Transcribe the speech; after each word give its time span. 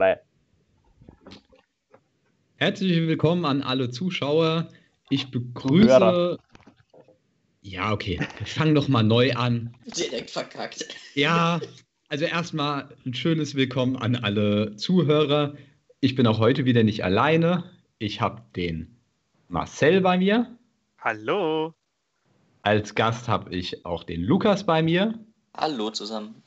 Bye. 0.00 0.18
Herzlich 2.56 2.96
willkommen 3.06 3.44
an 3.44 3.60
alle 3.60 3.90
Zuschauer. 3.90 4.68
Ich 5.10 5.30
begrüße. 5.30 6.38
Ja, 7.60 7.92
okay. 7.92 8.18
Wir 8.38 8.46
fangen 8.46 8.74
doch 8.74 8.88
mal 8.88 9.02
neu 9.02 9.34
an. 9.34 9.76
Direkt 9.84 10.30
verkackt. 10.30 10.88
Ja, 11.14 11.60
also 12.08 12.24
erstmal 12.24 12.88
ein 13.04 13.12
schönes 13.12 13.54
Willkommen 13.56 13.96
an 13.96 14.16
alle 14.16 14.74
Zuhörer. 14.76 15.56
Ich 16.00 16.14
bin 16.14 16.26
auch 16.26 16.38
heute 16.38 16.64
wieder 16.64 16.82
nicht 16.82 17.04
alleine. 17.04 17.70
Ich 17.98 18.22
habe 18.22 18.40
den 18.56 18.96
Marcel 19.48 20.00
bei 20.00 20.16
mir. 20.16 20.56
Hallo. 20.96 21.74
Als 22.62 22.94
Gast 22.94 23.28
habe 23.28 23.54
ich 23.54 23.84
auch 23.84 24.04
den 24.04 24.22
Lukas 24.22 24.64
bei 24.64 24.82
mir. 24.82 25.22
Hallo 25.54 25.90
zusammen. 25.90 26.42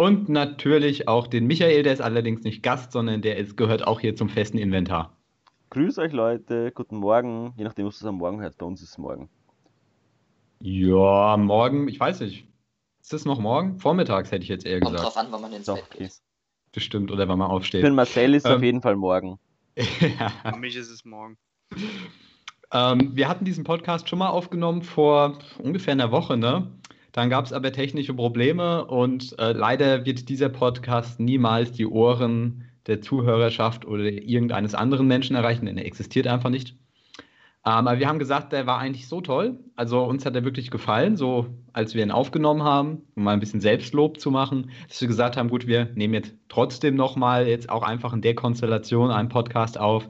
Und 0.00 0.30
natürlich 0.30 1.08
auch 1.08 1.26
den 1.26 1.46
Michael, 1.46 1.82
der 1.82 1.92
ist 1.92 2.00
allerdings 2.00 2.42
nicht 2.42 2.62
Gast, 2.62 2.92
sondern 2.92 3.20
der 3.20 3.36
ist, 3.36 3.58
gehört 3.58 3.86
auch 3.86 4.00
hier 4.00 4.16
zum 4.16 4.30
festen 4.30 4.56
Inventar. 4.56 5.14
Grüß 5.68 5.98
euch 5.98 6.14
Leute, 6.14 6.72
guten 6.74 6.96
Morgen, 6.96 7.52
je 7.58 7.64
nachdem, 7.64 7.84
was 7.84 7.98
du 7.98 8.08
am 8.08 8.14
Morgen 8.14 8.40
hört, 8.40 8.56
bei 8.56 8.64
uns 8.64 8.80
ist 8.80 8.92
es 8.92 8.96
morgen. 8.98 9.28
Ja, 10.62 11.36
morgen, 11.36 11.86
ich 11.86 12.00
weiß 12.00 12.20
nicht. 12.20 12.46
Ist 13.02 13.12
das 13.12 13.26
noch 13.26 13.40
morgen? 13.40 13.78
Vormittags 13.78 14.32
hätte 14.32 14.42
ich 14.42 14.48
jetzt 14.48 14.64
eher 14.64 14.80
Kommt 14.80 14.96
gesagt. 14.96 15.14
drauf 15.14 15.22
an, 15.22 15.30
wann 15.32 15.42
man 15.42 15.52
ins 15.52 15.66
Doch, 15.66 15.76
Bett 15.76 15.90
geht. 15.90 16.12
Bestimmt, 16.72 17.10
oder 17.10 17.28
wenn 17.28 17.36
man 17.36 17.48
Für 17.50 17.54
aufsteht. 17.56 17.84
den 17.84 17.94
Marcel 17.94 18.32
ist 18.34 18.46
es 18.46 18.50
Ähm. 18.50 18.56
auf 18.56 18.62
jeden 18.62 18.80
Fall 18.80 18.96
morgen. 18.96 19.38
Für 19.76 20.56
mich 20.56 20.76
ist 20.76 20.88
es 20.88 21.04
morgen. 21.04 21.36
Ähm, 22.72 23.14
wir 23.14 23.28
hatten 23.28 23.44
diesen 23.44 23.64
Podcast 23.64 24.08
schon 24.08 24.20
mal 24.20 24.30
aufgenommen 24.30 24.80
vor 24.80 25.40
ungefähr 25.58 25.92
einer 25.92 26.10
Woche, 26.10 26.38
ne? 26.38 26.72
Dann 27.12 27.30
gab 27.30 27.44
es 27.44 27.52
aber 27.52 27.72
technische 27.72 28.14
Probleme 28.14 28.84
und 28.84 29.38
äh, 29.38 29.52
leider 29.52 30.04
wird 30.06 30.28
dieser 30.28 30.48
Podcast 30.48 31.20
niemals 31.20 31.72
die 31.72 31.86
Ohren 31.86 32.64
der 32.86 33.00
Zuhörerschaft 33.00 33.84
oder 33.84 34.04
irgendeines 34.04 34.74
anderen 34.74 35.06
Menschen 35.06 35.36
erreichen, 35.36 35.66
denn 35.66 35.78
er 35.78 35.86
existiert 35.86 36.26
einfach 36.26 36.50
nicht. 36.50 36.76
Ähm, 37.66 37.86
aber 37.86 37.98
wir 37.98 38.08
haben 38.08 38.18
gesagt, 38.18 38.52
der 38.52 38.66
war 38.66 38.78
eigentlich 38.78 39.06
so 39.06 39.20
toll. 39.20 39.58
Also 39.76 40.02
uns 40.02 40.24
hat 40.24 40.34
er 40.34 40.44
wirklich 40.44 40.70
gefallen, 40.70 41.16
so 41.16 41.46
als 41.74 41.94
wir 41.94 42.02
ihn 42.02 42.10
aufgenommen 42.10 42.62
haben, 42.62 43.02
um 43.14 43.24
mal 43.24 43.32
ein 43.32 43.40
bisschen 43.40 43.60
Selbstlob 43.60 44.18
zu 44.18 44.30
machen, 44.30 44.70
dass 44.88 45.00
wir 45.00 45.08
gesagt 45.08 45.36
haben, 45.36 45.50
gut, 45.50 45.66
wir 45.66 45.90
nehmen 45.94 46.14
jetzt 46.14 46.34
trotzdem 46.48 46.94
nochmal 46.94 47.46
jetzt 47.46 47.68
auch 47.68 47.82
einfach 47.82 48.14
in 48.14 48.22
der 48.22 48.34
Konstellation 48.34 49.10
einen 49.10 49.28
Podcast 49.28 49.78
auf. 49.78 50.08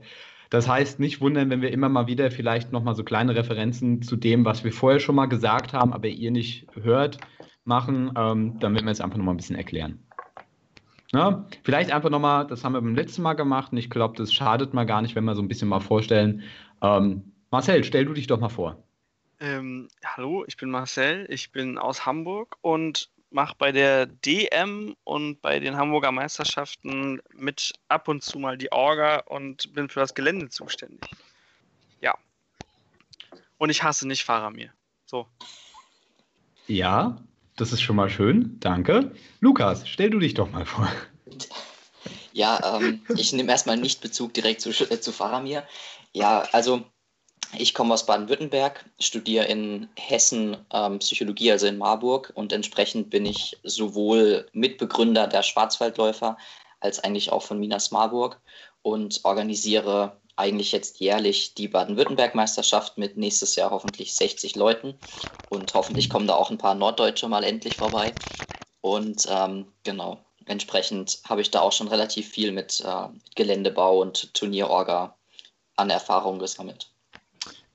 Das 0.51 0.69
heißt, 0.69 0.99
nicht 0.99 1.21
wundern, 1.21 1.49
wenn 1.49 1.63
wir 1.63 1.73
immer 1.73 1.89
mal 1.89 2.09
wieder 2.09 2.31
vielleicht 2.31 2.73
nochmal 2.73 2.97
so 2.97 3.05
kleine 3.05 3.37
Referenzen 3.37 4.03
zu 4.03 4.17
dem, 4.17 4.45
was 4.45 4.65
wir 4.65 4.73
vorher 4.73 4.99
schon 4.99 5.15
mal 5.15 5.27
gesagt 5.27 5.73
haben, 5.73 5.93
aber 5.93 6.09
ihr 6.09 6.33
nicht 6.33 6.67
hört, 6.75 7.19
machen. 7.65 8.13
Ähm, 8.17 8.59
dann 8.59 8.75
werden 8.75 8.85
wir 8.85 8.93
es 8.93 9.01
einfach 9.01 9.17
nochmal 9.17 9.35
ein 9.35 9.39
bisschen 9.39 9.57
erklären. 9.57 10.01
Ja, 11.13 11.47
vielleicht 11.63 11.93
einfach 11.93 12.11
nochmal, 12.11 12.47
das 12.47 12.65
haben 12.65 12.73
wir 12.73 12.81
beim 12.81 12.95
letzten 12.95 13.23
Mal 13.23 13.35
gemacht 13.35 13.73
und 13.73 13.79
ich 13.79 13.91
glaube, 13.91 14.17
das 14.17 14.33
schadet 14.33 14.75
mal 14.75 14.87
gar 14.87 15.03
nicht, 15.03 15.15
wenn 15.17 15.25
wir 15.25 15.35
so 15.35 15.43
ein 15.43 15.49
bisschen 15.49 15.69
mal 15.69 15.81
vorstellen. 15.81 16.43
Ähm, 16.83 17.33
Marcel, 17.51 17.83
stell 17.85 18.05
du 18.05 18.13
dich 18.13 18.27
doch 18.27 18.39
mal 18.39 18.49
vor. 18.49 18.83
Ähm, 19.41 19.89
hallo, 20.05 20.45
ich 20.47 20.57
bin 20.57 20.71
Marcel, 20.71 21.27
ich 21.31 21.51
bin 21.51 21.79
aus 21.79 22.07
Hamburg 22.07 22.59
und 22.61 23.10
mache 23.31 23.55
bei 23.59 23.73
der 23.73 24.07
DM 24.07 24.97
und 25.05 25.41
bei 25.41 25.61
den 25.61 25.77
Hamburger 25.77 26.13
Meisterschaften 26.13 27.21
mit 27.33 27.73
ab 27.89 28.09
und 28.09 28.23
zu 28.23 28.39
mal 28.39 28.59
die 28.59 28.73
Orga 28.73 29.19
und 29.27 29.73
bin 29.73 29.89
für 29.89 30.01
das 30.01 30.15
Gelände 30.15 30.49
zuständig. 30.49 31.09
Ja. 32.01 32.15
Und 33.59 33.71
ich 33.71 33.83
hasse 33.83 34.07
nicht 34.07 34.25
Faramir. 34.25 34.73
So. 35.07 35.27
Ja, 36.67 37.17
das 37.57 37.73
ist 37.73 37.83
schon 37.83 37.97
mal 37.97 38.11
schön, 38.11 38.59
danke. 38.61 39.13
Lukas, 39.41 39.89
stell 39.89 40.11
du 40.11 40.19
dich 40.19 40.35
doch 40.35 40.51
mal 40.51 40.67
vor. 40.67 40.89
Ja, 42.33 42.79
ähm, 42.79 43.03
ich 43.17 43.33
nehme 43.33 43.51
erstmal 43.51 43.77
nicht 43.77 44.01
Bezug 44.01 44.35
direkt 44.35 44.61
zu, 44.61 44.71
äh, 44.71 45.01
zu 45.01 45.13
Faramir. 45.13 45.65
Ja, 46.13 46.45
also 46.53 46.85
ich 47.57 47.75
komme 47.75 47.95
aus 47.95 48.07
Baden-Württemberg, 48.07 48.85
studiere 48.99 49.47
in 49.47 49.89
Hessen 49.97 50.57
ähm, 50.73 50.99
Psychologie, 51.01 51.53
also 51.53 51.67
in 51.67 51.79
Marburg, 51.79 52.33
und 52.35 52.53
entsprechend 52.53 53.11
bin 53.11 53.27
ich 53.27 53.59
sowohl 53.63 54.47
Mitbegründer 54.53 55.27
der 55.27 55.43
Schwarzwaldläufer 55.43 56.37
als 56.81 57.01
eigentlich 57.01 57.33
auch 57.33 57.43
von 57.43 57.59
Minas 57.59 57.91
Marburg 57.91 58.41
und 58.83 59.21
organisiere 59.25 60.17
eigentlich 60.37 60.73
jetzt 60.73 61.01
jährlich 61.01 61.55
die 61.55 61.69
Baden-Württemberg-Meisterschaft 61.69 62.97
mit 62.99 63.17
nächstes 63.17 63.57
Jahr 63.57 63.71
hoffentlich 63.71 64.15
60 64.15 64.57
Leuten 64.57 64.99
und 65.49 65.75
hoffentlich 65.75 66.09
kommen 66.09 66.27
da 66.27 66.35
auch 66.35 66.51
ein 66.51 66.59
paar 66.59 66.75
Norddeutsche 66.75 67.29
mal 67.29 67.45
endlich 67.45 67.77
vorbei. 67.77 68.17
Und 68.81 69.27
ähm, 69.29 69.67
genau, 69.85 70.19
entsprechend 70.47 71.21
habe 71.29 71.43
ich 71.43 71.51
da 71.51 71.61
auch 71.61 71.73
schon 71.73 71.89
relativ 71.89 72.29
viel 72.29 72.53
mit 72.53 72.81
äh, 72.81 73.09
Geländebau 73.35 74.01
und 74.01 74.33
Turnierorga 74.35 75.17
an 75.77 75.91
Erfahrung 75.91 76.39
gesammelt. 76.39 76.90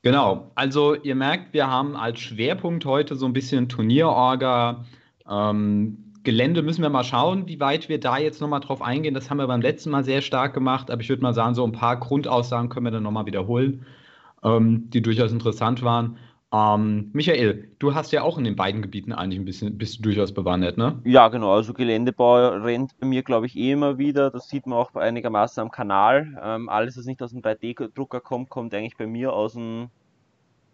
Genau, 0.05 0.51
also 0.53 0.93
ihr 0.93 1.15
merkt, 1.15 1.51
wir 1.53 1.67
haben 1.67 1.95
als 1.95 2.19
Schwerpunkt 2.19 2.85
heute 2.85 3.15
so 3.15 3.25
ein 3.25 3.33
bisschen 3.33 3.69
Turnierorga. 3.69 4.85
Ähm, 5.27 6.13
Gelände 6.23 6.61
müssen 6.61 6.83
wir 6.83 6.91
mal 6.91 7.03
schauen, 7.03 7.47
wie 7.47 7.59
weit 7.59 7.89
wir 7.89 7.99
da 7.99 8.19
jetzt 8.19 8.39
nochmal 8.39 8.59
drauf 8.59 8.83
eingehen. 8.83 9.15
Das 9.15 9.31
haben 9.31 9.39
wir 9.39 9.47
beim 9.47 9.61
letzten 9.61 9.89
Mal 9.89 10.03
sehr 10.03 10.21
stark 10.21 10.53
gemacht, 10.53 10.91
aber 10.91 11.01
ich 11.01 11.09
würde 11.09 11.23
mal 11.23 11.33
sagen, 11.33 11.55
so 11.55 11.65
ein 11.65 11.71
paar 11.71 11.99
Grundaussagen 11.99 12.69
können 12.69 12.85
wir 12.85 12.91
dann 12.91 13.01
nochmal 13.01 13.25
wiederholen, 13.25 13.83
ähm, 14.43 14.91
die 14.91 15.01
durchaus 15.01 15.31
interessant 15.31 15.81
waren. 15.81 16.19
Ähm, 16.55 17.09
Michael, 17.11 17.69
du 17.79 17.95
hast 17.95 18.11
ja 18.13 18.21
auch 18.21 18.37
in 18.37 18.45
den 18.45 18.55
beiden 18.55 18.81
Gebieten 18.81 19.11
eigentlich 19.11 19.39
ein 19.39 19.45
bisschen, 19.45 19.77
bist 19.77 19.97
du 19.97 20.03
durchaus 20.03 20.33
bewandert, 20.33 20.77
ne? 20.77 21.01
Ja, 21.03 21.27
genau, 21.27 21.53
also 21.53 21.73
Geländebau 21.73 22.49
rennt 22.49 22.97
bei 22.99 23.07
mir, 23.07 23.23
glaube 23.23 23.45
ich, 23.47 23.57
eh 23.57 23.71
immer 23.71 23.97
wieder. 23.97 24.31
Das 24.31 24.47
sieht 24.47 24.65
man 24.65 24.79
auch 24.79 24.95
einigermaßen 24.95 25.61
am 25.61 25.69
Kanal. 25.69 26.39
Ähm, 26.41 26.69
alles, 26.69 26.97
was 26.97 27.05
nicht 27.05 27.21
aus 27.21 27.31
dem 27.31 27.41
3D-Drucker 27.41 28.21
kommt, 28.21 28.49
kommt 28.49 28.73
eigentlich 28.73 28.95
bei 28.95 29.05
mir 29.05 29.33
aus 29.33 29.53
dem 29.53 29.89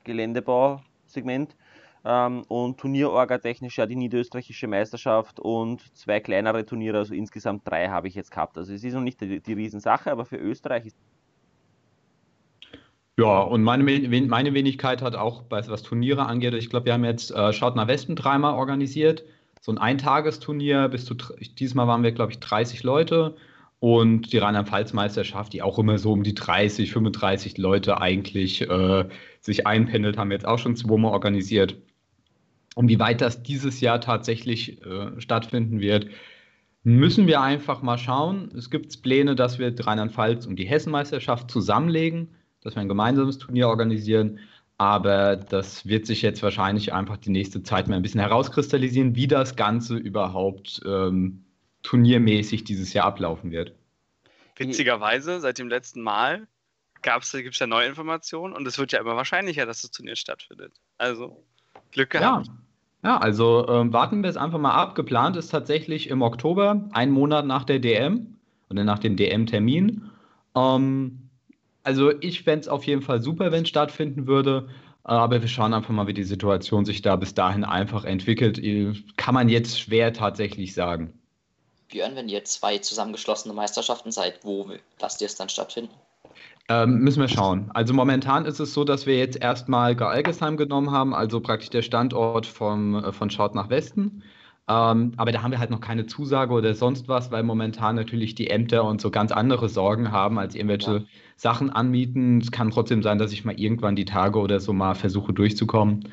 Geländebausegment. 0.03 1.55
Ähm, 2.03 2.43
und 2.47 2.79
Turnierorga 2.79 3.39
technisch 3.39 3.77
ja 3.77 3.87
die 3.87 3.95
niederösterreichische 3.95 4.67
Meisterschaft 4.67 5.39
und 5.39 5.95
zwei 5.95 6.19
kleinere 6.19 6.65
Turniere, 6.65 6.99
also 6.99 7.13
insgesamt 7.13 7.67
drei 7.67 7.87
habe 7.89 8.07
ich 8.07 8.15
jetzt 8.15 8.31
gehabt. 8.31 8.57
Also 8.57 8.73
es 8.73 8.83
ist 8.83 8.93
noch 8.93 9.01
nicht 9.01 9.21
die, 9.21 9.39
die 9.39 9.53
Riesensache, 9.53 10.11
aber 10.11 10.25
für 10.25 10.37
Österreich 10.37 10.87
ist 10.87 10.97
Ja, 13.17 13.41
und 13.41 13.63
meine, 13.63 13.83
meine 14.27 14.53
Wenigkeit 14.53 15.01
hat 15.01 15.15
auch, 15.15 15.43
was 15.49 15.83
Turniere 15.83 16.25
angeht, 16.25 16.53
ich 16.53 16.69
glaube, 16.69 16.85
wir 16.85 16.93
haben 16.93 17.03
jetzt 17.03 17.31
äh, 17.31 17.53
Schaut 17.53 17.75
nach 17.75 17.87
Westen 17.87 18.15
dreimal 18.15 18.53
organisiert. 18.53 19.23
So 19.59 19.71
ein 19.71 19.77
Eintagesturnier, 19.77 20.87
bis 20.87 21.05
zu, 21.05 21.15
diesmal 21.59 21.87
waren 21.87 22.03
wir, 22.03 22.13
glaube 22.13 22.31
ich, 22.31 22.39
30 22.39 22.83
Leute. 22.83 23.35
Und 23.79 24.31
die 24.31 24.37
Rheinland-Pfalz-Meisterschaft, 24.37 25.53
die 25.53 25.61
auch 25.61 25.79
immer 25.79 25.97
so 25.97 26.11
um 26.11 26.23
die 26.23 26.35
30, 26.35 26.91
35 26.91 27.57
Leute 27.57 27.99
eigentlich 27.99 28.61
äh, 28.61 29.09
sich 29.39 29.65
einpendelt, 29.65 30.17
haben 30.17 30.29
wir 30.29 30.35
jetzt 30.35 30.47
auch 30.47 30.59
schon 30.59 30.75
zweimal 30.75 31.11
organisiert. 31.13 31.77
Und 32.75 32.89
wie 32.89 32.99
weit 32.99 33.21
das 33.21 33.43
dieses 33.43 33.81
Jahr 33.81 33.99
tatsächlich 33.99 34.85
äh, 34.85 35.19
stattfinden 35.19 35.81
wird, 35.81 36.07
müssen 36.83 37.27
wir 37.27 37.41
einfach 37.41 37.81
mal 37.81 37.97
schauen. 37.97 38.51
Es 38.55 38.69
gibt 38.69 39.01
Pläne, 39.01 39.35
dass 39.35 39.59
wir 39.59 39.73
Rheinland-Pfalz 39.77 40.45
und 40.45 40.57
die 40.57 40.65
Hessenmeisterschaft 40.65 41.51
zusammenlegen, 41.51 42.29
dass 42.61 42.75
wir 42.75 42.81
ein 42.81 42.87
gemeinsames 42.87 43.37
Turnier 43.37 43.67
organisieren. 43.67 44.39
Aber 44.77 45.35
das 45.35 45.85
wird 45.85 46.07
sich 46.07 46.23
jetzt 46.23 46.41
wahrscheinlich 46.41 46.91
einfach 46.91 47.17
die 47.17 47.29
nächste 47.29 47.61
Zeit 47.61 47.87
mal 47.87 47.95
ein 47.95 48.01
bisschen 48.01 48.19
herauskristallisieren, 48.19 49.15
wie 49.15 49.27
das 49.27 49.55
Ganze 49.55 49.95
überhaupt 49.95 50.81
ähm, 50.85 51.43
turniermäßig 51.83 52.63
dieses 52.63 52.93
Jahr 52.93 53.05
ablaufen 53.05 53.51
wird. 53.51 53.73
Witzigerweise, 54.57 55.39
seit 55.39 55.59
dem 55.59 55.69
letzten 55.69 56.01
Mal 56.01 56.47
gibt 57.01 57.53
es 57.53 57.59
ja 57.59 57.67
neue 57.67 57.87
Informationen 57.87 58.53
und 58.53 58.67
es 58.67 58.77
wird 58.77 58.91
ja 58.91 58.99
immer 58.99 59.15
wahrscheinlicher, 59.15 59.65
dass 59.65 59.81
das 59.81 59.91
Turnier 59.91 60.15
stattfindet. 60.15 60.73
Also, 60.97 61.43
Glück 61.91 62.13
Ja, 62.13 62.19
gehabt. 62.19 62.47
ja 63.03 63.17
also 63.17 63.67
ähm, 63.67 63.91
warten 63.93 64.21
wir 64.23 64.29
es 64.29 64.37
einfach 64.37 64.59
mal 64.59 64.73
ab. 64.73 64.95
Geplant 64.95 65.35
ist 65.35 65.49
tatsächlich 65.49 66.09
im 66.09 66.21
Oktober, 66.21 66.89
einen 66.91 67.11
Monat 67.11 67.45
nach 67.45 67.63
der 67.63 67.79
DM 67.79 68.35
oder 68.69 68.83
nach 68.83 68.99
dem 68.99 69.15
DM-Termin. 69.15 70.09
Ähm, 70.55 71.29
also 71.83 72.11
ich 72.21 72.43
fände 72.43 72.61
es 72.61 72.67
auf 72.67 72.85
jeden 72.85 73.01
Fall 73.01 73.21
super, 73.21 73.51
wenn 73.51 73.63
es 73.63 73.69
stattfinden 73.69 74.27
würde. 74.27 74.69
Äh, 75.05 75.11
Aber 75.11 75.41
wir 75.41 75.47
schauen 75.47 75.73
einfach 75.73 75.89
mal, 75.89 76.07
wie 76.07 76.13
die 76.13 76.23
Situation 76.23 76.85
sich 76.85 77.01
da 77.01 77.15
bis 77.15 77.33
dahin 77.33 77.63
einfach 77.63 78.05
entwickelt. 78.05 78.59
Äh, 78.59 78.93
Kann 79.17 79.33
man 79.33 79.49
jetzt 79.49 79.79
schwer 79.79 80.13
tatsächlich 80.13 80.73
sagen. 80.73 81.13
Björn, 81.89 82.15
wenn 82.15 82.29
ihr 82.29 82.43
zwei 82.45 82.77
zusammengeschlossene 82.77 83.53
Meisterschaften 83.53 84.11
seid, 84.11 84.39
wo 84.43 84.71
lasst 84.99 85.21
ihr 85.21 85.25
es 85.25 85.35
dann 85.35 85.49
stattfinden? 85.49 85.93
Ähm, 86.69 86.99
müssen 86.99 87.19
wir 87.19 87.27
schauen. 87.27 87.69
Also 87.73 87.93
momentan 87.93 88.45
ist 88.45 88.59
es 88.59 88.73
so, 88.73 88.85
dass 88.85 89.05
wir 89.05 89.17
jetzt 89.17 89.41
erstmal 89.41 89.95
Galgesheim 89.95 90.55
genommen 90.55 90.91
haben, 90.91 91.13
also 91.13 91.41
praktisch 91.41 91.69
der 91.69 91.81
Standort 91.81 92.45
vom, 92.45 92.95
äh, 92.95 93.11
von 93.11 93.29
Schaut 93.29 93.55
nach 93.55 93.69
Westen. 93.69 94.23
Ähm, 94.71 95.13
aber 95.17 95.31
da 95.33 95.41
haben 95.41 95.51
wir 95.51 95.59
halt 95.59 95.69
noch 95.71 95.81
keine 95.81 96.05
Zusage 96.05 96.53
oder 96.53 96.73
sonst 96.75 97.07
was, 97.09 97.29
weil 97.31 97.43
momentan 97.43 97.95
natürlich 97.95 98.35
die 98.35 98.49
Ämter 98.49 98.85
und 98.85 99.01
so 99.01 99.11
ganz 99.11 99.31
andere 99.31 99.67
Sorgen 99.69 100.11
haben, 100.11 100.39
als 100.39 100.55
irgendwelche 100.55 100.91
Ja. 100.99 101.05
Sachen 101.35 101.69
anmieten. 101.71 102.39
Es 102.39 102.51
kann 102.51 102.69
trotzdem 102.71 103.03
sein, 103.03 103.17
dass 103.17 103.33
ich 103.33 103.43
mal 103.43 103.59
irgendwann 103.59 103.95
die 103.95 104.05
Tage 104.05 104.39
oder 104.39 104.59
so 104.61 104.71
mal 104.73 104.93
versuche 104.95 105.33
durchzukommen. 105.33 106.07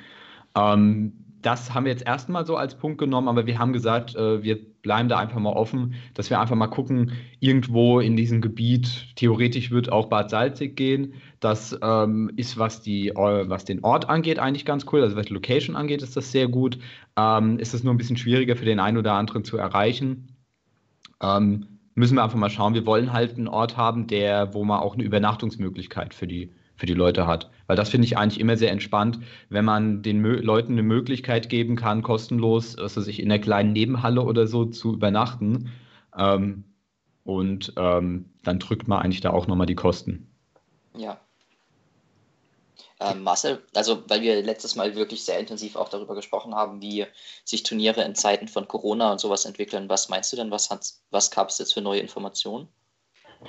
Ähm, 0.57 1.25
das 1.43 1.73
haben 1.75 1.85
wir 1.85 1.93
jetzt 1.93 2.07
erstmal 2.07 2.45
so 2.47 2.57
als 2.57 2.77
Punkt 2.77 2.99
genommen, 2.99 3.29
aber 3.29 3.47
wir 3.47 3.59
haben 3.61 3.73
gesagt, 3.73 4.17
äh, 4.17 4.43
wir 4.43 4.59
bleiben 4.83 5.09
da 5.09 5.19
einfach 5.19 5.39
mal 5.39 5.53
offen, 5.53 5.95
dass 6.15 6.31
wir 6.31 6.41
einfach 6.41 6.57
mal 6.57 6.67
gucken, 6.69 7.13
irgendwo 7.41 8.01
in 8.01 8.17
diesem 8.17 8.41
Gebiet, 8.41 9.15
theoretisch 9.17 9.71
wird 9.71 9.93
auch 9.93 10.07
Bad 10.09 10.31
Salzig 10.31 10.77
gehen. 10.77 11.15
Das 11.41 11.79
ähm, 11.83 12.31
ist, 12.37 12.59
was, 12.59 12.83
die, 12.83 13.09
äh, 13.09 13.49
was 13.49 13.65
den 13.65 13.85
Ort 13.85 14.09
angeht, 14.09 14.39
eigentlich 14.39 14.65
ganz 14.65 14.87
cool. 14.93 15.03
Also 15.03 15.17
was 15.17 15.27
die 15.27 15.35
Location 15.35 15.77
angeht, 15.77 16.03
ist 16.03 16.17
das 16.17 16.33
sehr 16.33 16.49
gut. 16.49 16.79
Ähm, 17.17 17.59
ist 17.59 17.75
es 17.75 17.85
nur 17.85 17.95
ein 17.95 17.99
bisschen 17.99 18.17
schwieriger 18.17 18.57
für 18.57 18.65
den 18.65 18.81
einen 18.81 18.99
oder 18.99 19.13
anderen 19.15 19.45
zu 19.45 19.57
erreichen. 19.57 20.37
Ähm, 21.23 21.79
müssen 21.95 22.17
wir 22.17 22.25
einfach 22.25 22.39
mal 22.39 22.51
schauen. 22.51 22.75
Wir 22.75 22.87
wollen 22.87 23.13
halt 23.13 23.37
einen 23.37 23.49
Ort 23.49 23.77
haben, 23.77 24.07
der, 24.07 24.55
wo 24.55 24.65
man 24.65 24.81
auch 24.81 24.95
eine 24.95 25.05
Übernachtungsmöglichkeit 25.05 26.15
für 26.15 26.27
die 26.27 26.53
für 26.79 26.87
die 26.87 26.95
Leute 26.95 27.27
hat. 27.27 27.51
Weil 27.67 27.77
das 27.77 27.91
finde 27.91 28.07
ich 28.07 28.17
eigentlich 28.17 28.41
immer 28.41 28.57
sehr 28.57 28.71
entspannt, 28.71 29.19
wenn 29.51 29.65
man 29.65 30.03
den 30.03 30.21
Mö 30.21 30.37
Leuten 30.37 30.73
eine 30.73 30.85
Möglichkeit 30.85 31.49
geben 31.49 31.77
kann, 31.77 32.03
kostenlos, 32.03 32.79
also 32.79 33.01
sich 33.01 33.21
in 33.21 33.29
der 33.29 33.41
kleinen 33.41 33.73
Nebenhalle 33.73 34.23
oder 34.23 34.47
so 34.47 34.65
zu 34.65 34.95
übernachten. 34.95 35.71
Ähm, 36.17 36.65
und 37.25 37.75
ähm, 37.77 38.27
dann 38.45 38.59
drückt 38.61 38.89
man 38.89 39.01
eigentlich 39.01 39.21
da 39.21 39.31
auch 39.31 39.49
nochmal 39.49 39.67
die 39.67 39.75
Kosten. 39.75 40.29
Ja. 40.97 41.19
Ähm, 43.01 43.23
Marcel, 43.23 43.63
also 43.75 44.03
weil 44.09 44.23
wir 44.23 44.43
letztes 44.43 44.75
Mal 44.75 44.97
wirklich 44.97 45.25
sehr 45.25 45.39
intensiv 45.39 45.77
auch 45.77 45.89
darüber 45.89 46.17
gesprochen 46.17 46.55
haben, 46.55 46.83
wie 46.83 47.07
sich 47.45 47.63
Turniere 47.63 48.03
in 48.03 48.17
Zeiten 48.17 48.49
von 48.49 48.67
Corona 48.67 49.13
und 49.13 49.21
sowas 49.21 49.45
entwickeln, 49.45 49.89
was 49.89 50.09
meinst 50.09 50.33
du 50.33 50.37
denn, 50.37 50.51
was, 50.51 50.69
was 51.11 51.31
gab 51.31 51.49
es 51.49 51.59
jetzt 51.59 51.75
für 51.75 51.81
neue 51.81 52.01
Informationen? 52.01 52.69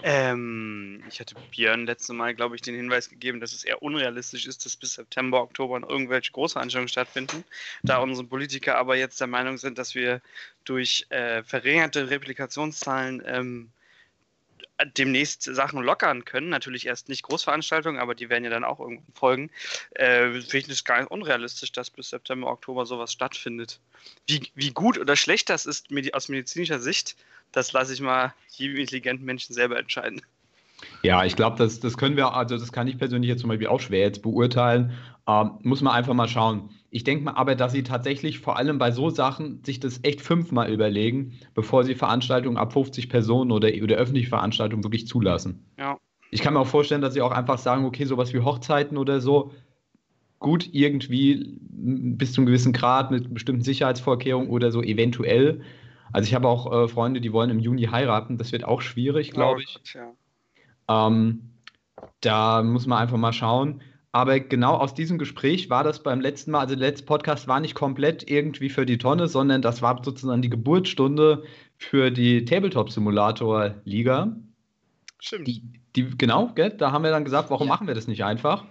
Ähm, 0.03 1.03
ich 1.09 1.19
hatte 1.19 1.35
Björn 1.51 1.85
letztes 1.85 2.15
Mal, 2.15 2.35
glaube 2.35 2.55
ich, 2.55 2.61
den 2.61 2.75
Hinweis 2.75 3.09
gegeben, 3.09 3.39
dass 3.39 3.53
es 3.53 3.63
eher 3.63 3.81
unrealistisch 3.81 4.45
ist, 4.45 4.65
dass 4.65 4.75
bis 4.77 4.93
September, 4.93 5.41
Oktober 5.41 5.81
irgendwelche 5.89 6.31
Großveranstaltungen 6.31 6.87
stattfinden. 6.87 7.43
Da 7.81 7.97
unsere 7.97 8.27
Politiker 8.27 8.77
aber 8.77 8.95
jetzt 8.95 9.19
der 9.19 9.27
Meinung 9.27 9.57
sind, 9.57 9.77
dass 9.77 9.95
wir 9.95 10.21
durch 10.63 11.07
äh, 11.09 11.41
verringerte 11.43 12.09
Replikationszahlen 12.09 13.23
ähm, 13.25 13.71
demnächst 14.85 15.43
Sachen 15.43 15.81
lockern 15.81 16.25
können. 16.25 16.49
Natürlich 16.49 16.85
erst 16.85 17.09
nicht 17.09 17.23
Großveranstaltungen, 17.23 17.99
aber 17.99 18.15
die 18.15 18.29
werden 18.29 18.43
ja 18.43 18.49
dann 18.49 18.63
auch 18.63 18.79
irgendwann 18.79 19.13
folgen. 19.13 19.51
Äh, 19.91 20.31
Finde 20.41 20.57
ich 20.57 20.69
es 20.69 20.83
gar 20.83 20.99
nicht 20.99 21.11
unrealistisch, 21.11 21.71
dass 21.71 21.89
bis 21.89 22.09
September, 22.09 22.47
Oktober 22.47 22.85
sowas 22.85 23.11
stattfindet. 23.11 23.79
Wie, 24.27 24.47
wie 24.55 24.71
gut 24.71 24.97
oder 24.97 25.15
schlecht 25.15 25.49
das 25.49 25.65
ist 25.65 25.87
aus 26.13 26.29
medizinischer 26.29 26.79
Sicht, 26.79 27.15
das 27.51 27.73
lasse 27.73 27.93
ich 27.93 28.01
mal 28.01 28.33
jedem 28.49 28.77
intelligenten 28.77 29.25
Menschen 29.25 29.53
selber 29.53 29.77
entscheiden. 29.79 30.21
Ja, 31.01 31.25
ich 31.25 31.35
glaube, 31.35 31.57
das, 31.57 31.79
das 31.79 31.97
können 31.97 32.15
wir, 32.15 32.33
also 32.33 32.57
das 32.57 32.71
kann 32.71 32.87
ich 32.87 32.97
persönlich 32.97 33.29
jetzt 33.29 33.41
zum 33.41 33.49
Beispiel 33.49 33.67
auch 33.67 33.81
schwer 33.81 34.01
jetzt 34.01 34.21
beurteilen. 34.21 34.97
Ähm, 35.29 35.59
muss 35.61 35.81
man 35.81 35.93
einfach 35.93 36.15
mal 36.15 36.27
schauen. 36.27 36.71
Ich 36.89 37.03
denke 37.03 37.23
mal 37.23 37.33
aber, 37.33 37.53
dass 37.53 37.71
sie 37.71 37.83
tatsächlich 37.83 38.39
vor 38.39 38.57
allem 38.57 38.79
bei 38.79 38.91
so 38.91 39.11
Sachen 39.11 39.63
sich 39.63 39.79
das 39.79 39.99
echt 40.01 40.21
fünfmal 40.21 40.73
überlegen, 40.73 41.33
bevor 41.53 41.83
sie 41.83 41.93
Veranstaltungen 41.93 42.57
ab 42.57 42.73
50 42.73 43.09
Personen 43.09 43.51
oder, 43.51 43.69
oder 43.83 43.97
öffentliche 43.97 44.29
Veranstaltungen 44.29 44.83
wirklich 44.83 45.05
zulassen. 45.05 45.63
Ja. 45.77 45.99
Ich 46.31 46.41
kann 46.41 46.55
mir 46.55 46.59
auch 46.59 46.67
vorstellen, 46.67 47.01
dass 47.01 47.13
sie 47.13 47.21
auch 47.21 47.31
einfach 47.31 47.59
sagen, 47.59 47.85
okay, 47.85 48.05
sowas 48.05 48.33
wie 48.33 48.39
Hochzeiten 48.39 48.97
oder 48.97 49.19
so, 49.19 49.51
gut, 50.39 50.67
irgendwie 50.71 51.59
bis 51.59 52.33
zu 52.33 52.41
einem 52.41 52.47
gewissen 52.47 52.73
Grad 52.73 53.11
mit 53.11 53.31
bestimmten 53.31 53.61
Sicherheitsvorkehrungen 53.61 54.49
oder 54.49 54.71
so 54.71 54.81
eventuell. 54.81 55.61
Also 56.11 56.27
ich 56.27 56.33
habe 56.33 56.47
auch 56.47 56.71
äh, 56.71 56.87
Freunde, 56.87 57.21
die 57.21 57.33
wollen 57.33 57.51
im 57.51 57.59
Juni 57.59 57.83
heiraten. 57.83 58.39
Das 58.39 58.51
wird 58.51 58.63
auch 58.63 58.81
schwierig, 58.81 59.29
glaube 59.29 59.61
ich. 59.61 59.79
Oh 59.95 59.99
ja. 60.89 61.07
ähm, 61.07 61.51
da 62.21 62.63
muss 62.63 62.87
man 62.87 62.97
einfach 62.97 63.17
mal 63.17 63.33
schauen. 63.33 63.81
Aber 64.11 64.39
genau 64.39 64.73
aus 64.73 64.95
diesem 64.95 65.19
Gespräch 65.19 65.69
war 65.69 65.83
das 65.83 66.01
beim 66.01 66.19
letzten 66.19 66.51
Mal, 66.51 66.61
also 66.61 66.75
der 66.75 66.87
letzte 66.87 67.05
Podcast 67.05 67.47
war 67.47 67.59
nicht 67.59 67.75
komplett 67.75 68.29
irgendwie 68.29 68.69
für 68.69 68.85
die 68.85 68.97
Tonne, 68.97 69.27
sondern 69.27 69.61
das 69.61 69.83
war 69.83 70.03
sozusagen 70.03 70.41
die 70.41 70.49
Geburtsstunde 70.49 71.43
für 71.77 72.09
die 72.09 72.43
Tabletop-Simulator-Liga. 72.43 74.35
Stimmt. 75.19 75.47
Die, 75.47 75.61
die, 75.95 76.17
genau, 76.17 76.51
gell? 76.55 76.71
da 76.71 76.91
haben 76.91 77.03
wir 77.03 77.11
dann 77.11 77.23
gesagt, 77.23 77.51
warum 77.51 77.67
ja. 77.67 77.73
machen 77.73 77.85
wir 77.85 77.93
das 77.93 78.07
nicht 78.07 78.23
einfach? 78.23 78.65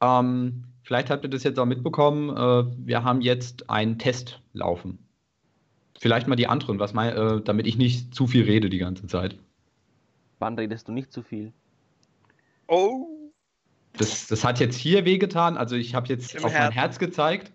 Ähm, 0.00 0.64
vielleicht 0.82 1.10
habt 1.10 1.24
ihr 1.24 1.30
das 1.30 1.42
jetzt 1.42 1.58
auch 1.58 1.66
mitbekommen. 1.66 2.30
Äh, 2.30 2.72
wir 2.86 3.02
haben 3.02 3.22
jetzt 3.22 3.68
einen 3.68 3.98
Test 3.98 4.40
laufen. 4.52 4.98
Vielleicht 5.98 6.28
mal 6.28 6.36
die 6.36 6.46
anderen, 6.46 6.78
was 6.78 6.94
mein, 6.94 7.16
äh, 7.16 7.40
damit 7.40 7.66
ich 7.66 7.76
nicht 7.76 8.14
zu 8.14 8.26
viel 8.26 8.44
rede 8.44 8.68
die 8.68 8.78
ganze 8.78 9.06
Zeit. 9.06 9.36
Wann 10.38 10.56
redest 10.56 10.86
du 10.86 10.92
nicht 10.92 11.10
zu 11.10 11.22
viel? 11.22 11.52
Oh. 12.68 13.15
Das, 13.98 14.26
das 14.26 14.44
hat 14.44 14.60
jetzt 14.60 14.76
hier 14.76 15.04
wehgetan. 15.04 15.56
Also 15.56 15.76
ich 15.76 15.94
habe 15.94 16.08
jetzt 16.08 16.34
Im 16.34 16.44
auf 16.44 16.52
Herzen. 16.52 16.64
mein 16.64 16.72
Herz 16.72 16.98
gezeigt 16.98 17.52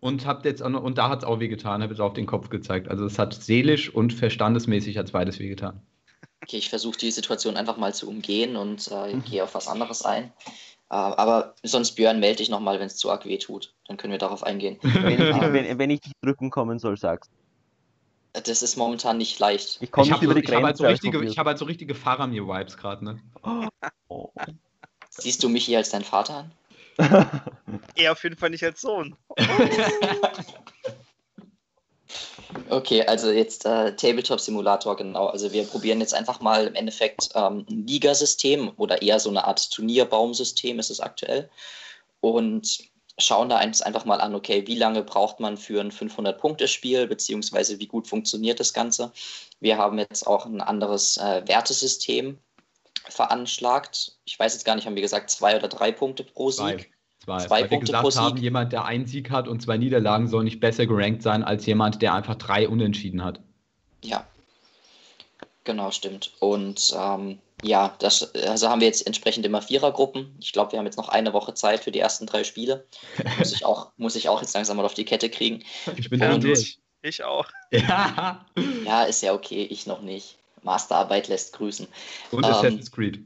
und 0.00 0.26
habe 0.26 0.48
jetzt 0.48 0.62
und 0.62 0.98
da 0.98 1.08
hat 1.08 1.20
es 1.20 1.24
auch 1.24 1.40
wehgetan. 1.40 1.82
Habe 1.82 1.92
jetzt 1.92 2.00
auf 2.00 2.14
den 2.14 2.26
Kopf 2.26 2.48
gezeigt. 2.48 2.88
Also 2.88 3.04
es 3.04 3.18
hat 3.18 3.34
seelisch 3.34 3.92
und 3.92 4.12
verstandesmäßig 4.12 4.98
hat 4.98 5.12
beides 5.12 5.38
wehgetan. 5.38 5.82
Okay, 6.42 6.56
ich 6.56 6.70
versuche 6.70 6.98
die 6.98 7.10
Situation 7.10 7.56
einfach 7.56 7.76
mal 7.76 7.94
zu 7.94 8.08
umgehen 8.08 8.56
und 8.56 8.90
äh, 8.90 9.14
mhm. 9.14 9.24
gehe 9.24 9.44
auf 9.44 9.54
was 9.54 9.68
anderes 9.68 10.04
ein. 10.04 10.24
Äh, 10.90 10.94
aber 10.94 11.54
sonst 11.62 11.92
Björn 11.92 12.20
melde 12.20 12.38
dich 12.38 12.50
nochmal, 12.50 12.80
wenn 12.80 12.86
es 12.86 12.96
zu 12.96 13.10
arg 13.10 13.26
weh 13.26 13.38
tut. 13.38 13.74
Dann 13.86 13.96
können 13.96 14.10
wir 14.10 14.18
darauf 14.18 14.42
eingehen. 14.42 14.78
wenn, 14.82 15.20
ich, 15.20 15.40
wenn, 15.40 15.78
wenn 15.78 15.90
ich 15.90 16.00
dich 16.00 16.12
drücken 16.20 16.50
kommen 16.50 16.78
soll, 16.78 16.96
sagst 16.96 17.30
das 18.32 18.62
ist 18.62 18.76
momentan 18.76 19.18
nicht 19.18 19.38
leicht. 19.38 19.78
Ich 19.80 19.90
komme 19.90 20.10
nicht 20.10 20.22
über 20.22 20.34
die 20.34 20.42
Grenze. 20.42 20.54
Ich 20.54 20.56
habe 20.56 20.66
halt 20.66 20.76
so 20.78 20.86
richtige, 20.86 21.18
hab 21.36 21.46
halt 21.46 21.58
so 21.58 21.64
richtige 21.64 21.94
Faramir-Vibes 21.94 22.76
gerade, 22.76 23.04
ne? 23.04 23.20
Oh. 24.08 24.30
Siehst 25.18 25.42
du 25.42 25.48
mich 25.48 25.64
hier 25.64 25.78
als 25.78 25.90
dein 25.90 26.04
Vater 26.04 26.34
an? 26.36 26.52
er 27.96 28.12
auf 28.12 28.22
jeden 28.22 28.36
Fall 28.36 28.50
nicht 28.50 28.64
als 28.64 28.80
Sohn. 28.80 29.16
okay, 32.70 33.02
also 33.06 33.30
jetzt 33.30 33.66
äh, 33.66 33.94
Tabletop-Simulator, 33.94 34.96
genau. 34.96 35.26
Also 35.26 35.52
wir 35.52 35.64
probieren 35.64 36.00
jetzt 36.00 36.14
einfach 36.14 36.40
mal 36.40 36.66
im 36.66 36.74
Endeffekt 36.74 37.28
ähm, 37.34 37.66
ein 37.68 37.86
Ligasystem 37.86 38.72
oder 38.76 39.02
eher 39.02 39.20
so 39.20 39.30
eine 39.30 39.44
Art 39.44 39.70
Turnierbaumsystem 39.70 40.78
ist 40.78 40.90
es 40.90 41.00
aktuell. 41.00 41.50
Und 42.20 42.78
schauen 43.18 43.50
da 43.50 43.58
einfach 43.58 44.04
mal 44.06 44.20
an, 44.20 44.34
okay, 44.34 44.66
wie 44.66 44.76
lange 44.76 45.02
braucht 45.02 45.40
man 45.40 45.58
für 45.58 45.80
ein 45.80 45.92
500-Punkte-Spiel, 45.92 47.06
beziehungsweise 47.06 47.78
wie 47.78 47.86
gut 47.86 48.08
funktioniert 48.08 48.60
das 48.60 48.72
Ganze. 48.72 49.12
Wir 49.60 49.76
haben 49.76 49.98
jetzt 49.98 50.26
auch 50.26 50.46
ein 50.46 50.62
anderes 50.62 51.18
äh, 51.18 51.42
Wertesystem 51.46 52.38
veranschlagt. 53.08 54.12
Ich 54.24 54.38
weiß 54.38 54.54
jetzt 54.54 54.64
gar 54.64 54.74
nicht, 54.74 54.86
haben 54.86 54.94
wir 54.94 55.02
gesagt, 55.02 55.30
zwei 55.30 55.56
oder 55.56 55.68
drei 55.68 55.92
Punkte 55.92 56.24
pro 56.24 56.50
Sieg? 56.50 56.64
Zwei. 56.64 56.86
Zwei, 57.24 57.46
zwei 57.46 57.60
Punkte 57.64 57.92
gesagt 57.92 58.02
pro 58.02 58.10
Sieg. 58.10 58.20
haben, 58.20 58.36
jemand, 58.38 58.72
der 58.72 58.84
einen 58.84 59.06
Sieg 59.06 59.30
hat 59.30 59.46
und 59.46 59.62
zwei 59.62 59.76
Niederlagen, 59.76 60.26
soll 60.26 60.44
nicht 60.44 60.60
besser 60.60 60.86
gerankt 60.86 61.22
sein 61.22 61.44
als 61.44 61.64
jemand, 61.66 62.02
der 62.02 62.14
einfach 62.14 62.34
drei 62.34 62.68
Unentschieden 62.68 63.22
hat. 63.22 63.40
Ja, 64.02 64.26
genau, 65.64 65.90
stimmt. 65.90 66.32
Und 66.40 66.92
ähm, 66.98 67.38
ja, 67.62 67.94
das 68.00 68.34
also 68.34 68.68
haben 68.68 68.80
wir 68.80 68.88
jetzt 68.88 69.06
entsprechend 69.06 69.46
immer 69.46 69.62
Vierergruppen. 69.62 70.36
Ich 70.40 70.52
glaube, 70.52 70.72
wir 70.72 70.78
haben 70.78 70.86
jetzt 70.86 70.96
noch 70.96 71.08
eine 71.08 71.32
Woche 71.32 71.54
Zeit 71.54 71.84
für 71.84 71.92
die 71.92 72.00
ersten 72.00 72.26
drei 72.26 72.42
Spiele. 72.44 72.86
muss, 73.38 73.52
ich 73.52 73.64
auch, 73.64 73.92
muss 73.96 74.16
ich 74.16 74.28
auch 74.28 74.40
jetzt 74.40 74.54
langsam 74.54 74.76
mal 74.76 74.84
auf 74.84 74.94
die 74.94 75.04
Kette 75.04 75.30
kriegen. 75.30 75.62
Ich 75.96 76.10
bin 76.10 76.20
ja, 76.20 76.36
durch. 76.38 76.78
Ich 77.02 77.24
auch. 77.24 77.46
Ja. 77.72 78.44
ja, 78.84 79.04
ist 79.04 79.22
ja 79.22 79.32
okay, 79.32 79.64
ich 79.64 79.86
noch 79.86 80.02
nicht. 80.02 80.36
Masterarbeit 80.62 81.28
lässt 81.28 81.52
grüßen. 81.54 81.86
Und 82.30 82.44
ähm, 82.44 82.50
Assassin's 82.50 82.90
Creed. 82.90 83.24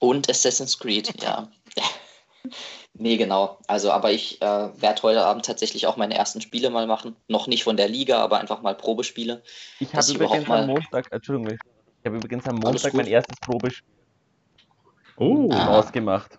Und 0.00 0.28
Assassin's 0.30 0.78
Creed, 0.78 1.12
ja. 1.22 1.48
nee, 2.94 3.16
genau. 3.16 3.58
Also, 3.66 3.90
aber 3.90 4.12
ich 4.12 4.40
äh, 4.40 4.46
werde 4.80 5.02
heute 5.02 5.24
Abend 5.24 5.44
tatsächlich 5.44 5.86
auch 5.86 5.96
meine 5.96 6.14
ersten 6.14 6.40
Spiele 6.40 6.70
mal 6.70 6.86
machen. 6.86 7.16
Noch 7.28 7.46
nicht 7.46 7.64
von 7.64 7.76
der 7.76 7.88
Liga, 7.88 8.18
aber 8.18 8.38
einfach 8.38 8.62
mal 8.62 8.74
Probespiele. 8.74 9.42
Ich 9.80 9.92
habe 9.94 10.12
übrigens 10.12 10.48
am 10.48 10.66
Montag, 10.66 11.10
Entschuldigung, 11.10 11.58
ich 12.00 12.06
habe 12.06 12.16
übrigens 12.16 12.46
am 12.46 12.56
Montag 12.56 12.94
mein 12.94 13.06
erstes 13.06 13.38
Probespiel 13.40 13.86
oh. 15.16 15.52
ausgemacht. 15.52 16.38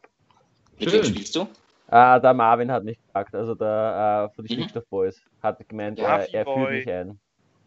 Mit 0.79 0.91
wem 0.91 1.03
spielst 1.03 1.35
du? 1.35 1.47
Ah, 1.87 2.19
der 2.19 2.33
Marvin 2.33 2.71
hat 2.71 2.83
mich 2.83 2.97
gefragt, 3.01 3.33
also 3.33 3.55
der 3.55 4.29
äh, 4.29 4.35
von 4.35 4.45
den 4.45 4.55
mhm. 4.57 4.61
Stickstoff 4.61 4.85
Boys, 4.89 5.21
hat 5.41 5.67
gemeint, 5.67 5.97
ja, 5.97 6.19
er, 6.19 6.33
er 6.33 6.45
führt 6.45 6.69
mich 6.69 6.87
ein. 6.87 7.19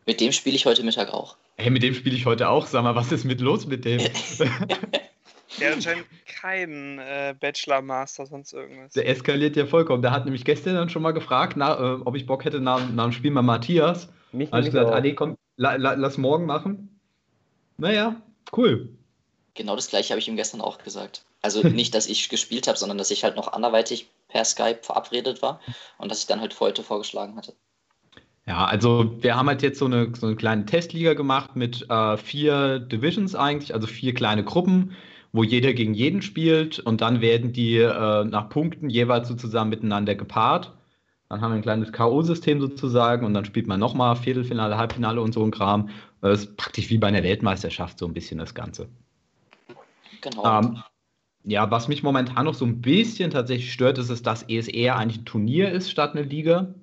Mit 0.07 0.21
dem 0.21 0.33
spiele 0.33 0.57
ich 0.57 0.67
heute 0.67 0.83
Mittag 0.83 1.13
auch. 1.13 1.37
Hey, 1.57 1.71
mit 1.71 1.83
dem 1.83 1.95
spiele 1.95 2.17
ich 2.17 2.27
heute 2.27 2.49
auch. 2.49 2.67
Sag 2.67 2.83
mal, 2.83 2.95
was 2.95 3.13
ist 3.13 3.25
mit 3.25 3.41
los 3.41 3.67
mit 3.67 3.85
dem? 3.85 4.01
Der 5.61 5.69
hat 5.69 5.75
anscheinend 5.77 6.07
keinen 6.27 6.99
äh, 6.99 7.35
Bachelor, 7.39 7.83
Master, 7.83 8.27
sonst 8.27 8.53
irgendwas. 8.53 8.95
Der 8.95 9.07
eskaliert 9.07 9.55
ja 9.55 9.67
vollkommen. 9.67 10.03
Der 10.03 10.11
hat 10.11 10.25
nämlich 10.25 10.45
gestern 10.45 10.75
dann 10.75 10.89
schon 10.89 11.03
mal 11.03 11.13
gefragt, 11.13 11.57
na, 11.57 11.75
äh, 11.79 12.01
ob 12.05 12.17
ich 12.17 12.27
Bock 12.27 12.45
hätte 12.45 12.59
nach, 12.59 12.89
nach 12.91 13.05
dem 13.05 13.13
Spiel 13.13 13.31
mal 13.31 13.43
Matthias. 13.43 14.09
Mich 14.33 14.51
habe 14.51 14.63
ich 14.63 14.73
gesagt, 14.73 14.91
ah, 14.91 15.01
nee, 15.01 15.13
komm, 15.15 15.37
la, 15.57 15.77
la, 15.77 15.93
lass 15.93 16.17
morgen 16.17 16.47
machen. 16.47 16.99
Naja, 17.77 18.21
cool. 18.57 18.89
Genau 19.55 19.77
das 19.77 19.89
gleiche 19.89 20.11
habe 20.11 20.21
ich 20.21 20.29
ihm 20.29 20.37
gestern 20.37 20.63
auch 20.63 20.79
gesagt. 20.79 21.25
Also 21.43 21.63
nicht, 21.69 21.95
dass 21.95 22.07
ich 22.07 22.29
gespielt 22.31 22.67
habe, 22.67 22.79
sondern 22.79 22.97
dass 22.97 23.11
ich 23.11 23.23
halt 23.23 23.37
noch 23.37 23.53
anderweitig 23.53 24.09
per 24.29 24.45
Skype 24.45 24.79
verabredet 24.83 25.43
war 25.43 25.61
und 25.99 26.11
dass 26.11 26.21
ich 26.21 26.27
dann 26.27 26.41
halt 26.41 26.55
für 26.55 26.61
heute 26.61 26.83
vorgeschlagen 26.83 27.37
hatte. 27.37 27.55
Ja, 28.47 28.65
also 28.65 29.17
wir 29.21 29.37
haben 29.37 29.49
halt 29.49 29.63
jetzt 29.63 29.79
so 29.79 29.85
eine, 29.85 30.13
so 30.17 30.27
eine 30.27 30.37
kleine 30.37 30.67
Testliga 30.67 31.15
gemacht 31.15 31.55
mit 31.55 31.89
äh, 31.89 32.17
vier 32.17 32.81
Divisions 32.81 33.35
eigentlich, 33.35 33.73
also 33.73 33.87
vier 33.87 34.15
kleine 34.15 34.43
Gruppen, 34.43 34.93
wo 35.33 35.45
jeder 35.45 35.73
gegen 35.73 35.95
jeden 35.95 36.23
spielt 36.23 36.81
und 36.81 37.01
dann 37.01 37.21
werden 37.21 37.53
die 37.53 37.77
äh, 37.77 38.25
nach 38.25 38.49
Punkten 38.49 38.91
jeweils 38.91 39.29
so 39.29 39.35
zusammen 39.35 39.71
miteinander 39.71 40.15
gepaart. 40.17 40.73
Dann 41.29 41.41
haben 41.41 41.53
wir 41.53 41.57
ein 41.57 41.63
kleines 41.63 41.93
K.O.-System 41.93 42.61
sozusagen 42.61 43.25
und 43.25 43.33
dann 43.33 43.45
spielt 43.45 43.67
man 43.67 43.81
nochmal 43.81 44.17
Viertelfinale, 44.17 44.77
Halbfinale 44.77 45.23
und 45.23 45.33
so 45.33 45.43
ein 45.43 45.51
Kram. 45.51 45.89
Das 46.21 46.41
ist 46.41 46.57
praktisch 46.57 46.91
wie 46.91 46.99
bei 46.99 47.07
einer 47.07 47.23
Weltmeisterschaft 47.23 47.99
so 47.99 48.07
ein 48.07 48.13
bisschen 48.13 48.39
das 48.39 48.55
Ganze. 48.55 48.89
Genau. 50.21 50.61
Ähm, 50.61 50.83
ja, 51.45 51.71
was 51.71 51.89
mich 51.89 52.03
momentan 52.03 52.45
noch 52.45 52.55
so 52.55 52.65
ein 52.65 52.81
bisschen 52.81 53.31
tatsächlich 53.31 53.73
stört, 53.73 53.99
ist, 53.99 54.27
dass 54.27 54.43
es 54.43 54.69
eher 54.69 54.97
eigentlich 54.97 55.21
ein 55.23 55.25
Turnier 55.25 55.71
ist 55.71 55.91
statt 55.91 56.13
eine 56.13 56.23
Liga. 56.23 56.75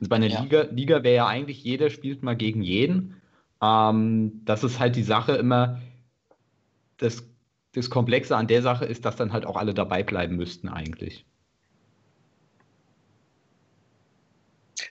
Also 0.00 0.08
bei 0.08 0.16
einer 0.16 0.26
ja. 0.26 0.40
Liga, 0.40 0.62
Liga 0.70 1.02
wäre 1.02 1.16
ja 1.16 1.26
eigentlich 1.26 1.64
jeder 1.64 1.90
spielt 1.90 2.22
mal 2.22 2.36
gegen 2.36 2.62
jeden. 2.62 3.20
Ähm, 3.62 4.42
das 4.44 4.62
ist 4.62 4.78
halt 4.78 4.96
die 4.96 5.02
Sache 5.02 5.36
immer, 5.36 5.80
das, 6.98 7.24
das 7.72 7.88
Komplexe 7.88 8.36
an 8.36 8.46
der 8.46 8.62
Sache 8.62 8.84
ist, 8.84 9.04
dass 9.04 9.16
dann 9.16 9.32
halt 9.32 9.46
auch 9.46 9.56
alle 9.56 9.72
dabei 9.72 10.02
bleiben 10.02 10.36
müssten 10.36 10.68
eigentlich. 10.68 11.24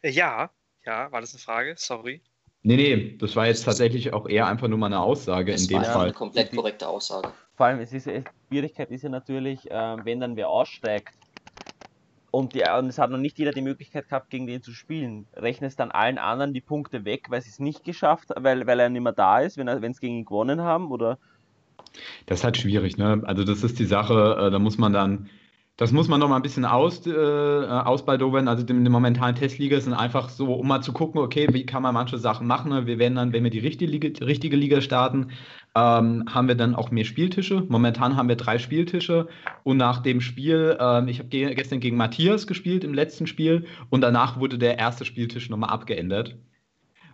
Äh, 0.01 0.09
ja, 0.09 0.49
ja, 0.85 1.11
war 1.11 1.21
das 1.21 1.33
eine 1.33 1.41
Frage? 1.41 1.75
Sorry. 1.77 2.21
Nee, 2.63 2.77
nee, 2.77 3.17
das 3.19 3.35
war 3.35 3.45
jetzt 3.45 3.63
tatsächlich 3.63 4.11
auch 4.11 4.27
eher 4.27 4.47
einfach 4.47 4.67
nur 4.67 4.79
mal 4.79 4.87
eine 4.87 4.99
Aussage 4.99 5.51
das 5.51 5.63
in 5.63 5.67
dem 5.67 5.77
war 5.77 5.85
Fall. 5.85 6.03
Eine 6.05 6.13
komplett 6.13 6.51
korrekte 6.51 6.87
Aussage. 6.87 7.31
Vor 7.55 7.67
allem, 7.67 7.79
es 7.79 7.93
ist, 7.93 8.07
die 8.07 8.23
Schwierigkeit 8.47 8.89
ist 8.89 9.03
ja 9.03 9.09
natürlich, 9.09 9.69
äh, 9.69 9.97
wenn 10.03 10.19
dann 10.19 10.35
wer 10.35 10.49
aussteigt 10.49 11.13
und, 12.35 12.53
die, 12.53 12.63
und 12.77 12.87
es 12.87 12.97
hat 12.97 13.11
noch 13.11 13.17
nicht 13.17 13.39
jeder 13.39 13.51
die 13.51 13.61
Möglichkeit 13.61 14.09
gehabt, 14.09 14.29
gegen 14.29 14.45
den 14.45 14.61
zu 14.61 14.73
spielen, 14.73 15.25
rechnet 15.35 15.69
es 15.69 15.75
dann 15.77 15.91
allen 15.91 16.17
anderen 16.17 16.53
die 16.53 16.61
Punkte 16.61 17.05
weg, 17.05 17.27
weil 17.29 17.41
sie 17.41 17.49
es 17.49 17.59
nicht 17.59 17.83
geschafft, 17.85 18.29
weil, 18.35 18.67
weil 18.67 18.79
er 18.79 18.89
nicht 18.89 19.01
mehr 19.01 19.13
da 19.13 19.39
ist, 19.39 19.57
wenn 19.57 19.67
es 19.67 19.99
gegen 20.01 20.15
ihn 20.15 20.25
gewonnen 20.25 20.61
haben? 20.61 20.91
Oder? 20.91 21.17
Das 22.25 22.39
ist 22.39 22.43
halt 22.43 22.57
schwierig, 22.57 22.97
ne? 22.97 23.21
Also 23.25 23.45
das 23.45 23.63
ist 23.63 23.79
die 23.79 23.85
Sache, 23.85 24.37
äh, 24.37 24.51
da 24.51 24.59
muss 24.59 24.77
man 24.77 24.91
dann 24.91 25.29
das 25.77 25.91
muss 25.91 26.07
man 26.07 26.21
noch 26.21 26.29
mal 26.29 26.37
ein 26.37 26.41
bisschen 26.41 26.63
aus, 26.63 27.05
äh, 27.05 27.11
ausbaldowern. 27.11 28.47
Also 28.47 28.63
die, 28.63 28.71
die 28.71 28.89
momentanen 28.89 29.35
Testliga 29.35 29.77
sind 29.81 29.93
einfach 29.93 30.29
so, 30.29 30.53
um 30.53 30.67
mal 30.69 30.81
zu 30.81 30.93
gucken, 30.93 31.19
okay, 31.19 31.49
wie 31.51 31.65
kann 31.65 31.83
man 31.83 31.93
manche 31.93 32.17
Sachen 32.17 32.47
machen. 32.47 32.71
Ne? 32.71 32.87
Wir 32.87 32.97
werden 32.97 33.15
dann, 33.15 33.33
wenn 33.33 33.43
wir 33.43 33.51
die 33.51 33.59
richtige 33.59 33.91
Liga, 33.91 34.25
richtige 34.25 34.55
Liga 34.55 34.79
starten, 34.79 35.31
ähm, 35.75 36.23
haben 36.33 36.47
wir 36.47 36.55
dann 36.55 36.73
auch 36.73 36.89
mehr 36.89 37.03
Spieltische. 37.03 37.65
Momentan 37.67 38.15
haben 38.15 38.29
wir 38.29 38.37
drei 38.37 38.57
Spieltische 38.57 39.27
und 39.63 39.77
nach 39.77 40.01
dem 40.01 40.21
Spiel, 40.21 40.77
ähm, 40.79 41.09
ich 41.09 41.19
habe 41.19 41.29
ge 41.29 41.53
gestern 41.53 41.81
gegen 41.81 41.97
Matthias 41.97 42.47
gespielt 42.47 42.83
im 42.83 42.93
letzten 42.93 43.27
Spiel 43.27 43.65
und 43.89 44.01
danach 44.01 44.39
wurde 44.39 44.57
der 44.57 44.79
erste 44.79 45.03
Spieltisch 45.03 45.49
nochmal 45.49 45.69
abgeändert. 45.69 46.37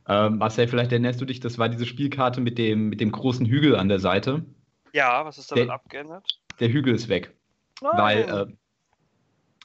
Ähm, 0.07 0.37
Marcel, 0.37 0.67
vielleicht 0.67 0.91
erinnerst 0.91 1.21
du 1.21 1.25
dich, 1.25 1.39
das 1.39 1.57
war 1.57 1.69
diese 1.69 1.85
Spielkarte 1.85 2.39
mit 2.41 2.57
dem, 2.57 2.89
mit 2.89 3.01
dem 3.01 3.11
großen 3.11 3.45
Hügel 3.45 3.75
an 3.75 3.89
der 3.89 3.99
Seite. 3.99 4.45
Ja, 4.93 5.25
was 5.25 5.37
ist 5.37 5.51
damit 5.51 5.67
der, 5.67 5.73
abgeändert? 5.73 6.39
Der 6.59 6.69
Hügel 6.69 6.93
ist 6.93 7.09
weg. 7.09 7.35
Nein. 7.81 7.97
Weil, 7.97 8.19
äh, 8.19 8.45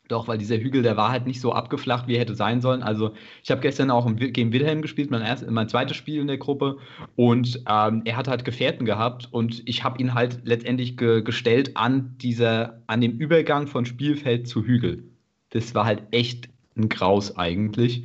doch, 0.09 0.29
weil 0.29 0.39
dieser 0.39 0.57
Hügel, 0.59 0.83
der 0.83 0.97
war 0.97 1.11
halt 1.11 1.27
nicht 1.27 1.41
so 1.41 1.53
abgeflacht, 1.53 2.07
wie 2.07 2.15
er 2.15 2.21
hätte 2.21 2.35
sein 2.35 2.61
sollen. 2.61 2.83
Also, 2.83 3.13
ich 3.43 3.51
habe 3.51 3.61
gestern 3.61 3.91
auch 3.91 4.09
gegen 4.17 4.53
Wilhelm 4.53 4.83
gespielt, 4.83 5.11
mein, 5.11 5.23
erst, 5.23 5.49
mein 5.51 5.69
zweites 5.69 5.97
Spiel 5.97 6.21
in 6.21 6.27
der 6.27 6.39
Gruppe. 6.39 6.79
Und 7.17 7.63
ähm, 7.69 8.03
er 8.05 8.17
hat 8.17 8.29
halt 8.29 8.45
Gefährten 8.45 8.87
gehabt. 8.87 9.29
Und 9.33 9.63
ich 9.67 9.85
habe 9.85 10.01
ihn 10.01 10.15
halt 10.15 10.41
letztendlich 10.45 10.97
ge 10.97 11.23
gestellt 11.23 11.77
an, 11.77 12.17
dieser, 12.19 12.83
an 12.87 13.01
dem 13.01 13.13
Übergang 13.13 13.67
von 13.67 13.85
Spielfeld 13.85 14.47
zu 14.49 14.65
Hügel. 14.65 15.05
Das 15.51 15.75
war 15.75 15.85
halt 15.85 16.03
echt 16.11 16.49
ein 16.77 16.89
Graus 16.89 17.37
eigentlich. 17.37 18.05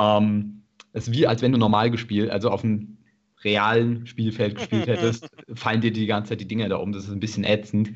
Ähm, 0.00 0.62
es 0.92 1.08
ist 1.08 1.14
wie, 1.14 1.26
als 1.26 1.42
wenn 1.42 1.52
du 1.52 1.58
normal 1.58 1.90
gespielt, 1.90 2.30
also 2.30 2.50
auf 2.50 2.64
einem 2.64 2.96
realen 3.44 4.06
Spielfeld 4.06 4.56
gespielt 4.56 4.86
hättest, 4.86 5.28
fallen 5.54 5.80
dir 5.80 5.92
die 5.92 6.06
ganze 6.06 6.30
Zeit 6.30 6.40
die 6.40 6.48
Dinger 6.48 6.68
da 6.68 6.76
um. 6.76 6.92
Das 6.92 7.04
ist 7.04 7.10
ein 7.10 7.20
bisschen 7.20 7.44
ätzend. 7.44 7.92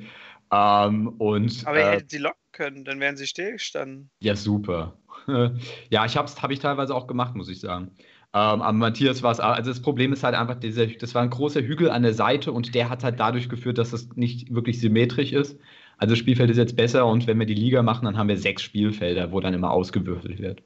Ähm, 0.51 1.09
und, 1.19 1.67
Aber 1.67 1.79
ihr 1.79 1.87
äh, 1.87 1.93
hättet 1.93 2.11
sie 2.11 2.19
locken 2.19 2.41
können, 2.53 2.85
dann 2.85 3.01
wären 3.01 3.17
sie 3.17 3.27
stillgestanden. 3.27 4.11
Ja, 4.21 4.35
super. 4.35 4.97
ja, 5.91 6.05
ich 6.05 6.17
habe 6.17 6.31
hab 6.31 6.51
ich 6.51 6.59
teilweise 6.59 6.95
auch 6.95 7.07
gemacht, 7.07 7.35
muss 7.35 7.49
ich 7.49 7.61
sagen. 7.61 7.93
Ähm, 8.33 8.63
aber 8.63 8.73
Matthias 8.73 9.23
war 9.23 9.33
es, 9.33 9.41
also 9.41 9.71
das 9.71 9.83
Problem 9.83 10.13
ist 10.13 10.23
halt 10.23 10.37
einfach, 10.37 10.55
dieser, 10.55 10.87
das 10.87 11.15
war 11.15 11.23
ein 11.23 11.31
großer 11.31 11.63
Hügel 11.63 11.91
an 11.91 12.03
der 12.03 12.15
Seite 12.15 12.53
und 12.53 12.75
der 12.75 12.89
hat 12.89 13.03
halt 13.03 13.19
dadurch 13.19 13.49
geführt, 13.49 13.79
dass 13.79 13.93
es 13.93 14.15
nicht 14.15 14.55
wirklich 14.55 14.81
symmetrisch 14.81 15.33
ist. 15.33 15.59
Also 15.99 16.13
das 16.13 16.19
Spielfeld 16.19 16.49
ist 16.51 16.57
jetzt 16.57 16.77
besser 16.77 17.07
und 17.07 17.27
wenn 17.27 17.39
wir 17.39 17.47
die 17.47 17.55
Liga 17.55 17.83
machen, 17.83 18.05
dann 18.05 18.17
haben 18.17 18.29
wir 18.29 18.39
sechs 18.39 18.63
Spielfelder, 18.63 19.33
wo 19.33 19.41
dann 19.41 19.53
immer 19.53 19.73
ausgewürfelt 19.73 20.39
wird. 20.39 20.63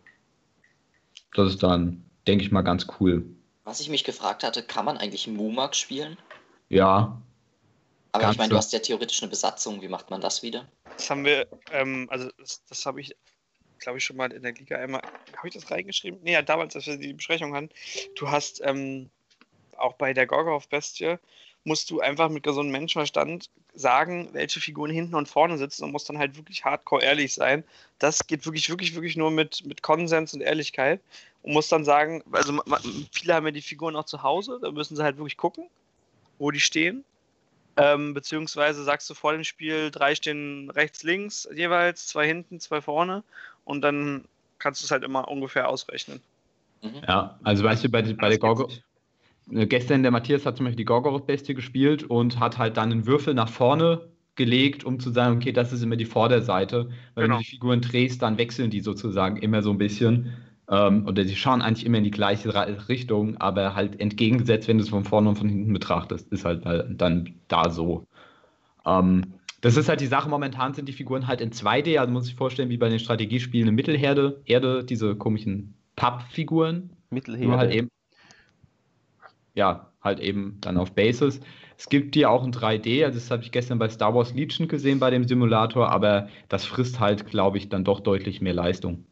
Das 1.35 1.49
ist 1.49 1.63
dann, 1.63 2.05
denke 2.27 2.45
ich 2.45 2.53
mal, 2.53 2.63
ganz 2.63 2.87
cool. 3.01 3.25
Was 3.65 3.81
ich 3.81 3.89
mich 3.89 4.05
gefragt 4.05 4.45
hatte, 4.45 4.63
kann 4.63 4.85
man 4.85 4.99
eigentlich 4.99 5.27
Mumak 5.27 5.75
spielen? 5.75 6.19
Ja, 6.69 7.21
aber 8.15 8.31
ich 8.31 8.39
meine, 8.39 8.51
du 8.51 8.57
hast 8.57 8.73
ja 8.73 8.79
theoretisch 8.79 9.21
eine 9.23 9.31
Besatzung. 9.31 9.83
Wie 9.83 9.89
macht 9.89 10.09
man 10.09 10.21
das 10.21 10.43
wieder? 10.45 10.69
Das 10.97 11.11
haben 11.11 11.25
wir, 11.25 11.49
ähm, 11.73 12.07
also 12.11 12.31
das, 12.39 12.63
das 12.69 12.87
habe 12.87 13.01
ich, 13.01 13.17
glaube 13.81 13.99
ich, 13.99 14.05
schon 14.05 14.17
mal 14.17 14.33
in 14.33 14.43
der 14.43 14.53
Liga 14.53 14.77
einmal. 14.77 15.03
Habe 15.37 15.49
ich 15.49 15.55
das 15.55 15.69
reingeschrieben? 15.69 16.21
Nee, 16.23 16.33
ja, 16.33 16.43
damals, 16.43 16.77
als 16.77 16.87
wir 16.87 16.97
die 16.97 17.13
Besprechung 17.13 17.55
hatten. 17.55 17.71
Du 18.15 18.31
hast 18.31 18.61
ähm, 18.65 19.11
auch 19.77 19.95
bei 19.95 20.15
der 20.15 20.29
Gorgorov-Bestie 20.29 21.17
musst 21.65 21.91
du 21.91 22.01
einfach 22.01 22.29
mit 22.29 22.45
gesundem 22.45 22.71
Menschenverstand 22.71 23.51
sagen, 23.75 24.29
welche 24.33 24.61
Figuren 24.61 24.93
hinten 24.93 25.17
und 25.17 25.29
vorne 25.29 25.59
sitzen 25.59 25.83
und 25.83 25.91
musst 25.91 26.09
dann 26.09 26.19
halt 26.19 26.37
wirklich 26.37 26.65
hardcore 26.65 27.03
ehrlich 27.03 27.35
sein. 27.35 27.65
Das 27.99 28.29
geht 28.29 28.47
wirklich, 28.47 28.69
wirklich, 28.69 28.95
wirklich 28.95 29.17
nur 29.17 29.33
mit, 29.33 29.65
mit 29.67 29.83
Konsens 29.83 30.35
und 30.35 30.41
Ehrlichkeit 30.41 31.01
und 31.43 31.53
musst 31.53 31.73
dann 31.73 31.85
sagen, 31.85 32.23
also 32.31 32.63
viele 33.11 33.35
haben 33.35 33.47
ja 33.47 33.51
die 33.51 33.63
Figuren 33.63 33.97
auch 33.97 34.05
zu 34.05 34.23
Hause, 34.23 34.61
da 34.63 34.71
müssen 34.71 34.95
sie 34.95 35.03
halt 35.03 35.17
wirklich 35.17 35.37
gucken, 35.37 35.69
wo 36.39 36.53
die 36.53 36.61
stehen 36.61 37.05
ähm, 37.77 38.15
beziehungsweise 38.15 38.85
sagst 38.85 39.09
du 39.11 39.15
vor 39.15 39.33
dem 39.33 39.45
Spiel, 39.45 39.91
drei 39.91 40.15
stehen 40.15 40.71
rechts, 40.71 41.03
links 41.03 41.49
jeweils, 41.55 42.07
zwei 42.07 42.27
hinten, 42.27 42.61
zwei 42.61 42.81
vorne 42.81 43.23
und 43.65 43.83
dann 43.83 44.25
kannst 44.59 44.83
du 44.83 44.87
es 44.87 44.91
halt 44.91 45.03
immer 45.03 45.29
ungefähr 45.29 45.69
ausrechnen. 45.69 46.21
Mhm. 46.83 47.03
Ja, 47.07 47.39
also 47.43 47.65
weißt 47.65 47.85
du, 47.85 47.89
bei, 47.89 48.03
bei 48.03 48.29
der 48.29 48.39
Gorgo, 48.39 48.69
äh, 49.51 49.67
gestern 49.67 50.03
der 50.03 50.13
Matthias 50.13 50.47
hat 50.47 50.57
zum 50.57 50.65
Beispiel 50.65 50.77
die 50.77 50.85
Gorgoroth-Bestie 50.85 51.55
gespielt 51.55 52.05
und 52.05 52.39
hat 52.39 52.59
halt 52.59 52.77
dann 52.77 52.93
einen 52.93 53.07
Würfel 53.07 53.35
nach 53.35 53.49
vorne 53.49 54.09
gelegt, 54.37 54.85
um 54.85 54.99
zu 54.99 55.11
sagen, 55.11 55.37
okay, 55.37 55.53
das 55.53 55.73
ist 55.73 55.83
immer 55.83 55.97
die 55.97 56.05
Vorderseite. 56.05 56.89
Weil 57.15 57.25
genau. 57.25 57.37
wenn 57.37 57.39
du 57.39 57.39
die 57.39 57.51
Figuren 57.51 57.81
drehst, 57.81 58.23
dann 58.23 58.39
wechseln 58.39 58.71
die 58.71 58.81
sozusagen 58.81 59.37
immer 59.37 59.63
so 59.63 59.71
ein 59.71 59.79
bisschen. 59.79 60.33
Ähm, 60.69 61.07
oder 61.07 61.25
sie 61.25 61.37
schauen 61.37 61.61
eigentlich 61.61 61.85
immer 61.85 61.99
in 61.99 62.05
die 62.05 62.11
gleiche 62.11 62.89
Richtung, 62.89 63.37
aber 63.37 63.75
halt 63.75 64.01
entgegengesetzt, 64.01 64.67
wenn 64.67 64.79
du 64.79 64.85
es 64.85 64.91
von 64.91 65.05
vorne 65.05 65.29
und 65.29 65.37
von 65.37 65.49
hinten 65.49 65.73
betrachtest, 65.73 66.33
ist 66.33 66.45
halt 66.45 66.65
dann 66.65 67.35
da 67.49 67.71
so. 67.71 68.07
Ähm, 68.87 69.23
das 69.61 69.77
ist 69.77 69.89
halt 69.89 70.01
die 70.01 70.07
Sache, 70.07 70.29
momentan 70.29 70.75
sind 70.75 70.89
die 70.89 70.93
Figuren 70.93 71.27
halt 71.27 71.41
in 71.41 71.51
2D, 71.51 71.99
also 71.99 72.13
muss 72.13 72.29
ich 72.29 72.35
vorstellen, 72.35 72.69
wie 72.71 72.77
bei 72.77 72.89
den 72.89 72.99
Strategiespielen 72.99 73.69
eine 73.69 73.75
Mittelherde, 73.75 74.41
Erde, 74.47 74.85
diese 74.85 75.17
komischen 75.17 75.75
Pappfiguren. 75.97 76.91
Mittelherde. 77.11 77.47
Nur 77.47 77.59
halt 77.59 77.73
eben, 77.73 77.89
ja, 79.55 79.91
halt 80.03 80.21
eben 80.21 80.59
dann 80.61 80.79
auf 80.79 80.93
Basis. 80.93 81.41
Es 81.77 81.89
gibt 81.89 82.15
die 82.15 82.25
auch 82.25 82.45
in 82.45 82.53
3D, 82.53 83.05
also 83.05 83.19
das 83.19 83.31
habe 83.31 83.43
ich 83.43 83.53
gestern 83.53 83.79
bei 83.79 83.89
Star 83.89 84.15
Wars 84.15 84.33
Legion 84.33 84.69
gesehen 84.69 84.99
bei 84.99 85.11
dem 85.11 85.25
Simulator, 85.25 85.91
aber 85.91 86.29
das 86.49 86.65
frisst 86.65 87.01
halt, 87.01 87.27
glaube 87.27 87.59
ich, 87.59 87.69
dann 87.69 87.85
doch 87.85 88.01
deutlich 88.01 88.41
mehr 88.41 88.55
Leistung 88.55 89.05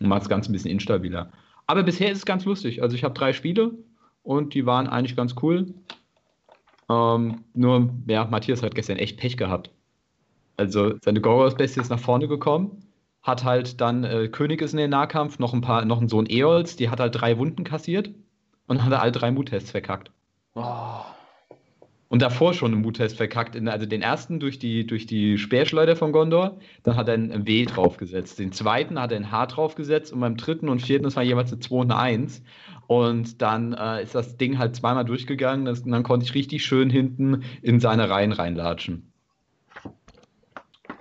und 0.00 0.08
macht 0.08 0.22
das 0.22 0.28
Ganze 0.28 0.50
ein 0.50 0.52
bisschen 0.52 0.70
instabiler. 0.70 1.30
Aber 1.66 1.82
bisher 1.82 2.10
ist 2.10 2.18
es 2.18 2.26
ganz 2.26 2.44
lustig. 2.44 2.82
Also 2.82 2.96
ich 2.96 3.04
habe 3.04 3.14
drei 3.14 3.32
Spiele 3.32 3.72
und 4.22 4.54
die 4.54 4.66
waren 4.66 4.86
eigentlich 4.86 5.16
ganz 5.16 5.34
cool. 5.42 5.72
Ähm, 6.90 7.44
nur, 7.54 7.90
ja, 8.06 8.24
Matthias 8.26 8.62
hat 8.62 8.74
gestern 8.74 8.98
echt 8.98 9.18
Pech 9.18 9.36
gehabt. 9.36 9.70
Also 10.56 10.94
seine 11.02 11.20
Goros-Bestie 11.20 11.80
ist 11.80 11.90
nach 11.90 11.98
vorne 11.98 12.28
gekommen, 12.28 12.84
hat 13.22 13.44
halt 13.44 13.80
dann 13.80 14.04
äh, 14.04 14.28
König 14.28 14.62
ist 14.62 14.72
in 14.72 14.78
den 14.78 14.90
Nahkampf, 14.90 15.38
noch 15.38 15.52
ein 15.52 15.62
paar, 15.62 15.84
noch 15.84 16.00
ein 16.00 16.08
Sohn 16.08 16.26
Eols, 16.26 16.76
die 16.76 16.90
hat 16.90 17.00
halt 17.00 17.20
drei 17.20 17.38
Wunden 17.38 17.64
kassiert 17.64 18.10
und 18.66 18.84
hat 18.84 18.92
alle 18.92 19.12
drei 19.12 19.30
Muttests 19.30 19.70
verkackt. 19.70 20.10
Oh. 20.54 21.00
Und 22.14 22.22
davor 22.22 22.54
schon 22.54 22.72
einen 22.72 22.82
Muttest 22.82 23.16
verkackt. 23.16 23.56
Also 23.66 23.86
den 23.86 24.00
ersten 24.00 24.38
durch 24.38 24.60
die, 24.60 24.86
durch 24.86 25.04
die 25.04 25.36
Speerschleuder 25.36 25.96
von 25.96 26.12
Gondor, 26.12 26.60
dann 26.84 26.94
hat 26.94 27.08
er 27.08 27.14
ein 27.14 27.44
W 27.44 27.64
draufgesetzt. 27.64 28.38
Den 28.38 28.52
zweiten 28.52 29.00
hat 29.00 29.10
er 29.10 29.16
ein 29.16 29.32
H 29.32 29.46
draufgesetzt 29.46 30.12
und 30.12 30.20
beim 30.20 30.36
dritten 30.36 30.68
und 30.68 30.80
vierten, 30.80 31.02
das 31.02 31.16
war 31.16 31.24
jeweils 31.24 31.50
eine 31.50 31.58
2 31.58 31.74
und 31.74 31.90
eine 31.90 32.00
1. 32.00 32.44
Und 32.86 33.42
dann 33.42 33.72
äh, 33.72 34.04
ist 34.04 34.14
das 34.14 34.36
Ding 34.36 34.58
halt 34.58 34.76
zweimal 34.76 35.04
durchgegangen 35.04 35.66
und 35.66 35.90
dann 35.90 36.04
konnte 36.04 36.24
ich 36.24 36.34
richtig 36.34 36.64
schön 36.64 36.88
hinten 36.88 37.42
in 37.62 37.80
seine 37.80 38.08
Reihen 38.08 38.30
reinlatschen. 38.30 39.12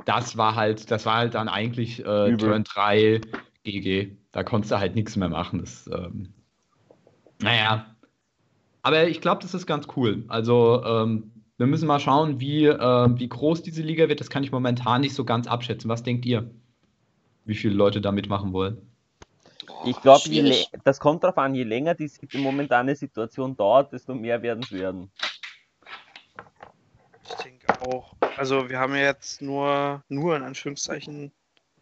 Das 0.05 0.35
war 0.35 0.55
halt, 0.55 0.89
das 0.89 1.05
war 1.05 1.17
halt 1.17 1.35
dann 1.35 1.47
eigentlich 1.47 1.99
äh, 1.99 2.35
Turn 2.37 2.63
3 2.63 3.21
GG. 3.63 4.17
Da 4.31 4.41
konntest 4.41 4.71
du 4.71 4.79
halt 4.79 4.95
nichts 4.95 5.15
mehr 5.15 5.29
machen. 5.29 5.59
Das, 5.59 5.87
ähm, 5.93 6.33
naja, 7.39 7.92
aber 8.83 9.07
ich 9.07 9.21
glaube, 9.21 9.41
das 9.41 9.53
ist 9.53 9.65
ganz 9.65 9.87
cool. 9.95 10.23
Also 10.27 10.83
ähm, 10.85 11.31
wir 11.57 11.65
müssen 11.65 11.87
mal 11.87 11.99
schauen, 11.99 12.39
wie, 12.39 12.65
äh, 12.65 13.09
wie 13.17 13.27
groß 13.27 13.63
diese 13.63 13.81
Liga 13.81 14.07
wird. 14.09 14.19
Das 14.19 14.29
kann 14.29 14.43
ich 14.43 14.51
momentan 14.51 15.01
nicht 15.01 15.15
so 15.15 15.25
ganz 15.25 15.47
abschätzen. 15.47 15.89
Was 15.89 16.03
denkt 16.03 16.25
ihr? 16.25 16.51
Wie 17.45 17.55
viele 17.55 17.73
Leute 17.73 17.99
da 17.99 18.11
mitmachen 18.11 18.53
wollen? 18.53 18.89
Ich 19.85 19.99
glaube, 20.01 20.29
das 20.83 20.99
kommt 20.99 21.23
darauf 21.23 21.37
an, 21.37 21.55
je 21.55 21.63
länger 21.63 21.95
die 21.95 22.09
momentane 22.37 22.95
Situation 22.95 23.55
dauert, 23.57 23.91
desto 23.91 24.13
mehr 24.13 24.41
werden 24.41 24.63
es 24.63 24.71
werden. 24.71 25.11
Ich 27.25 27.35
denke 27.43 27.81
auch. 27.81 28.13
Also 28.37 28.69
wir 28.69 28.79
haben 28.79 28.93
ja 28.95 29.01
jetzt 29.01 29.41
nur, 29.41 30.03
nur 30.07 30.35
in 30.37 30.43
Anführungszeichen 30.43 31.33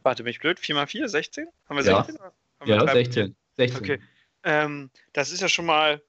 Warte, 0.04 0.24
bin 0.24 0.32
ich 0.32 0.40
blöd? 0.40 0.60
4x4, 0.60 1.08
16? 1.08 1.48
Haben 1.70 1.76
wir 1.76 1.84
16? 1.84 2.16
Ja, 2.16 2.24
haben 2.24 2.68
wir 2.68 2.76
ja 2.76 2.88
16. 2.88 3.36
16. 3.58 3.80
Okay. 3.80 4.00
Ähm, 4.44 4.90
das 5.14 5.32
ist 5.32 5.42
ja 5.42 5.50
schon 5.50 5.66
mal 5.66 6.02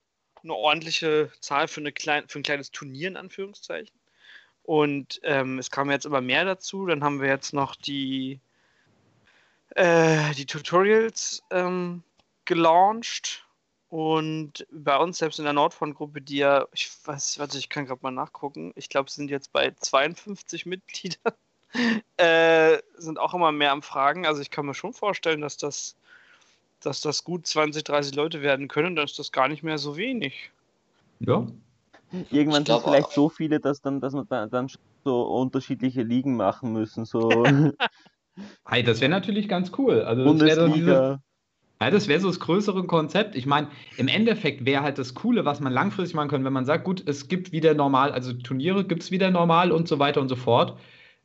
eine 0.42 0.54
ordentliche 0.54 1.30
Zahl 1.40 1.68
für, 1.68 1.80
eine 1.80 1.92
klein, 1.92 2.28
für 2.28 2.38
ein 2.40 2.42
kleines 2.42 2.70
Turnier, 2.70 3.08
in 3.08 3.16
Anführungszeichen. 3.16 3.94
Und 4.62 5.20
ähm, 5.24 5.58
es 5.58 5.70
kam 5.70 5.90
jetzt 5.90 6.06
immer 6.06 6.20
mehr 6.20 6.44
dazu. 6.44 6.86
Dann 6.86 7.02
haben 7.02 7.20
wir 7.20 7.28
jetzt 7.28 7.52
noch 7.52 7.74
die, 7.74 8.40
äh, 9.70 10.32
die 10.34 10.46
Tutorials 10.46 11.42
ähm, 11.50 12.02
gelauncht. 12.44 13.46
Und 13.88 14.66
bei 14.70 14.96
uns, 14.96 15.18
selbst 15.18 15.38
in 15.38 15.44
der 15.44 15.52
Nordfront-Gruppe, 15.52 16.22
die 16.22 16.38
ja, 16.38 16.66
ich 16.72 16.90
weiß, 17.04 17.38
warte, 17.38 17.58
ich 17.58 17.68
kann 17.68 17.84
gerade 17.84 18.00
mal 18.02 18.10
nachgucken. 18.10 18.72
Ich 18.74 18.88
glaube, 18.88 19.08
es 19.08 19.14
sind 19.14 19.30
jetzt 19.30 19.52
bei 19.52 19.70
52 19.78 20.64
Mitgliedern. 20.64 21.34
äh, 22.16 22.78
sind 22.96 23.18
auch 23.18 23.34
immer 23.34 23.52
mehr 23.52 23.72
am 23.72 23.82
Fragen. 23.82 24.26
Also 24.26 24.40
ich 24.40 24.50
kann 24.50 24.66
mir 24.66 24.74
schon 24.74 24.94
vorstellen, 24.94 25.40
dass 25.40 25.56
das, 25.56 25.96
dass 26.86 27.00
das 27.00 27.24
gut 27.24 27.46
20, 27.46 27.84
30 27.84 28.14
Leute 28.14 28.42
werden 28.42 28.68
können. 28.68 28.96
Dann 28.96 29.04
ist 29.04 29.18
das 29.18 29.32
gar 29.32 29.48
nicht 29.48 29.62
mehr 29.62 29.78
so 29.78 29.96
wenig. 29.96 30.50
Ja. 31.20 31.46
Irgendwann 32.30 32.66
sind 32.66 32.82
vielleicht 32.82 33.06
auch. 33.06 33.12
so 33.12 33.28
viele, 33.28 33.60
dass 33.60 33.80
dann, 33.80 34.00
dass 34.00 34.12
man 34.12 34.26
dann, 34.28 34.50
dann 34.50 34.68
so 35.04 35.22
unterschiedliche 35.22 36.02
Ligen 36.02 36.36
machen 36.36 36.72
müssen. 36.72 37.04
So. 37.04 37.44
hey, 38.66 38.82
das 38.82 39.00
wäre 39.00 39.10
natürlich 39.10 39.48
ganz 39.48 39.72
cool. 39.78 40.02
Also 40.02 40.24
das 40.34 40.40
wäre 40.42 40.70
diese, 40.70 41.20
ja, 41.82 41.90
das 41.90 42.06
wäre 42.06 42.20
so 42.20 42.28
das 42.28 42.38
größere 42.38 42.84
Konzept. 42.84 43.34
Ich 43.34 43.44
meine, 43.44 43.68
im 43.96 44.06
Endeffekt 44.06 44.64
wäre 44.64 44.82
halt 44.82 44.98
das 44.98 45.14
Coole, 45.14 45.44
was 45.44 45.58
man 45.58 45.72
langfristig 45.72 46.14
machen 46.14 46.28
könnte, 46.28 46.44
wenn 46.44 46.52
man 46.52 46.64
sagt, 46.64 46.84
gut, 46.84 47.02
es 47.08 47.26
gibt 47.26 47.50
wieder 47.50 47.74
normal, 47.74 48.12
also 48.12 48.32
Turniere 48.32 48.84
gibt 48.84 49.02
es 49.02 49.10
wieder 49.10 49.32
normal 49.32 49.72
und 49.72 49.88
so 49.88 49.98
weiter 49.98 50.20
und 50.20 50.28
so 50.28 50.36
fort. 50.36 50.78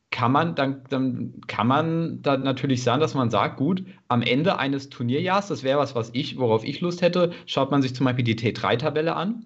Kann 0.09 0.31
man, 0.31 0.55
dann, 0.55 0.83
dann 0.89 1.41
kann 1.47 1.67
man 1.67 2.21
dann 2.21 2.43
natürlich 2.43 2.81
sagen, 2.81 3.01
dass 3.01 3.13
man 3.13 3.29
sagt, 3.29 3.57
gut, 3.57 3.83
am 4.07 4.21
Ende 4.21 4.57
eines 4.57 4.89
Turnierjahrs, 4.89 5.49
das 5.49 5.63
wäre 5.63 5.79
was, 5.79 5.95
was 5.95 6.11
ich, 6.13 6.37
worauf 6.37 6.63
ich 6.63 6.79
Lust 6.81 7.01
hätte, 7.01 7.31
schaut 7.45 7.71
man 7.71 7.81
sich 7.81 7.93
zum 7.93 8.05
Beispiel 8.05 8.23
die 8.23 8.35
T3-Tabelle 8.35 9.15
an. 9.15 9.45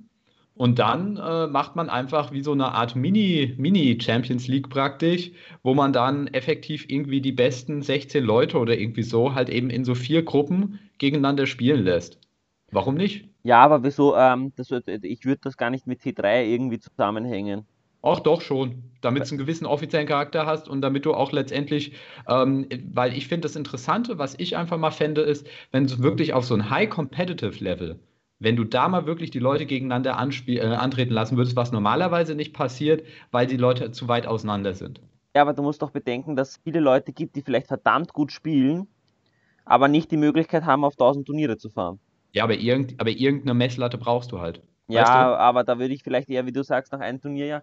Und 0.54 0.80
dann 0.80 1.18
äh, 1.18 1.48
macht 1.48 1.76
man 1.76 1.90
einfach 1.90 2.32
wie 2.32 2.44
so 2.44 2.52
eine 2.52 2.74
Art 2.74 2.96
Mini, 2.96 3.56
Mini 3.58 3.98
Champions 4.00 4.48
League 4.48 4.70
praktisch, 4.70 5.32
wo 5.64 5.74
man 5.74 5.94
dann 5.94 6.28
effektiv 6.28 6.86
irgendwie 6.88 7.22
die 7.22 7.32
besten 7.32 7.82
16 7.82 8.24
Leute 8.24 8.60
oder 8.60 8.78
irgendwie 8.78 9.04
so 9.04 9.34
halt 9.34 9.50
eben 9.50 9.70
in 9.70 9.86
so 9.86 9.96
vier 9.96 10.24
Gruppen 10.24 10.80
gegeneinander 11.00 11.48
spielen 11.48 11.84
lässt. 11.84 12.20
Warum 12.72 12.96
nicht? 12.96 13.28
Ja, 13.44 13.60
aber 13.62 13.84
wieso, 13.84 14.16
ähm, 14.16 14.54
das, 14.56 14.70
ich 14.70 15.26
würde 15.26 15.42
das 15.44 15.58
gar 15.58 15.70
nicht 15.72 15.88
mit 15.88 16.02
T3 16.02 16.44
irgendwie 16.46 16.80
zusammenhängen. 16.80 17.66
Ach 18.04 18.20
doch 18.20 18.42
schon, 18.42 18.92
damit 19.02 19.24
es 19.24 19.32
einen 19.32 19.38
gewissen 19.38 19.66
offiziellen 19.66 20.08
Charakter 20.08 20.46
hast 20.46 20.68
und 20.68 20.82
damit 20.82 21.06
du 21.06 21.14
auch 21.14 21.32
letztendlich, 21.32 21.94
ähm, 22.28 22.68
weil 22.94 23.16
ich 23.16 23.28
finde 23.28 23.46
das 23.46 23.56
Interessante, 23.56 24.18
was 24.18 24.36
ich 24.38 24.58
einfach 24.58 24.78
mal 24.78 24.92
fände, 24.92 25.22
ist, 25.22 25.48
wenn 25.72 25.86
es 25.86 26.02
wirklich 26.02 26.34
auf 26.34 26.46
so 26.46 26.56
ein 26.56 26.70
High 26.70 26.90
Competitive 26.90 27.64
Level, 27.64 28.00
wenn 28.40 28.56
du 28.56 28.64
da 28.64 28.88
mal 28.88 29.06
wirklich 29.06 29.30
die 29.30 29.40
Leute 29.40 29.68
gegeneinander 29.68 30.12
äh, 30.12 30.60
antreten 30.62 31.14
lassen 31.14 31.38
würdest, 31.38 31.56
was 31.56 31.72
normalerweise 31.72 32.34
nicht 32.34 32.54
passiert, 32.54 33.06
weil 33.30 33.46
die 33.46 33.58
Leute 33.58 33.92
zu 33.92 34.08
weit 34.08 34.26
auseinander 34.26 34.74
sind. 34.74 35.00
Ja, 35.36 35.44
aber 35.44 35.54
du 35.54 35.62
musst 35.62 35.82
doch 35.82 35.92
bedenken, 35.92 36.36
dass 36.36 36.50
es 36.50 36.60
viele 36.64 36.80
Leute 36.80 37.14
gibt, 37.14 37.36
die 37.36 37.42
vielleicht 37.42 37.68
verdammt 37.68 38.14
gut 38.14 38.32
spielen, 38.32 38.88
aber 39.64 39.88
nicht 39.88 40.12
die 40.12 40.18
Möglichkeit 40.18 40.66
haben, 40.66 40.84
auf 40.84 40.94
1000 40.94 41.26
Turniere 41.26 41.58
zu 41.58 41.70
fahren. 41.70 42.00
Ja, 42.34 42.44
aber, 42.44 42.56
irgend, 42.56 43.00
aber 43.00 43.12
irgendeine 43.12 43.54
Messlatte 43.54 43.98
brauchst 43.98 44.32
du 44.32 44.40
halt. 44.40 44.62
Ja, 44.88 45.04
du? 45.04 45.40
aber 45.40 45.64
da 45.64 45.80
würde 45.80 45.94
ich 45.94 46.04
vielleicht 46.04 46.30
eher, 46.30 46.46
wie 46.46 46.52
du 46.52 46.64
sagst, 46.64 46.92
nach 46.92 47.00
einem 47.00 47.22
Turnier 47.22 47.46
ja, 47.46 47.62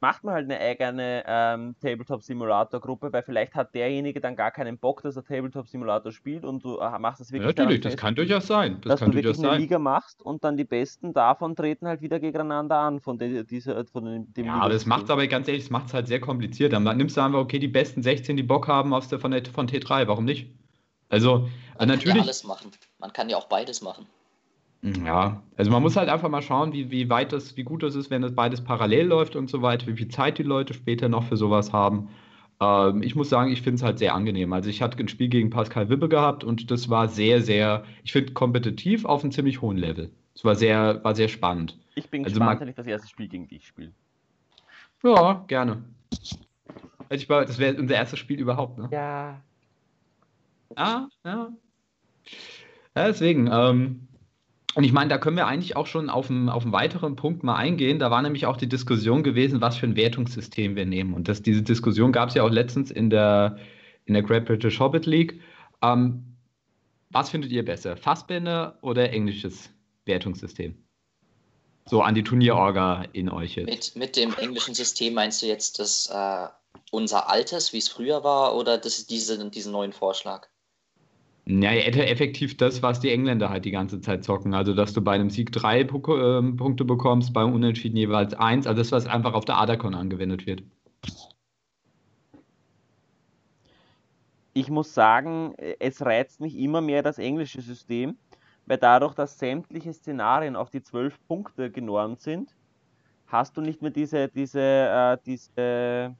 macht 0.00 0.24
man 0.24 0.34
halt 0.34 0.44
eine 0.44 0.60
eigene 0.60 1.24
ähm, 1.26 1.74
Tabletop-Simulator-Gruppe, 1.80 3.12
weil 3.12 3.22
vielleicht 3.22 3.54
hat 3.54 3.74
derjenige 3.74 4.20
dann 4.20 4.36
gar 4.36 4.50
keinen 4.50 4.78
Bock, 4.78 5.02
dass 5.02 5.16
er 5.16 5.24
Tabletop-Simulator 5.24 6.12
spielt 6.12 6.44
und 6.44 6.64
du 6.64 6.78
äh, 6.78 6.98
machst 6.98 7.20
es 7.20 7.32
wirklich. 7.32 7.56
Ja, 7.56 7.64
natürlich, 7.64 7.82
das 7.82 7.96
kann 7.96 8.14
durchaus 8.14 8.46
sein. 8.46 8.80
Das 8.82 8.92
dass 8.92 9.00
kann 9.00 9.10
du 9.10 9.16
wirklich 9.16 9.38
eine 9.38 9.48
sein. 9.48 9.60
Liga 9.60 9.78
machst 9.78 10.22
und 10.22 10.44
dann 10.44 10.56
die 10.56 10.64
Besten 10.64 11.12
davon 11.12 11.56
treten 11.56 11.86
halt 11.86 12.00
wieder 12.00 12.20
gegeneinander 12.20 12.78
an, 12.78 13.00
von, 13.00 13.18
de, 13.18 13.44
dieser, 13.44 13.84
von 13.86 14.04
dem, 14.04 14.32
dem 14.32 14.46
Ja, 14.46 14.54
aber 14.54 14.72
das 14.72 14.86
macht 14.86 15.10
aber 15.10 15.26
ganz 15.26 15.48
ehrlich, 15.48 15.64
das 15.64 15.70
macht 15.70 15.86
es 15.88 15.94
halt 15.94 16.08
sehr 16.08 16.20
kompliziert. 16.20 16.72
Dann 16.72 16.84
nimmst 16.96 17.16
du 17.16 17.20
einfach, 17.20 17.40
okay, 17.40 17.58
die 17.58 17.68
besten 17.68 18.02
16, 18.02 18.36
die 18.36 18.42
Bock 18.42 18.68
haben 18.68 18.92
aus 18.94 19.08
der, 19.08 19.18
von, 19.18 19.30
der, 19.30 19.44
von 19.44 19.68
T3, 19.68 20.06
warum 20.06 20.24
nicht? 20.24 20.50
Also, 21.08 21.48
man 21.78 21.88
natürlich. 21.88 22.08
Kann 22.08 22.16
ja 22.16 22.22
alles 22.22 22.44
machen. 22.44 22.70
Man 22.98 23.12
kann 23.12 23.28
ja 23.28 23.36
auch 23.36 23.48
beides 23.48 23.80
machen. 23.80 24.06
Ja, 24.82 25.42
also 25.56 25.70
man 25.70 25.82
muss 25.82 25.96
halt 25.96 26.08
einfach 26.08 26.28
mal 26.28 26.42
schauen, 26.42 26.72
wie, 26.72 26.90
wie 26.90 27.10
weit 27.10 27.32
das, 27.32 27.56
wie 27.56 27.64
gut 27.64 27.82
das 27.82 27.96
ist, 27.96 28.10
wenn 28.10 28.22
das 28.22 28.34
beides 28.34 28.62
parallel 28.62 29.06
läuft 29.06 29.34
und 29.34 29.50
so 29.50 29.60
weiter, 29.60 29.86
wie 29.88 29.96
viel 29.96 30.08
Zeit 30.08 30.38
die 30.38 30.44
Leute 30.44 30.72
später 30.72 31.08
noch 31.08 31.24
für 31.24 31.36
sowas 31.36 31.72
haben. 31.72 32.10
Ähm, 32.60 33.02
ich 33.02 33.16
muss 33.16 33.28
sagen, 33.28 33.50
ich 33.50 33.62
finde 33.62 33.76
es 33.76 33.82
halt 33.82 33.98
sehr 33.98 34.14
angenehm. 34.14 34.52
Also 34.52 34.70
ich 34.70 34.80
hatte 34.80 34.96
ein 34.98 35.08
Spiel 35.08 35.28
gegen 35.28 35.50
Pascal 35.50 35.88
Wippe 35.88 36.08
gehabt 36.08 36.44
und 36.44 36.70
das 36.70 36.88
war 36.88 37.08
sehr, 37.08 37.42
sehr, 37.42 37.84
ich 38.04 38.12
finde, 38.12 38.32
kompetitiv 38.32 39.04
auf 39.04 39.22
einem 39.22 39.32
ziemlich 39.32 39.60
hohen 39.62 39.78
Level. 39.78 40.10
Es 40.34 40.44
war 40.44 40.54
sehr, 40.54 41.02
war 41.02 41.16
sehr 41.16 41.28
spannend. 41.28 41.76
Ich 41.96 42.08
bin 42.08 42.24
also 42.24 42.38
gespannt, 42.38 42.60
wenn 42.60 42.68
ich 42.68 42.76
das 42.76 42.86
erste 42.86 43.08
Spiel 43.08 43.26
gegen 43.26 43.48
dich 43.48 43.66
spiele. 43.66 43.92
Ja, 45.02 45.44
gerne. 45.48 45.82
Also 47.08 47.22
ich 47.22 47.28
war, 47.28 47.44
das 47.44 47.58
wäre 47.58 47.76
unser 47.76 47.94
erstes 47.94 48.18
Spiel 48.18 48.38
überhaupt, 48.38 48.78
ne? 48.78 48.88
Ja. 48.92 49.40
Ah, 50.76 51.08
ja. 51.24 51.48
ja 52.94 53.06
deswegen, 53.06 53.48
ähm, 53.50 54.07
und 54.74 54.84
ich 54.84 54.92
meine, 54.92 55.08
da 55.08 55.18
können 55.18 55.36
wir 55.36 55.46
eigentlich 55.46 55.76
auch 55.76 55.86
schon 55.86 56.10
auf 56.10 56.30
einen, 56.30 56.48
auf 56.48 56.62
einen 56.62 56.72
weiteren 56.72 57.16
Punkt 57.16 57.42
mal 57.42 57.56
eingehen. 57.56 57.98
Da 57.98 58.10
war 58.10 58.22
nämlich 58.22 58.46
auch 58.46 58.56
die 58.56 58.68
Diskussion 58.68 59.22
gewesen, 59.22 59.60
was 59.60 59.76
für 59.76 59.86
ein 59.86 59.96
Wertungssystem 59.96 60.76
wir 60.76 60.86
nehmen. 60.86 61.14
Und 61.14 61.28
das, 61.28 61.42
diese 61.42 61.62
Diskussion 61.62 62.12
gab 62.12 62.28
es 62.28 62.34
ja 62.34 62.42
auch 62.42 62.50
letztens 62.50 62.90
in 62.90 63.10
der, 63.10 63.58
in 64.04 64.14
der 64.14 64.22
Great 64.22 64.44
British 64.44 64.78
Hobbit 64.78 65.06
League. 65.06 65.40
Ähm, 65.82 66.36
was 67.10 67.30
findet 67.30 67.50
ihr 67.50 67.64
besser, 67.64 67.96
Fassbänder 67.96 68.78
oder 68.82 69.10
englisches 69.10 69.70
Wertungssystem? 70.04 70.76
So 71.86 72.02
an 72.02 72.14
die 72.14 72.22
Turnierorga 72.22 73.06
in 73.14 73.30
euch 73.30 73.56
jetzt. 73.56 73.96
Mit, 73.96 73.96
mit 73.96 74.16
dem 74.16 74.34
englischen 74.34 74.74
System 74.74 75.14
meinst 75.14 75.40
du 75.40 75.46
jetzt 75.46 75.78
das 75.78 76.10
äh, 76.12 76.48
unser 76.90 77.30
altes, 77.30 77.72
wie 77.72 77.78
es 77.78 77.88
früher 77.88 78.22
war, 78.24 78.54
oder 78.54 78.76
das, 78.76 79.06
diese, 79.06 79.48
diesen 79.50 79.72
neuen 79.72 79.94
Vorschlag? 79.94 80.48
Ja, 81.50 81.72
effektiv 81.72 82.58
das, 82.58 82.82
was 82.82 83.00
die 83.00 83.10
Engländer 83.10 83.48
halt 83.48 83.64
die 83.64 83.70
ganze 83.70 84.02
Zeit 84.02 84.22
zocken. 84.22 84.52
Also, 84.52 84.74
dass 84.74 84.92
du 84.92 85.00
bei 85.00 85.12
einem 85.12 85.30
Sieg 85.30 85.50
drei 85.50 85.80
ähm, 85.80 86.56
Punkte 86.56 86.84
bekommst, 86.84 87.32
beim 87.32 87.54
Unentschieden 87.54 87.96
jeweils 87.96 88.34
eins. 88.34 88.66
Also, 88.66 88.82
das, 88.82 88.92
was 88.92 89.06
einfach 89.06 89.32
auf 89.32 89.46
der 89.46 89.56
Adacon 89.56 89.94
angewendet 89.94 90.46
wird. 90.46 90.62
Ich 94.52 94.68
muss 94.68 94.92
sagen, 94.92 95.54
es 95.78 96.04
reizt 96.04 96.40
mich 96.40 96.54
immer 96.58 96.82
mehr 96.82 97.02
das 97.02 97.18
englische 97.18 97.62
System, 97.62 98.18
weil 98.66 98.76
dadurch, 98.76 99.14
dass 99.14 99.38
sämtliche 99.38 99.94
Szenarien 99.94 100.54
auf 100.54 100.68
die 100.68 100.82
zwölf 100.82 101.18
Punkte 101.28 101.70
genormt 101.70 102.20
sind, 102.20 102.54
hast 103.26 103.56
du 103.56 103.62
nicht 103.62 103.80
mehr 103.80 103.90
diese, 103.90 104.28
diese, 104.28 104.60
äh, 104.60 105.16
diese 105.24 106.14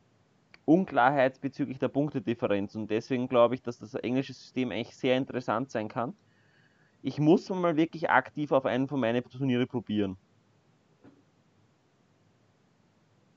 Unklarheit 0.68 1.40
bezüglich 1.40 1.78
der 1.78 1.88
Punktedifferenz. 1.88 2.74
Und 2.74 2.88
deswegen 2.88 3.26
glaube 3.28 3.54
ich, 3.54 3.62
dass 3.62 3.78
das 3.78 3.94
englische 3.94 4.34
System 4.34 4.70
eigentlich 4.70 4.94
sehr 4.96 5.16
interessant 5.16 5.70
sein 5.70 5.88
kann. 5.88 6.14
Ich 7.02 7.18
muss 7.18 7.48
mal 7.48 7.76
wirklich 7.76 8.10
aktiv 8.10 8.52
auf 8.52 8.66
einen 8.66 8.86
von 8.86 9.00
meinen 9.00 9.24
Turniere 9.24 9.66
probieren. 9.66 10.18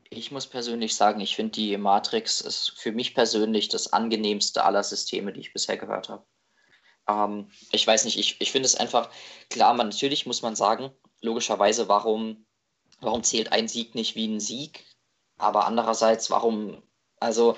Ich 0.10 0.30
muss 0.32 0.46
persönlich 0.46 0.94
sagen, 0.94 1.22
ich 1.22 1.38
finde 1.38 1.54
die 1.54 1.78
Matrix 1.78 2.42
ist 2.42 2.72
für 2.78 2.92
mich 2.92 3.16
persönlich 3.16 3.70
das 3.70 3.94
angenehmste 3.94 4.66
aller 4.66 4.84
Systeme, 4.84 5.32
die 5.32 5.40
ich 5.40 5.54
bisher 5.54 5.78
gehört 5.78 6.10
habe. 6.10 6.26
Ähm, 7.08 7.50
ich 7.72 7.88
weiß 7.88 8.04
nicht, 8.04 8.20
ich, 8.20 8.42
ich 8.42 8.52
finde 8.52 8.66
es 8.66 8.76
einfach, 8.76 9.10
klar, 9.50 9.74
man, 9.74 9.88
natürlich 9.88 10.26
muss 10.26 10.42
man 10.42 10.56
sagen, 10.58 10.92
logischerweise, 11.22 11.88
warum, 11.88 12.46
warum 13.00 13.24
zählt 13.24 13.54
ein 13.54 13.70
Sieg 13.70 13.96
nicht 13.96 14.16
wie 14.16 14.28
ein 14.28 14.42
Sieg? 14.42 14.84
Aber 15.38 15.66
andererseits, 15.66 16.30
warum 16.30 16.84
also 17.22 17.56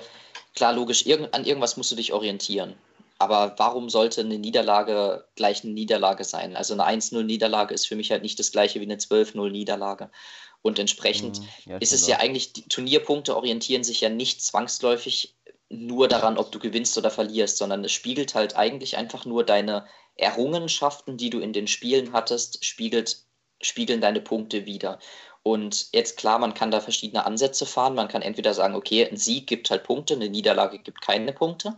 klar, 0.54 0.72
logisch, 0.72 1.06
irg 1.06 1.28
an 1.32 1.44
irgendwas 1.44 1.76
musst 1.76 1.90
du 1.90 1.96
dich 1.96 2.12
orientieren. 2.12 2.74
Aber 3.18 3.54
warum 3.58 3.90
sollte 3.90 4.20
eine 4.20 4.38
Niederlage 4.38 5.24
gleich 5.36 5.64
eine 5.64 5.72
Niederlage 5.72 6.24
sein? 6.24 6.56
Also 6.56 6.74
eine 6.74 6.84
1-0-Niederlage 6.84 7.72
ist 7.72 7.86
für 7.86 7.96
mich 7.96 8.10
halt 8.10 8.22
nicht 8.22 8.38
das 8.38 8.52
gleiche 8.52 8.80
wie 8.80 8.84
eine 8.84 8.96
12-0-Niederlage. 8.96 10.10
Und 10.62 10.78
entsprechend 10.78 11.40
mhm, 11.40 11.46
ja, 11.66 11.76
ist 11.78 11.92
es 11.92 12.06
ja 12.06 12.18
eigentlich, 12.18 12.52
die 12.52 12.68
Turnierpunkte 12.68 13.36
orientieren 13.36 13.84
sich 13.84 14.00
ja 14.00 14.08
nicht 14.08 14.42
zwangsläufig 14.42 15.36
nur 15.68 16.08
daran, 16.08 16.38
ob 16.38 16.52
du 16.52 16.58
gewinnst 16.58 16.96
oder 16.98 17.10
verlierst, 17.10 17.58
sondern 17.58 17.84
es 17.84 17.92
spiegelt 17.92 18.34
halt 18.34 18.56
eigentlich 18.56 18.96
einfach 18.96 19.24
nur 19.24 19.44
deine 19.44 19.86
Errungenschaften, 20.16 21.16
die 21.16 21.30
du 21.30 21.40
in 21.40 21.52
den 21.52 21.66
Spielen 21.66 22.12
hattest, 22.12 22.64
spiegelt, 22.64 23.24
spiegeln 23.60 24.00
deine 24.00 24.20
Punkte 24.20 24.66
wieder. 24.66 24.98
Und 25.44 25.88
jetzt 25.92 26.16
klar, 26.16 26.40
man 26.40 26.54
kann 26.54 26.72
da 26.72 26.80
verschiedene 26.80 27.24
Ansätze 27.24 27.66
fahren. 27.66 27.94
Man 27.94 28.08
kann 28.08 28.22
entweder 28.22 28.54
sagen, 28.54 28.74
okay, 28.74 29.06
ein 29.06 29.16
Sieg 29.16 29.46
gibt 29.46 29.70
halt 29.70 29.84
Punkte, 29.84 30.14
eine 30.14 30.28
Niederlage 30.28 30.78
gibt 30.78 31.00
keine 31.00 31.32
Punkte. 31.32 31.76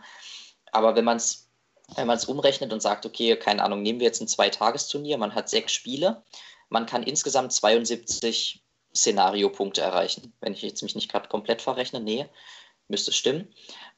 Aber 0.72 0.96
wenn 0.96 1.04
man 1.04 1.18
es 1.18 1.46
wenn 1.94 2.06
man 2.06 2.16
es 2.16 2.24
umrechnet 2.24 2.72
und 2.72 2.82
sagt, 2.82 3.06
okay, 3.06 3.36
keine 3.36 3.62
Ahnung, 3.62 3.82
nehmen 3.82 4.00
wir 4.00 4.06
jetzt 4.06 4.20
ein 4.20 4.28
Zweitagesturnier, 4.28 5.18
man 5.18 5.34
hat 5.34 5.48
sechs 5.48 5.72
Spiele, 5.72 6.22
man 6.68 6.86
kann 6.86 7.02
insgesamt 7.02 7.52
72 7.52 8.62
Szenariopunkte 8.94 9.82
erreichen. 9.82 10.32
Wenn 10.40 10.54
ich 10.54 10.62
jetzt 10.62 10.82
mich 10.82 10.94
nicht 10.94 11.10
gerade 11.10 11.28
komplett 11.28 11.62
verrechne, 11.62 12.00
nee. 12.00 12.26
müsste 12.88 13.12
stimmen. 13.12 13.52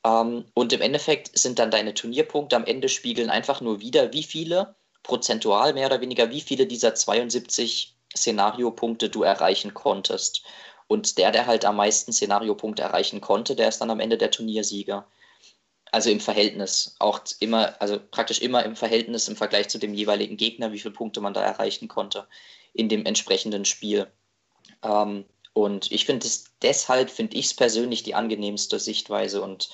Ähm, 0.05 0.47
und 0.55 0.73
im 0.73 0.81
Endeffekt 0.81 1.39
sind 1.39 1.59
dann 1.59 1.71
deine 1.71 1.95
Turnierpunkte 1.95 2.57
am 2.57 2.65
Ende 2.65 2.89
spiegeln 2.89 3.31
einfach 3.31 3.61
nur 3.61 3.81
wieder, 3.81 4.13
wie 4.13 4.23
viele 4.23 4.77
prozentual 5.03 5.73
mehr 5.73 5.87
oder 5.87 6.01
weniger, 6.01 6.31
wie 6.31 6.41
viele 6.41 6.67
dieser 6.67 6.95
72 6.95 7.98
Szenariopunkte 8.19 9.09
du 9.09 9.23
erreichen 9.23 9.75
konntest. 9.75 10.43
Und 10.87 11.19
der, 11.19 11.31
der 11.33 11.47
halt 11.47 11.65
am 11.65 11.77
meisten 11.77 12.13
Szenariopunkte 12.13 12.83
erreichen 12.83 13.21
konnte, 13.21 13.55
der 13.55 13.69
ist 13.69 13.79
dann 13.79 13.91
am 13.91 14.01
Ende 14.01 14.17
der 14.17 14.31
Turniersieger. 14.31 15.07
Also 15.91 16.11
im 16.11 16.21
Verhältnis, 16.21 16.97
auch 16.99 17.21
immer, 17.41 17.81
also 17.81 17.99
praktisch 18.11 18.41
immer 18.41 18.65
im 18.65 18.77
Verhältnis 18.77 19.29
im 19.29 19.37
Vergleich 19.37 19.69
zu 19.69 19.79
dem 19.79 19.95
jeweiligen 19.95 20.37
Gegner, 20.37 20.73
wie 20.73 20.79
viele 20.79 20.95
Punkte 20.95 21.21
man 21.21 21.35
da 21.35 21.43
erreichen 21.43 21.89
konnte 21.89 22.27
in 22.75 22.89
dem 22.89 23.07
entsprechenden 23.07 23.65
Spiel. 23.65 24.07
Ähm, 24.83 25.25
und 25.53 25.91
ich 25.91 26.05
finde 26.05 26.27
es 26.27 26.45
deshalb, 26.63 27.11
finde 27.11 27.37
ich 27.37 27.47
es 27.47 27.55
persönlich 27.55 28.03
die 28.03 28.15
angenehmste 28.15 28.79
Sichtweise 28.79 29.43
und 29.43 29.71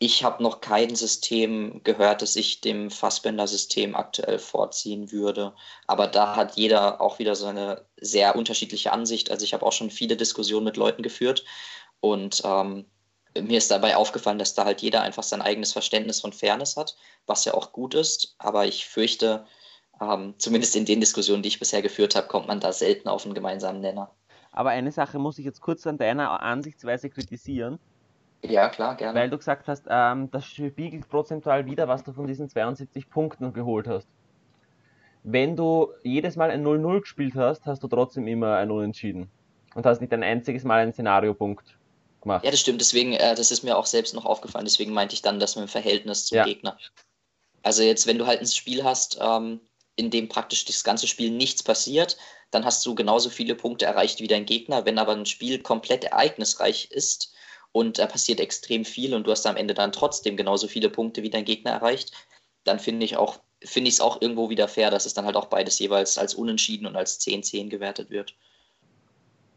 ich 0.00 0.22
habe 0.22 0.42
noch 0.42 0.60
kein 0.60 0.94
System 0.94 1.82
gehört, 1.82 2.22
das 2.22 2.36
ich 2.36 2.60
dem 2.60 2.90
Fassbender-System 2.90 3.96
aktuell 3.96 4.38
vorziehen 4.38 5.10
würde. 5.10 5.54
Aber 5.88 6.06
da 6.06 6.36
hat 6.36 6.56
jeder 6.56 7.00
auch 7.00 7.18
wieder 7.18 7.34
seine 7.34 7.84
sehr 8.00 8.36
unterschiedliche 8.36 8.92
Ansicht. 8.92 9.30
Also 9.30 9.44
ich 9.44 9.54
habe 9.54 9.66
auch 9.66 9.72
schon 9.72 9.90
viele 9.90 10.16
Diskussionen 10.16 10.64
mit 10.64 10.76
Leuten 10.76 11.02
geführt 11.02 11.44
und 12.00 12.42
ähm, 12.44 12.86
mir 13.40 13.58
ist 13.58 13.70
dabei 13.70 13.96
aufgefallen, 13.96 14.38
dass 14.38 14.54
da 14.54 14.64
halt 14.64 14.82
jeder 14.82 15.02
einfach 15.02 15.22
sein 15.22 15.42
eigenes 15.42 15.72
Verständnis 15.72 16.20
von 16.20 16.32
Fairness 16.32 16.76
hat, 16.76 16.96
was 17.26 17.44
ja 17.44 17.54
auch 17.54 17.72
gut 17.72 17.94
ist. 17.94 18.34
Aber 18.38 18.66
ich 18.66 18.86
fürchte, 18.86 19.46
ähm, 20.00 20.34
zumindest 20.38 20.76
in 20.76 20.84
den 20.84 21.00
Diskussionen, 21.00 21.42
die 21.42 21.48
ich 21.48 21.58
bisher 21.58 21.82
geführt 21.82 22.14
habe, 22.14 22.28
kommt 22.28 22.48
man 22.48 22.60
da 22.60 22.72
selten 22.72 23.08
auf 23.08 23.24
einen 23.24 23.34
gemeinsamen 23.34 23.80
Nenner. 23.80 24.10
Aber 24.52 24.70
eine 24.70 24.92
Sache 24.92 25.18
muss 25.18 25.38
ich 25.38 25.44
jetzt 25.44 25.60
kurz 25.60 25.86
an 25.86 25.98
deiner 25.98 26.42
Ansichtsweise 26.42 27.10
kritisieren. 27.10 27.78
Ja, 28.42 28.68
klar, 28.68 28.96
gerne. 28.96 29.18
Weil 29.18 29.30
du 29.30 29.38
gesagt 29.38 29.66
hast, 29.66 29.86
ähm, 29.88 30.30
das 30.30 30.46
spiegelt 30.46 31.08
prozentual 31.08 31.66
wieder, 31.66 31.88
was 31.88 32.04
du 32.04 32.12
von 32.12 32.26
diesen 32.26 32.48
72 32.48 33.10
Punkten 33.10 33.52
geholt 33.52 33.88
hast. 33.88 34.08
Wenn 35.24 35.56
du 35.56 35.92
jedes 36.04 36.36
Mal 36.36 36.50
ein 36.50 36.64
0-0 36.64 37.00
gespielt 37.00 37.34
hast, 37.34 37.66
hast 37.66 37.82
du 37.82 37.88
trotzdem 37.88 38.28
immer 38.28 38.56
ein 38.56 38.70
Unentschieden. 38.70 39.30
Und 39.74 39.84
hast 39.84 40.00
nicht 40.00 40.12
ein 40.12 40.22
einziges 40.22 40.64
Mal 40.64 40.80
einen 40.80 40.92
Szenariopunkt 40.92 41.76
gemacht. 42.20 42.44
Ja, 42.44 42.50
das 42.50 42.60
stimmt. 42.60 42.80
Deswegen, 42.80 43.12
äh, 43.12 43.34
das 43.34 43.50
ist 43.50 43.64
mir 43.64 43.76
auch 43.76 43.86
selbst 43.86 44.14
noch 44.14 44.24
aufgefallen. 44.24 44.64
Deswegen 44.64 44.92
meinte 44.92 45.14
ich 45.14 45.22
dann, 45.22 45.40
dass 45.40 45.56
man 45.56 45.64
im 45.64 45.68
Verhältnis 45.68 46.26
zum 46.26 46.36
ja. 46.36 46.44
Gegner. 46.44 46.78
Also 47.62 47.82
jetzt, 47.82 48.06
wenn 48.06 48.18
du 48.18 48.26
halt 48.26 48.40
ein 48.40 48.46
Spiel 48.46 48.84
hast, 48.84 49.18
ähm, 49.20 49.60
in 49.96 50.10
dem 50.10 50.28
praktisch 50.28 50.64
das 50.64 50.84
ganze 50.84 51.08
Spiel 51.08 51.30
nichts 51.30 51.62
passiert, 51.62 52.16
dann 52.50 52.64
hast 52.64 52.86
du 52.86 52.94
genauso 52.94 53.30
viele 53.30 53.54
Punkte 53.54 53.84
erreicht 53.84 54.20
wie 54.20 54.28
dein 54.28 54.46
Gegner. 54.46 54.86
Wenn 54.86 54.98
aber 54.98 55.12
ein 55.12 55.26
Spiel 55.26 55.60
komplett 55.60 56.04
ereignisreich 56.04 56.90
ist, 56.90 57.34
und 57.72 57.98
da 57.98 58.06
passiert 58.06 58.40
extrem 58.40 58.84
viel 58.84 59.14
und 59.14 59.26
du 59.26 59.30
hast 59.30 59.46
am 59.46 59.56
Ende 59.56 59.74
dann 59.74 59.92
trotzdem 59.92 60.36
genauso 60.36 60.68
viele 60.68 60.90
Punkte 60.90 61.22
wie 61.22 61.30
dein 61.30 61.44
Gegner 61.44 61.72
erreicht, 61.72 62.12
dann 62.64 62.78
finde 62.78 63.04
ich 63.04 63.16
auch 63.16 63.40
finde 63.62 63.88
ich 63.88 63.94
es 63.94 64.00
auch 64.00 64.22
irgendwo 64.22 64.50
wieder 64.50 64.68
fair, 64.68 64.90
dass 64.90 65.06
es 65.06 65.14
dann 65.14 65.24
halt 65.24 65.36
auch 65.36 65.46
beides 65.46 65.78
jeweils 65.78 66.16
als 66.18 66.34
unentschieden 66.34 66.86
und 66.86 66.96
als 66.96 67.20
10-10 67.20 67.68
gewertet 67.68 68.10
wird. 68.10 68.34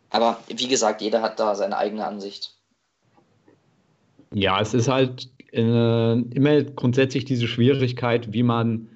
Aber 0.09 0.39
wie 0.47 0.67
gesagt, 0.67 1.01
jeder 1.01 1.21
hat 1.21 1.39
da 1.39 1.55
seine 1.55 1.77
eigene 1.77 2.05
Ansicht. 2.05 2.55
Ja, 4.33 4.59
es 4.59 4.73
ist 4.73 4.87
halt 4.87 5.29
äh, 5.51 6.13
immer 6.13 6.63
grundsätzlich 6.63 7.25
diese 7.25 7.47
Schwierigkeit, 7.47 8.33
wie 8.33 8.43
man 8.43 8.89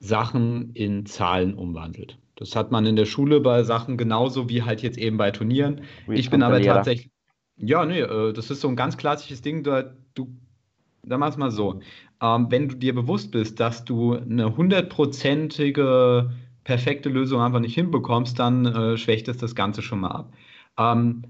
Sachen 0.00 0.72
in 0.74 1.06
Zahlen 1.06 1.54
umwandelt. 1.54 2.18
Das 2.36 2.56
hat 2.56 2.70
man 2.70 2.86
in 2.86 2.96
der 2.96 3.04
Schule 3.04 3.40
bei 3.40 3.62
Sachen 3.62 3.98
genauso 3.98 4.48
wie 4.48 4.62
halt 4.62 4.82
jetzt 4.82 4.96
eben 4.96 5.18
bei 5.18 5.30
Turnieren. 5.30 5.82
Wie 6.06 6.18
ich 6.18 6.30
bin 6.30 6.42
aber 6.42 6.60
tatsächlich, 6.62 7.10
ja, 7.60 7.84
nee, 7.84 8.00
äh, 8.00 8.32
das 8.32 8.50
ist 8.50 8.60
so 8.60 8.68
ein 8.68 8.76
ganz 8.76 8.96
klassisches 8.96 9.42
Ding. 9.42 9.62
Da, 9.62 9.94
du, 10.14 10.28
wir 11.02 11.20
es 11.20 11.36
mal 11.36 11.50
so. 11.50 11.80
Ähm, 12.22 12.46
wenn 12.50 12.68
du 12.68 12.76
dir 12.76 12.94
bewusst 12.94 13.30
bist, 13.30 13.60
dass 13.60 13.84
du 13.84 14.14
eine 14.14 14.56
hundertprozentige 14.56 16.30
perfekte 16.64 17.08
Lösung 17.08 17.40
einfach 17.40 17.60
nicht 17.60 17.74
hinbekommst, 17.74 18.38
dann 18.38 18.66
äh, 18.66 18.96
schwächt 18.96 19.28
es 19.28 19.38
das 19.38 19.54
Ganze 19.54 19.82
schon 19.82 20.00
mal 20.00 20.10
ab. 20.10 20.32
Ähm, 20.78 21.22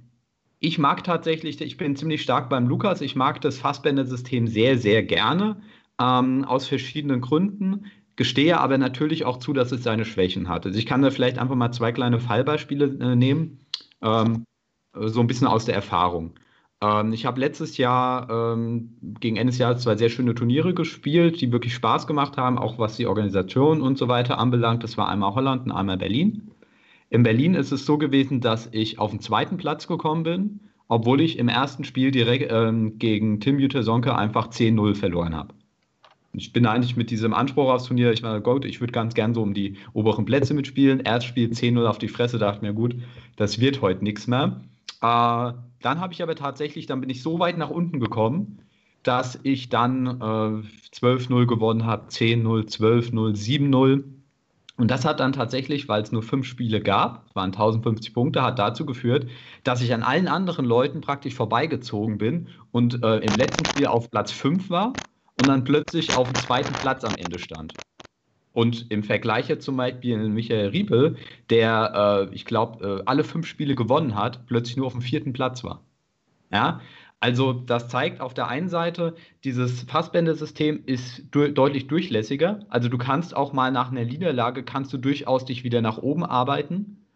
ich 0.58 0.78
mag 0.78 1.02
tatsächlich, 1.04 1.60
ich 1.60 1.76
bin 1.76 1.96
ziemlich 1.96 2.22
stark 2.22 2.50
beim 2.50 2.68
Lukas, 2.68 3.00
ich 3.00 3.16
mag 3.16 3.40
das 3.40 3.58
Fassbänder-System 3.58 4.46
sehr, 4.46 4.76
sehr 4.76 5.02
gerne, 5.02 5.62
ähm, 6.00 6.44
aus 6.44 6.66
verschiedenen 6.68 7.22
Gründen, 7.22 7.86
gestehe 8.16 8.60
aber 8.60 8.76
natürlich 8.76 9.24
auch 9.24 9.38
zu, 9.38 9.54
dass 9.54 9.72
es 9.72 9.82
seine 9.82 10.04
Schwächen 10.04 10.48
hat. 10.48 10.66
Also 10.66 10.78
ich 10.78 10.84
kann 10.84 11.00
da 11.00 11.10
vielleicht 11.10 11.38
einfach 11.38 11.54
mal 11.54 11.72
zwei 11.72 11.92
kleine 11.92 12.20
Fallbeispiele 12.20 12.98
äh, 13.00 13.16
nehmen. 13.16 13.60
Ähm, 14.02 14.34
äh, 14.34 14.59
so 14.94 15.20
ein 15.20 15.26
bisschen 15.26 15.46
aus 15.46 15.64
der 15.64 15.74
Erfahrung. 15.74 16.34
Ähm, 16.82 17.12
ich 17.12 17.26
habe 17.26 17.40
letztes 17.40 17.76
Jahr 17.76 18.28
ähm, 18.30 18.96
gegen 19.20 19.36
Ende 19.36 19.50
des 19.50 19.58
Jahres 19.58 19.82
zwei 19.82 19.96
sehr 19.96 20.08
schöne 20.08 20.34
Turniere 20.34 20.74
gespielt, 20.74 21.40
die 21.40 21.52
wirklich 21.52 21.74
Spaß 21.74 22.06
gemacht 22.06 22.36
haben, 22.36 22.58
auch 22.58 22.78
was 22.78 22.96
die 22.96 23.06
Organisation 23.06 23.82
und 23.82 23.98
so 23.98 24.08
weiter 24.08 24.38
anbelangt. 24.38 24.82
Das 24.82 24.96
war 24.96 25.08
einmal 25.08 25.34
Holland 25.34 25.64
und 25.64 25.72
einmal 25.72 25.98
Berlin. 25.98 26.50
In 27.10 27.22
Berlin 27.22 27.54
ist 27.54 27.72
es 27.72 27.84
so 27.84 27.98
gewesen, 27.98 28.40
dass 28.40 28.68
ich 28.72 28.98
auf 28.98 29.10
den 29.10 29.20
zweiten 29.20 29.56
Platz 29.56 29.86
gekommen 29.88 30.22
bin, 30.22 30.60
obwohl 30.88 31.20
ich 31.20 31.38
im 31.38 31.48
ersten 31.48 31.84
Spiel 31.84 32.12
direkt 32.12 32.50
ähm, 32.50 32.98
gegen 32.98 33.40
Tim 33.40 33.58
Sonke 33.82 34.16
einfach 34.16 34.48
10-0 34.48 34.94
verloren 34.94 35.34
habe. 35.34 35.54
Ich 36.32 36.52
bin 36.52 36.64
eigentlich 36.66 36.96
mit 36.96 37.10
diesem 37.10 37.34
Anspruch 37.34 37.68
aufs 37.68 37.86
Turnier, 37.86 38.12
ich 38.12 38.22
war 38.22 38.40
gut, 38.40 38.64
ich 38.64 38.80
würde 38.80 38.92
ganz 38.92 39.14
gern 39.14 39.34
so 39.34 39.42
um 39.42 39.52
die 39.52 39.76
oberen 39.92 40.24
Plätze 40.24 40.54
mitspielen. 40.54 41.00
Erstspiel 41.00 41.50
10-0 41.50 41.84
auf 41.84 41.98
die 41.98 42.06
Fresse, 42.06 42.38
dachte 42.38 42.64
mir, 42.64 42.72
gut, 42.72 42.94
das 43.34 43.60
wird 43.60 43.82
heute 43.82 44.04
nichts 44.04 44.28
mehr. 44.28 44.60
Äh, 45.02 45.52
dann 45.82 46.00
habe 46.00 46.12
ich 46.12 46.22
aber 46.22 46.34
tatsächlich, 46.34 46.86
dann 46.86 47.00
bin 47.00 47.10
ich 47.10 47.22
so 47.22 47.38
weit 47.38 47.56
nach 47.58 47.70
unten 47.70 48.00
gekommen, 48.00 48.62
dass 49.02 49.38
ich 49.42 49.68
dann 49.70 50.06
äh, 50.06 50.62
12-0 50.92 51.46
gewonnen 51.46 51.86
habe, 51.86 52.08
10-0, 52.08 52.68
12-0, 52.68 53.34
7-0. 53.34 54.04
Und 54.76 54.90
das 54.90 55.04
hat 55.04 55.20
dann 55.20 55.32
tatsächlich, 55.32 55.88
weil 55.88 56.02
es 56.02 56.12
nur 56.12 56.22
fünf 56.22 56.46
Spiele 56.46 56.80
gab, 56.82 57.34
waren 57.34 57.52
1050 57.52 58.14
Punkte, 58.14 58.42
hat 58.42 58.58
dazu 58.58 58.86
geführt, 58.86 59.28
dass 59.62 59.82
ich 59.82 59.92
an 59.92 60.02
allen 60.02 60.28
anderen 60.28 60.64
Leuten 60.64 61.00
praktisch 61.02 61.34
vorbeigezogen 61.34 62.18
bin 62.18 62.48
und 62.70 63.02
äh, 63.02 63.18
im 63.18 63.34
letzten 63.34 63.64
Spiel 63.66 63.86
auf 63.86 64.10
Platz 64.10 64.32
5 64.32 64.70
war 64.70 65.06
und 65.34 65.46
dann 65.48 65.64
plötzlich 65.64 66.14
auf 66.14 66.28
dem 66.28 66.36
zweiten 66.38 66.78
Platz 66.78 67.04
am 67.04 67.14
Ende 67.16 67.38
stand. 67.38 67.74
Und 68.52 68.90
im 68.90 69.02
Vergleich 69.04 69.56
zum 69.60 69.76
Beispiel 69.76 70.16
Michael 70.16 70.68
Riepel, 70.68 71.16
der, 71.50 72.28
äh, 72.30 72.34
ich 72.34 72.44
glaube, 72.44 73.00
äh, 73.00 73.02
alle 73.06 73.24
fünf 73.24 73.46
Spiele 73.46 73.74
gewonnen 73.74 74.16
hat, 74.16 74.46
plötzlich 74.46 74.76
nur 74.76 74.86
auf 74.86 74.92
dem 74.92 75.02
vierten 75.02 75.32
Platz 75.32 75.62
war. 75.62 75.84
Ja, 76.52 76.80
also 77.20 77.52
das 77.52 77.88
zeigt 77.88 78.20
auf 78.20 78.32
der 78.32 78.48
einen 78.48 78.70
Seite, 78.70 79.14
dieses 79.44 79.82
Fassbänder-System 79.82 80.82
ist 80.86 81.22
du 81.30 81.52
deutlich 81.52 81.86
durchlässiger. 81.86 82.60
Also 82.70 82.88
du 82.88 82.96
kannst 82.96 83.36
auch 83.36 83.52
mal 83.52 83.70
nach 83.70 83.90
einer 83.90 84.04
Niederlage, 84.04 84.64
kannst 84.64 84.92
du 84.94 84.98
durchaus 84.98 85.44
dich 85.44 85.62
wieder 85.62 85.82
nach 85.82 85.98
oben 85.98 86.24
arbeiten, 86.24 87.06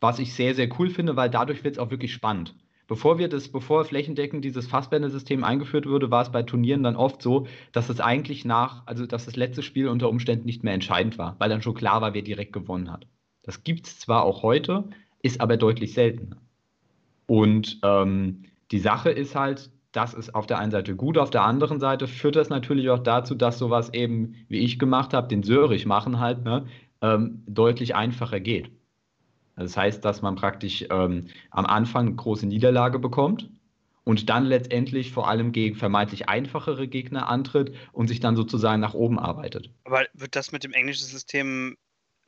was 0.00 0.18
ich 0.18 0.34
sehr, 0.34 0.54
sehr 0.56 0.68
cool 0.78 0.90
finde, 0.90 1.16
weil 1.16 1.30
dadurch 1.30 1.62
wird 1.62 1.76
es 1.76 1.78
auch 1.78 1.90
wirklich 1.90 2.12
spannend. 2.12 2.54
Bevor 2.92 3.16
wir 3.16 3.30
das, 3.30 3.48
bevor 3.48 3.86
flächendeckend 3.86 4.44
dieses 4.44 4.66
Fassbänder-System 4.66 5.44
eingeführt 5.44 5.86
wurde, 5.86 6.10
war 6.10 6.20
es 6.20 6.30
bei 6.30 6.42
Turnieren 6.42 6.82
dann 6.82 6.94
oft 6.94 7.22
so, 7.22 7.46
dass 7.72 7.88
es 7.88 8.00
eigentlich 8.00 8.44
nach, 8.44 8.86
also 8.86 9.06
dass 9.06 9.24
das 9.24 9.34
letzte 9.34 9.62
Spiel 9.62 9.88
unter 9.88 10.10
Umständen 10.10 10.44
nicht 10.44 10.62
mehr 10.62 10.74
entscheidend 10.74 11.16
war, 11.16 11.34
weil 11.38 11.48
dann 11.48 11.62
schon 11.62 11.72
klar 11.72 12.02
war, 12.02 12.12
wer 12.12 12.20
direkt 12.20 12.52
gewonnen 12.52 12.92
hat. 12.92 13.06
Das 13.44 13.64
gibt 13.64 13.86
es 13.86 13.98
zwar 13.98 14.24
auch 14.24 14.42
heute, 14.42 14.90
ist 15.22 15.40
aber 15.40 15.56
deutlich 15.56 15.94
seltener. 15.94 16.36
Und 17.24 17.80
ähm, 17.82 18.42
die 18.72 18.78
Sache 18.78 19.08
ist 19.08 19.34
halt, 19.34 19.70
das 19.92 20.12
ist 20.12 20.34
auf 20.34 20.46
der 20.46 20.58
einen 20.58 20.70
Seite 20.70 20.94
gut, 20.94 21.16
auf 21.16 21.30
der 21.30 21.44
anderen 21.44 21.80
Seite 21.80 22.06
führt 22.06 22.36
das 22.36 22.50
natürlich 22.50 22.90
auch 22.90 23.02
dazu, 23.02 23.34
dass 23.34 23.58
sowas 23.58 23.94
eben, 23.94 24.34
wie 24.48 24.58
ich 24.58 24.78
gemacht 24.78 25.14
habe, 25.14 25.28
den 25.28 25.42
Sörich 25.42 25.86
machen 25.86 26.20
halt, 26.20 26.44
ne, 26.44 26.66
ähm, 27.00 27.42
deutlich 27.46 27.94
einfacher 27.94 28.38
geht. 28.38 28.70
Das 29.56 29.76
heißt, 29.76 30.04
dass 30.04 30.22
man 30.22 30.34
praktisch 30.34 30.84
ähm, 30.90 31.28
am 31.50 31.66
Anfang 31.66 32.16
große 32.16 32.46
Niederlage 32.46 32.98
bekommt 32.98 33.50
und 34.04 34.28
dann 34.28 34.46
letztendlich 34.46 35.12
vor 35.12 35.28
allem 35.28 35.52
gegen 35.52 35.76
vermeintlich 35.76 36.28
einfachere 36.28 36.88
Gegner 36.88 37.28
antritt 37.28 37.74
und 37.92 38.08
sich 38.08 38.20
dann 38.20 38.36
sozusagen 38.36 38.80
nach 38.80 38.94
oben 38.94 39.18
arbeitet. 39.18 39.70
Aber 39.84 40.06
wird 40.14 40.36
das 40.36 40.52
mit 40.52 40.64
dem 40.64 40.72
englischen 40.72 41.06
System 41.06 41.76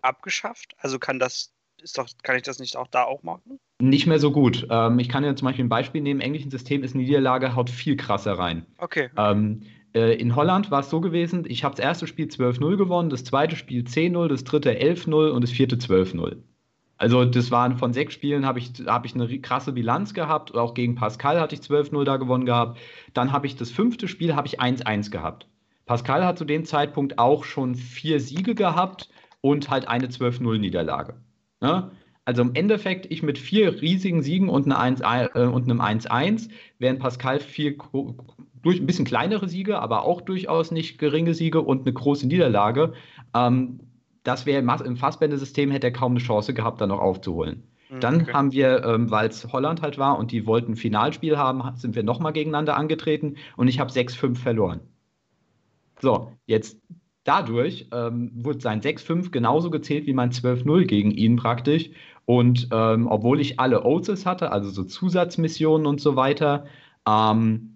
abgeschafft? 0.02 0.74
Also 0.78 0.98
kann 0.98 1.18
das 1.18 1.54
ist 1.82 1.98
doch, 1.98 2.08
kann 2.22 2.36
ich 2.36 2.42
das 2.42 2.58
nicht 2.58 2.76
auch 2.76 2.88
da 2.88 3.04
auch 3.04 3.22
machen? 3.22 3.58
Nicht 3.80 4.06
mehr 4.06 4.18
so 4.18 4.32
gut. 4.32 4.66
Ähm, 4.70 4.98
ich 4.98 5.08
kann 5.08 5.24
ja 5.24 5.36
zum 5.36 5.46
Beispiel 5.46 5.64
ein 5.64 5.68
Beispiel 5.68 6.00
nehmen. 6.00 6.20
Im 6.20 6.26
englischen 6.26 6.50
System 6.50 6.82
ist 6.82 6.94
eine 6.94 7.04
Niederlage 7.04 7.54
haut 7.54 7.70
viel 7.70 7.96
krasser 7.96 8.38
rein. 8.38 8.64
Okay. 8.78 9.10
Ähm, 9.16 9.62
äh, 9.94 10.14
in 10.14 10.34
Holland 10.34 10.70
war 10.70 10.80
es 10.80 10.90
so 10.90 11.00
gewesen, 11.00 11.44
ich 11.46 11.62
habe 11.62 11.76
das 11.76 11.84
erste 11.84 12.06
Spiel 12.06 12.26
12-0 12.26 12.76
gewonnen, 12.76 13.10
das 13.10 13.24
zweite 13.24 13.56
Spiel 13.56 13.82
10-0, 13.82 14.28
das 14.28 14.44
dritte 14.44 14.72
11-0 14.72 15.30
und 15.30 15.42
das 15.42 15.50
vierte 15.50 15.76
12-0. 15.76 16.38
Also 16.96 17.24
das 17.24 17.50
waren 17.50 17.76
von 17.76 17.92
sechs 17.92 18.14
Spielen 18.14 18.46
habe 18.46 18.58
ich, 18.60 18.72
hab 18.86 19.04
ich 19.04 19.14
eine 19.14 19.26
krasse 19.40 19.72
Bilanz 19.72 20.14
gehabt. 20.14 20.54
Auch 20.54 20.74
gegen 20.74 20.94
Pascal 20.94 21.40
hatte 21.40 21.54
ich 21.54 21.60
12-0 21.60 22.04
da 22.04 22.16
gewonnen 22.16 22.46
gehabt. 22.46 22.78
Dann 23.14 23.32
habe 23.32 23.46
ich 23.46 23.56
das 23.56 23.70
fünfte 23.70 24.08
Spiel 24.08 24.36
habe 24.36 24.46
ich 24.46 24.60
1-1 24.60 25.10
gehabt. 25.10 25.46
Pascal 25.86 26.24
hat 26.24 26.38
zu 26.38 26.44
dem 26.44 26.64
Zeitpunkt 26.64 27.18
auch 27.18 27.44
schon 27.44 27.74
vier 27.74 28.20
Siege 28.20 28.54
gehabt 28.54 29.10
und 29.40 29.70
halt 29.70 29.88
eine 29.88 30.06
12-0 30.06 30.58
Niederlage. 30.58 31.16
Ne? 31.60 31.90
Also 32.24 32.42
im 32.42 32.54
Endeffekt, 32.54 33.10
ich 33.10 33.22
mit 33.22 33.36
vier 33.36 33.82
riesigen 33.82 34.22
Siegen 34.22 34.48
und, 34.48 34.64
eine 34.64 34.78
1, 34.78 35.00
äh, 35.00 35.40
und 35.40 35.64
einem 35.64 35.80
1-1, 35.80 36.48
während 36.78 37.00
Pascal 37.00 37.40
vier 37.40 37.76
durch 38.62 38.80
ein 38.80 38.86
bisschen 38.86 39.04
kleinere 39.04 39.46
Siege, 39.46 39.78
aber 39.78 40.04
auch 40.04 40.22
durchaus 40.22 40.70
nicht 40.70 40.98
geringe 40.98 41.34
Siege 41.34 41.60
und 41.60 41.82
eine 41.82 41.92
große 41.92 42.26
Niederlage. 42.26 42.94
Ähm, 43.34 43.80
das 44.24 44.46
wäre 44.46 44.60
im 44.60 44.96
Fassbänder-System 44.96 45.70
hätte 45.70 45.86
er 45.86 45.92
kaum 45.92 46.12
eine 46.12 46.20
Chance 46.20 46.54
gehabt, 46.54 46.80
da 46.80 46.86
noch 46.86 46.98
aufzuholen. 47.00 47.62
Mhm, 47.90 48.00
Dann 48.00 48.22
okay. 48.22 48.32
haben 48.32 48.52
wir, 48.52 48.84
ähm, 48.84 49.10
weil 49.10 49.28
es 49.28 49.52
Holland 49.52 49.82
halt 49.82 49.98
war 49.98 50.18
und 50.18 50.32
die 50.32 50.46
wollten 50.46 50.72
ein 50.72 50.76
Finalspiel 50.76 51.38
haben, 51.38 51.62
sind 51.76 51.94
wir 51.94 52.02
nochmal 52.02 52.32
gegeneinander 52.32 52.76
angetreten 52.76 53.36
und 53.56 53.68
ich 53.68 53.78
habe 53.78 53.92
6-5 53.92 54.36
verloren. 54.36 54.80
So, 56.00 56.32
jetzt 56.46 56.78
dadurch 57.24 57.88
ähm, 57.92 58.30
wurde 58.34 58.60
sein 58.60 58.80
6-5 58.80 59.30
genauso 59.30 59.70
gezählt 59.70 60.06
wie 60.06 60.12
mein 60.12 60.30
12-0 60.30 60.84
gegen 60.84 61.10
ihn 61.10 61.36
praktisch. 61.36 61.90
Und 62.26 62.68
ähm, 62.72 63.06
obwohl 63.06 63.40
ich 63.40 63.60
alle 63.60 63.84
Oaths 63.84 64.24
hatte, 64.24 64.50
also 64.50 64.70
so 64.70 64.84
Zusatzmissionen 64.84 65.86
und 65.86 66.00
so 66.00 66.16
weiter, 66.16 66.66
ähm, 67.06 67.73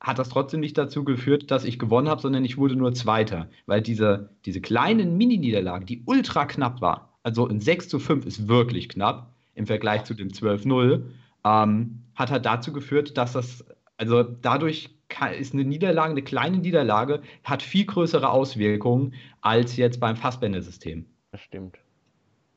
hat 0.00 0.18
das 0.18 0.30
trotzdem 0.30 0.60
nicht 0.60 0.78
dazu 0.78 1.04
geführt, 1.04 1.50
dass 1.50 1.64
ich 1.64 1.78
gewonnen 1.78 2.08
habe, 2.08 2.22
sondern 2.22 2.44
ich 2.44 2.56
wurde 2.56 2.74
nur 2.74 2.94
Zweiter. 2.94 3.48
Weil 3.66 3.82
diese, 3.82 4.30
diese 4.46 4.60
kleinen 4.60 5.16
Mini-Niederlagen, 5.18 5.86
die 5.86 6.02
ultra 6.06 6.46
knapp 6.46 6.80
war, 6.80 7.18
also 7.22 7.46
ein 7.46 7.60
6 7.60 7.88
zu 7.88 7.98
5 7.98 8.24
ist 8.24 8.48
wirklich 8.48 8.88
knapp 8.88 9.34
im 9.54 9.66
Vergleich 9.66 10.04
zu 10.04 10.14
dem 10.14 10.28
12-0, 10.28 11.02
ähm, 11.44 12.02
hat 12.14 12.30
halt 12.30 12.46
dazu 12.46 12.72
geführt, 12.72 13.18
dass 13.18 13.32
das, 13.32 13.64
also 13.98 14.22
dadurch 14.22 14.90
kann, 15.08 15.34
ist 15.34 15.52
eine 15.52 15.64
Niederlage, 15.64 16.12
eine 16.12 16.22
kleine 16.22 16.58
Niederlage, 16.58 17.20
hat 17.44 17.62
viel 17.62 17.84
größere 17.84 18.30
Auswirkungen 18.30 19.14
als 19.42 19.76
jetzt 19.76 20.00
beim 20.00 20.16
Fassbänder-System. 20.16 21.04
Das 21.32 21.42
stimmt. 21.42 21.78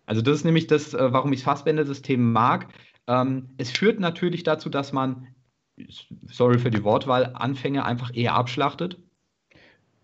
Also 0.05 0.21
das 0.21 0.37
ist 0.37 0.45
nämlich 0.45 0.67
das, 0.67 0.93
äh, 0.93 1.11
warum 1.11 1.33
ich 1.33 1.39
das 1.39 1.45
Fassbänder-System 1.45 2.31
mag. 2.31 2.67
Ähm, 3.07 3.49
es 3.57 3.71
führt 3.71 3.99
natürlich 3.99 4.43
dazu, 4.43 4.69
dass 4.69 4.93
man 4.93 5.27
sorry 6.27 6.59
für 6.59 6.71
die 6.71 6.83
Wortwahl, 6.83 7.33
Anfänger 7.35 7.85
einfach 7.85 8.11
eher 8.13 8.33
abschlachtet. 8.33 8.97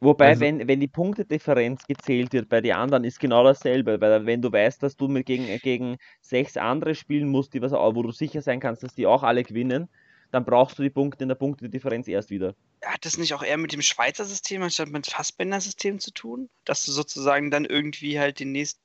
Wobei, 0.01 0.29
also, 0.29 0.41
wenn, 0.41 0.65
wenn 0.67 0.79
die 0.79 0.87
Punktedifferenz 0.87 1.85
gezählt 1.85 2.31
wird 2.31 2.47
bei 2.47 2.61
den 2.61 2.73
anderen, 2.73 3.03
ist 3.03 3.19
genau 3.19 3.43
dasselbe. 3.43 3.99
Weil 3.99 4.25
wenn 4.25 4.41
du 4.41 4.51
weißt, 4.51 4.81
dass 4.81 4.95
du 4.95 5.07
mit 5.07 5.25
gegen, 5.25 5.45
gegen 5.59 5.97
sechs 6.21 6.55
andere 6.55 6.95
spielen 6.95 7.27
musst, 7.29 7.53
die 7.53 7.61
was, 7.61 7.73
wo 7.73 8.01
du 8.01 8.11
sicher 8.11 8.41
sein 8.41 8.61
kannst, 8.61 8.83
dass 8.83 8.95
die 8.95 9.05
auch 9.05 9.23
alle 9.23 9.43
gewinnen, 9.43 9.89
dann 10.31 10.45
brauchst 10.45 10.79
du 10.79 10.83
die 10.83 10.89
Punkte 10.89 11.23
in 11.23 11.27
der 11.27 11.35
Punktedifferenz 11.35 12.07
erst 12.07 12.29
wieder. 12.29 12.55
Hat 12.83 13.03
das 13.03 13.17
nicht 13.17 13.33
auch 13.33 13.43
eher 13.43 13.57
mit 13.57 13.73
dem 13.73 13.81
Schweizer 13.81 14.23
System 14.23 14.61
anstatt 14.61 14.89
mit 14.89 15.05
dem 15.05 15.11
Fassbänder-System 15.11 15.99
zu 15.99 16.11
tun? 16.11 16.49
Dass 16.65 16.85
du 16.85 16.91
sozusagen 16.91 17.51
dann 17.51 17.65
irgendwie 17.65 18.19
halt 18.19 18.39
den 18.39 18.51
nächsten 18.53 18.81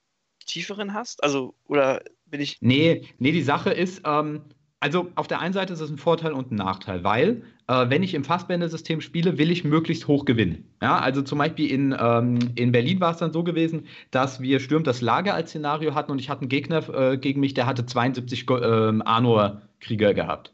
tieferen 0.46 0.94
hast? 0.94 1.22
Also, 1.22 1.54
oder 1.66 2.02
bin 2.26 2.40
ich. 2.40 2.58
Nee, 2.60 3.06
nee, 3.18 3.30
die 3.30 3.42
Sache 3.42 3.70
ist, 3.70 4.02
ähm, 4.04 4.46
also 4.84 5.10
auf 5.14 5.28
der 5.28 5.40
einen 5.40 5.54
Seite 5.54 5.72
ist 5.72 5.80
es 5.80 5.88
ein 5.88 5.96
Vorteil 5.96 6.32
und 6.32 6.52
ein 6.52 6.56
Nachteil, 6.56 7.04
weil 7.04 7.42
äh, 7.68 7.88
wenn 7.88 8.02
ich 8.02 8.12
im 8.12 8.22
Fassbänder-System 8.22 9.00
spiele, 9.00 9.38
will 9.38 9.50
ich 9.50 9.64
möglichst 9.64 10.08
hoch 10.08 10.26
gewinnen. 10.26 10.70
Ja, 10.82 10.98
also 10.98 11.22
zum 11.22 11.38
Beispiel 11.38 11.70
in, 11.70 11.96
ähm, 11.98 12.38
in 12.54 12.70
Berlin 12.70 13.00
war 13.00 13.12
es 13.12 13.16
dann 13.16 13.32
so 13.32 13.42
gewesen, 13.42 13.86
dass 14.10 14.42
wir 14.42 14.60
Stürmt 14.60 14.86
das 14.86 15.00
Lager 15.00 15.32
als 15.32 15.48
Szenario 15.48 15.94
hatten 15.94 16.12
und 16.12 16.18
ich 16.18 16.28
hatte 16.28 16.42
einen 16.42 16.50
Gegner 16.50 16.86
äh, 16.90 17.16
gegen 17.16 17.40
mich, 17.40 17.54
der 17.54 17.64
hatte 17.64 17.86
72 17.86 18.46
äh, 18.46 18.52
Arnor-Krieger 18.52 20.12
gehabt. 20.12 20.52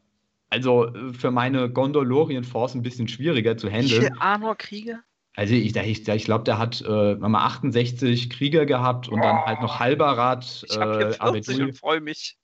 Also 0.49 0.95
äh, 0.95 1.13
für 1.13 1.33
meine 1.33 1.69
Gondolorien 1.69 2.45
Force 2.45 2.77
ein 2.77 2.83
bisschen 2.83 3.09
schwieriger 3.09 3.57
zu 3.57 3.69
handeln. 3.69 4.15
Wie 4.15 4.21
Arnor-Krieger? 4.21 5.01
Also 5.35 5.55
ich, 5.55 5.75
ich, 5.75 6.09
ich 6.09 6.25
glaube, 6.25 6.45
der 6.45 6.59
hat 6.59 6.81
äh, 6.83 7.17
68 7.21 8.31
Krieger 8.31 8.65
gehabt 8.65 9.09
und 9.09 9.21
dann 9.21 9.45
halt 9.45 9.61
noch 9.61 9.81
Halberrad. 9.81 10.65
Ich 10.69 10.79
habe 10.79 10.99
hier 10.99 11.13
40 11.15 11.59
äh, 11.59 11.63
und 11.65 11.77
freue 11.77 12.01
mich. 12.01 12.37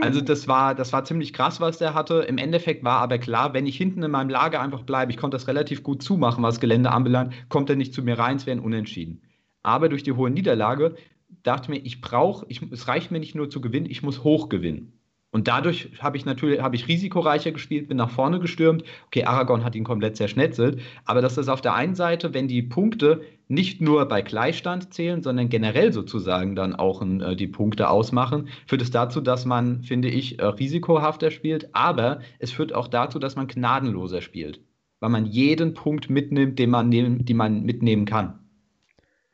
Also 0.00 0.20
das 0.20 0.48
war, 0.48 0.74
das 0.74 0.92
war 0.92 1.04
ziemlich 1.04 1.32
krass, 1.32 1.60
was 1.60 1.78
der 1.78 1.94
hatte. 1.94 2.24
Im 2.28 2.38
Endeffekt 2.38 2.84
war 2.84 3.00
aber 3.00 3.18
klar, 3.18 3.54
wenn 3.54 3.66
ich 3.66 3.76
hinten 3.76 4.02
in 4.02 4.10
meinem 4.10 4.30
Lager 4.30 4.60
einfach 4.60 4.82
bleibe, 4.82 5.12
ich 5.12 5.18
konnte 5.18 5.36
das 5.36 5.46
relativ 5.46 5.82
gut 5.82 6.02
zumachen, 6.02 6.42
was 6.42 6.60
Gelände 6.60 6.90
anbelangt, 6.90 7.34
kommt 7.48 7.70
er 7.70 7.76
nicht 7.76 7.94
zu 7.94 8.02
mir 8.02 8.18
rein, 8.18 8.36
es 8.36 8.46
wäre 8.46 8.56
ein 8.56 8.64
Unentschieden. 8.64 9.22
Aber 9.62 9.88
durch 9.88 10.02
die 10.02 10.12
hohe 10.12 10.30
Niederlage 10.30 10.96
dachte 11.42 11.70
mir, 11.70 11.78
ich 11.78 12.00
brauche, 12.00 12.46
es 12.48 12.88
reicht 12.88 13.10
mir 13.10 13.20
nicht 13.20 13.34
nur 13.34 13.50
zu 13.50 13.60
gewinnen, 13.60 13.86
ich 13.86 14.02
muss 14.02 14.24
hoch 14.24 14.48
gewinnen. 14.48 14.97
Und 15.30 15.46
dadurch 15.46 15.90
habe 16.00 16.16
ich 16.16 16.24
natürlich 16.24 16.62
hab 16.62 16.74
ich 16.74 16.88
risikoreicher 16.88 17.52
gespielt, 17.52 17.88
bin 17.88 17.98
nach 17.98 18.10
vorne 18.10 18.40
gestürmt. 18.40 18.84
Okay, 19.06 19.24
Aragon 19.24 19.62
hat 19.62 19.74
ihn 19.74 19.84
komplett 19.84 20.16
zerschnetzelt. 20.16 20.80
Aber 21.04 21.20
das 21.20 21.36
ist 21.36 21.48
auf 21.48 21.60
der 21.60 21.74
einen 21.74 21.94
Seite, 21.94 22.32
wenn 22.32 22.48
die 22.48 22.62
Punkte 22.62 23.20
nicht 23.46 23.82
nur 23.82 24.06
bei 24.06 24.22
Gleichstand 24.22 24.94
zählen, 24.94 25.22
sondern 25.22 25.50
generell 25.50 25.92
sozusagen 25.92 26.56
dann 26.56 26.74
auch 26.74 27.02
äh, 27.02 27.36
die 27.36 27.46
Punkte 27.46 27.90
ausmachen, 27.90 28.48
führt 28.66 28.80
es 28.80 28.90
dazu, 28.90 29.20
dass 29.20 29.44
man, 29.44 29.82
finde 29.82 30.08
ich, 30.08 30.38
äh, 30.38 30.46
risikohafter 30.46 31.30
spielt. 31.30 31.74
Aber 31.74 32.20
es 32.38 32.50
führt 32.50 32.74
auch 32.74 32.88
dazu, 32.88 33.18
dass 33.18 33.36
man 33.36 33.48
gnadenloser 33.48 34.22
spielt. 34.22 34.60
Weil 35.00 35.10
man 35.10 35.26
jeden 35.26 35.74
Punkt 35.74 36.08
mitnimmt, 36.08 36.58
den 36.58 36.70
man, 36.70 36.88
nehmen, 36.88 37.24
den 37.26 37.36
man 37.36 37.62
mitnehmen 37.64 38.06
kann. 38.06 38.47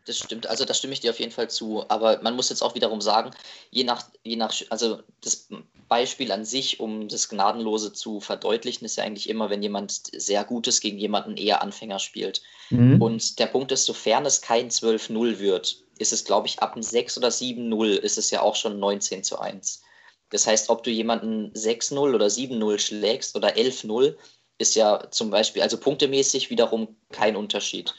Das 0.07 0.19
stimmt, 0.19 0.47
also 0.47 0.67
da 0.67 0.75
stimme 0.75 0.93
ich 0.93 1.01
dir 1.01 1.11
auf 1.11 1.21
jeden 1.21 1.33
Fall 1.33 1.49
zu. 1.49 1.85
Aber 1.89 2.21
man 2.23 2.37
muss 2.37 2.51
jetzt 2.51 2.63
auch 2.63 2.75
wiederum 2.75 3.01
sagen, 3.01 3.31
je 3.71 3.85
nach, 3.85 4.05
je 4.23 4.37
nach, 4.37 4.55
also 4.69 5.01
das 5.23 5.49
Beispiel 5.89 6.31
an 6.31 6.45
sich, 6.45 6.81
um 6.81 7.09
das 7.09 7.29
Gnadenlose 7.29 7.93
zu 7.93 8.21
verdeutlichen, 8.21 8.85
ist 8.85 8.97
ja 8.97 9.05
eigentlich 9.05 9.29
immer, 9.29 9.49
wenn 9.49 9.63
jemand 9.63 9.93
sehr 10.13 10.45
Gutes 10.45 10.81
gegen 10.81 10.99
jemanden 10.99 11.37
eher 11.37 11.63
Anfänger 11.63 11.99
spielt. 11.99 12.43
Mhm. 12.71 13.01
Und 13.01 13.39
der 13.39 13.47
Punkt 13.47 13.73
ist, 13.73 13.87
sofern 13.87 14.27
es 14.27 14.43
kein 14.43 14.71
12-0 14.71 15.39
wird, 15.39 15.83
ist 15.99 16.13
es, 16.13 16.25
glaube 16.25 16.49
ich, 16.49 16.61
ab 16.61 16.75
einem 16.75 16.83
6 16.83 17.17
oder 17.17 17.29
7-0 17.29 17.97
ist 17.97 18.19
es 18.19 18.31
ja 18.31 18.43
auch 18.43 18.57
schon 18.57 18.79
19 18.79 19.25
zu 19.25 19.39
1. 19.39 19.83
Das 20.31 20.47
heißt, 20.47 20.69
ob 20.69 20.83
du 20.83 20.91
jemanden 20.91 21.53
6-0 21.53 22.15
oder 22.15 22.27
7-0 22.27 22.79
schlägst 22.79 23.37
oder 23.37 23.57
11-0, 23.57 24.17
ist 24.59 24.75
ja 24.77 25.11
zum 25.11 25.31
Beispiel, 25.31 25.63
also 25.63 25.79
punktemäßig 25.79 26.51
wiederum 26.51 26.97
kein 27.11 27.37
Unterschied. 27.37 27.95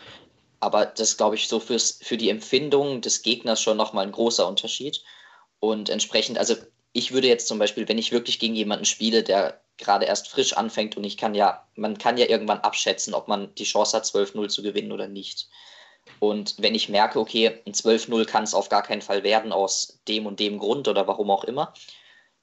Aber 0.66 0.88
das 0.88 1.16
glaube 1.16 1.36
ich 1.36 1.48
so 1.48 1.60
fürs, 1.60 2.00
für 2.02 2.18
die 2.18 2.32
Empfindung 2.32 3.00
des 3.02 3.22
Gegners 3.22 3.62
schon 3.62 3.78
nochmal 3.78 4.04
ein 4.04 4.12
großer 4.12 4.48
Unterschied. 4.48 5.04
Und 5.60 5.90
entsprechend, 5.90 6.40
also 6.40 6.56
ich 6.92 7.12
würde 7.12 7.28
jetzt 7.28 7.48
zum 7.48 7.60
Beispiel, 7.60 7.88
wenn 7.88 8.00
ich 8.00 8.12
wirklich 8.12 8.40
gegen 8.40 8.56
jemanden 8.56 8.86
spiele, 8.86 9.22
der 9.22 9.62
gerade 9.78 10.06
erst 10.06 10.28
frisch 10.28 10.54
anfängt 10.54 10.98
und 10.98 11.04
ich 11.04 11.18
kann 11.18 11.36
ja, 11.36 11.68
man 11.76 12.00
kann 12.00 12.18
ja 12.18 12.26
irgendwann 12.26 12.62
abschätzen, 12.62 13.14
ob 13.14 13.28
man 13.28 13.54
die 13.54 13.64
Chance 13.64 13.96
hat, 13.96 14.06
12-0 14.06 14.48
zu 14.48 14.64
gewinnen 14.64 14.92
oder 14.92 15.08
nicht. 15.08 15.50
Und 16.20 16.56
wenn 16.58 16.74
ich 16.74 16.90
merke, 16.90 17.20
okay, 17.20 17.62
ein 17.68 17.74
12-0 17.74 18.26
kann 18.26 18.44
es 18.44 18.56
auf 18.56 18.70
gar 18.70 18.82
keinen 18.82 19.04
Fall 19.04 19.22
werden 19.22 19.52
aus 19.52 20.00
dem 20.08 20.26
und 20.26 20.40
dem 20.40 20.58
Grund 20.58 20.88
oder 20.88 21.06
warum 21.06 21.30
auch 21.30 21.44
immer, 21.44 21.76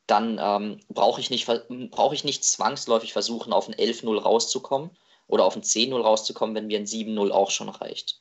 dann 0.06 0.38
ähm, 0.40 0.78
brauche 0.88 1.20
ich, 1.20 1.30
nicht, 1.30 1.48
brauch 1.90 2.12
ich 2.12 2.22
nicht 2.22 2.44
zwangsläufig 2.44 3.12
versuchen, 3.12 3.52
auf 3.52 3.66
ein 3.66 3.74
11-0 3.74 4.16
rauszukommen, 4.20 4.90
oder 5.32 5.44
auf 5.44 5.56
ein 5.56 5.62
10-0 5.62 5.98
rauszukommen, 5.98 6.54
wenn 6.54 6.66
mir 6.66 6.78
ein 6.78 6.84
7-0 6.84 7.30
auch 7.30 7.50
schon 7.50 7.70
reicht. 7.70 8.20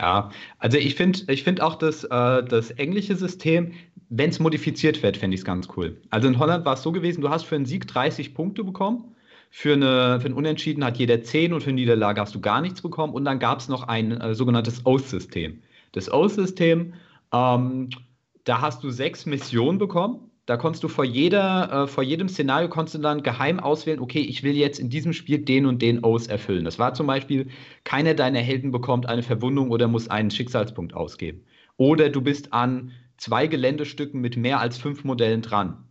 Ja, 0.00 0.30
also 0.58 0.76
ich 0.76 0.96
finde 0.96 1.20
ich 1.32 1.44
find 1.44 1.60
auch 1.60 1.76
das, 1.76 2.02
äh, 2.02 2.42
das 2.42 2.72
englische 2.72 3.14
System, 3.14 3.72
wenn 4.08 4.30
es 4.30 4.40
modifiziert 4.40 5.00
wird, 5.02 5.16
fände 5.16 5.36
ich 5.36 5.42
es 5.42 5.44
ganz 5.44 5.68
cool. 5.76 6.02
Also 6.10 6.26
in 6.26 6.40
Holland 6.40 6.64
war 6.64 6.74
es 6.74 6.82
so 6.82 6.90
gewesen, 6.90 7.20
du 7.20 7.30
hast 7.30 7.44
für 7.44 7.54
einen 7.54 7.66
Sieg 7.66 7.86
30 7.86 8.34
Punkte 8.34 8.64
bekommen, 8.64 9.14
für, 9.50 9.74
eine, 9.74 10.18
für 10.18 10.26
einen 10.26 10.34
Unentschieden 10.34 10.84
hat 10.84 10.96
jeder 10.96 11.22
10 11.22 11.52
und 11.52 11.60
für 11.60 11.70
eine 11.70 11.76
Niederlage 11.76 12.20
hast 12.20 12.34
du 12.34 12.40
gar 12.40 12.60
nichts 12.60 12.82
bekommen 12.82 13.12
und 13.12 13.24
dann 13.24 13.38
gab 13.38 13.60
es 13.60 13.68
noch 13.68 13.86
ein 13.86 14.10
äh, 14.20 14.34
sogenanntes 14.34 14.84
Oath-System. 14.84 15.62
Das 15.92 16.10
Oath-System, 16.10 16.94
ähm, 17.32 17.90
da 18.42 18.60
hast 18.60 18.82
du 18.82 18.90
sechs 18.90 19.24
Missionen 19.24 19.78
bekommen 19.78 20.31
da 20.46 20.56
konntest 20.56 20.82
du 20.82 20.88
vor, 20.88 21.04
jeder, 21.04 21.84
äh, 21.84 21.86
vor 21.86 22.02
jedem 22.02 22.28
Szenario 22.28 22.68
konntest 22.68 22.96
du 22.96 22.98
dann 22.98 23.22
geheim 23.22 23.60
auswählen, 23.60 24.00
okay, 24.00 24.20
ich 24.20 24.42
will 24.42 24.56
jetzt 24.56 24.80
in 24.80 24.90
diesem 24.90 25.12
Spiel 25.12 25.38
den 25.38 25.66
und 25.66 25.82
den 25.82 26.04
Oath 26.04 26.28
erfüllen. 26.28 26.64
Das 26.64 26.78
war 26.78 26.94
zum 26.94 27.06
Beispiel, 27.06 27.48
keiner 27.84 28.14
deiner 28.14 28.40
Helden 28.40 28.72
bekommt 28.72 29.08
eine 29.08 29.22
Verwundung 29.22 29.70
oder 29.70 29.86
muss 29.86 30.08
einen 30.08 30.30
Schicksalspunkt 30.30 30.94
ausgeben. 30.94 31.44
Oder 31.76 32.10
du 32.10 32.20
bist 32.20 32.52
an 32.52 32.90
zwei 33.18 33.46
Geländestücken 33.46 34.20
mit 34.20 34.36
mehr 34.36 34.58
als 34.58 34.78
fünf 34.78 35.04
Modellen 35.04 35.42
dran. 35.42 35.84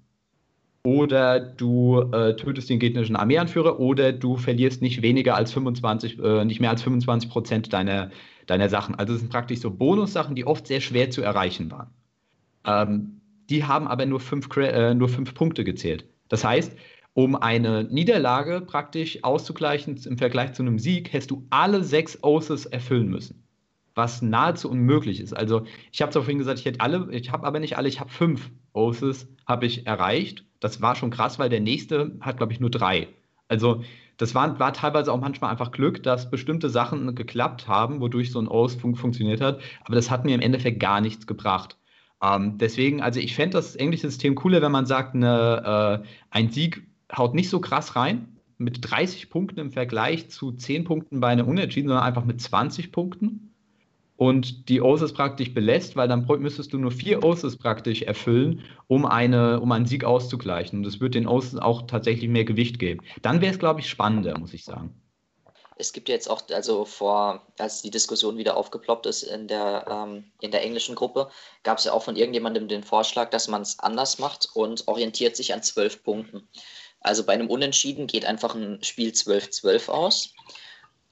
Oder 0.83 1.39
du 1.39 2.01
äh, 2.11 2.35
tötest 2.35 2.69
den 2.69 2.79
gegnerischen 2.79 3.15
Armeeanführer 3.15 3.79
oder 3.79 4.11
du 4.11 4.35
verlierst 4.35 4.81
nicht 4.81 5.01
weniger 5.01 5.35
als 5.35 5.53
25, 5.53 6.19
äh, 6.19 6.43
nicht 6.43 6.59
mehr 6.59 6.71
als 6.71 6.81
25 6.81 7.29
Prozent 7.29 7.71
deiner, 7.71 8.09
deiner 8.47 8.67
Sachen. 8.67 8.95
Also 8.95 9.13
es 9.13 9.19
sind 9.19 9.31
praktisch 9.31 9.59
so 9.59 9.69
Bonussachen, 9.69 10.35
die 10.35 10.45
oft 10.45 10.67
sehr 10.67 10.81
schwer 10.81 11.11
zu 11.11 11.21
erreichen 11.21 11.71
waren. 11.71 11.91
Ähm, 12.65 13.20
die 13.51 13.65
haben 13.65 13.87
aber 13.87 14.05
nur 14.05 14.19
fünf, 14.19 14.47
äh, 14.57 14.95
nur 14.95 15.09
fünf 15.09 15.33
Punkte 15.33 15.63
gezählt. 15.63 16.05
Das 16.29 16.43
heißt, 16.43 16.75
um 17.13 17.35
eine 17.35 17.83
Niederlage 17.83 18.61
praktisch 18.61 19.23
auszugleichen 19.23 19.99
im 20.05 20.17
Vergleich 20.17 20.53
zu 20.53 20.63
einem 20.63 20.79
Sieg, 20.79 21.11
hättest 21.11 21.31
du 21.31 21.45
alle 21.49 21.83
sechs 21.83 22.23
Oaths 22.23 22.65
erfüllen 22.65 23.09
müssen. 23.09 23.43
Was 23.93 24.21
nahezu 24.21 24.71
unmöglich 24.71 25.19
ist. 25.19 25.33
Also, 25.33 25.65
ich 25.91 26.01
habe 26.01 26.13
zwar 26.13 26.23
vorhin 26.23 26.37
gesagt, 26.37 26.59
ich 26.59 26.65
hätte 26.65 26.79
alle, 26.79 27.09
ich 27.11 27.29
habe 27.33 27.45
aber 27.45 27.59
nicht 27.59 27.77
alle, 27.77 27.89
ich 27.89 27.99
habe 27.99 28.09
fünf 28.09 28.49
Oaths 28.71 29.27
habe 29.45 29.65
ich 29.65 29.85
erreicht. 29.85 30.45
Das 30.61 30.81
war 30.81 30.95
schon 30.95 31.11
krass, 31.11 31.37
weil 31.37 31.49
der 31.49 31.59
nächste 31.59 32.17
hat, 32.21 32.37
glaube 32.37 32.53
ich, 32.53 32.61
nur 32.61 32.69
drei. 32.69 33.09
Also, 33.49 33.83
das 34.15 34.33
war, 34.33 34.59
war, 34.59 34.71
teilweise 34.71 35.11
auch 35.11 35.19
manchmal 35.19 35.51
einfach 35.51 35.71
Glück, 35.71 36.03
dass 36.03 36.29
bestimmte 36.29 36.69
Sachen 36.69 37.15
geklappt 37.15 37.67
haben, 37.67 37.99
wodurch 37.99 38.31
so 38.31 38.39
ein 38.39 38.47
Oath 38.47 38.73
fun 38.79 38.95
funktioniert 38.95 39.41
hat. 39.41 39.59
Aber 39.83 39.95
das 39.95 40.09
hat 40.09 40.23
mir 40.23 40.35
im 40.35 40.41
Endeffekt 40.41 40.79
gar 40.79 41.01
nichts 41.01 41.27
gebracht. 41.27 41.75
Ähm, 42.21 42.57
deswegen, 42.57 43.01
also 43.01 43.19
ich 43.19 43.35
fände 43.35 43.57
das 43.57 43.75
englische 43.75 44.09
System 44.09 44.35
cooler, 44.35 44.61
wenn 44.61 44.71
man 44.71 44.85
sagt, 44.85 45.15
eine, 45.15 46.03
äh, 46.03 46.07
ein 46.29 46.49
Sieg 46.51 46.87
haut 47.15 47.33
nicht 47.33 47.49
so 47.49 47.59
krass 47.59 47.95
rein, 47.95 48.37
mit 48.57 48.79
30 48.89 49.29
Punkten 49.29 49.59
im 49.59 49.71
Vergleich 49.71 50.29
zu 50.29 50.51
10 50.51 50.83
Punkten 50.83 51.19
bei 51.19 51.29
einem 51.29 51.47
Unentschieden, 51.47 51.87
sondern 51.89 52.05
einfach 52.05 52.25
mit 52.25 52.39
20 52.39 52.91
Punkten 52.91 53.51
und 54.21 54.69
die 54.69 54.81
Oasis 54.81 55.13
praktisch 55.13 55.51
belässt, 55.51 55.95
weil 55.95 56.07
dann 56.07 56.27
müsstest 56.39 56.73
du 56.73 56.77
nur 56.77 56.91
vier 56.91 57.23
Oasis 57.23 57.57
praktisch 57.57 58.03
erfüllen, 58.03 58.61
um, 58.85 59.07
eine, 59.07 59.59
um 59.59 59.71
einen 59.71 59.87
Sieg 59.87 60.03
auszugleichen. 60.03 60.77
Und 60.77 60.83
das 60.83 60.99
wird 60.99 61.15
den 61.15 61.27
Oasis 61.27 61.57
auch 61.57 61.87
tatsächlich 61.87 62.29
mehr 62.29 62.45
Gewicht 62.45 62.77
geben. 62.77 63.01
Dann 63.23 63.41
wäre 63.41 63.51
es, 63.51 63.57
glaube 63.57 63.79
ich, 63.79 63.89
spannender, 63.89 64.37
muss 64.37 64.53
ich 64.53 64.63
sagen. 64.63 64.93
Es 65.81 65.93
gibt 65.93 66.09
jetzt 66.09 66.29
auch, 66.29 66.43
also 66.51 66.85
vor, 66.85 67.41
als 67.57 67.81
die 67.81 67.89
Diskussion 67.89 68.37
wieder 68.37 68.55
aufgeploppt 68.55 69.07
ist 69.07 69.23
in 69.23 69.47
der, 69.47 69.85
ähm, 69.89 70.31
in 70.39 70.51
der 70.51 70.61
englischen 70.61 70.93
Gruppe, 70.93 71.31
gab 71.63 71.79
es 71.79 71.85
ja 71.85 71.91
auch 71.91 72.03
von 72.03 72.15
irgendjemandem 72.15 72.67
den 72.67 72.83
Vorschlag, 72.83 73.31
dass 73.31 73.47
man 73.47 73.63
es 73.63 73.79
anders 73.79 74.19
macht 74.19 74.47
und 74.53 74.87
orientiert 74.87 75.35
sich 75.35 75.53
an 75.53 75.63
zwölf 75.63 76.03
Punkten. 76.03 76.47
Also 76.99 77.23
bei 77.23 77.33
einem 77.33 77.49
Unentschieden 77.49 78.05
geht 78.05 78.25
einfach 78.25 78.53
ein 78.53 78.83
Spiel 78.83 79.09
12-12 79.09 79.89
aus. 79.89 80.35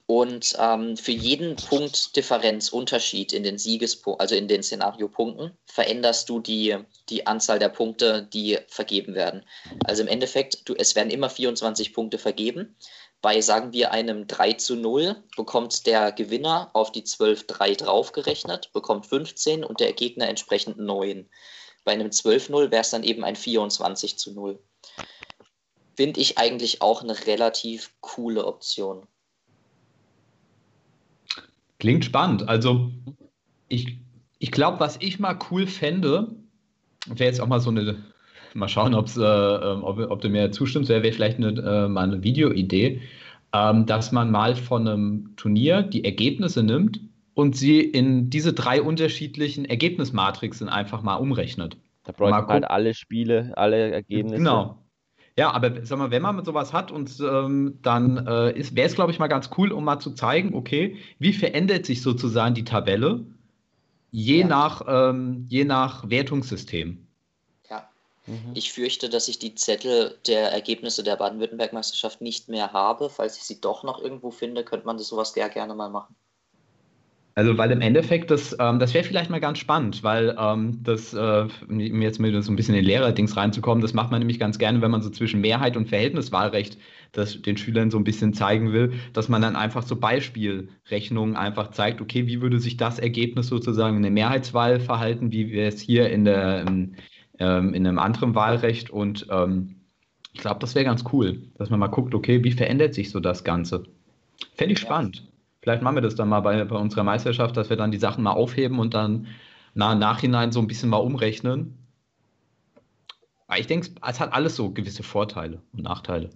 Und 0.10 0.56
ähm, 0.58 0.98
für 0.98 1.12
jeden 1.12 1.56
Punkt 1.56 2.15
Differenz, 2.15 2.69
Unterschied 2.69 3.32
in 3.32 3.43
den 3.43 3.60
Siegespunkten, 3.60 4.19
also 4.19 4.34
in 4.34 4.48
den 4.48 4.63
Szenariopunkten, 4.63 5.56
veränderst 5.67 6.28
du 6.30 6.39
die, 6.39 6.78
die 7.10 7.28
Anzahl 7.28 7.60
der 7.60 7.69
Punkte, 7.69 8.28
die 8.34 8.58
vergeben 8.69 9.13
werden. 9.13 9.45
Also 9.86 10.02
im 10.02 10.08
Endeffekt, 10.08 10.67
du, 10.67 10.74
es 10.74 10.95
werden 10.95 11.12
immer 11.12 11.30
24 11.30 11.93
Punkte 11.93 12.17
vergeben. 12.17 12.76
Bei, 13.22 13.39
sagen 13.39 13.72
wir, 13.72 13.91
einem 13.91 14.26
3 14.26 14.54
zu 14.54 14.76
0 14.76 15.15
bekommt 15.38 15.86
der 15.86 16.12
Gewinner 16.12 16.72
auf 16.74 16.91
die 16.91 17.04
12-3 17.04 17.78
draufgerechnet, 17.78 18.74
bekommt 18.74 19.06
15 19.06 19.63
und 19.63 19.80
der 19.80 19.93
Gegner 19.93 20.28
entsprechend 20.28 20.80
9. 20.80 21.30
Bei 21.84 21.91
einem 21.91 22.08
12-0 22.08 22.72
wäre 22.72 22.82
es 22.82 22.89
dann 22.89 23.04
eben 23.04 23.24
ein 23.24 23.36
24 23.36 24.17
zu 24.17 24.34
0. 24.34 24.60
Finde 25.95 26.19
ich 26.19 26.39
eigentlich 26.39 26.82
auch 26.82 27.04
eine 27.04 27.28
relativ 27.28 27.93
coole 28.02 28.48
Option. 28.48 29.08
Klingt 31.80 32.06
spannend. 32.06 32.48
Also 32.48 32.92
ich, 33.68 33.98
ich 34.38 34.52
glaube, 34.52 34.80
was 34.80 34.98
ich 35.02 35.20
mal 35.20 35.38
cool 35.50 35.65
fände, 35.65 36.36
wäre 37.08 37.30
jetzt 37.30 37.42
auch 37.42 37.48
mal 37.48 37.60
so 37.60 37.70
eine, 37.70 37.98
mal 38.54 38.68
schauen, 38.68 38.94
ob's, 38.94 39.18
äh, 39.18 39.22
ähm, 39.24 39.84
ob, 39.84 40.00
ob 40.00 40.22
du 40.22 40.30
mir 40.30 40.52
zustimmst, 40.52 40.89
wäre 40.89 41.04
wär 41.04 41.13
vielleicht 41.13 41.38
eine, 41.38 41.50
äh, 41.50 41.88
mal 41.88 42.04
eine 42.04 42.24
Videoidee, 42.24 43.02
ähm, 43.54 43.86
dass 43.86 44.12
man 44.12 44.30
mal 44.30 44.56
von 44.56 44.88
einem 44.88 45.36
Turnier 45.36 45.82
die 45.82 46.04
Ergebnisse 46.04 46.63
nimmt 46.63 47.00
und 47.34 47.56
sie 47.56 47.80
in 47.80 48.30
diese 48.30 48.54
drei 48.54 48.82
unterschiedlichen 48.82 49.65
Ergebnismatrixen 49.65 50.68
einfach 50.68 51.02
mal 51.02 51.15
umrechnet. 51.15 51.78
Da 52.04 52.12
bräuchten 52.12 52.48
halt 52.48 52.65
alle 52.65 52.94
Spiele, 52.94 53.54
alle 53.56 53.92
Ergebnisse. 53.92 54.38
Genau. 54.38 54.78
Ja, 55.39 55.52
aber 55.52 55.86
sag 55.86 55.97
mal, 55.97 56.12
wenn 56.12 56.21
man 56.21 56.43
sowas 56.43 56.73
hat 56.73 56.91
und 56.91 57.17
ähm, 57.21 57.80
dann 57.82 58.28
äh, 58.28 58.54
wäre 58.73 58.88
es, 58.88 58.95
glaube 58.95 59.13
ich, 59.13 59.19
mal 59.19 59.30
ganz 59.30 59.49
cool, 59.58 59.71
um 59.71 59.86
mal 59.86 59.97
zu 59.99 60.12
zeigen, 60.12 60.54
okay, 60.54 60.97
wie 61.17 61.32
verändert 61.32 61.86
sich 61.86 62.02
sozusagen 62.02 62.56
die 62.56 62.65
Tabelle 62.65 63.25
je, 64.12 64.41
ja. 64.41 64.47
nach, 64.47 64.82
ähm, 64.86 65.45
je 65.47 65.63
nach 65.63 66.10
Wertungssystem. 66.10 67.08
Ja, 67.69 67.88
mhm. 68.28 68.52
ich 68.54 68.73
fürchte, 68.73 69.08
dass 69.08 69.30
ich 69.30 69.39
die 69.39 69.56
Zettel 69.56 70.17
der 70.28 70.52
Ergebnisse 70.52 71.04
der 71.04 71.15
Baden-Württemberg-Meisterschaft 71.15 72.19
nicht 72.19 72.49
mehr 72.49 72.73
habe. 72.73 73.10
Falls 73.10 73.38
ich 73.38 73.43
sie 73.43 73.62
doch 73.62 73.84
noch 73.84 74.02
irgendwo 74.02 74.32
finde, 74.32 74.65
könnte 74.65 74.88
man 74.88 74.97
das 74.97 75.08
sowas 75.08 75.32
sehr 75.32 75.47
gerne 75.47 75.73
mal 75.73 75.89
machen. 75.89 76.17
Also, 77.39 77.58
weil 77.58 77.71
im 77.71 77.80
Endeffekt, 77.80 78.32
das, 78.32 78.54
ähm, 78.60 78.80
das 78.80 78.93
wäre 78.93 79.06
vielleicht 79.06 79.30
mal 79.30 79.39
ganz 79.39 79.60
spannend, 79.60 80.04
weil 80.04 80.36
ähm, 80.38 80.84
das, 80.84 81.13
äh, 81.13 81.47
um 81.69 82.02
jetzt 82.02 82.19
mit 82.19 82.43
so 82.43 82.52
ein 82.52 82.58
bisschen 82.58 82.75
in 82.75 82.84
Lehrerdings 82.84 83.38
reinzukommen, 83.38 83.82
das 83.82 83.93
macht 83.93 84.12
man 84.12 84.19
nämlich 84.19 84.39
ganz 84.39 84.60
gerne, 84.60 84.82
wenn 84.82 84.91
man 84.91 85.02
so 85.02 85.10
zwischen 85.10 85.39
Mehrheit 85.39 85.78
und 85.78 85.88
Verhältniswahlrecht 85.88 86.78
das 87.13 87.41
den 87.41 87.56
Schülern 87.56 87.91
so 87.91 87.97
ein 87.97 88.04
bisschen 88.04 88.34
zeigen 88.34 88.73
will, 88.73 88.91
dass 89.13 89.30
man 89.30 89.41
dann 89.41 89.56
einfach 89.56 89.84
so 89.84 89.95
Beispielrechnungen 89.95 91.38
einfach 91.38 91.71
zeigt, 91.71 92.02
okay, 92.02 92.28
wie 92.28 92.41
würde 92.41 92.60
sich 92.60 92.75
das 92.75 92.99
Ergebnis 92.99 93.47
sozusagen 93.47 93.95
in 93.95 94.04
der 94.04 94.12
Mehrheitswahl 94.12 94.82
verhalten, 94.82 95.32
wie 95.32 95.49
wäre 95.54 95.69
es 95.69 95.80
hier 95.80 96.10
in, 96.10 96.25
der, 96.25 96.67
in, 96.67 96.97
ähm, 97.39 97.73
in 97.73 97.88
einem 97.88 97.99
anderen 97.99 98.36
Wahlrecht 98.36 98.89
und 98.89 99.28
ähm, 99.32 99.78
ich 100.34 100.41
glaube, 100.41 100.60
das 100.60 100.75
wäre 100.75 100.84
ganz 100.84 101.06
cool, 101.13 101.41
dass 101.58 101.69
man 101.69 101.80
mal 101.80 101.88
guckt, 101.88 102.13
okay, 102.13 102.43
wie 102.43 102.52
verändert 102.52 102.93
sich 102.95 103.12
so 103.12 103.21
das 103.21 103.45
Ganze. 103.45 103.86
Fände 104.56 104.73
ich 104.73 104.80
ja. 104.80 104.88
spannend. 104.88 105.29
Vielleicht 105.62 105.82
machen 105.82 105.95
wir 105.95 106.02
das 106.02 106.15
dann 106.15 106.30
mal 106.30 106.39
bei, 106.39 106.63
bei 106.63 106.76
unserer 106.76 107.04
Meisterschaft, 107.04 107.58
dass 107.58 107.69
wir 107.69 107.78
dann 107.78 107.91
die 107.91 107.98
Sachen 107.98 108.24
mal 108.24 108.32
aufheben 108.32 108.80
und 108.80 108.93
dann 108.93 109.28
na, 109.74 109.93
im 109.93 110.00
Nachhinein 110.00 110.52
so 110.52 110.60
ein 110.60 110.67
bisschen 110.67 110.89
mal 110.89 110.98
umrechnen. 110.98 111.78
Aber 113.48 113.60
ich 113.60 113.67
denke, 113.67 113.89
es 114.08 114.19
hat 114.19 114.32
alles 114.32 114.56
so 114.56 114.72
gewisse 114.72 115.04
Vorteile 115.04 115.62
und 115.74 115.84
Nachteile. 115.84 116.30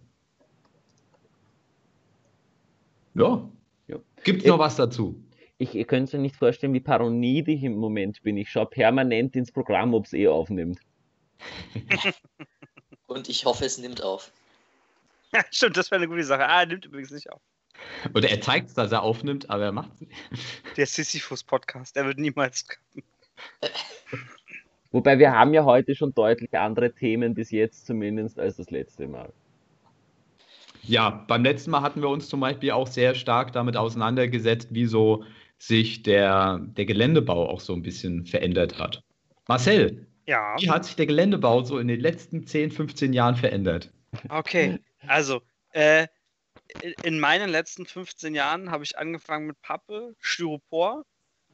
Ja. 3.14 3.48
ja. 3.88 3.98
Gibt 4.24 4.42
es 4.42 4.48
noch 4.48 4.60
was 4.60 4.76
dazu? 4.76 5.24
Ich, 5.58 5.76
ihr 5.76 5.86
könnt 5.86 6.14
euch 6.14 6.20
nicht 6.20 6.36
vorstellen, 6.36 6.74
wie 6.74 6.80
paranoid 6.80 7.48
ich 7.48 7.64
im 7.64 7.78
Moment 7.78 8.22
bin. 8.24 8.38
Ich 8.38 8.50
schaue 8.50 8.66
permanent 8.66 9.36
ins 9.36 9.52
Programm, 9.52 9.94
ob 9.94 10.06
es 10.06 10.14
eh 10.14 10.28
aufnimmt. 10.28 10.80
Und 13.08 13.30
ich 13.30 13.46
hoffe, 13.46 13.66
es 13.66 13.78
nimmt 13.78 14.04
auf. 14.04 14.32
Ja, 15.32 15.42
stimmt, 15.52 15.78
das 15.78 15.92
wäre 15.92 16.02
eine 16.02 16.10
gute 16.10 16.24
Sache. 16.24 16.48
Ah, 16.48 16.66
nimmt 16.66 16.86
übrigens 16.86 17.12
nicht 17.12 17.32
auf. 17.32 17.42
Oder 18.14 18.30
er 18.30 18.42
zeigt 18.42 18.70
es, 18.70 18.74
dass 18.74 18.92
er 18.92 19.04
aufnimmt, 19.04 19.50
aber 19.50 19.66
er 19.66 19.72
macht 19.72 19.94
es 19.94 20.02
nicht. 20.02 20.12
Der 20.78 20.86
Sisyphus-Podcast, 20.86 21.96
der 21.96 22.06
wird 22.06 22.20
niemals 22.20 22.66
kommen. 22.68 23.06
Wobei 24.92 25.18
wir 25.18 25.32
haben 25.32 25.54
ja 25.54 25.66
heute 25.66 25.96
schon 25.96 26.14
deutlich 26.14 26.56
andere 26.58 26.94
Themen 26.94 27.34
bis 27.34 27.50
jetzt 27.50 27.88
zumindest 27.88 28.40
als 28.40 28.58
das 28.58 28.70
letzte 28.70 29.08
Mal. 29.08 29.34
Ja, 30.84 31.26
beim 31.28 31.44
letzten 31.44 31.72
Mal 31.72 31.82
hatten 31.82 32.02
wir 32.02 32.10
uns 32.10 32.30
zum 32.30 32.42
Beispiel 32.42 32.72
auch 32.72 32.88
sehr 32.88 33.16
stark 33.16 33.54
damit 33.54 33.76
auseinandergesetzt, 33.78 34.68
wie 34.72 34.86
so 34.86 35.24
sich 35.58 36.04
der, 36.04 36.60
der 36.60 36.86
Geländebau 36.86 37.50
auch 37.50 37.62
so 37.62 37.74
ein 37.74 37.82
bisschen 37.82 38.26
verändert 38.26 38.78
hat. 38.78 39.02
Marcel, 39.48 40.06
ja. 40.28 40.56
wie 40.60 40.70
hat 40.70 40.86
sich 40.86 40.96
der 40.96 41.06
Geländebau 41.06 41.64
so 41.64 41.80
in 41.80 41.88
den 41.88 42.00
letzten 42.00 42.46
10, 42.46 42.72
15 42.72 43.14
Jahren 43.14 43.36
verändert? 43.36 43.92
Okay, 44.30 44.78
also 45.08 45.42
äh, 45.72 46.08
in 46.82 47.20
meinen 47.20 47.50
letzten 47.50 47.86
15 47.86 48.36
Jahren 48.36 48.72
habe 48.72 48.84
ich 48.84 48.98
angefangen 48.98 49.48
mit 49.48 49.62
Pappe, 49.62 50.16
Styropor 50.20 51.06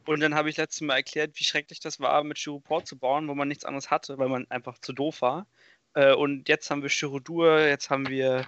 und 0.06 0.20
dann 0.22 0.36
habe 0.36 0.50
ich 0.50 0.58
letztes 0.58 0.82
Mal 0.82 0.96
erklärt, 0.96 1.32
wie 1.36 1.44
schrecklich 1.44 1.80
das 1.80 2.00
war, 2.00 2.24
mit 2.24 2.40
Styropor 2.40 2.84
zu 2.86 2.98
bauen, 2.98 3.28
wo 3.28 3.36
man 3.36 3.48
nichts 3.48 3.66
anderes 3.66 3.92
hatte, 3.92 4.18
weil 4.18 4.30
man 4.30 4.50
einfach 4.50 4.80
zu 4.80 4.94
doof 4.94 5.22
war. 5.22 5.46
Äh, 5.94 6.14
und 6.14 6.50
jetzt 6.50 6.72
haben 6.72 6.82
wir 6.82 6.90
Styrodur, 6.90 7.62
jetzt 7.62 7.90
haben 7.90 8.08
wir 8.10 8.48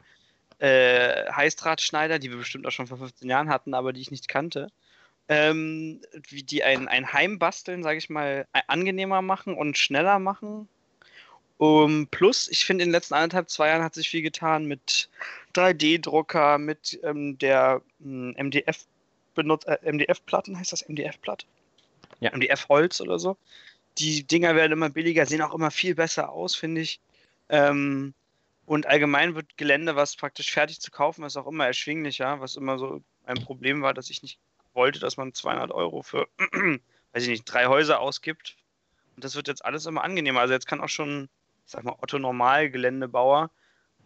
äh, 0.60 1.32
Heißdrahtschneider, 1.32 2.20
die 2.20 2.30
wir 2.30 2.38
bestimmt 2.38 2.66
auch 2.68 2.72
schon 2.72 2.88
vor 2.88 2.98
15 2.98 3.30
Jahren 3.30 3.50
hatten, 3.50 3.74
aber 3.74 3.94
die 3.94 4.02
ich 4.02 4.12
nicht 4.12 4.28
kannte. 4.28 4.70
Ähm, 5.28 6.02
wie 6.30 6.44
die 6.44 6.64
ein, 6.64 6.88
ein 6.88 7.14
Heimbasteln, 7.14 7.84
sage 7.84 7.98
ich 7.98 8.10
mal, 8.10 8.48
angenehmer 8.68 9.22
machen 9.22 9.56
und 9.56 9.78
schneller 9.78 10.20
machen. 10.20 10.68
Um, 11.62 12.08
plus, 12.08 12.48
ich 12.50 12.66
finde, 12.66 12.82
in 12.86 12.90
den 12.90 12.94
letzten 12.94 13.14
anderthalb, 13.14 13.48
zwei 13.48 13.68
Jahren 13.68 13.84
hat 13.84 13.94
sich 13.94 14.10
viel 14.10 14.24
getan 14.24 14.66
mit 14.66 15.10
3D-Drucker, 15.54 16.58
mit 16.58 17.00
ähm, 17.04 17.38
der 17.38 17.84
MDF 18.00 18.88
benutzt, 19.36 19.68
äh, 19.68 19.78
MDF-Platten, 19.84 20.58
heißt 20.58 20.72
das 20.72 20.90
MDF-Platte? 20.90 21.46
Ja. 22.20 22.36
MDF-Holz 22.36 23.00
oder 23.00 23.20
so. 23.20 23.38
Die 24.00 24.24
Dinger 24.24 24.56
werden 24.56 24.72
immer 24.72 24.90
billiger, 24.90 25.28
sehen 25.28 25.44
auch 25.44 25.54
immer 25.54 25.70
viel 25.70 25.94
besser 25.94 26.32
aus, 26.32 26.56
finde 26.56 26.82
ich. 26.82 27.00
Ähm, 27.50 28.16
und 28.66 28.88
allgemein 28.88 29.36
wird 29.36 29.56
Gelände, 29.56 29.96
was 29.96 30.16
praktisch 30.16 30.52
fertig 30.52 30.82
zu 30.82 30.90
kaufen 30.90 31.24
ist, 31.26 31.38
auch 31.38 31.46
immer 31.46 31.68
erschwinglicher, 31.68 32.40
was 32.40 32.56
immer 32.56 32.80
so 32.80 33.04
ein 33.26 33.38
Problem 33.46 33.84
war, 33.84 33.94
dass 33.94 34.10
ich 34.10 34.24
nicht 34.24 34.40
wollte, 34.74 35.00
dass 35.00 35.16
man 35.16 35.32
200 35.32 35.70
Euro 35.70 36.02
für, 36.02 36.28
weiß 37.14 37.22
ich 37.22 37.30
nicht, 37.30 37.46
drei 37.46 37.68
Häuser 37.68 38.00
ausgibt. 38.00 38.56
Und 39.16 39.24
das 39.24 39.36
wird 39.36 39.48
jetzt 39.48 39.64
alles 39.64 39.86
immer 39.86 40.04
angenehmer. 40.04 40.40
Also 40.40 40.56
jetzt 40.56 40.66
kann 40.66 40.82
auch 40.82 40.90
schon 40.90 41.30
sag 41.72 41.84
mal, 41.84 41.96
Otto 42.02 42.20
Normal-Geländebauer 42.20 43.50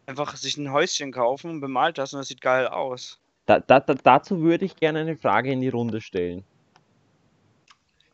einfach 0.05 0.35
sich 0.35 0.57
ein 0.57 0.71
Häuschen 0.71 1.11
kaufen 1.11 1.49
und 1.49 1.61
bemalt 1.61 1.97
das 1.97 2.13
und 2.13 2.19
das 2.19 2.27
sieht 2.27 2.41
geil 2.41 2.67
aus. 2.67 3.19
Da, 3.45 3.59
da, 3.59 3.79
da, 3.79 3.95
dazu 3.95 4.41
würde 4.41 4.65
ich 4.65 4.75
gerne 4.75 4.99
eine 4.99 5.17
Frage 5.17 5.51
in 5.51 5.61
die 5.61 5.69
Runde 5.69 6.01
stellen. 6.01 6.43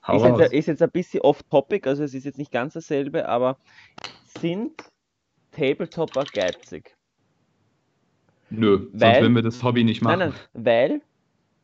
Ist 0.07 0.25
jetzt, 0.25 0.53
ist 0.53 0.65
jetzt, 0.67 0.81
ein 0.81 0.89
bisschen 0.89 1.21
off-topic, 1.21 1.87
also 1.87 2.03
es 2.03 2.13
ist 2.13 2.25
jetzt 2.25 2.39
nicht 2.39 2.51
ganz 2.51 2.73
dasselbe, 2.73 3.29
aber 3.29 3.57
sind 4.39 4.73
Tabletopper 5.51 6.23
geizig? 6.33 6.95
Nö, 8.49 8.87
weil, 8.93 8.99
sonst 8.99 9.21
würden 9.21 9.35
wir 9.35 9.41
das 9.43 9.63
Hobby 9.63 9.83
nicht 9.83 10.01
machen. 10.01 10.19
Nein, 10.19 10.33
nein, 10.53 10.65
weil 10.65 11.01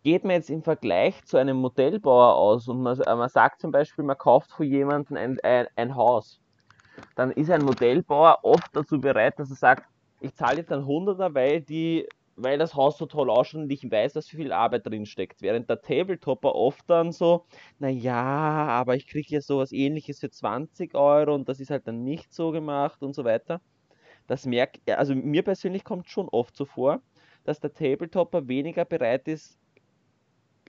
geht 0.04 0.24
man 0.24 0.34
jetzt 0.34 0.50
im 0.50 0.62
Vergleich 0.62 1.26
zu 1.26 1.38
einem 1.38 1.58
Modellbauer 1.58 2.36
aus 2.36 2.68
und 2.68 2.82
man, 2.82 2.98
man 2.98 3.30
sagt 3.30 3.60
zum 3.60 3.72
Beispiel, 3.72 4.06
man 4.06 4.18
kauft 4.18 4.52
von 4.52 4.66
jemandem 4.66 5.18
ein, 5.18 5.40
ein, 5.42 5.68
ein 5.76 5.96
Haus 5.96 6.40
dann 7.16 7.32
ist 7.32 7.52
ein 7.52 7.64
Modellbauer 7.64 8.40
oft 8.44 8.76
dazu 8.76 9.00
bereit, 9.00 9.40
dass 9.40 9.50
er 9.50 9.56
sagt, 9.56 9.84
ich 10.22 10.34
zahle 10.36 10.60
jetzt 10.60 10.72
ein 10.72 10.86
Hunderter, 10.86 11.34
weil 11.34 11.62
die 11.62 12.08
weil 12.38 12.60
das 12.60 12.76
Haus 12.76 12.98
so 13.00 13.08
toll 13.08 13.30
ausschaut 13.32 13.62
und 13.64 13.72
ich 13.72 13.90
weiß, 13.90 14.14
dass 14.14 14.30
viel 14.30 14.52
Arbeit 14.52 14.86
drin 14.86 15.06
steckt. 15.08 15.42
Während 15.42 15.70
der 15.70 15.82
Tabletopper 15.82 16.54
oft 16.54 16.88
dann 16.88 17.12
so, 17.12 17.46
naja, 17.80 18.14
aber 18.14 18.96
ich 18.96 19.08
kriege 19.08 19.28
ja 19.36 19.42
sowas 19.42 19.72
ähnliches 19.72 20.20
für 20.20 20.30
20 20.30 20.94
Euro 20.96 21.34
und 21.34 21.50
das 21.50 21.60
ist 21.60 21.72
halt 21.72 21.88
dann 21.88 22.04
nicht 22.04 22.34
so 22.34 22.52
gemacht 22.52 23.02
und 23.02 23.16
so 23.16 23.26
weiter. 23.26 23.60
Das 24.28 24.46
merkt, 24.46 24.90
also 24.92 25.16
mir 25.16 25.44
persönlich 25.44 25.84
kommt 25.84 26.10
schon 26.10 26.30
oft 26.30 26.56
so 26.56 26.66
vor, 26.66 27.02
dass 27.44 27.60
der 27.60 27.74
Tabletopper 27.74 28.48
weniger 28.48 28.86
bereit 28.86 29.28
ist, 29.28 29.58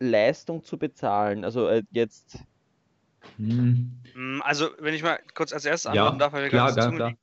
Leistung 0.01 0.63
zu 0.65 0.79
bezahlen. 0.79 1.45
Also 1.45 1.69
äh, 1.69 1.83
jetzt. 1.91 2.39
Hm. 3.37 4.01
hm 4.13 4.43
also, 4.43 4.71
wenn 4.79 4.95
ich 4.95 5.03
mal 5.03 5.21
kurz 5.35 5.53
als 5.53 5.65
erstes 5.65 5.87
antworten 5.87 6.17
ja, 6.17 6.19
darf, 6.19 6.33
weil 6.33 6.45
wir 6.45 6.51
klar, 6.51 6.75
ganz 6.75 6.95
klar. 6.95 7.15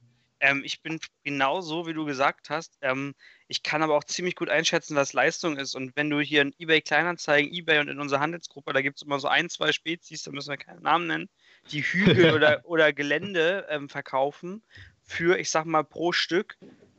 Ähm, 0.42 0.64
ich 0.66 0.82
bin 0.82 1.00
genau 1.24 1.62
so, 1.62 1.88
wie 1.88 1.94
du 1.94 2.06
gesagt 2.06 2.50
hast. 2.50 2.78
Ähm, 2.82 3.16
ich 3.48 3.64
kann 3.64 3.82
aber 3.82 3.96
auch 3.96 4.04
ziemlich 4.04 4.36
gut 4.36 4.50
einschätzen, 4.50 4.96
was 4.96 5.14
Leistung 5.14 5.58
ist. 5.58 5.76
Und 5.76 5.96
wenn 5.96 6.10
du 6.10 6.20
hier 6.20 6.42
in 6.42 6.54
eBay 6.60 6.82
Kleinanzeigen, 6.82 7.52
eBay 7.54 7.80
und 7.80 7.88
in 7.88 8.00
unserer 8.00 8.20
Handelsgruppe, 8.20 8.74
da 8.74 8.82
gibt 8.82 8.98
es 8.98 9.04
immer 9.04 9.20
so 9.20 9.30
ein, 9.30 9.50
zwei 9.50 9.72
Spezies, 9.72 10.24
da 10.24 10.32
müssen 10.32 10.50
wir 10.50 10.58
keinen 10.58 10.84
Namen 10.84 11.08
nennen, 11.08 11.30
die 11.72 11.84
Hügel 11.84 12.34
oder, 12.36 12.62
oder 12.66 12.92
Gelände 12.92 13.66
ähm, 13.70 13.88
verkaufen 13.88 14.62
für, 15.04 15.40
ich 15.40 15.50
sag 15.50 15.66
mal, 15.66 15.84
pro 15.84 16.12
Stück 16.12 16.58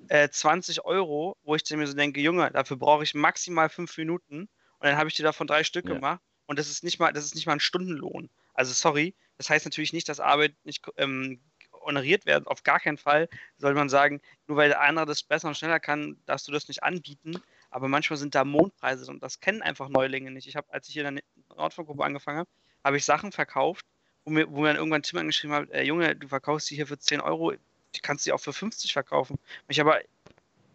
äh, 0.08 0.28
20 0.28 0.84
Euro, 0.84 1.36
wo 1.42 1.54
ich 1.54 1.62
mir 1.70 1.86
so 1.86 1.94
denke, 1.94 2.20
Junge, 2.20 2.50
dafür 2.50 2.76
brauche 2.76 3.04
ich 3.04 3.14
maximal 3.14 3.68
fünf 3.68 3.96
Minuten 3.98 4.42
und 4.42 4.48
dann 4.80 4.96
habe 4.96 5.08
ich 5.08 5.14
dir 5.14 5.24
davon 5.24 5.46
drei 5.46 5.64
Stück 5.64 5.88
ja. 5.88 5.94
gemacht 5.94 6.20
und 6.46 6.58
das 6.58 6.70
ist 6.70 6.84
nicht 6.84 6.98
mal, 6.98 7.12
das 7.12 7.24
ist 7.24 7.34
nicht 7.34 7.46
mal 7.46 7.54
ein 7.54 7.60
Stundenlohn. 7.60 8.30
Also 8.56 8.72
sorry, 8.72 9.14
das 9.38 9.50
heißt 9.50 9.64
natürlich 9.64 9.92
nicht, 9.92 10.08
dass 10.08 10.20
Arbeit 10.20 10.54
nicht 10.64 10.84
ähm, 10.96 11.40
honoriert 11.86 12.26
werden. 12.26 12.46
Auf 12.46 12.62
gar 12.62 12.80
keinen 12.80 12.98
Fall 12.98 13.28
soll 13.58 13.74
man 13.74 13.88
sagen, 13.88 14.20
nur 14.46 14.56
weil 14.56 14.68
der 14.68 14.80
andere 14.80 15.06
das 15.06 15.22
besser 15.22 15.48
und 15.48 15.56
schneller 15.56 15.80
kann, 15.80 16.16
darfst 16.26 16.48
du 16.48 16.52
das 16.52 16.68
nicht 16.68 16.82
anbieten. 16.82 17.40
Aber 17.70 17.88
manchmal 17.88 18.16
sind 18.16 18.34
da 18.34 18.44
Mondpreise 18.44 19.10
und 19.10 19.22
das 19.22 19.40
kennen 19.40 19.62
einfach 19.62 19.88
Neulinge 19.88 20.30
nicht. 20.30 20.48
Ich 20.48 20.56
habe, 20.56 20.72
als 20.72 20.88
ich 20.88 20.94
hier 20.94 21.06
in 21.06 21.16
der 21.16 21.24
Nordfunk-Gruppe 21.56 22.04
angefangen 22.04 22.38
habe, 22.38 22.50
habe 22.84 22.96
ich 22.96 23.04
Sachen 23.04 23.32
verkauft, 23.32 23.84
wo 24.24 24.30
mir, 24.30 24.50
wo 24.50 24.60
mir 24.60 24.68
dann 24.68 24.76
irgendwann 24.76 25.02
Tim 25.02 25.18
angeschrieben 25.18 25.54
hat, 25.54 25.70
äh, 25.70 25.82
Junge, 25.82 26.16
du 26.16 26.28
verkaufst 26.28 26.70
die 26.70 26.76
hier 26.76 26.86
für 26.86 26.98
10 26.98 27.20
Euro, 27.20 27.52
die 27.94 28.00
kannst 28.00 28.26
du 28.26 28.32
auch 28.34 28.40
für 28.40 28.52
50 28.52 28.92
verkaufen. 28.92 29.38
Ich 29.68 29.80
aber, 29.80 30.00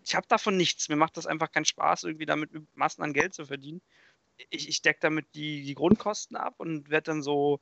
ich 0.03 0.15
habe 0.15 0.27
davon 0.27 0.57
nichts. 0.57 0.89
Mir 0.89 0.95
macht 0.95 1.17
das 1.17 1.27
einfach 1.27 1.51
keinen 1.51 1.65
Spaß, 1.65 2.03
irgendwie 2.03 2.25
damit 2.25 2.49
Massen 2.75 3.03
an 3.03 3.13
Geld 3.13 3.33
zu 3.33 3.45
verdienen. 3.45 3.81
Ich, 4.49 4.69
ich 4.69 4.81
decke 4.81 4.99
damit 5.01 5.27
die, 5.35 5.63
die 5.63 5.75
Grundkosten 5.75 6.35
ab 6.35 6.55
und 6.57 6.89
werde 6.89 7.11
dann 7.11 7.21
so 7.21 7.61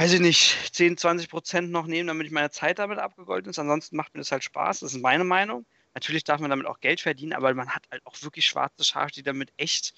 weiß 0.00 0.14
ich 0.14 0.20
nicht, 0.20 0.74
10, 0.74 0.96
20 0.96 1.28
Prozent 1.28 1.70
noch 1.70 1.86
nehmen, 1.86 2.06
damit 2.06 2.26
ich 2.26 2.32
meine 2.32 2.50
Zeit 2.50 2.78
damit 2.78 2.98
abgegolten 2.98 3.50
ist. 3.50 3.58
Ansonsten 3.58 3.96
macht 3.96 4.14
mir 4.14 4.20
das 4.20 4.32
halt 4.32 4.42
Spaß. 4.42 4.80
Das 4.80 4.94
ist 4.94 5.02
meine 5.02 5.24
Meinung. 5.24 5.66
Natürlich 5.92 6.24
darf 6.24 6.40
man 6.40 6.48
damit 6.48 6.64
auch 6.64 6.80
Geld 6.80 7.02
verdienen, 7.02 7.34
aber 7.34 7.52
man 7.52 7.68
hat 7.68 7.82
halt 7.90 8.06
auch 8.06 8.14
wirklich 8.22 8.46
schwarze 8.46 8.82
Schafe, 8.82 9.12
die 9.12 9.22
damit 9.22 9.52
echt, 9.58 9.92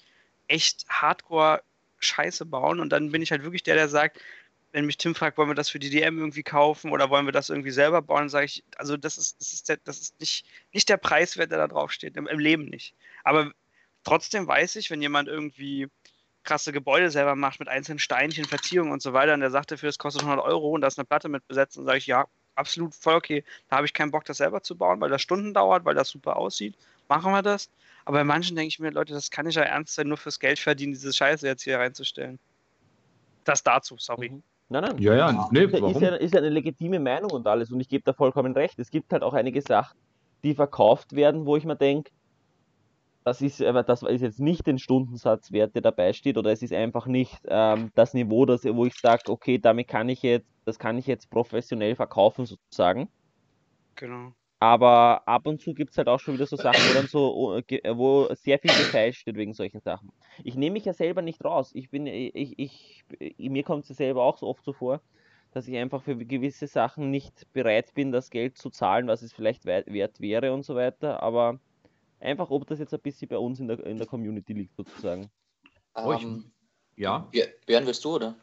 echt 0.49 0.85
hardcore 0.89 1.63
Scheiße 1.99 2.45
bauen. 2.45 2.81
Und 2.81 2.89
dann 2.89 3.11
bin 3.11 3.21
ich 3.21 3.31
halt 3.31 3.43
wirklich 3.43 3.63
der, 3.63 3.75
der 3.75 3.87
sagt, 3.87 4.19
wenn 4.73 4.85
mich 4.85 4.97
Tim 4.97 5.15
fragt, 5.15 5.37
wollen 5.37 5.49
wir 5.49 5.55
das 5.55 5.69
für 5.69 5.79
die 5.79 5.89
DM 5.89 6.17
irgendwie 6.17 6.43
kaufen 6.43 6.91
oder 6.91 7.09
wollen 7.09 7.25
wir 7.25 7.31
das 7.31 7.49
irgendwie 7.49 7.71
selber 7.71 8.01
bauen, 8.01 8.27
sage 8.27 8.47
ich, 8.47 8.63
also 8.75 8.97
das 8.97 9.17
ist, 9.17 9.39
das 9.39 9.53
ist, 9.53 9.69
der, 9.69 9.77
das 9.85 9.99
ist 9.99 10.19
nicht, 10.19 10.45
nicht 10.73 10.89
der 10.89 10.97
Preiswert, 10.97 11.51
der 11.51 11.59
da 11.59 11.67
drauf 11.67 11.93
steht, 11.93 12.17
im, 12.17 12.27
im 12.27 12.39
Leben 12.39 12.65
nicht. 12.65 12.95
Aber 13.23 13.53
trotzdem 14.03 14.47
weiß 14.47 14.75
ich, 14.77 14.89
wenn 14.89 15.01
jemand 15.01 15.27
irgendwie 15.27 15.87
krasse 16.43 16.71
Gebäude 16.71 17.09
selber 17.09 17.35
macht 17.35 17.59
mit 17.59 17.69
einzelnen 17.69 17.99
Steinchen, 17.99 18.45
Verziehungen 18.45 18.91
und 18.91 19.01
so 19.01 19.13
weiter 19.13 19.33
und 19.33 19.39
der 19.39 19.49
sagt 19.49 19.71
dafür, 19.71 19.89
es 19.89 19.97
kostet 19.97 20.23
100 20.23 20.43
Euro 20.45 20.69
und 20.69 20.81
da 20.81 20.87
ist 20.87 20.99
eine 20.99 21.05
Platte 21.05 21.29
mit 21.29 21.47
besetzt, 21.47 21.77
dann 21.77 21.85
sage 21.85 21.97
ich, 21.97 22.07
ja, 22.07 22.25
absolut 22.55 22.93
voll 22.93 23.15
okay. 23.15 23.43
Da 23.69 23.77
habe 23.77 23.85
ich 23.85 23.93
keinen 23.93 24.11
Bock, 24.11 24.25
das 24.25 24.37
selber 24.37 24.61
zu 24.61 24.75
bauen, 24.75 24.99
weil 24.99 25.09
das 25.09 25.21
Stunden 25.21 25.53
dauert, 25.53 25.85
weil 25.85 25.95
das 25.95 26.09
super 26.09 26.35
aussieht. 26.35 26.75
Machen 27.07 27.31
wir 27.31 27.41
das. 27.41 27.69
Aber 28.05 28.19
bei 28.19 28.23
manchen 28.23 28.55
denke 28.55 28.67
ich 28.67 28.79
mir, 28.79 28.91
Leute, 28.91 29.13
das 29.13 29.31
kann 29.31 29.47
ich 29.47 29.55
ja 29.55 29.63
ernst 29.63 29.95
sein, 29.95 30.07
nur 30.07 30.17
fürs 30.17 30.39
Geld 30.39 30.59
verdienen, 30.59 30.93
diese 30.93 31.13
Scheiße 31.13 31.47
jetzt 31.47 31.63
hier 31.63 31.79
reinzustellen. 31.79 32.39
Das 33.45 33.63
dazu, 33.63 33.95
sorry. 33.97 34.29
Mhm. 34.29 34.43
Nein, 34.69 34.83
nein. 34.83 34.97
Ja, 34.97 35.15
ja, 35.15 35.49
nee, 35.51 35.65
ist, 35.65 35.73
ist, 35.73 36.01
ja, 36.01 36.15
ist 36.15 36.33
ja 36.33 36.39
eine 36.39 36.49
legitime 36.49 36.99
Meinung 36.99 37.31
und 37.31 37.45
alles 37.47 37.71
und 37.71 37.79
ich 37.79 37.89
gebe 37.89 38.03
da 38.03 38.13
vollkommen 38.13 38.53
recht. 38.53 38.79
Es 38.79 38.89
gibt 38.89 39.13
halt 39.13 39.21
auch 39.21 39.33
einige 39.33 39.61
Sachen, 39.61 39.97
die 40.43 40.55
verkauft 40.55 41.15
werden, 41.15 41.45
wo 41.45 41.55
ich 41.57 41.65
mir 41.65 41.75
denke, 41.75 42.11
das 43.23 43.41
ist, 43.41 43.61
aber 43.61 43.83
das 43.83 44.03
ist 44.03 44.21
jetzt 44.21 44.39
nicht 44.39 44.67
den 44.67 44.79
Stundensatzwert, 44.79 45.75
der 45.75 45.81
dabei 45.81 46.13
steht, 46.13 46.37
oder 46.37 46.51
es 46.51 46.61
ist 46.61 46.73
einfach 46.73 47.07
nicht 47.07 47.39
ähm, 47.47 47.91
das 47.95 48.13
Niveau, 48.13 48.45
das, 48.45 48.63
wo 48.65 48.85
ich 48.85 48.95
sage, 48.95 49.23
okay, 49.29 49.57
damit 49.57 49.87
kann 49.87 50.09
ich 50.09 50.21
jetzt, 50.23 50.47
das 50.65 50.79
kann 50.79 50.97
ich 50.97 51.07
jetzt 51.07 51.29
professionell 51.29 51.95
verkaufen 51.95 52.45
sozusagen. 52.45 53.09
Genau. 53.95 54.33
Aber 54.59 55.27
ab 55.27 55.45
und 55.45 55.59
zu 55.59 55.73
gibt 55.73 55.91
es 55.91 55.97
halt 55.97 56.07
auch 56.07 56.21
schon 56.21 56.35
wieder 56.35 56.45
so 56.45 56.55
Sachen, 56.55 56.79
wo 56.89 56.93
dann 56.93 57.07
so, 57.07 57.35
oh, 57.35 57.61
wo 57.97 58.33
sehr 58.33 58.59
viel 58.59 58.71
Detail 58.71 59.11
steht 59.11 59.35
wegen 59.35 59.53
solchen 59.53 59.81
Sachen. 59.81 60.09
Ich 60.43 60.55
nehme 60.55 60.75
mich 60.75 60.85
ja 60.85 60.93
selber 60.93 61.21
nicht 61.21 61.43
raus. 61.43 61.71
Ich 61.73 61.89
bin, 61.89 62.07
ich, 62.07 62.57
ich, 62.57 63.03
mir 63.37 63.63
kommt 63.63 63.83
es 63.83 63.89
ja 63.89 63.95
selber 63.95 64.23
auch 64.23 64.37
so 64.37 64.47
oft 64.47 64.63
so 64.63 64.71
vor, 64.71 65.01
dass 65.51 65.67
ich 65.67 65.75
einfach 65.75 66.01
für 66.01 66.15
gewisse 66.15 66.67
Sachen 66.67 67.11
nicht 67.11 67.51
bereit 67.51 67.93
bin, 67.93 68.13
das 68.13 68.29
Geld 68.29 68.57
zu 68.57 68.69
zahlen, 68.69 69.07
was 69.07 69.21
es 69.21 69.33
vielleicht 69.33 69.65
wert 69.65 70.21
wäre 70.21 70.53
und 70.53 70.63
so 70.63 70.75
weiter. 70.75 71.21
Aber 71.21 71.59
Einfach, 72.23 72.49
ob 72.49 72.65
das 72.67 72.79
jetzt 72.79 72.93
ein 72.93 73.01
bisschen 73.01 73.27
bei 73.27 73.37
uns 73.37 73.59
in 73.59 73.67
der, 73.67 73.85
in 73.85 73.97
der 73.97 74.07
Community 74.07 74.53
liegt, 74.53 74.77
sozusagen. 74.77 75.29
Oh, 75.93 76.13
ich, 76.17 76.23
ähm, 76.23 76.45
ja. 76.95 77.29
Björn, 77.65 77.85
willst 77.85 78.05
du, 78.05 78.15
oder? 78.15 78.35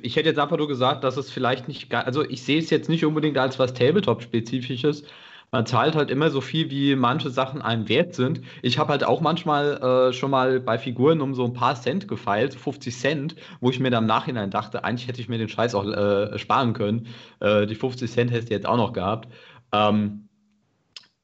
Ich 0.00 0.16
hätte 0.16 0.30
jetzt 0.30 0.38
einfach 0.38 0.56
nur 0.56 0.66
gesagt, 0.66 1.04
dass 1.04 1.18
es 1.18 1.30
vielleicht 1.30 1.68
nicht, 1.68 1.92
also 1.92 2.24
ich 2.24 2.42
sehe 2.42 2.58
es 2.58 2.70
jetzt 2.70 2.88
nicht 2.88 3.04
unbedingt 3.04 3.36
als 3.36 3.58
was 3.58 3.74
Tabletop-spezifisches. 3.74 5.04
Man 5.50 5.66
zahlt 5.66 5.94
halt 5.94 6.10
immer 6.10 6.30
so 6.30 6.40
viel, 6.40 6.70
wie 6.70 6.96
manche 6.96 7.28
Sachen 7.28 7.60
einem 7.60 7.88
wert 7.88 8.14
sind. 8.14 8.40
Ich 8.62 8.78
habe 8.78 8.90
halt 8.90 9.04
auch 9.04 9.20
manchmal 9.20 10.08
äh, 10.08 10.12
schon 10.14 10.30
mal 10.30 10.58
bei 10.60 10.78
Figuren 10.78 11.20
um 11.20 11.34
so 11.34 11.44
ein 11.44 11.52
paar 11.52 11.74
Cent 11.74 12.08
gefeilt, 12.08 12.54
50 12.54 12.96
Cent, 12.96 13.36
wo 13.60 13.68
ich 13.68 13.78
mir 13.78 13.90
dann 13.90 14.04
im 14.04 14.08
Nachhinein 14.08 14.50
dachte, 14.50 14.84
eigentlich 14.84 15.06
hätte 15.06 15.20
ich 15.20 15.28
mir 15.28 15.38
den 15.38 15.48
Scheiß 15.50 15.74
auch 15.74 15.84
äh, 15.84 16.38
sparen 16.38 16.72
können. 16.72 17.08
Äh, 17.40 17.66
die 17.66 17.74
50 17.74 18.10
Cent 18.10 18.30
hätte 18.30 18.44
ich 18.44 18.50
jetzt 18.50 18.66
auch 18.66 18.78
noch 18.78 18.94
gehabt. 18.94 19.28
Ähm, 19.72 20.27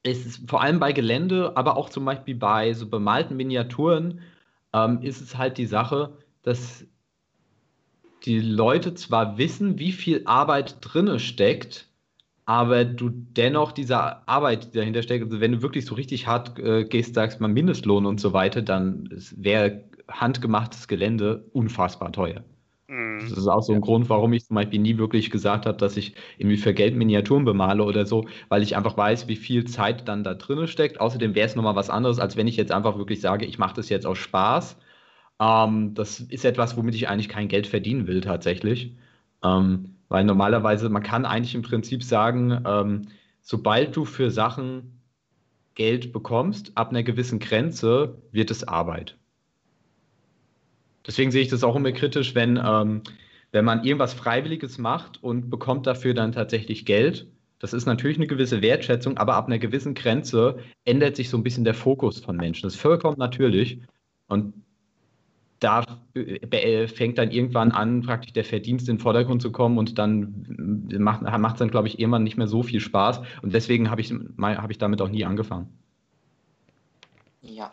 es 0.05 0.25
ist 0.25 0.49
vor 0.49 0.61
allem 0.61 0.79
bei 0.79 0.93
Gelände, 0.93 1.57
aber 1.57 1.77
auch 1.77 1.89
zum 1.89 2.05
Beispiel 2.05 2.35
bei 2.35 2.73
so 2.73 2.87
bemalten 2.87 3.35
Miniaturen, 3.35 4.21
ähm, 4.71 5.01
ist 5.01 5.19
es 5.19 5.37
halt 5.37 5.57
die 5.57 5.65
Sache, 5.65 6.17
dass 6.43 6.85
die 8.23 8.39
Leute 8.39 8.93
zwar 8.93 9.37
wissen, 9.37 9.79
wie 9.79 9.91
viel 9.91 10.21
Arbeit 10.25 10.77
drinne 10.81 11.19
steckt, 11.19 11.87
aber 12.45 12.85
du 12.85 13.09
dennoch 13.09 13.71
diese 13.71 14.27
Arbeit, 14.27 14.73
die 14.73 14.77
dahinter 14.77 15.01
steckt, 15.01 15.25
also 15.25 15.41
wenn 15.41 15.53
du 15.53 15.61
wirklich 15.63 15.85
so 15.85 15.95
richtig 15.95 16.27
hart 16.27 16.59
äh, 16.59 16.85
gehst, 16.85 17.15
sagst 17.15 17.41
mal 17.41 17.47
Mindestlohn 17.47 18.05
und 18.05 18.19
so 18.19 18.33
weiter, 18.33 18.61
dann 18.61 19.09
wäre 19.35 19.85
handgemachtes 20.07 20.87
Gelände 20.87 21.45
unfassbar 21.53 22.11
teuer. 22.11 22.43
Mhm. 22.87 23.19
Das 23.29 23.37
ist 23.37 23.47
auch 23.47 23.61
so 23.63 23.73
ein 23.73 23.79
ja. 23.79 23.81
Grund, 23.81 24.09
warum 24.09 24.33
ich 24.33 24.45
zum 24.45 24.55
Beispiel 24.55 24.79
nie 24.79 24.97
wirklich 24.97 25.31
gesagt 25.31 25.65
habe, 25.65 25.77
dass 25.77 25.97
ich 25.97 26.15
irgendwie 26.37 26.57
für 26.57 26.73
Geld 26.73 26.95
Miniaturen 26.95 27.43
bemale 27.45 27.83
oder 27.83 28.05
so, 28.05 28.27
weil 28.49 28.61
ich 28.61 28.75
einfach 28.77 28.95
weiß, 28.97 29.27
wie 29.27 29.35
viel 29.35 29.65
Zeit 29.65 30.07
dann 30.07 30.23
da 30.23 30.35
drin 30.35 30.67
steckt. 30.67 30.99
Außerdem 31.01 31.33
wäre 31.35 31.47
es 31.47 31.55
nochmal 31.55 31.75
was 31.75 31.89
anderes, 31.89 32.19
als 32.19 32.35
wenn 32.37 32.47
ich 32.47 32.57
jetzt 32.57 32.71
einfach 32.71 32.97
wirklich 32.97 33.21
sage, 33.21 33.45
ich 33.45 33.57
mache 33.57 33.75
das 33.75 33.89
jetzt 33.89 34.05
aus 34.05 34.17
Spaß. 34.19 34.77
Ähm, 35.39 35.93
das 35.95 36.19
ist 36.21 36.45
etwas, 36.45 36.77
womit 36.77 36.95
ich 36.95 37.09
eigentlich 37.09 37.29
kein 37.29 37.47
Geld 37.47 37.67
verdienen 37.67 38.07
will 38.07 38.21
tatsächlich. 38.21 38.95
Ähm, 39.43 39.95
weil 40.09 40.23
normalerweise, 40.25 40.89
man 40.89 41.03
kann 41.03 41.25
eigentlich 41.25 41.55
im 41.55 41.63
Prinzip 41.63 42.03
sagen, 42.03 42.63
ähm, 42.67 43.07
sobald 43.41 43.95
du 43.95 44.05
für 44.05 44.31
Sachen 44.31 45.01
Geld 45.75 46.13
bekommst, 46.13 46.73
ab 46.77 46.89
einer 46.91 47.03
gewissen 47.03 47.39
Grenze 47.39 48.21
wird 48.31 48.51
es 48.51 48.67
Arbeit. 48.67 49.17
Deswegen 51.07 51.31
sehe 51.31 51.41
ich 51.41 51.49
das 51.49 51.63
auch 51.63 51.75
immer 51.75 51.91
kritisch, 51.91 52.35
wenn, 52.35 52.59
ähm, 52.63 53.01
wenn 53.51 53.65
man 53.65 53.83
irgendwas 53.83 54.13
Freiwilliges 54.13 54.77
macht 54.77 55.23
und 55.23 55.49
bekommt 55.49 55.87
dafür 55.87 56.13
dann 56.13 56.31
tatsächlich 56.31 56.85
Geld. 56.85 57.27
Das 57.59 57.73
ist 57.73 57.85
natürlich 57.85 58.17
eine 58.17 58.27
gewisse 58.27 58.61
Wertschätzung, 58.61 59.17
aber 59.17 59.35
ab 59.35 59.47
einer 59.47 59.59
gewissen 59.59 59.93
Grenze 59.93 60.59
ändert 60.83 61.15
sich 61.15 61.29
so 61.29 61.37
ein 61.37 61.43
bisschen 61.43 61.63
der 61.63 61.73
Fokus 61.73 62.19
von 62.19 62.35
Menschen. 62.35 62.63
Das 62.63 62.75
ist 62.75 62.81
vollkommen 62.81 63.17
natürlich. 63.17 63.79
Und 64.27 64.53
da 65.59 65.83
äh, 66.13 66.87
fängt 66.87 67.17
dann 67.17 67.31
irgendwann 67.31 67.71
an, 67.71 68.01
praktisch 68.01 68.33
der 68.33 68.43
Verdienst 68.43 68.89
in 68.89 68.97
den 68.97 69.01
Vordergrund 69.01 69.41
zu 69.41 69.51
kommen 69.51 69.77
und 69.77 69.97
dann 69.97 70.89
macht 70.97 71.23
es 71.23 71.59
dann, 71.59 71.71
glaube 71.71 71.87
ich, 71.87 71.97
irgendwann 71.97 72.23
nicht 72.23 72.37
mehr 72.37 72.47
so 72.47 72.61
viel 72.61 72.79
Spaß. 72.79 73.21
Und 73.41 73.53
deswegen 73.53 73.89
habe 73.89 74.01
ich, 74.01 74.11
hab 74.11 74.69
ich 74.69 74.77
damit 74.77 75.01
auch 75.01 75.09
nie 75.09 75.25
angefangen. 75.25 75.69
Ja, 77.41 77.71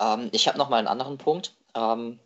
ähm, 0.00 0.28
ich 0.32 0.46
habe 0.46 0.58
noch 0.58 0.70
mal 0.70 0.76
einen 0.76 0.86
anderen 0.86 1.18
Punkt. 1.18 1.54
Ähm, 1.74 2.18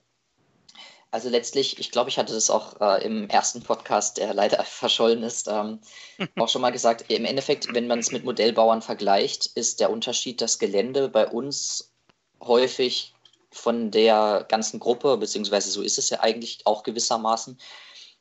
also 1.10 1.28
letztlich, 1.28 1.78
ich 1.78 1.90
glaube, 1.90 2.10
ich 2.10 2.18
hatte 2.18 2.34
das 2.34 2.50
auch 2.50 2.80
äh, 2.80 3.04
im 3.04 3.28
ersten 3.28 3.62
Podcast, 3.62 4.18
der 4.18 4.34
leider 4.34 4.62
verschollen 4.64 5.22
ist, 5.22 5.48
ähm, 5.48 5.80
auch 6.36 6.48
schon 6.48 6.62
mal 6.62 6.70
gesagt. 6.70 7.10
Im 7.10 7.24
Endeffekt, 7.24 7.72
wenn 7.74 7.86
man 7.86 7.98
es 7.98 8.12
mit 8.12 8.24
Modellbauern 8.24 8.82
vergleicht, 8.82 9.46
ist 9.46 9.80
der 9.80 9.90
Unterschied 9.90 10.40
das 10.40 10.58
Gelände 10.58 11.08
bei 11.08 11.26
uns 11.26 11.92
häufig 12.40 13.14
von 13.50 13.90
der 13.90 14.44
ganzen 14.48 14.78
Gruppe, 14.78 15.16
beziehungsweise 15.16 15.70
so 15.70 15.82
ist 15.82 15.98
es 15.98 16.10
ja 16.10 16.20
eigentlich 16.20 16.66
auch 16.66 16.82
gewissermaßen, 16.82 17.58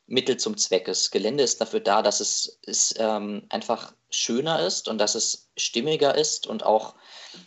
Mittel 0.08 0.38
zum 0.38 0.56
Zweck. 0.58 0.86
Das 0.86 1.12
Gelände 1.12 1.44
ist 1.44 1.60
dafür 1.60 1.82
da, 1.82 2.02
dass 2.02 2.22
es, 2.22 2.60
es 2.66 2.94
ähm, 2.98 3.46
einfach 3.50 3.94
schöner 4.10 4.66
ist 4.66 4.88
und 4.88 5.00
dass 5.00 5.16
es 5.16 5.50
stimmiger 5.58 6.16
ist 6.16 6.48
und 6.48 6.64
auch 6.64 6.96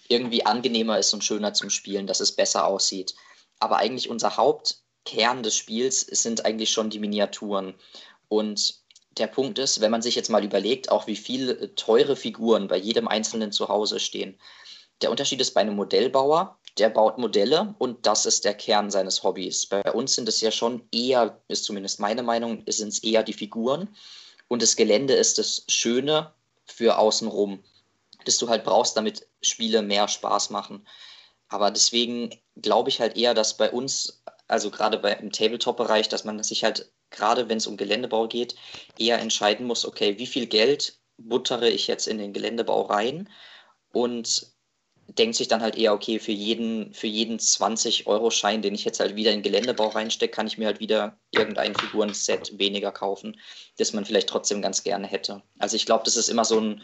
irgendwie 0.09 0.45
angenehmer 0.45 0.99
ist 0.99 1.12
und 1.14 1.24
schöner 1.24 1.55
zum 1.55 1.70
Spielen, 1.70 2.07
dass 2.07 2.20
es 2.20 2.32
besser 2.32 2.66
aussieht. 2.66 3.14
Aber 3.61 3.78
eigentlich 3.78 4.11
unser 4.11 4.36
Hauptkern 5.11 5.43
des 5.43 5.57
Spiels 5.57 6.01
sind 6.01 6.45
eigentlich 6.45 6.71
schon 6.71 6.91
die 6.91 6.99
Miniaturen. 6.99 7.75
Und 8.29 8.81
der 9.19 9.27
Punkt 9.27 9.59
ist, 9.59 9.81
wenn 9.81 9.91
man 9.91 10.03
sich 10.03 10.15
jetzt 10.15 10.31
mal 10.31 10.45
überlegt, 10.45 10.91
auch 10.91 11.07
wie 11.07 11.17
viele 11.17 11.75
teure 11.75 12.17
Figuren 12.17 12.69
bei 12.69 12.77
jedem 12.77 13.09
Einzelnen 13.09 13.53
zu 13.53 13.69
Hause 13.69 13.99
stehen. 13.99 14.39
Der 15.03 15.11
Unterschied 15.11 15.41
ist 15.41 15.53
bei 15.55 15.63
einem 15.63 15.77
Modellbauer, 15.77 16.59
der 16.79 16.91
baut 16.91 17.19
Modelle 17.19 17.75
und 17.79 18.07
das 18.07 18.27
ist 18.27 18.45
der 18.45 18.55
Kern 18.55 18.91
seines 18.91 19.23
Hobbys. 19.23 19.67
Bei 19.67 19.83
uns 19.93 20.15
sind 20.15 20.29
es 20.29 20.41
ja 20.41 20.51
schon 20.51 20.87
eher, 20.93 21.43
ist 21.49 21.65
zumindest 21.65 21.99
meine 21.99 22.23
Meinung, 22.23 22.63
sind 22.69 22.89
es 22.89 23.03
eher 23.03 23.23
die 23.23 23.33
Figuren 23.33 23.89
und 24.49 24.63
das 24.63 24.77
Gelände 24.77 25.15
ist 25.15 25.39
das 25.39 25.65
Schöne 25.69 26.33
für 26.67 26.99
außenrum, 26.99 27.65
das 28.25 28.39
du 28.39 28.49
halt 28.49 28.63
brauchst, 28.63 28.97
damit 28.97 29.27
Spiele 29.43 29.83
mehr 29.83 30.07
Spaß 30.07 30.51
machen. 30.51 30.87
Aber 31.49 31.73
deswegen 31.73 32.31
glaube 32.57 32.91
ich 32.91 33.01
halt 33.01 33.17
eher, 33.17 33.35
dass 33.35 33.57
bei 33.57 33.71
uns, 33.71 34.23
also 34.51 34.70
gerade 34.70 34.96
im 35.20 35.32
Tabletop-Bereich, 35.32 36.09
dass 36.09 36.24
man 36.24 36.42
sich 36.42 36.64
halt, 36.64 36.90
gerade 37.11 37.48
wenn 37.48 37.59
es 37.59 37.66
um 37.66 37.76
Geländebau 37.76 38.26
geht, 38.28 38.57
eher 38.98 39.18
entscheiden 39.18 39.66
muss, 39.66 39.86
okay, 39.86 40.18
wie 40.18 40.26
viel 40.26 40.46
Geld 40.46 40.98
buttere 41.18 41.68
ich 41.68 41.86
jetzt 41.86 42.09
in 42.09 42.18
den 42.18 42.32
Geländebau 42.32 42.82
rein 42.82 43.28
und 43.92 44.46
denkt 45.18 45.36
sich 45.36 45.48
dann 45.48 45.62
halt 45.62 45.76
eher, 45.76 45.92
okay, 45.92 46.18
für 46.18 46.32
jeden, 46.32 46.92
für 46.94 47.07
jeden 47.07 47.38
20-Euro-Schein, 47.38 48.62
den 48.62 48.74
ich 48.74 48.84
jetzt 48.84 49.01
halt 49.01 49.16
wieder 49.16 49.32
in 49.32 49.42
Geländebau 49.42 49.88
reinstecke, 49.88 50.32
kann 50.32 50.46
ich 50.46 50.59
mir 50.59 50.66
halt 50.66 50.80
wieder 50.80 51.18
irgendein 51.32 51.74
Figurenset 51.74 52.59
weniger 52.59 52.92
kaufen, 52.92 53.40
das 53.76 53.92
man 53.92 54.05
vielleicht 54.05 54.28
trotzdem 54.28 54.62
ganz 54.62 54.82
gerne 54.82 55.07
hätte. 55.07 55.42
Also 55.59 55.76
ich 55.76 55.86
glaube, 55.86 56.05
das 56.05 56.16
ist 56.16 56.28
immer 56.28 56.44
so 56.44 56.61
ein, 56.61 56.82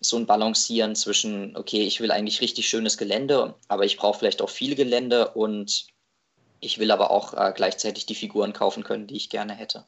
so 0.00 0.16
ein 0.16 0.26
Balancieren 0.26 0.94
zwischen, 0.94 1.56
okay, 1.56 1.82
ich 1.82 2.00
will 2.00 2.10
eigentlich 2.10 2.40
richtig 2.40 2.68
schönes 2.68 2.96
Gelände, 2.96 3.56
aber 3.68 3.84
ich 3.84 3.96
brauche 3.96 4.18
vielleicht 4.18 4.42
auch 4.42 4.50
viel 4.50 4.74
Gelände 4.74 5.30
und 5.30 5.86
ich 6.60 6.78
will 6.78 6.90
aber 6.90 7.10
auch 7.10 7.34
äh, 7.34 7.52
gleichzeitig 7.54 8.06
die 8.06 8.14
Figuren 8.14 8.52
kaufen 8.52 8.84
können, 8.84 9.06
die 9.06 9.16
ich 9.16 9.30
gerne 9.30 9.54
hätte. 9.54 9.86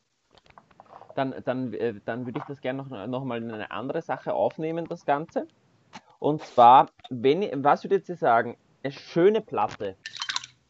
Dann, 1.14 1.35
dann, 1.45 1.75
äh, 1.75 1.95
dann 2.05 2.27
würde 2.27 2.39
ich 2.39 2.45
das 2.47 2.61
gerne 2.61 2.83
noch, 2.83 3.07
noch 3.07 3.25
mal 3.25 3.43
in 3.43 3.51
eine 3.51 3.70
andere 3.70 4.03
Sache 4.03 4.33
aufnehmen, 4.33 4.87
das 4.89 5.05
Ganze. 5.05 5.47
Und 6.18 6.43
zwar, 6.43 6.89
wenn, 7.11 7.64
was 7.64 7.85
würdet 7.85 8.09
ihr 8.09 8.16
sagen? 8.16 8.57
Eine 8.83 8.93
schöne 8.93 9.41
Platte. 9.41 9.97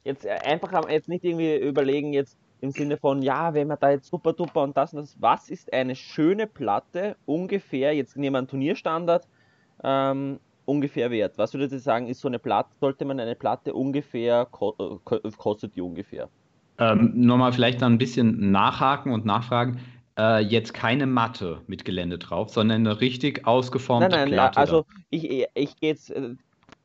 Jetzt 0.05 0.25
äh, 0.25 0.31
einfach 0.31 0.89
jetzt 0.89 1.09
nicht 1.09 1.25
irgendwie 1.25 1.57
überlegen, 1.57 2.13
jetzt 2.13 2.37
im 2.61 2.71
Sinne 2.71 2.97
von, 2.97 3.23
ja, 3.23 3.55
wenn 3.55 3.69
man 3.69 3.79
da 3.81 3.91
jetzt 3.91 4.09
super 4.09 4.33
duper 4.33 4.63
und 4.63 4.77
das 4.77 4.93
und 4.93 5.01
das. 5.01 5.17
Was 5.21 5.51
ist 5.51 5.73
eine 5.73 5.97
schöne 5.97 6.47
Platte 6.47 7.17
ungefähr, 7.27 7.95
jetzt 7.95 8.17
nehmen 8.17 8.35
wir 8.35 8.39
einen 8.39 8.49
Turnierstandard, 8.49 9.27
ähm, 9.83 10.41
ungefähr 10.65 11.11
wert? 11.11 11.39
Was 11.39 11.55
würdet 11.55 11.73
ihr 11.73 11.81
sagen, 11.81 12.09
ist 12.09 12.21
so 12.21 12.29
eine 12.29 12.39
Platte, 12.39 12.71
sollte 12.81 13.05
man 13.05 13.21
eine 13.21 13.35
Platte 13.35 13.75
ungefähr, 13.75 14.49
äh, 14.51 15.31
kostet 15.37 15.77
die 15.77 15.81
ungefähr? 15.81 16.29
Ähm, 16.79 17.13
Nochmal 17.15 17.53
vielleicht 17.53 17.83
dann 17.83 17.95
ein 17.95 17.99
bisschen 17.99 18.51
nachhaken 18.51 19.13
und 19.13 19.25
nachfragen 19.25 19.81
äh, 20.19 20.41
jetzt 20.41 20.75
keine 20.75 21.07
Matte 21.07 21.63
mit 21.67 21.85
Gelände 21.85 22.19
drauf, 22.19 22.51
sondern 22.51 22.87
eine 22.87 23.01
richtig 23.01 23.47
ausgeformte 23.47 24.09
nein, 24.09 24.21
nein, 24.21 24.31
Platte. 24.31 24.59
Also 24.59 24.85
ich, 25.11 25.47
ich 25.55 25.77
gehe 25.77 25.91
jetzt, 25.91 26.11
äh, 26.11 26.35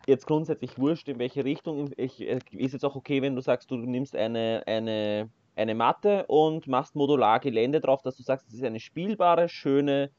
jetzt 0.05 0.25
grundsätzlich 0.25 0.78
wurscht, 0.78 1.07
in 1.07 1.19
welche 1.19 1.43
Richtung. 1.43 1.91
Ich, 1.97 2.21
äh, 2.21 2.41
ist 2.51 2.73
jetzt 2.73 2.86
auch 2.86 2.95
okay, 2.95 3.21
wenn 3.21 3.36
du 3.36 3.41
sagst, 3.41 3.69
du 3.71 3.75
nimmst 3.78 4.15
eine, 4.15 4.63
eine, 4.65 5.30
eine 5.55 5.75
Matte 5.75 6.25
und 6.28 6.67
machst 6.67 6.95
modular 6.95 7.39
Gelände 7.39 7.82
drauf, 7.82 8.01
dass 8.01 8.17
du 8.17 8.23
sagst, 8.23 8.47
es 8.47 8.55
ist 8.55 8.63
eine 8.63 8.80
spielbare, 8.80 9.49
schöne, 9.49 10.09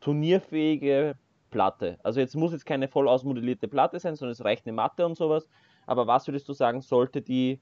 turnierfähige 0.00 1.16
Platte. 1.54 1.98
Also 2.02 2.18
jetzt 2.18 2.34
muss 2.34 2.50
jetzt 2.50 2.66
keine 2.66 2.88
voll 2.88 3.06
ausmodellierte 3.06 3.68
Platte 3.68 4.00
sein, 4.00 4.16
sondern 4.16 4.32
es 4.32 4.44
reicht 4.44 4.66
eine 4.66 4.72
Matte 4.72 5.06
und 5.06 5.16
sowas. 5.16 5.48
Aber 5.86 6.08
was 6.08 6.26
würdest 6.26 6.48
du 6.48 6.52
sagen, 6.52 6.82
sollte 6.82 7.22
die 7.22 7.60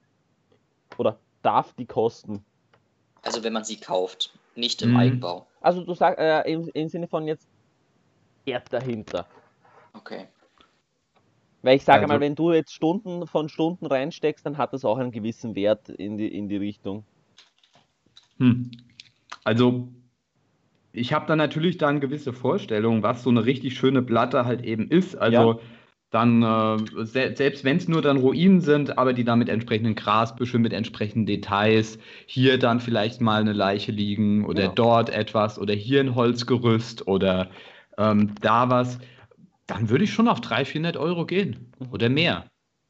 oder 0.97 1.19
darf 1.43 1.73
die 1.73 1.85
kosten? 1.85 2.43
Also 3.21 3.43
wenn 3.43 3.53
man 3.53 3.63
sie 3.63 3.77
kauft. 3.77 4.33
Nicht 4.55 4.81
im 4.81 4.91
mhm. 4.91 4.97
Eigenbau. 4.97 5.47
Also 5.61 5.83
du 5.83 5.93
sagst 5.93 6.19
äh, 6.19 6.41
im, 6.51 6.69
im 6.73 6.89
Sinne 6.89 7.07
von 7.07 7.27
jetzt 7.27 7.47
Erd 8.45 8.73
dahinter. 8.73 9.27
Okay. 9.93 10.27
Weil 11.61 11.77
ich 11.77 11.83
sage 11.83 12.01
also, 12.01 12.13
mal, 12.13 12.19
wenn 12.19 12.33
du 12.33 12.51
jetzt 12.51 12.73
Stunden 12.73 13.27
von 13.27 13.47
Stunden 13.47 13.85
reinsteckst, 13.85 14.43
dann 14.43 14.57
hat 14.57 14.73
das 14.73 14.85
auch 14.85 14.97
einen 14.97 15.11
gewissen 15.11 15.53
Wert 15.53 15.87
in 15.89 16.17
die, 16.17 16.35
in 16.35 16.49
die 16.49 16.57
Richtung. 16.57 17.03
Hm. 18.37 18.71
Also 19.43 19.87
ich 20.93 21.11
habe 21.11 21.25
da 21.27 21.35
natürlich 21.35 21.77
dann 21.77 21.99
gewisse 21.99 22.31
Vorstellungen, 22.31 23.03
was 23.03 23.23
so 23.23 23.29
eine 23.29 23.45
richtig 23.45 23.77
schöne 23.77 24.01
Platte 24.01 24.45
halt 24.45 24.63
eben 24.63 24.87
ist. 24.89 25.15
Also 25.15 25.53
ja 25.53 25.59
dann, 26.13 26.43
äh, 26.43 27.05
se 27.05 27.33
selbst 27.35 27.63
wenn 27.63 27.77
es 27.77 27.87
nur 27.87 28.03
dann 28.03 28.17
Ruinen 28.17 28.61
sind, 28.61 28.97
aber 28.99 29.13
die 29.13 29.23
dann 29.23 29.39
mit 29.39 29.49
entsprechenden 29.49 29.95
Grasbüscheln, 29.95 30.61
mit 30.61 30.71
entsprechenden 30.71 31.25
Details, 31.25 31.97
hier 32.27 32.59
dann 32.59 32.79
vielleicht 32.79 33.19
mal 33.19 33.41
eine 33.41 33.53
Leiche 33.53 33.91
liegen 33.91 34.45
oder 34.45 34.65
ja. 34.65 34.71
dort 34.75 35.09
etwas 35.09 35.57
oder 35.57 35.73
hier 35.73 36.01
ein 36.01 36.13
Holzgerüst 36.13 37.07
oder 37.07 37.49
ähm, 37.97 38.35
da 38.41 38.69
was, 38.69 38.99
dann 39.65 39.89
würde 39.89 40.03
ich 40.03 40.13
schon 40.13 40.27
auf 40.27 40.39
300, 40.39 40.67
400 40.67 40.97
Euro 40.97 41.25
gehen 41.25 41.71
mhm. 41.79 41.87
oder 41.91 42.09
mehr. 42.09 42.45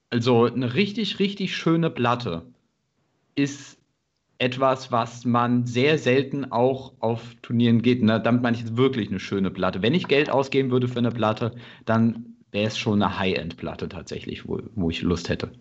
Also 0.10 0.46
eine 0.46 0.74
richtig, 0.74 1.20
richtig 1.20 1.56
schöne 1.56 1.90
Platte 1.90 2.46
ist 3.36 3.78
etwas, 4.40 4.92
was 4.92 5.26
man 5.26 5.66
sehr 5.66 5.98
selten 5.98 6.52
auch 6.52 6.94
auf 7.00 7.36
Turnieren 7.42 7.82
geht. 7.82 8.04
Ne? 8.04 8.20
Damit 8.20 8.42
meine 8.42 8.58
ich 8.58 8.64
jetzt 8.64 8.78
wirklich 8.78 9.10
eine 9.10 9.20
schöne 9.20 9.52
Platte. 9.52 9.82
Wenn 9.82 9.94
ich 9.94 10.08
Geld 10.08 10.30
ausgeben 10.30 10.72
würde 10.72 10.88
für 10.88 11.00
eine 11.00 11.12
Platte, 11.12 11.52
dann 11.86 12.36
wäre 12.52 12.68
es 12.68 12.78
schon 12.78 13.02
eine 13.02 13.18
High-End-Platte 13.18 13.90
tatsächlich, 13.90 14.48
wo, 14.48 14.60
wo 14.76 14.90
ich 14.90 15.02
Lust 15.02 15.30
hätte. 15.30 15.52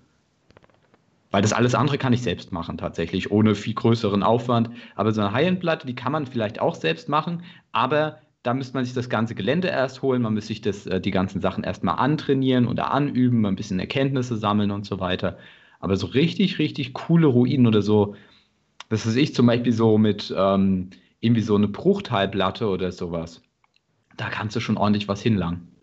Weil 1.30 1.42
das 1.42 1.54
alles 1.54 1.74
andere 1.74 1.96
kann 1.96 2.12
ich 2.12 2.22
selbst 2.22 2.52
machen, 2.52 2.76
tatsächlich, 2.76 3.30
ohne 3.30 3.54
viel 3.54 3.74
größeren 3.74 4.22
Aufwand. 4.22 4.70
Aber 4.96 5.12
so 5.12 5.22
eine 5.22 5.32
High-End-Platte, 5.32 5.86
die 5.86 5.94
kann 5.94 6.12
man 6.12 6.26
vielleicht 6.26 6.60
auch 6.60 6.74
selbst 6.74 7.08
machen, 7.08 7.42
aber 7.72 8.18
da 8.42 8.54
müsste 8.54 8.74
man 8.74 8.84
sich 8.84 8.94
das 8.94 9.08
ganze 9.08 9.34
Gelände 9.34 9.68
erst 9.68 10.02
holen, 10.02 10.22
man 10.22 10.34
müsste 10.34 10.48
sich 10.48 10.60
das, 10.60 10.86
äh, 10.86 11.00
die 11.00 11.12
ganzen 11.12 11.40
Sachen 11.40 11.64
erstmal 11.64 11.96
antrainieren 11.96 12.66
oder 12.66 12.90
anüben, 12.90 13.46
ein 13.46 13.56
bisschen 13.56 13.78
Erkenntnisse 13.78 14.36
sammeln 14.36 14.70
und 14.70 14.84
so 14.84 15.00
weiter. 15.00 15.38
Aber 15.80 15.96
so 15.96 16.06
richtig, 16.06 16.58
richtig 16.58 16.92
coole 16.92 17.28
Ruinen 17.28 17.66
oder 17.66 17.82
so, 17.82 18.14
das 18.92 19.06
ist 19.06 19.16
ich 19.16 19.34
zum 19.34 19.46
Beispiel 19.46 19.72
so 19.72 19.96
mit 19.96 20.34
ähm, 20.36 20.90
irgendwie 21.20 21.40
so 21.40 21.54
eine 21.54 21.66
Bruchteilplatte 21.66 22.68
oder 22.68 22.92
sowas. 22.92 23.40
Da 24.18 24.28
kannst 24.28 24.54
du 24.54 24.60
schon 24.60 24.76
ordentlich 24.76 25.08
was 25.08 25.22
hinlangen. 25.22 25.74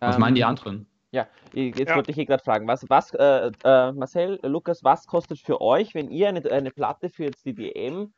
Was 0.00 0.14
ähm, 0.14 0.22
meinen 0.22 0.34
die 0.34 0.44
anderen? 0.44 0.86
Ja, 1.10 1.26
jetzt 1.52 1.78
ja. 1.78 1.94
wollte 1.94 2.10
ich 2.10 2.14
hier 2.14 2.24
gerade 2.24 2.42
fragen, 2.42 2.66
was, 2.66 2.88
was 2.88 3.12
äh, 3.12 3.50
äh, 3.64 3.92
Marcel, 3.92 4.40
Lukas, 4.44 4.82
was 4.82 5.06
kostet 5.06 5.38
für 5.40 5.60
euch, 5.60 5.94
wenn 5.94 6.10
ihr 6.10 6.30
eine, 6.30 6.42
eine 6.50 6.70
Platte 6.70 7.10
für 7.10 7.24
jetzt 7.24 7.44
die 7.44 7.52
DM 7.52 8.14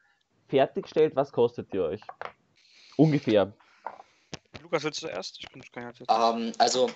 fertigstellt, 0.47 1.17
was 1.17 1.33
kostet 1.33 1.73
die 1.73 1.81
euch? 1.81 2.01
Ungefähr. 2.97 3.53
Lukas, 4.63 4.85
willst 4.85 5.03
du 5.03 5.09
zuerst? 5.09 5.39
Ich 5.41 5.51
bin 5.51 5.61
kein 5.73 5.87
jetzt. 5.87 6.03
Ähm, 6.09 6.53
also 6.59 6.89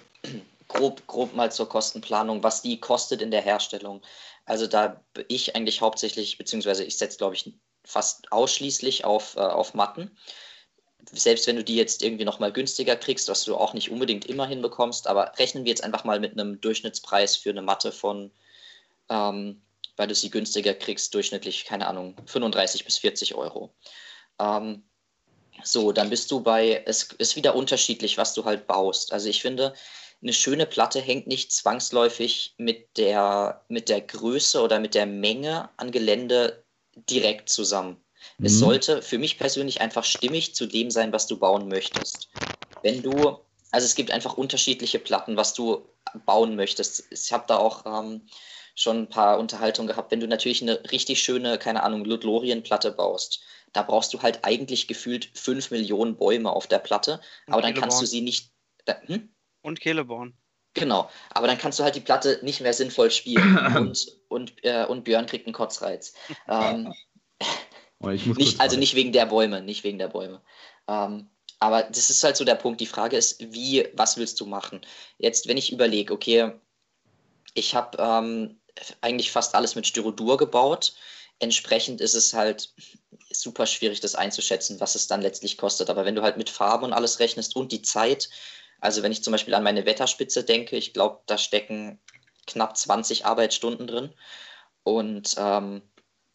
grob, 0.75 1.07
grob 1.07 1.35
mal 1.35 1.51
zur 1.51 1.69
Kostenplanung, 1.69 2.43
was 2.43 2.63
die 2.63 2.79
kostet 2.81 3.23
in 3.23 3.31
der 3.31 3.43
Herstellung. 3.43 4.03
Also 4.45 4.67
da 4.67 5.03
ich 5.29 5.57
eigentlich 5.57 5.81
hauptsächlich, 5.81 6.37
beziehungsweise 6.37 6.85
ich 6.85 6.99
setze, 6.99 7.19
glaube 7.19 7.35
ich, 7.35 7.55
fast 7.85 8.31
ausschließlich 8.31 9.05
auf, 9.05 9.37
äh, 9.37 9.41
auf 9.41 9.75
Matten 9.75 10.17
selbst 11.13 11.47
wenn 11.47 11.57
du 11.57 11.65
die 11.65 11.77
jetzt 11.77 12.03
irgendwie 12.03 12.25
nochmal 12.25 12.53
günstiger 12.53 12.97
kriegst, 12.97 13.29
was 13.29 13.45
du 13.45 13.57
auch 13.57 13.75
nicht 13.75 13.91
unbedingt 13.91 14.27
immer 14.27 14.47
hinbekommst, 14.47 15.07
aber 15.07 15.33
rechnen 15.39 15.65
wir 15.65 15.71
jetzt 15.71 15.85
einfach 15.85 16.05
mal 16.05 16.21
mit 16.21 16.33
einem 16.33 16.61
Durchschnittspreis 16.61 17.37
für 17.37 17.51
eine 17.51 17.63
Matte 17.63 17.93
von, 17.93 18.31
ähm, 19.09 19.63
weil 19.97 20.09
du 20.09 20.15
sie 20.15 20.31
günstiger 20.31 20.75
kriegst, 20.75 21.15
durchschnittlich, 21.15 21.65
keine 21.65 21.87
Ahnung, 21.87 22.17
35 22.27 22.85
bis 22.85 22.99
40 22.99 23.35
Euro. 23.35 23.75
Ähm, 24.39 24.85
so, 25.63 25.93
dann 25.93 26.11
bist 26.11 26.31
du 26.31 26.41
bei, 26.41 26.83
es 26.87 27.05
ist 27.19 27.37
wieder 27.37 27.55
unterschiedlich, 27.55 28.19
was 28.19 28.35
du 28.35 28.45
halt 28.45 28.67
baust. 28.67 29.13
Also 29.13 29.29
ich 29.29 29.41
finde, 29.41 29.75
eine 30.25 30.33
schöne 30.33 30.67
Platte 30.67 31.01
hängt 31.01 31.27
nicht 31.27 31.53
zwangsläufig 31.53 32.55
mit 32.57 32.97
der, 32.97 33.63
mit 33.69 33.91
der 33.91 34.01
Größe 34.01 34.61
oder 34.63 34.81
mit 34.81 34.95
der 34.95 35.07
Menge 35.07 35.69
an 35.77 35.93
Gelände 35.93 36.65
direkt 36.97 37.51
zusammen. 37.51 38.03
Mhm. 38.39 38.47
Es 38.47 38.59
sollte 38.59 39.03
für 39.03 39.19
mich 39.19 39.39
persönlich 39.39 39.83
einfach 39.83 40.05
stimmig 40.05 40.55
zu 40.55 40.67
dem 40.67 40.91
sein, 40.91 41.13
was 41.13 41.27
du 41.27 41.39
bauen 41.39 41.69
möchtest. 41.69 42.31
Wenn 42.83 43.03
du, 43.03 43.39
also 43.71 43.85
es 43.85 43.95
gibt 43.95 44.11
einfach 44.11 44.39
unterschiedliche 44.39 44.99
Platten, 44.99 45.37
was 45.37 45.53
du 45.53 45.87
bauen 46.25 46.57
möchtest. 46.57 47.05
Ich 47.11 47.31
habe 47.31 47.45
da 47.47 47.59
auch 47.59 47.85
ähm, 47.85 48.23
schon 48.75 49.03
ein 49.03 49.09
paar 49.11 49.39
Unterhaltungen 49.39 49.89
gehabt. 49.89 50.11
Wenn 50.11 50.21
du 50.21 50.27
natürlich 50.27 50.63
eine 50.63 50.91
richtig 50.91 51.23
schöne, 51.23 51.59
keine 51.59 51.83
Ahnung, 51.83 52.05
Ludlorien-Platte 52.07 52.93
baust, 52.93 53.43
da 53.75 53.83
brauchst 53.83 54.15
du 54.15 54.23
halt 54.23 54.43
eigentlich 54.43 54.89
gefühlt 54.89 55.29
fünf 55.35 55.71
Millionen 55.71 56.17
Bäume 56.17 56.51
auf 56.51 56.67
der 56.67 56.79
Platte, 56.79 57.21
aber 57.47 57.61
dann 57.61 57.75
kannst 57.75 58.01
du 58.01 58.07
sie 58.07 58.23
nicht. 58.23 58.53
Da, 58.87 59.01
hm? 59.07 59.34
Und 59.65 59.81
Keleborn. 59.81 60.35
Genau, 60.75 61.09
aber 61.31 61.47
dann 61.47 61.57
kannst 61.57 61.79
du 61.79 61.85
halt 61.85 61.95
die 61.95 62.01
Platte 62.01 62.39
nicht 62.43 62.61
mehr 62.61 62.75
sinnvoll 62.75 63.11
spielen 63.11 63.57
und, 63.77 64.07
und, 64.29 64.53
äh, 64.63 64.85
und 64.85 65.05
Björn 65.05 65.27
kriegt 65.27 65.47
einen 65.47 65.55
Kotzreiz. 65.55 66.15
ähm, 66.49 66.93
nicht, 68.01 68.61
also 68.61 68.77
nicht 68.77 68.95
wegen 68.95 69.13
der 69.13 69.25
Bäume, 69.25 69.63
nicht 69.63 69.85
wegen 69.85 69.99
der 69.99 70.09
Bäume. 70.09 70.43
Ähm, 70.87 71.31
aber 71.61 71.85
das 71.85 72.11
ist 72.11 72.23
halt 72.23 72.37
so 72.37 72.45
der 72.45 72.57
Punkt. 72.57 72.81
Die 72.81 72.87
Frage 72.87 73.17
ist, 73.17 73.41
wie, 73.41 73.89
was 73.95 74.19
willst 74.19 74.39
du 74.41 74.47
machen? 74.47 74.83
Jetzt, 75.17 75.49
wenn 75.49 75.57
ich 75.57 75.73
überlege, 75.73 76.13
okay, 76.13 76.53
ich 77.55 77.75
habe 77.75 77.97
ähm, 77.99 78.61
eigentlich 79.01 79.33
fast 79.33 79.55
alles 79.55 79.77
mit 79.77 79.87
Styrodur 79.87 80.37
gebaut. 80.37 80.95
Entsprechend 81.39 82.03
ist 82.03 82.15
es 82.15 82.35
halt 82.35 82.75
super 83.31 83.65
schwierig, 83.65 84.01
das 84.01 84.15
einzuschätzen, 84.15 84.81
was 84.81 84.95
es 84.95 85.07
dann 85.07 85.23
letztlich 85.23 85.57
kostet. 85.57 85.89
Aber 85.89 86.05
wenn 86.05 86.17
du 86.17 86.23
halt 86.23 86.37
mit 86.37 86.51
Farbe 86.51 86.85
und 86.85 86.93
alles 86.93 87.21
rechnest 87.21 87.57
und 87.57 87.73
die 87.73 87.83
Zeit, 87.83 88.29
also 88.85 89.03
wenn 89.03 89.13
ich 89.13 89.25
zum 89.25 89.33
Beispiel 89.33 89.55
an 89.55 89.63
meine 89.63 89.87
Wetterspitze 89.87 90.45
denke, 90.45 90.77
ich 90.77 90.93
glaube, 90.93 91.21
da 91.27 91.39
stecken 91.39 91.99
knapp 92.47 92.77
20 92.77 93.25
Arbeitsstunden 93.25 93.87
drin 93.87 94.11
und 94.83 95.35
ähm, 95.39 95.81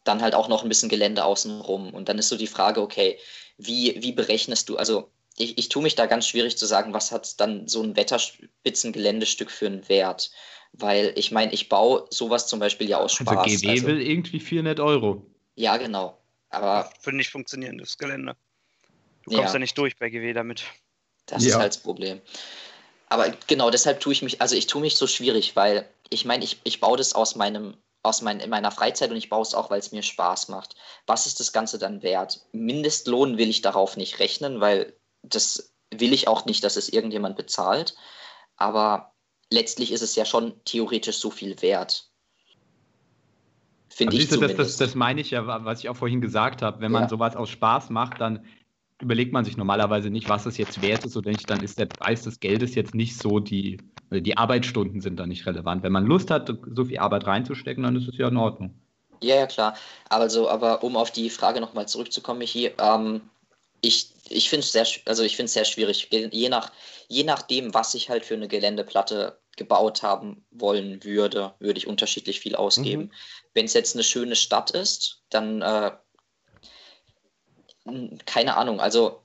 dann 0.02 0.20
halt 0.20 0.34
auch 0.34 0.48
noch 0.48 0.64
ein 0.64 0.68
bisschen 0.68 0.88
Gelände 0.88 1.24
außenrum. 1.24 1.94
Und 1.94 2.08
dann 2.08 2.18
ist 2.18 2.28
so 2.28 2.36
die 2.36 2.48
Frage, 2.48 2.80
okay, 2.80 3.18
wie, 3.56 4.02
wie 4.02 4.10
berechnest 4.10 4.68
du, 4.68 4.76
also 4.76 5.10
ich, 5.36 5.58
ich 5.58 5.68
tue 5.68 5.82
mich 5.82 5.94
da 5.94 6.06
ganz 6.06 6.26
schwierig 6.26 6.58
zu 6.58 6.66
sagen, 6.66 6.92
was 6.92 7.12
hat 7.12 7.40
dann 7.40 7.68
so 7.68 7.82
ein 7.82 7.94
Wetterspitzengeländestück 7.94 9.50
für 9.50 9.66
einen 9.66 9.88
Wert. 9.88 10.32
Weil 10.72 11.12
ich 11.16 11.30
meine, 11.30 11.52
ich 11.52 11.68
baue 11.68 12.06
sowas 12.10 12.48
zum 12.48 12.58
Beispiel 12.58 12.88
ja 12.88 12.98
aus 12.98 13.12
also 13.20 13.30
Spaß. 13.30 13.44
Also 13.44 13.58
GW 13.60 13.70
also, 13.70 13.86
will 13.86 14.02
irgendwie 14.02 14.40
400 14.40 14.80
Euro. 14.80 15.24
Ja, 15.54 15.76
genau. 15.76 16.18
Aber. 16.48 16.90
Für 17.00 17.12
nicht 17.12 17.30
funktionierendes 17.30 17.96
Gelände. 17.96 18.36
Du 19.24 19.36
kommst 19.36 19.48
ja, 19.48 19.52
ja 19.52 19.58
nicht 19.60 19.78
durch 19.78 19.96
bei 19.96 20.10
GW 20.10 20.32
damit. 20.32 20.64
Das 21.26 21.42
ja. 21.44 21.50
ist 21.50 21.56
halt 21.56 21.74
das 21.74 21.82
Problem. 21.82 22.20
Aber 23.08 23.30
genau 23.46 23.70
deshalb 23.70 24.00
tue 24.00 24.12
ich 24.12 24.22
mich, 24.22 24.40
also 24.40 24.54
ich 24.54 24.66
tue 24.66 24.80
mich 24.80 24.96
so 24.96 25.06
schwierig, 25.06 25.56
weil 25.56 25.88
ich 26.10 26.24
meine, 26.24 26.44
ich, 26.44 26.60
ich 26.64 26.80
baue 26.80 26.96
das 26.96 27.14
aus 27.14 27.34
meinem, 27.34 27.76
aus 28.02 28.22
mein, 28.22 28.40
in 28.40 28.50
meiner 28.50 28.70
Freizeit 28.70 29.10
und 29.10 29.16
ich 29.16 29.28
baue 29.28 29.42
es 29.42 29.54
auch, 29.54 29.70
weil 29.70 29.80
es 29.80 29.92
mir 29.92 30.02
Spaß 30.02 30.48
macht. 30.48 30.76
Was 31.06 31.26
ist 31.26 31.40
das 31.40 31.52
Ganze 31.52 31.78
dann 31.78 32.02
wert? 32.02 32.40
Mindestlohn 32.52 33.36
will 33.36 33.48
ich 33.48 33.62
darauf 33.62 33.96
nicht 33.96 34.20
rechnen, 34.20 34.60
weil 34.60 34.94
das 35.22 35.72
will 35.92 36.12
ich 36.12 36.28
auch 36.28 36.46
nicht, 36.46 36.62
dass 36.62 36.76
es 36.76 36.88
irgendjemand 36.88 37.36
bezahlt. 37.36 37.96
Aber 38.56 39.12
letztlich 39.52 39.92
ist 39.92 40.02
es 40.02 40.14
ja 40.14 40.24
schon 40.24 40.54
theoretisch 40.64 41.18
so 41.18 41.30
viel 41.30 41.60
wert. 41.62 42.10
Finde 43.88 44.16
ich 44.16 44.28
du, 44.28 44.36
das, 44.38 44.54
das, 44.54 44.76
das, 44.76 44.94
meine 44.94 45.20
ich 45.20 45.32
ja, 45.32 45.64
was 45.64 45.80
ich 45.80 45.88
auch 45.88 45.96
vorhin 45.96 46.20
gesagt 46.20 46.62
habe. 46.62 46.80
Wenn 46.80 46.92
man 46.92 47.02
ja. 47.02 47.08
sowas 47.08 47.34
aus 47.34 47.50
Spaß 47.50 47.90
macht, 47.90 48.20
dann 48.20 48.46
überlegt 49.00 49.32
man 49.32 49.44
sich 49.44 49.56
normalerweise 49.56 50.10
nicht, 50.10 50.28
was 50.28 50.46
es 50.46 50.56
jetzt 50.56 50.80
wert 50.80 51.04
ist 51.04 51.16
oder 51.16 51.30
nicht. 51.30 51.48
Dann 51.50 51.62
ist 51.62 51.78
der 51.78 51.86
Preis 51.86 52.22
des 52.22 52.40
Geldes 52.40 52.74
jetzt 52.74 52.94
nicht 52.94 53.18
so 53.18 53.40
die, 53.40 53.78
die 54.10 54.36
Arbeitsstunden 54.36 55.00
sind 55.00 55.18
da 55.18 55.26
nicht 55.26 55.46
relevant. 55.46 55.82
Wenn 55.82 55.92
man 55.92 56.06
Lust 56.06 56.30
hat, 56.30 56.52
so 56.74 56.84
viel 56.84 56.98
Arbeit 56.98 57.26
reinzustecken, 57.26 57.84
dann 57.84 57.96
ist 57.96 58.08
es 58.08 58.18
ja 58.18 58.28
in 58.28 58.36
Ordnung. 58.36 58.74
Ja, 59.22 59.36
ja, 59.36 59.46
klar. 59.46 59.76
Also, 60.08 60.48
aber 60.48 60.82
um 60.82 60.96
auf 60.96 61.10
die 61.10 61.30
Frage 61.30 61.60
nochmal 61.60 61.86
zurückzukommen, 61.88 62.38
Michi, 62.38 62.70
ähm, 62.78 63.20
ich, 63.82 64.10
ich 64.28 64.48
finde 64.48 64.64
es 64.64 64.72
sehr, 64.72 64.86
also 65.06 65.26
sehr 65.26 65.64
schwierig. 65.64 66.08
Je, 66.10 66.48
nach, 66.48 66.72
je 67.08 67.24
nachdem, 67.24 67.74
was 67.74 67.94
ich 67.94 68.08
halt 68.10 68.24
für 68.24 68.34
eine 68.34 68.48
Geländeplatte 68.48 69.38
gebaut 69.56 70.02
haben 70.02 70.44
wollen 70.50 71.04
würde, 71.04 71.54
würde 71.58 71.78
ich 71.78 71.86
unterschiedlich 71.86 72.40
viel 72.40 72.56
ausgeben. 72.56 73.02
Mhm. 73.02 73.10
Wenn 73.54 73.64
es 73.66 73.74
jetzt 73.74 73.94
eine 73.94 74.04
schöne 74.04 74.36
Stadt 74.36 74.70
ist, 74.70 75.22
dann 75.28 75.60
äh, 75.60 75.92
keine 78.26 78.56
Ahnung, 78.56 78.80
also 78.80 79.20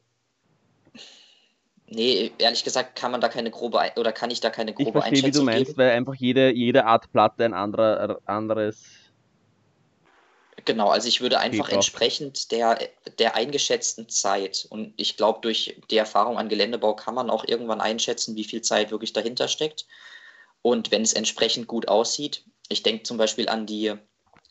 Nee, 1.88 2.32
ehrlich 2.40 2.64
gesagt 2.64 2.96
kann 2.96 3.12
man 3.12 3.22
da 3.22 3.30
keine 3.30 3.52
grobe 3.52 3.80
oder 3.98 4.12
kann 4.12 4.32
ich 4.32 4.40
da 4.40 4.50
keine 4.50 4.74
grobe 4.74 4.90
ich 4.90 4.94
verstehe, 4.94 5.18
Einschätzung 5.20 5.46
wie 5.46 5.52
du 5.52 5.58
meinst, 5.58 5.66
geben. 5.68 5.78
weil 5.78 5.92
einfach 5.92 6.16
jede, 6.16 6.52
jede 6.52 6.86
Art 6.86 7.12
Platte 7.12 7.46
ein 7.46 7.54
anderer, 7.54 8.20
anderes 8.26 9.06
Genau, 10.66 10.90
also 10.90 11.08
ich 11.08 11.22
würde 11.22 11.38
einfach 11.38 11.70
entsprechend 11.70 12.52
der, 12.52 12.80
der 13.20 13.36
eingeschätzten 13.36 14.10
Zeit 14.10 14.66
und 14.68 14.94
ich 14.98 15.16
glaube, 15.16 15.40
durch 15.42 15.80
die 15.92 15.98
Erfahrung 15.98 16.40
an 16.40 16.50
Geländebau 16.50 16.96
kann 16.96 17.14
man 17.14 17.30
auch 17.30 17.46
irgendwann 17.48 17.82
einschätzen, 17.82 18.36
wie 18.36 18.44
viel 18.44 18.64
Zeit 18.64 18.90
wirklich 18.90 19.14
dahinter 19.14 19.48
steckt. 19.48 19.86
Und 20.64 20.90
wenn 20.90 21.04
es 21.04 21.14
entsprechend 21.14 21.68
gut 21.68 21.88
aussieht, 21.88 22.46
ich 22.68 22.82
denke 22.82 23.04
zum 23.04 23.18
Beispiel 23.18 23.48
an 23.48 23.68
die, 23.68 23.94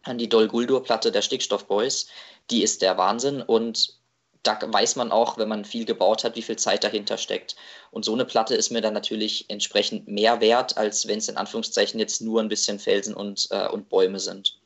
an 0.04 0.18
die 0.18 0.28
Dol-Guldur-Platte 0.28 1.10
der 1.10 1.22
Stickstoff-Boys, 1.22 2.06
die 2.48 2.62
ist 2.62 2.82
der 2.82 2.96
Wahnsinn 2.96 3.42
und 3.42 3.98
da 4.44 4.58
weiß 4.60 4.96
man 4.96 5.10
auch, 5.10 5.38
wenn 5.38 5.48
man 5.48 5.64
viel 5.64 5.84
gebaut 5.84 6.22
hat, 6.22 6.36
wie 6.36 6.42
viel 6.42 6.56
Zeit 6.56 6.84
dahinter 6.84 7.16
steckt. 7.16 7.56
Und 7.90 8.04
so 8.04 8.12
eine 8.12 8.24
Platte 8.24 8.54
ist 8.54 8.70
mir 8.70 8.80
dann 8.80 8.94
natürlich 8.94 9.46
entsprechend 9.48 10.06
mehr 10.06 10.40
wert, 10.40 10.76
als 10.76 11.08
wenn 11.08 11.18
es 11.18 11.28
in 11.28 11.36
Anführungszeichen 11.36 11.98
jetzt 11.98 12.22
nur 12.22 12.40
ein 12.40 12.48
bisschen 12.48 12.78
Felsen 12.78 13.14
und, 13.14 13.48
äh, 13.50 13.68
und 13.68 13.88
Bäume 13.88 14.20
sind. 14.20 14.58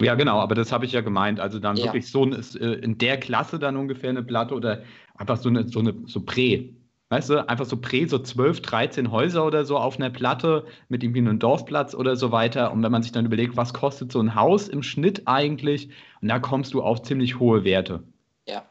Ja, 0.00 0.14
genau, 0.14 0.40
aber 0.40 0.54
das 0.54 0.72
habe 0.72 0.86
ich 0.86 0.92
ja 0.92 1.02
gemeint. 1.02 1.38
Also 1.38 1.58
dann 1.58 1.76
ja. 1.76 1.84
wirklich 1.84 2.10
so 2.10 2.26
äh, 2.26 2.74
in 2.80 2.98
der 2.98 3.20
Klasse 3.20 3.58
dann 3.58 3.76
ungefähr 3.76 4.10
eine 4.10 4.22
Platte 4.22 4.54
oder 4.54 4.82
einfach 5.16 5.36
so 5.36 5.48
eine, 5.48 5.68
so 5.68 5.80
eine 5.80 5.94
so 6.06 6.20
Prä. 6.20 6.70
Weißt 7.10 7.30
du, 7.30 7.48
einfach 7.48 7.66
so 7.66 7.76
Prä, 7.76 8.06
so 8.06 8.18
12, 8.18 8.62
13 8.62 9.10
Häuser 9.12 9.44
oder 9.44 9.64
so 9.64 9.76
auf 9.76 9.96
einer 9.96 10.10
Platte 10.10 10.66
mit 10.88 11.04
irgendwie 11.04 11.20
einem 11.20 11.38
Dorfplatz 11.38 11.94
oder 11.94 12.16
so 12.16 12.32
weiter. 12.32 12.72
Und 12.72 12.82
wenn 12.82 12.90
man 12.90 13.02
sich 13.02 13.12
dann 13.12 13.26
überlegt, 13.26 13.56
was 13.56 13.72
kostet 13.72 14.10
so 14.10 14.20
ein 14.20 14.34
Haus 14.34 14.68
im 14.68 14.82
Schnitt 14.82 15.22
eigentlich, 15.26 15.90
und 16.22 16.28
da 16.28 16.38
kommst 16.38 16.74
du 16.74 16.82
auf 16.82 17.02
ziemlich 17.02 17.38
hohe 17.38 17.62
Werte. 17.62 18.02
Ja. 18.48 18.64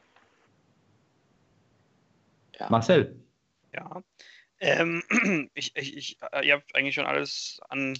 Ja. 2.63 2.69
Marcel. 2.69 3.15
Ja. 3.73 4.03
Ähm, 4.59 5.03
ich, 5.53 5.75
ich, 5.75 5.97
ich, 5.97 6.17
äh, 6.31 6.47
ihr 6.47 6.53
habt 6.53 6.75
eigentlich 6.75 6.95
schon 6.95 7.05
alles 7.05 7.59
an 7.69 7.97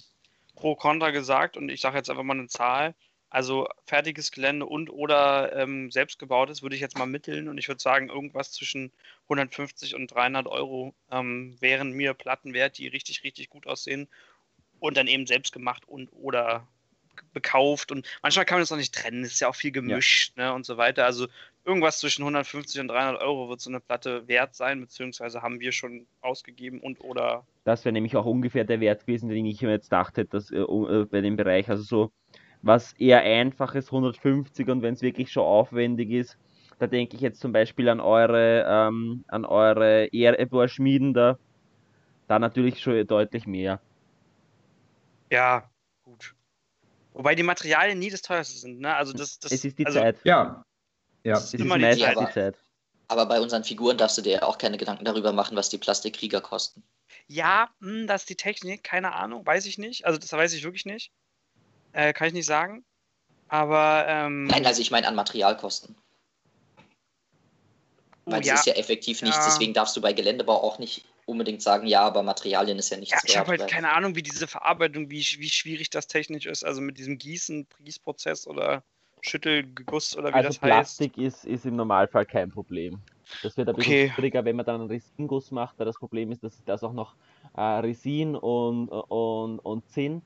Pro 0.54 0.74
Contra 0.76 1.10
gesagt 1.10 1.56
und 1.56 1.68
ich 1.68 1.80
sage 1.80 1.96
jetzt 1.96 2.10
einfach 2.10 2.22
mal 2.22 2.38
eine 2.38 2.48
Zahl. 2.48 2.94
Also 3.28 3.68
fertiges 3.84 4.30
Gelände 4.30 4.64
und 4.64 4.90
oder 4.90 5.52
ähm, 5.56 5.90
selbstgebautes 5.90 6.62
würde 6.62 6.76
ich 6.76 6.80
jetzt 6.80 6.96
mal 6.96 7.06
mitteln 7.06 7.48
und 7.48 7.58
ich 7.58 7.66
würde 7.66 7.82
sagen, 7.82 8.08
irgendwas 8.08 8.52
zwischen 8.52 8.92
150 9.24 9.96
und 9.96 10.06
300 10.06 10.46
Euro 10.46 10.94
ähm, 11.10 11.56
wären 11.60 11.92
mir 11.92 12.14
Platten 12.14 12.54
wert, 12.54 12.78
die 12.78 12.86
richtig, 12.86 13.24
richtig 13.24 13.50
gut 13.50 13.66
aussehen 13.66 14.06
und 14.78 14.96
dann 14.96 15.08
eben 15.08 15.26
selbst 15.26 15.52
gemacht 15.52 15.82
und 15.88 16.10
oder 16.12 16.68
bekauft 17.32 17.90
und 17.90 18.06
manchmal 18.22 18.44
kann 18.44 18.56
man 18.56 18.62
das 18.62 18.70
auch 18.70 18.76
nicht 18.76 18.94
trennen, 18.94 19.24
es 19.24 19.32
ist 19.32 19.40
ja 19.40 19.48
auch 19.48 19.56
viel 19.56 19.72
gemischt 19.72 20.32
ja. 20.36 20.50
ne, 20.50 20.54
und 20.54 20.64
so 20.64 20.76
weiter. 20.76 21.04
Also 21.04 21.26
irgendwas 21.64 21.98
zwischen 21.98 22.22
150 22.22 22.80
und 22.80 22.88
300 22.88 23.22
Euro 23.22 23.48
wird 23.48 23.60
so 23.60 23.70
eine 23.70 23.80
Platte 23.80 24.26
wert 24.28 24.54
sein, 24.54 24.80
beziehungsweise 24.80 25.42
haben 25.42 25.60
wir 25.60 25.72
schon 25.72 26.06
ausgegeben 26.20 26.80
und 26.80 27.00
oder. 27.00 27.46
Das 27.64 27.84
wäre 27.84 27.92
nämlich 27.92 28.16
auch 28.16 28.26
ungefähr 28.26 28.64
der 28.64 28.80
Wert 28.80 29.06
gewesen, 29.06 29.28
den 29.28 29.46
ich 29.46 29.62
mir 29.62 29.70
jetzt 29.70 29.92
dachte, 29.92 30.24
dass 30.24 30.50
äh, 30.50 30.58
äh 30.58 31.06
bei 31.06 31.20
dem 31.20 31.36
Bereich, 31.36 31.68
also 31.68 31.82
so 31.82 32.12
was 32.62 32.94
eher 32.94 33.20
einfach 33.20 33.74
ist, 33.74 33.88
150 33.88 34.68
und 34.68 34.82
wenn 34.82 34.94
es 34.94 35.02
wirklich 35.02 35.30
schon 35.30 35.44
aufwendig 35.44 36.10
ist, 36.10 36.38
da 36.78 36.86
denke 36.86 37.14
ich 37.14 37.20
jetzt 37.20 37.40
zum 37.40 37.52
Beispiel 37.52 37.88
an 37.88 38.00
eure, 38.00 38.64
ähm, 38.66 39.24
an 39.28 39.44
eure 39.44 40.12
Erebor-Schmieden 40.12 41.14
da, 41.14 41.38
da 42.26 42.38
natürlich 42.38 42.80
schon 42.80 43.06
deutlich 43.06 43.46
mehr. 43.46 43.80
Ja, 45.30 45.70
gut. 46.02 46.34
Wobei 47.12 47.34
die 47.34 47.42
Materialien 47.42 47.98
nie 47.98 48.10
das 48.10 48.22
teuerste 48.22 48.58
sind, 48.58 48.80
ne? 48.80 48.94
Also 48.96 49.12
das, 49.12 49.38
das 49.38 49.52
es 49.52 49.64
ist 49.64 49.78
die 49.78 49.86
also, 49.86 50.00
Zeit. 50.00 50.18
Ja. 50.24 50.64
Ja, 51.24 51.36
es 51.36 51.44
ist 51.44 51.54
immer 51.54 51.78
die 51.78 51.98
Zeit. 51.98 52.16
Aber, 52.16 52.26
die 52.26 52.32
Zeit. 52.32 52.54
Aber 53.08 53.26
bei 53.26 53.40
unseren 53.40 53.64
Figuren 53.64 53.98
darfst 53.98 54.16
du 54.18 54.22
dir 54.22 54.32
ja 54.32 54.42
auch 54.42 54.58
keine 54.58 54.78
Gedanken 54.78 55.04
darüber 55.04 55.32
machen, 55.32 55.56
was 55.56 55.68
die 55.70 55.78
Plastikkrieger 55.78 56.40
kosten. 56.40 56.82
Ja, 57.26 57.70
mh, 57.80 57.90
hm, 57.90 58.06
das 58.06 58.22
ist 58.22 58.30
die 58.30 58.36
Technik, 58.36 58.84
keine 58.84 59.12
Ahnung, 59.14 59.46
weiß 59.46 59.66
ich 59.66 59.78
nicht. 59.78 60.06
Also 60.06 60.18
das 60.18 60.32
weiß 60.32 60.52
ich 60.52 60.62
wirklich 60.62 60.84
nicht. 60.84 61.10
Äh, 61.92 62.12
kann 62.12 62.28
ich 62.28 62.34
nicht 62.34 62.46
sagen. 62.46 62.84
Aber. 63.48 64.04
Ähm, 64.08 64.44
Nein, 64.44 64.66
also 64.66 64.80
ich 64.80 64.90
meine 64.90 65.08
an 65.08 65.14
Materialkosten. 65.14 65.96
Oh, 68.26 68.32
Weil 68.32 68.44
ja. 68.44 68.54
es 68.54 68.60
ist 68.60 68.66
ja 68.66 68.74
effektiv 68.74 69.20
nichts, 69.20 69.36
ja. 69.36 69.44
deswegen 69.44 69.74
darfst 69.74 69.96
du 69.96 70.00
bei 70.00 70.14
Geländebau 70.14 70.54
auch 70.54 70.78
nicht 70.78 71.04
unbedingt 71.26 71.62
sagen, 71.62 71.86
ja, 71.86 72.02
aber 72.02 72.22
Materialien 72.22 72.78
ist 72.78 72.90
ja 72.90 72.96
nichts 72.96 73.12
ja, 73.12 73.20
Ich 73.24 73.36
habe 73.36 73.50
halt 73.50 73.70
keine 73.70 73.92
Ahnung, 73.92 74.14
wie 74.14 74.22
diese 74.22 74.46
Verarbeitung, 74.46 75.10
wie, 75.10 75.20
wie 75.38 75.50
schwierig 75.50 75.90
das 75.90 76.06
technisch 76.06 76.46
ist, 76.46 76.64
also 76.64 76.80
mit 76.80 76.96
diesem 76.98 77.18
Gießen, 77.18 77.66
Gießprozess 77.80 78.46
oder 78.46 78.82
Schüttelguss 79.24 80.16
oder 80.16 80.30
wie 80.30 80.34
also 80.34 80.48
das 80.48 80.58
Plastik 80.58 81.12
heißt. 81.12 81.14
Plastik 81.14 81.18
ist, 81.18 81.44
ist 81.46 81.66
im 81.66 81.76
Normalfall 81.76 82.26
kein 82.26 82.50
Problem. 82.50 83.00
Das 83.42 83.56
wird 83.56 83.68
ein 83.68 83.74
bisschen 83.74 83.92
okay. 83.92 84.12
schwieriger, 84.14 84.44
wenn 84.44 84.56
man 84.56 84.66
dann 84.66 84.82
einen 84.82 84.90
Resinguss 84.90 85.50
macht, 85.50 85.80
da 85.80 85.84
das 85.84 85.98
Problem 85.98 86.30
ist, 86.30 86.44
dass 86.44 86.62
das 86.64 86.84
auch 86.84 86.92
noch 86.92 87.14
äh, 87.56 87.60
Resin 87.60 88.36
und, 88.36 88.88
und, 88.88 89.58
und 89.60 89.88
Zinn 89.88 90.20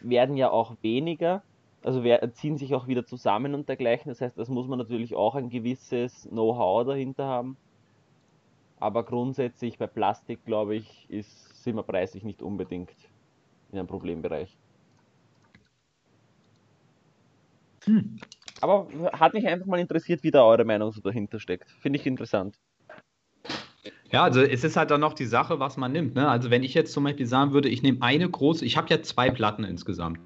werden 0.00 0.36
ja 0.36 0.50
auch 0.50 0.76
weniger, 0.82 1.42
also 1.82 2.02
ziehen 2.34 2.58
sich 2.58 2.74
auch 2.74 2.86
wieder 2.86 3.04
zusammen 3.04 3.54
und 3.54 3.68
dergleichen. 3.68 4.08
Das 4.08 4.20
heißt, 4.20 4.38
das 4.38 4.48
muss 4.48 4.68
man 4.68 4.78
natürlich 4.78 5.16
auch 5.16 5.34
ein 5.34 5.50
gewisses 5.50 6.28
Know-how 6.30 6.86
dahinter 6.86 7.26
haben. 7.26 7.56
Aber 8.78 9.04
grundsätzlich 9.04 9.78
bei 9.78 9.88
Plastik, 9.88 10.44
glaube 10.44 10.76
ich, 10.76 11.06
ist, 11.08 11.62
sind 11.62 11.74
wir 11.74 11.82
preislich 11.82 12.22
nicht 12.22 12.40
unbedingt 12.40 12.94
in 13.72 13.78
einem 13.78 13.88
Problembereich. 13.88 14.56
Hm. 17.84 18.16
Aber 18.60 18.88
hat 19.12 19.34
mich 19.34 19.46
einfach 19.46 19.66
mal 19.66 19.80
interessiert, 19.80 20.22
wie 20.22 20.30
da 20.30 20.44
eure 20.44 20.64
Meinung 20.64 20.92
so 20.92 21.00
dahinter 21.00 21.40
steckt. 21.40 21.70
Finde 21.80 21.98
ich 21.98 22.06
interessant. 22.06 22.56
Ja, 24.12 24.24
also 24.24 24.42
es 24.42 24.62
ist 24.62 24.76
halt 24.76 24.90
dann 24.90 25.00
noch 25.00 25.14
die 25.14 25.24
Sache, 25.24 25.58
was 25.58 25.76
man 25.76 25.90
nimmt. 25.90 26.14
Ne? 26.14 26.28
Also 26.28 26.50
wenn 26.50 26.62
ich 26.62 26.74
jetzt 26.74 26.92
zum 26.92 27.04
Beispiel 27.04 27.26
sagen 27.26 27.52
würde, 27.52 27.68
ich 27.68 27.82
nehme 27.82 28.02
eine 28.02 28.28
große, 28.28 28.64
ich 28.64 28.76
habe 28.76 28.88
ja 28.90 29.02
zwei 29.02 29.30
Platten 29.30 29.64
insgesamt. 29.64 30.20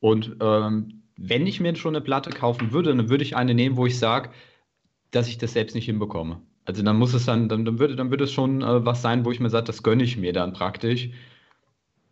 Und 0.00 0.36
ähm, 0.40 1.02
wenn 1.16 1.46
ich 1.46 1.60
mir 1.60 1.76
schon 1.76 1.94
eine 1.94 2.02
Platte 2.02 2.30
kaufen 2.30 2.72
würde, 2.72 2.96
dann 2.96 3.10
würde 3.10 3.22
ich 3.22 3.36
eine 3.36 3.54
nehmen, 3.54 3.76
wo 3.76 3.86
ich 3.86 3.98
sage, 3.98 4.30
dass 5.10 5.28
ich 5.28 5.36
das 5.38 5.52
selbst 5.52 5.74
nicht 5.74 5.84
hinbekomme. 5.84 6.40
Also 6.64 6.82
dann 6.82 6.96
muss 6.96 7.12
es 7.12 7.26
dann, 7.26 7.48
dann, 7.48 7.64
dann 7.64 7.78
würde, 7.78 7.94
dann 7.94 8.10
würde 8.10 8.24
es 8.24 8.32
schon 8.32 8.62
äh, 8.62 8.84
was 8.84 9.02
sein, 9.02 9.24
wo 9.24 9.30
ich 9.30 9.40
mir 9.40 9.50
sage, 9.50 9.66
das 9.66 9.82
gönne 9.82 10.02
ich 10.02 10.16
mir 10.16 10.32
dann 10.32 10.54
praktisch. 10.54 11.10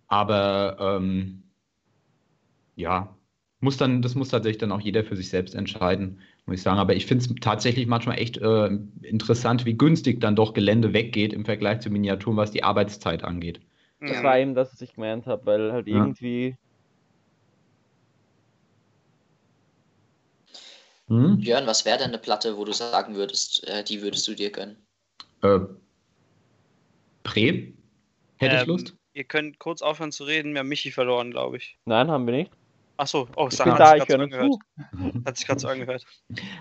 Aber 0.09 0.77
ähm, 0.79 1.43
ja, 2.77 3.17
muss 3.61 3.77
dann, 3.77 4.03
das 4.03 4.15
muss 4.15 4.29
tatsächlich 4.29 4.59
dann 4.59 4.73
auch 4.73 4.81
jeder 4.81 5.05
für 5.05 5.17
sich 5.17 5.31
selbst 5.31 5.55
entscheiden, 5.55 6.21
muss 6.47 6.57
ich 6.57 6.63
sagen. 6.63 6.79
Aber 6.79 6.95
ich 6.95 7.07
finde 7.07 7.25
es 7.25 7.35
tatsächlich 7.41 7.87
manchmal 7.87 8.19
echt 8.19 8.39
äh, 8.39 8.71
interessant, 9.03 9.65
wie 9.65 9.75
günstig 9.75 10.21
dann 10.21 10.37
doch 10.37 10.55
Gelände 10.55 10.93
weggeht 10.93 11.33
im 11.33 11.45
Vergleich 11.45 11.81
zu 11.81 11.91
Miniaturen, 11.91 12.37
was 12.37 12.51
die 12.51 12.63
Arbeitszeit 12.63 13.25
angeht. 13.25 13.61
Das 14.01 14.23
war 14.23 14.39
eben 14.39 14.55
das, 14.55 14.73
was 14.73 14.81
ich 14.81 14.95
gemeint 14.95 15.27
habe, 15.27 15.45
weil 15.45 15.73
halt 15.73 15.89
ja. 15.89 15.97
irgendwie. 15.97 16.57
Hm? 21.09 21.39
Björn, 21.39 21.67
was 21.67 21.85
wäre 21.85 21.99
denn 21.99 22.09
eine 22.09 22.19
Platte, 22.19 22.57
wo 22.57 22.65
du 22.65 22.73
sagen 22.73 23.17
würdest, 23.17 23.67
äh, 23.67 23.83
die 23.83 24.03
würdest 24.03 24.29
du 24.29 24.35
dir 24.35 24.51
gönnen? 24.51 24.77
Äh, 25.43 25.61
Pre? 27.25 27.73
Hätte 28.37 28.55
ähm, 28.55 28.61
ich 28.61 28.67
Lust? 28.67 28.95
Ihr 29.15 29.25
könnt 29.25 29.59
kurz 29.59 29.83
aufhören 29.83 30.13
zu 30.13 30.25
reden, 30.25 30.53
wir 30.53 30.61
haben 30.61 30.69
Michi 30.69 30.93
verloren, 30.93 31.31
glaube 31.33 31.57
ich. 31.57 31.79
Nein, 31.87 32.09
haben 32.09 32.27
wir 32.27 32.35
nicht. 32.35 32.53
Achso, 32.99 33.29
oh, 33.37 33.49
ich 33.51 33.57
bin 33.57 33.75
da, 33.77 33.97
ich 33.97 34.09
höre 34.09 34.29
zu. 34.29 34.59
Hat 35.25 35.37
sich 35.37 35.47
gerade 35.47 35.61
so 35.61 35.69
angehört. 35.69 36.05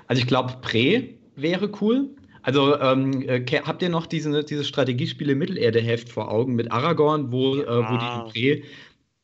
Also 0.06 0.22
ich 0.22 0.28
glaube, 0.28 0.58
Pre 0.62 1.16
wäre 1.36 1.72
cool. 1.82 2.16
Also 2.44 2.80
ähm, 2.80 3.24
äh, 3.24 3.44
habt 3.64 3.82
ihr 3.82 3.90
noch 3.90 4.06
diese, 4.06 4.44
dieses 4.44 4.68
Strategiespiele 4.68 5.36
Mittelerde-Heft 5.36 6.10
vor 6.10 6.32
Augen 6.32 6.56
mit 6.56 6.72
Aragorn, 6.72 7.32
wo, 7.32 7.56
ja. 7.56 7.64
äh, 7.64 7.90
wo 7.90 7.98
die 7.98 8.32
Pre, 8.32 8.64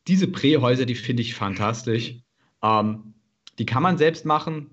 diese 0.08 0.28
Pre-Häuser, 0.28 0.86
die 0.86 0.96
finde 0.96 1.22
ich 1.22 1.36
fantastisch. 1.36 2.16
Ähm, 2.64 3.14
die 3.60 3.66
kann 3.66 3.84
man 3.84 4.00
selbst 4.00 4.26
machen, 4.26 4.72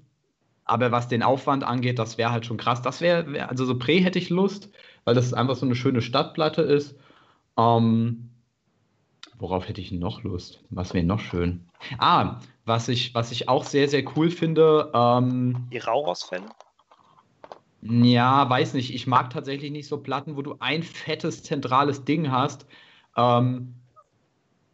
aber 0.65 0.91
was 0.93 1.09
den 1.09 1.23
Aufwand 1.23 1.63
angeht, 1.63 1.99
das 1.99 2.17
wäre 2.17 2.33
halt 2.33 2.47
schon 2.47 2.57
krass. 2.57 2.81
Das 2.81 3.03
wäre, 3.03 3.31
wär, 3.33 3.51
also 3.51 3.67
so 3.67 3.79
Pre 3.79 4.01
hätte 4.01 4.19
ich 4.19 4.31
Lust, 4.31 4.71
weil 5.05 5.15
das 5.15 5.35
einfach 5.35 5.57
so 5.57 5.67
eine 5.67 5.75
schöne 5.75 6.01
Stadtplatte 6.01 6.63
ist. 6.63 6.97
Ähm, 7.59 8.31
worauf 9.41 9.69
hätte 9.69 9.81
ich 9.81 9.91
noch 9.93 10.23
Lust? 10.23 10.63
Was 10.71 10.95
wäre 10.95 11.05
noch 11.05 11.21
schön? 11.21 11.65
Ah, 11.99 12.41
was 12.65 12.89
ich, 12.89 13.15
was 13.15 13.33
ich 13.33 13.49
auch 13.49 13.65
sehr, 13.65 13.89
sehr 13.89 14.05
cool 14.17 14.31
finde. 14.31 14.91
Ähm, 14.95 15.67
die 15.73 15.79
Rauhausfälle? 15.79 16.47
Ja, 17.83 18.49
weiß 18.49 18.75
nicht. 18.75 18.95
Ich 18.95 19.07
mag 19.07 19.31
tatsächlich 19.31 19.71
nicht 19.71 19.89
so 19.89 19.99
Platten, 19.99 20.37
wo 20.37 20.43
du 20.43 20.57
ein 20.61 20.83
fettes, 20.83 21.43
zentrales 21.43 22.05
Ding 22.05 22.31
hast, 22.31 22.67
ähm, 23.17 23.75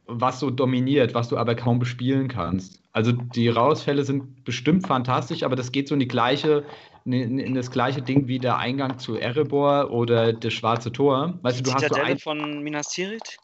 was 0.07 0.41
so 0.41 0.51
dominiert, 0.51 1.15
was 1.15 1.29
du 1.29 1.37
aber 1.37 1.55
kaum 1.55 1.79
bespielen 1.79 2.29
kannst. 2.29 2.83
Also 2.93 3.13
die 3.13 3.49
Rausfälle 3.49 4.05
sind 4.05 4.45
bestimmt 4.45 4.87
fantastisch, 4.87 5.43
aber 5.43 5.55
das 5.55 5.71
geht 5.71 5.89
so 5.89 5.95
in 5.95 6.01
die 6.01 6.09
gleiche, 6.09 6.65
in, 7.05 7.39
in 7.39 7.55
das 7.55 7.71
gleiche 7.71 8.03
Ding 8.03 8.27
wie 8.27 8.39
der 8.39 8.59
Eingang 8.59 8.99
zu 8.99 9.17
Erebor 9.17 9.91
oder 9.91 10.33
das 10.33 10.53
Schwarze 10.55 10.91
Tor. 10.91 11.39
Weißt 11.43 11.59
die 11.59 11.63
du, 11.63 11.71
du 11.71 11.77
hast 11.77 11.89
so 11.89 11.95
ein... 11.95 12.19
von 12.19 12.63
Minas 12.63 12.89
Tirith? 12.89 13.39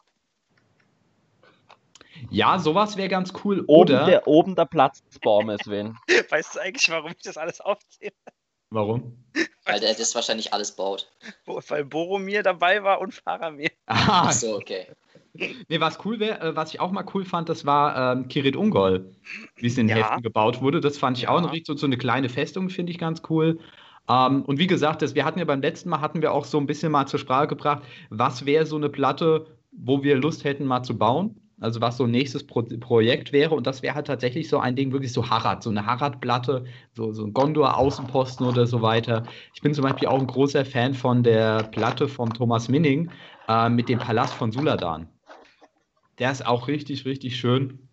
Ja, 2.29 2.59
sowas 2.59 2.97
wäre 2.97 3.09
ganz 3.09 3.33
cool. 3.43 3.63
Oben 3.67 3.67
Oder 3.67 4.05
der, 4.05 4.27
oben 4.27 4.55
der 4.55 4.65
Platz 4.65 5.03
des 5.03 5.19
Baumes, 5.19 5.61
Sven. 5.63 5.97
Weißt 6.29 6.55
du 6.55 6.59
eigentlich, 6.59 6.89
warum 6.89 7.11
ich 7.11 7.23
das 7.23 7.37
alles 7.37 7.61
aufzähle? 7.61 8.13
Warum? 8.69 9.23
Weil 9.65 9.79
der 9.79 9.93
das 9.93 10.15
wahrscheinlich 10.15 10.51
alles 10.51 10.75
baut. 10.75 11.11
Weil 11.45 11.85
Boromir 11.85 12.43
dabei 12.43 12.83
war 12.83 13.01
und 13.01 13.13
Faramir. 13.13 13.69
Ah. 13.85 14.27
Ach 14.27 14.31
so, 14.31 14.55
okay. 14.55 14.87
Nee, 15.33 15.79
was 15.79 16.03
cool 16.05 16.19
wäre, 16.19 16.39
äh, 16.39 16.55
was 16.55 16.73
ich 16.73 16.79
auch 16.79 16.91
mal 16.91 17.05
cool 17.13 17.25
fand, 17.25 17.49
das 17.49 17.65
war 17.65 18.13
ähm, 18.13 18.27
Kirit 18.27 18.55
Ungol, 18.55 19.13
wie 19.55 19.67
es 19.67 19.77
in 19.77 19.87
den 19.87 19.97
ja. 19.97 20.03
Heften 20.03 20.23
gebaut 20.23 20.61
wurde. 20.61 20.79
Das 20.79 20.97
fand 20.97 21.17
ich 21.17 21.23
ja. 21.23 21.29
auch 21.29 21.41
noch 21.41 21.51
richtig, 21.51 21.67
so, 21.67 21.75
so 21.75 21.85
eine 21.85 21.97
kleine 21.97 22.29
Festung, 22.29 22.69
finde 22.69 22.91
ich 22.91 22.97
ganz 22.97 23.21
cool. 23.29 23.59
Ähm, 24.07 24.43
und 24.43 24.57
wie 24.57 24.67
gesagt, 24.67 25.01
das, 25.01 25.15
wir 25.15 25.25
hatten 25.25 25.39
ja 25.39 25.45
beim 25.45 25.61
letzten 25.61 25.89
Mal, 25.89 26.01
hatten 26.01 26.21
wir 26.21 26.31
auch 26.31 26.45
so 26.45 26.57
ein 26.57 26.65
bisschen 26.65 26.91
mal 26.91 27.07
zur 27.07 27.19
Sprache 27.19 27.47
gebracht, 27.47 27.83
was 28.09 28.45
wäre 28.45 28.65
so 28.65 28.75
eine 28.75 28.89
Platte, 28.89 29.47
wo 29.71 30.03
wir 30.03 30.15
Lust 30.15 30.43
hätten, 30.43 30.65
mal 30.65 30.83
zu 30.83 30.97
bauen 30.97 31.42
also 31.59 31.81
was 31.81 31.97
so 31.97 32.05
ein 32.05 32.11
nächstes 32.11 32.45
Pro 32.45 32.63
Projekt 32.63 33.31
wäre. 33.31 33.55
Und 33.55 33.67
das 33.67 33.81
wäre 33.81 33.95
halt 33.95 34.07
tatsächlich 34.07 34.49
so 34.49 34.59
ein 34.59 34.75
Ding, 34.75 34.91
wirklich 34.91 35.13
so 35.13 35.29
Harad, 35.29 35.63
so 35.63 35.69
eine 35.69 35.85
Harad-Platte, 35.85 36.65
so, 36.93 37.13
so 37.13 37.25
ein 37.25 37.33
Gondor-Außenposten 37.33 38.45
oder 38.45 38.67
so 38.67 38.81
weiter. 38.81 39.23
Ich 39.53 39.61
bin 39.61 39.73
zum 39.73 39.83
Beispiel 39.83 40.07
auch 40.07 40.19
ein 40.19 40.27
großer 40.27 40.65
Fan 40.65 40.93
von 40.93 41.23
der 41.23 41.63
Platte 41.63 42.07
von 42.07 42.29
Thomas 42.29 42.69
Minning 42.69 43.11
äh, 43.47 43.69
mit 43.69 43.89
dem 43.89 43.99
Palast 43.99 44.33
von 44.33 44.51
Suladan. 44.51 45.07
Der 46.19 46.31
ist 46.31 46.45
auch 46.45 46.67
richtig, 46.67 47.05
richtig 47.05 47.37
schön 47.37 47.89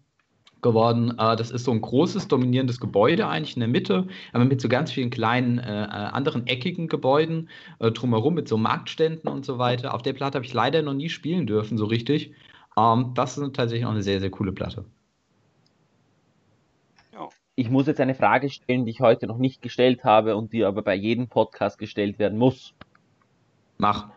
geworden. 0.62 1.14
Äh, 1.18 1.36
das 1.36 1.50
ist 1.50 1.64
so 1.64 1.70
ein 1.70 1.80
großes, 1.80 2.28
dominierendes 2.28 2.80
Gebäude 2.80 3.26
eigentlich 3.26 3.56
in 3.56 3.61
der 3.61 3.68
Mitte, 3.68 4.06
aber 4.32 4.44
mit 4.44 4.61
so 4.61 4.68
ganz 4.68 4.92
vielen 4.92 5.11
kleinen 5.11 5.58
äh, 5.58 5.84
äh 5.84 5.86
anderen 5.86 6.46
eckigen 6.46 6.88
Gebäuden 6.88 7.48
äh, 7.78 7.90
drumherum, 7.90 8.34
mit 8.34 8.48
so 8.48 8.56
Marktständen 8.56 9.30
und 9.30 9.44
so 9.44 9.58
weiter. 9.58 9.94
Auf 9.94 10.02
der 10.02 10.12
Platte 10.12 10.36
habe 10.36 10.46
ich 10.46 10.54
leider 10.54 10.82
noch 10.82 10.94
nie 10.94 11.08
spielen 11.08 11.46
dürfen, 11.46 11.78
so 11.78 11.86
richtig. 11.86 12.32
Ähm, 12.81 13.12
das 13.14 13.37
ist 13.37 13.55
tatsächlich 13.55 13.85
auch 13.85 13.91
eine 13.91 14.03
sehr, 14.03 14.20
sehr 14.20 14.31
coole 14.31 14.53
Platte. 14.53 14.85
Ich 17.61 17.68
muss 17.68 17.87
jetzt 17.87 18.01
eine 18.01 18.14
Frage 18.14 18.49
stellen, 18.49 18.87
die 18.87 18.91
ich 18.91 19.01
heute 19.01 19.26
noch 19.26 19.37
nicht 19.37 19.61
gestellt 19.61 20.03
habe 20.03 20.35
und 20.35 20.55
die 20.55 20.64
aber 20.64 20.81
bei 20.81 20.95
jedem 20.95 21.28
Podcast 21.28 21.76
gestellt 21.76 22.18
werden 22.18 22.39
muss. 22.39 22.72
Mach. 23.76 24.09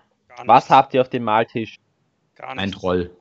Was 0.46 0.70
habt 0.70 0.94
ihr 0.94 1.02
auf 1.02 1.10
dem 1.10 1.26
Maltisch? 1.26 1.78
Gar 2.36 2.58
Ein 2.58 2.72
Troll. 2.72 3.12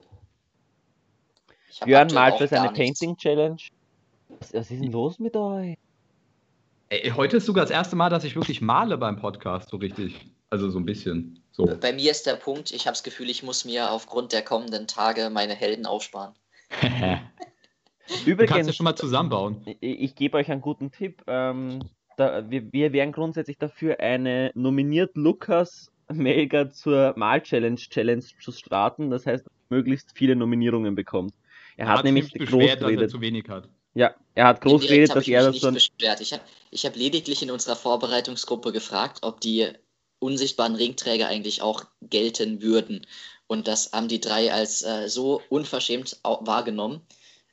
Björn 1.84 2.14
malt 2.14 2.36
für 2.36 2.47
seine 2.47 2.70
Painting 2.70 3.16
Challenge. 3.16 3.61
Was, 4.28 4.55
was 4.55 4.70
ist 4.70 4.80
denn 4.80 4.93
los 4.93 5.18
mit 5.18 5.34
euch? 5.34 5.76
Ey, 6.88 7.11
heute 7.11 7.38
ist 7.38 7.47
sogar 7.47 7.64
das 7.64 7.72
erste 7.72 7.97
Mal, 7.97 8.09
dass 8.09 8.22
ich 8.22 8.36
wirklich 8.36 8.61
male 8.61 8.99
beim 8.99 9.16
Podcast, 9.16 9.70
so 9.70 9.78
richtig. 9.78 10.32
Also 10.53 10.68
so 10.68 10.78
ein 10.78 10.84
bisschen. 10.84 11.42
So. 11.50 11.64
Bei 11.80 11.94
mir 11.94 12.11
ist 12.11 12.26
der 12.26 12.34
Punkt, 12.34 12.72
ich 12.72 12.86
habe 12.86 12.92
das 12.92 13.03
Gefühl, 13.03 13.30
ich 13.30 13.42
muss 13.42 13.64
mir 13.64 13.90
aufgrund 13.90 14.34
der 14.34 14.42
kommenden 14.42 14.86
Tage 14.86 15.30
meine 15.30 15.55
Helden 15.55 15.86
aufsparen. 15.86 16.34
Übrigens, 18.26 18.26
du 18.26 18.46
kannst 18.46 18.68
ja 18.68 18.72
schon 18.74 18.84
mal 18.84 18.94
zusammenbauen. 18.94 19.62
Ich, 19.64 19.78
ich 19.80 20.14
gebe 20.14 20.36
euch 20.36 20.53
einen 20.53 20.61
guten 20.61 20.92
Tipp. 20.92 21.22
Ähm, 21.26 21.80
da, 22.18 22.50
wir, 22.50 22.70
wir 22.70 22.92
wären 22.92 23.12
grundsätzlich 23.12 23.57
dafür, 23.57 23.98
eine 24.00 24.53
nominiert 24.55 25.16
Lukas 25.16 25.90
Melger 26.12 26.70
zur 26.70 27.14
Mal-Challenge 27.16 27.76
Challenge 27.76 28.24
zu 28.38 28.53
starten. 28.53 29.09
Das 29.09 29.24
heißt, 29.24 29.46
möglichst 29.70 30.12
viele 30.14 30.36
Nominierungen 30.36 30.94
bekommt. 30.94 31.32
Er, 31.78 31.86
er 31.86 31.92
hat, 31.92 31.98
hat 32.00 32.05
nämlich 32.05 32.30
groß 32.30 32.50
beschwert, 32.50 32.82
dass 32.82 32.90
er 32.90 33.09
zu 33.09 33.22
wenig 33.22 33.48
hat. 33.48 33.70
Ja, 33.94 34.14
er 34.34 34.48
hat 34.48 34.61
groß 34.61 34.82
geredet, 34.82 35.16
dass 35.16 35.26
er 35.26 35.44
das 35.44 35.61
so. 35.61 35.72
Beschwert. 35.72 36.20
Ich 36.20 36.34
habe 36.34 36.42
ich 36.70 36.84
hab 36.84 36.94
lediglich 36.94 37.42
in 37.42 37.50
unserer 37.50 37.76
Vorbereitungsgruppe 37.76 38.70
gefragt, 38.70 39.20
ob 39.22 39.40
die 39.40 39.72
unsichtbaren 40.22 40.74
Ringträger 40.74 41.28
eigentlich 41.28 41.62
auch 41.62 41.84
gelten 42.00 42.62
würden. 42.62 43.06
Und 43.46 43.68
das 43.68 43.92
haben 43.92 44.08
die 44.08 44.20
drei 44.20 44.52
als 44.52 44.82
äh, 44.82 45.08
so 45.08 45.42
unverschämt 45.50 46.20
wahrgenommen, 46.22 47.02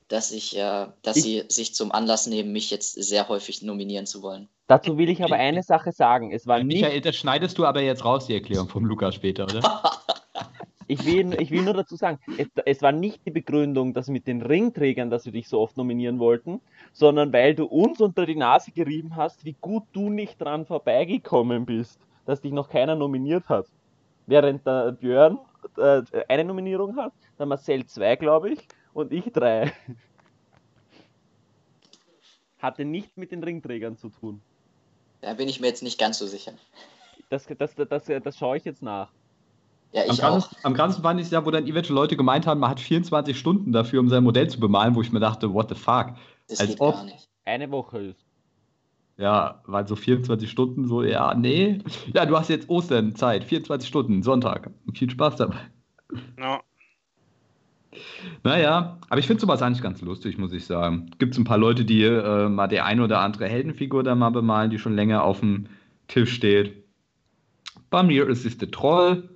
dass 0.07 0.31
ich, 0.31 0.57
äh, 0.57 0.87
dass 1.01 1.17
ich, 1.17 1.23
sie 1.23 1.43
sich 1.49 1.73
zum 1.73 1.91
Anlass 1.91 2.27
nehmen, 2.27 2.51
mich 2.51 2.69
jetzt 2.71 2.93
sehr 2.93 3.27
häufig 3.27 3.61
nominieren 3.61 4.05
zu 4.05 4.21
wollen. 4.21 4.47
Dazu 4.67 4.97
will 4.97 5.09
ich 5.09 5.23
aber 5.23 5.35
eine 5.35 5.63
Sache 5.63 5.91
sagen. 5.91 6.31
Es 6.31 6.45
war 6.45 6.63
nicht. 6.63 6.81
Michael, 6.81 7.01
das 7.01 7.15
schneidest 7.15 7.57
du 7.57 7.65
aber 7.65 7.81
jetzt 7.81 8.05
raus, 8.05 8.27
die 8.27 8.35
Erklärung 8.35 8.69
vom 8.69 8.85
Lukas 8.85 9.15
später, 9.15 9.45
oder? 9.45 9.61
ich, 10.87 11.05
will, 11.05 11.35
ich 11.41 11.49
will 11.49 11.63
nur 11.63 11.73
dazu 11.73 11.95
sagen, 11.95 12.19
es, 12.37 12.47
es, 12.65 12.81
war 12.81 12.91
nicht 12.91 13.25
die 13.25 13.31
Begründung, 13.31 13.93
dass 13.93 14.07
mit 14.07 14.27
den 14.27 14.41
Ringträgern, 14.41 15.09
dass 15.09 15.25
wir 15.25 15.31
dich 15.31 15.49
so 15.49 15.59
oft 15.59 15.75
nominieren 15.75 16.19
wollten, 16.19 16.61
sondern 16.93 17.33
weil 17.33 17.55
du 17.55 17.65
uns 17.65 17.99
unter 17.99 18.25
die 18.25 18.35
Nase 18.35 18.71
gerieben 18.71 19.15
hast, 19.15 19.43
wie 19.43 19.55
gut 19.59 19.83
du 19.91 20.09
nicht 20.09 20.39
dran 20.39 20.65
vorbeigekommen 20.65 21.65
bist 21.65 21.99
dass 22.25 22.41
dich 22.41 22.51
noch 22.51 22.69
keiner 22.69 22.95
nominiert 22.95 23.47
hat. 23.49 23.67
Während 24.27 24.65
der 24.65 24.91
Björn 24.91 25.39
äh, 25.77 26.01
eine 26.27 26.43
Nominierung 26.43 26.95
hat, 26.97 27.13
der 27.37 27.45
Marcel 27.45 27.85
zwei, 27.85 28.15
glaube 28.15 28.51
ich, 28.51 28.67
und 28.93 29.11
ich 29.11 29.25
drei. 29.31 29.71
Hatte 32.59 32.85
nichts 32.85 33.15
mit 33.17 33.31
den 33.31 33.43
Ringträgern 33.43 33.97
zu 33.97 34.09
tun. 34.09 34.41
Da 35.21 35.33
bin 35.33 35.47
ich 35.49 35.59
mir 35.59 35.67
jetzt 35.67 35.83
nicht 35.83 35.99
ganz 35.99 36.19
so 36.19 36.27
sicher. 36.27 36.53
Das, 37.29 37.45
das, 37.45 37.75
das, 37.75 37.87
das, 37.89 38.05
das 38.23 38.37
schaue 38.37 38.57
ich 38.57 38.65
jetzt 38.65 38.81
nach. 38.81 39.11
Ja, 39.91 40.03
ich 40.05 40.23
am, 40.23 40.35
auch. 40.35 40.49
am 40.63 40.73
ganzen 40.73 41.01
fand 41.01 41.19
ich 41.19 41.27
es 41.27 41.31
ja, 41.31 41.45
wo 41.45 41.51
dann 41.51 41.63
irgendwelche 41.63 41.93
Leute 41.93 42.15
gemeint 42.15 42.45
haben, 42.45 42.59
man 42.59 42.69
hat 42.69 42.79
24 42.79 43.37
Stunden 43.37 43.71
dafür, 43.71 43.99
um 43.99 44.09
sein 44.09 44.23
Modell 44.23 44.47
zu 44.47 44.59
bemalen, 44.59 44.95
wo 44.95 45.01
ich 45.01 45.11
mir 45.11 45.19
dachte, 45.19 45.51
what 45.53 45.69
the 45.69 45.75
fuck. 45.75 46.13
Das 46.47 46.59
Als 46.59 46.69
geht 46.69 46.81
ob, 46.81 46.95
gar 46.95 47.03
nicht. 47.05 47.27
Eine 47.45 47.71
Woche 47.71 47.99
ist. 47.99 48.28
Ja, 49.19 49.61
weil 49.65 49.85
so 49.85 49.97
24 49.97 50.49
Stunden 50.49 50.87
so, 50.87 51.03
ja, 51.03 51.33
nee. 51.35 51.79
Ja, 52.13 52.25
du 52.25 52.37
hast 52.37 52.49
jetzt 52.49 52.69
Ostern 52.69 53.15
Zeit, 53.15 53.43
24 53.43 53.87
Stunden, 53.87 54.23
Sonntag. 54.23 54.71
Viel 54.93 55.09
Spaß 55.09 55.35
dabei. 55.35 55.59
Ja. 56.39 56.61
Naja, 58.43 58.97
aber 59.09 59.19
ich 59.19 59.27
finde 59.27 59.41
sowas 59.41 59.61
eigentlich 59.61 59.83
ganz 59.83 60.01
lustig, 60.01 60.37
muss 60.37 60.53
ich 60.53 60.65
sagen. 60.65 61.11
Gibt 61.19 61.33
es 61.33 61.37
ein 61.37 61.43
paar 61.43 61.57
Leute, 61.57 61.83
die 61.83 62.03
äh, 62.03 62.47
mal 62.47 62.67
der 62.67 62.85
ein 62.85 63.01
oder 63.01 63.19
andere 63.19 63.47
Heldenfigur 63.49 64.03
da 64.03 64.15
mal 64.15 64.29
bemalen, 64.29 64.71
die 64.71 64.79
schon 64.79 64.95
länger 64.95 65.23
auf 65.23 65.41
dem 65.41 65.67
Tisch 66.07 66.33
steht. 66.33 66.85
Bei 67.89 68.03
mir 68.03 68.29
ist 68.29 68.45
es 68.45 68.57
der 68.57 68.71
Troll. 68.71 69.29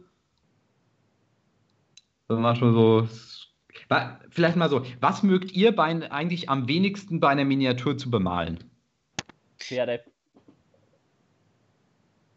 Also 2.29 2.41
manchmal 2.41 2.71
so 2.71 3.07
Vielleicht 4.29 4.55
mal 4.55 4.69
so, 4.69 4.83
was 5.01 5.23
mögt 5.23 5.51
ihr 5.51 5.75
bei, 5.75 6.09
eigentlich 6.09 6.49
am 6.49 6.67
wenigsten 6.67 7.19
bei 7.19 7.29
einer 7.29 7.45
Miniatur 7.45 7.97
zu 7.97 8.09
bemalen? 8.09 8.72
Pferde. 9.63 10.03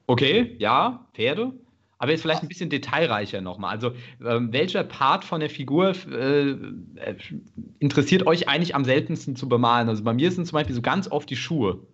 Okay, 0.06 0.56
ja, 0.58 1.06
Pferde. 1.14 1.52
Aber 1.98 2.10
jetzt 2.10 2.22
vielleicht 2.22 2.42
ein 2.42 2.48
bisschen 2.48 2.68
detailreicher 2.68 3.40
nochmal. 3.40 3.70
Also, 3.70 3.92
ähm, 4.24 4.52
welcher 4.52 4.84
Part 4.84 5.24
von 5.24 5.40
der 5.40 5.48
Figur 5.48 5.94
äh, 6.10 6.50
äh, 6.50 7.16
interessiert 7.78 8.26
euch 8.26 8.48
eigentlich 8.48 8.74
am 8.74 8.84
seltensten 8.84 9.34
zu 9.34 9.48
bemalen? 9.48 9.88
Also, 9.88 10.04
bei 10.04 10.12
mir 10.12 10.30
sind 10.30 10.46
zum 10.46 10.56
Beispiel 10.56 10.74
so 10.74 10.82
ganz 10.82 11.10
oft 11.10 11.30
die 11.30 11.36
Schuhe. 11.36 11.86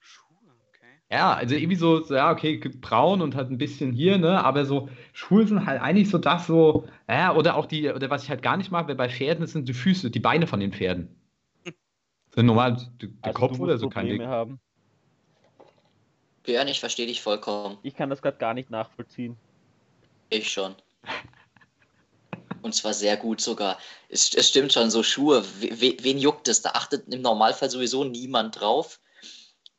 Schuhe, 0.00 0.36
okay. 0.68 0.86
Ja, 1.12 1.32
also 1.32 1.54
irgendwie 1.54 1.76
so, 1.76 2.02
so, 2.02 2.14
ja, 2.16 2.32
okay, 2.32 2.58
braun 2.80 3.22
und 3.22 3.36
halt 3.36 3.50
ein 3.50 3.58
bisschen 3.58 3.92
hier, 3.92 4.18
ne? 4.18 4.42
Aber 4.42 4.64
so, 4.64 4.88
Schuhe 5.12 5.46
sind 5.46 5.64
halt 5.64 5.80
eigentlich 5.80 6.10
so 6.10 6.18
das 6.18 6.48
so, 6.48 6.88
ja, 7.08 7.34
oder 7.36 7.54
auch 7.54 7.66
die, 7.66 7.88
oder 7.88 8.10
was 8.10 8.24
ich 8.24 8.30
halt 8.30 8.42
gar 8.42 8.56
nicht 8.56 8.72
mag, 8.72 8.88
weil 8.88 8.96
bei 8.96 9.08
Pferden 9.08 9.42
das 9.42 9.52
sind 9.52 9.68
die 9.68 9.74
Füße, 9.74 10.10
die 10.10 10.20
Beine 10.20 10.48
von 10.48 10.58
den 10.58 10.72
Pferden. 10.72 11.08
Sind 12.34 12.46
normal 12.46 12.76
der 13.00 13.10
Also 13.22 13.38
Kopf 13.38 13.56
du 13.56 13.62
oder 13.62 13.78
so 13.78 13.88
kein 13.88 14.06
Ding. 14.06 14.16
Probleme 14.16 14.30
haben. 14.30 14.60
Björn, 16.42 16.68
ich 16.68 16.80
verstehe 16.80 17.06
dich 17.06 17.22
vollkommen. 17.22 17.78
Ich 17.82 17.94
kann 17.94 18.10
das 18.10 18.20
gerade 18.22 18.38
gar 18.38 18.54
nicht 18.54 18.70
nachvollziehen. 18.70 19.36
Ich 20.30 20.50
schon. 20.50 20.74
Und 22.62 22.74
zwar 22.74 22.92
sehr 22.92 23.16
gut 23.16 23.40
sogar. 23.40 23.78
Es, 24.08 24.34
es 24.34 24.48
stimmt 24.48 24.72
schon, 24.72 24.90
so 24.90 25.02
Schuhe, 25.02 25.44
we, 25.60 25.96
wen 26.00 26.18
juckt 26.18 26.48
es? 26.48 26.62
Da 26.62 26.70
achtet 26.70 27.12
im 27.12 27.22
Normalfall 27.22 27.70
sowieso 27.70 28.04
niemand 28.04 28.60
drauf. 28.60 29.00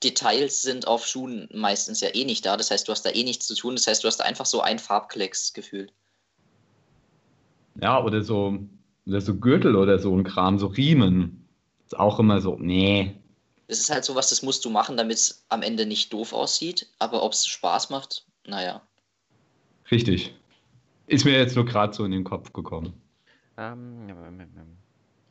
Details 0.04 0.62
sind 0.62 0.88
auf 0.88 1.06
Schuhen 1.06 1.50
meistens 1.54 2.02
ja 2.02 2.10
eh 2.14 2.26
nicht 2.26 2.46
da. 2.46 2.58
Das 2.58 2.72
heißt, 2.72 2.88
du 2.88 2.92
hast 2.92 3.04
da 3.04 3.10
eh 3.10 3.24
nichts 3.24 3.48
zu 3.48 3.56
tun. 3.56 3.76
Das 3.76 3.88
heißt, 3.88 4.04
du 4.04 4.08
hast 4.08 4.18
da 4.18 4.24
einfach 4.24 4.46
so 4.46 4.62
ein 4.62 4.80
Farbklecks 4.80 5.54
gefühlt. 5.54 5.94
Ja, 7.82 8.04
oder 8.04 8.22
so, 8.22 8.60
oder 9.06 9.22
so 9.22 9.36
Gürtel 9.36 9.76
oder 9.76 10.00
so 10.00 10.16
ein 10.16 10.24
Kram, 10.24 10.58
so 10.58 10.68
Riemen. 10.68 11.45
Ist 11.86 11.98
auch 11.98 12.20
immer 12.20 12.42
so, 12.42 12.58
nee. 12.60 13.16
Das 13.68 13.80
ist 13.80 13.90
halt 13.90 14.06
sowas, 14.06 14.30
das 14.30 14.42
musst 14.42 14.66
du 14.66 14.70
machen, 14.70 14.98
damit 14.98 15.18
es 15.18 15.46
am 15.50 15.62
Ende 15.62 15.86
nicht 15.86 16.14
doof 16.14 16.34
aussieht. 16.34 16.88
Aber 17.00 17.24
ob 17.24 17.34
es 17.34 17.46
Spaß 17.48 17.90
macht, 17.90 18.26
naja. 18.46 18.82
Richtig. 19.92 20.34
Ist 21.08 21.26
mir 21.26 21.38
jetzt 21.38 21.56
nur 21.56 21.66
gerade 21.66 21.94
so 21.94 22.04
in 22.06 22.12
den 22.12 22.24
Kopf 22.24 22.52
gekommen. 22.54 22.94
Ähm, 23.58 24.08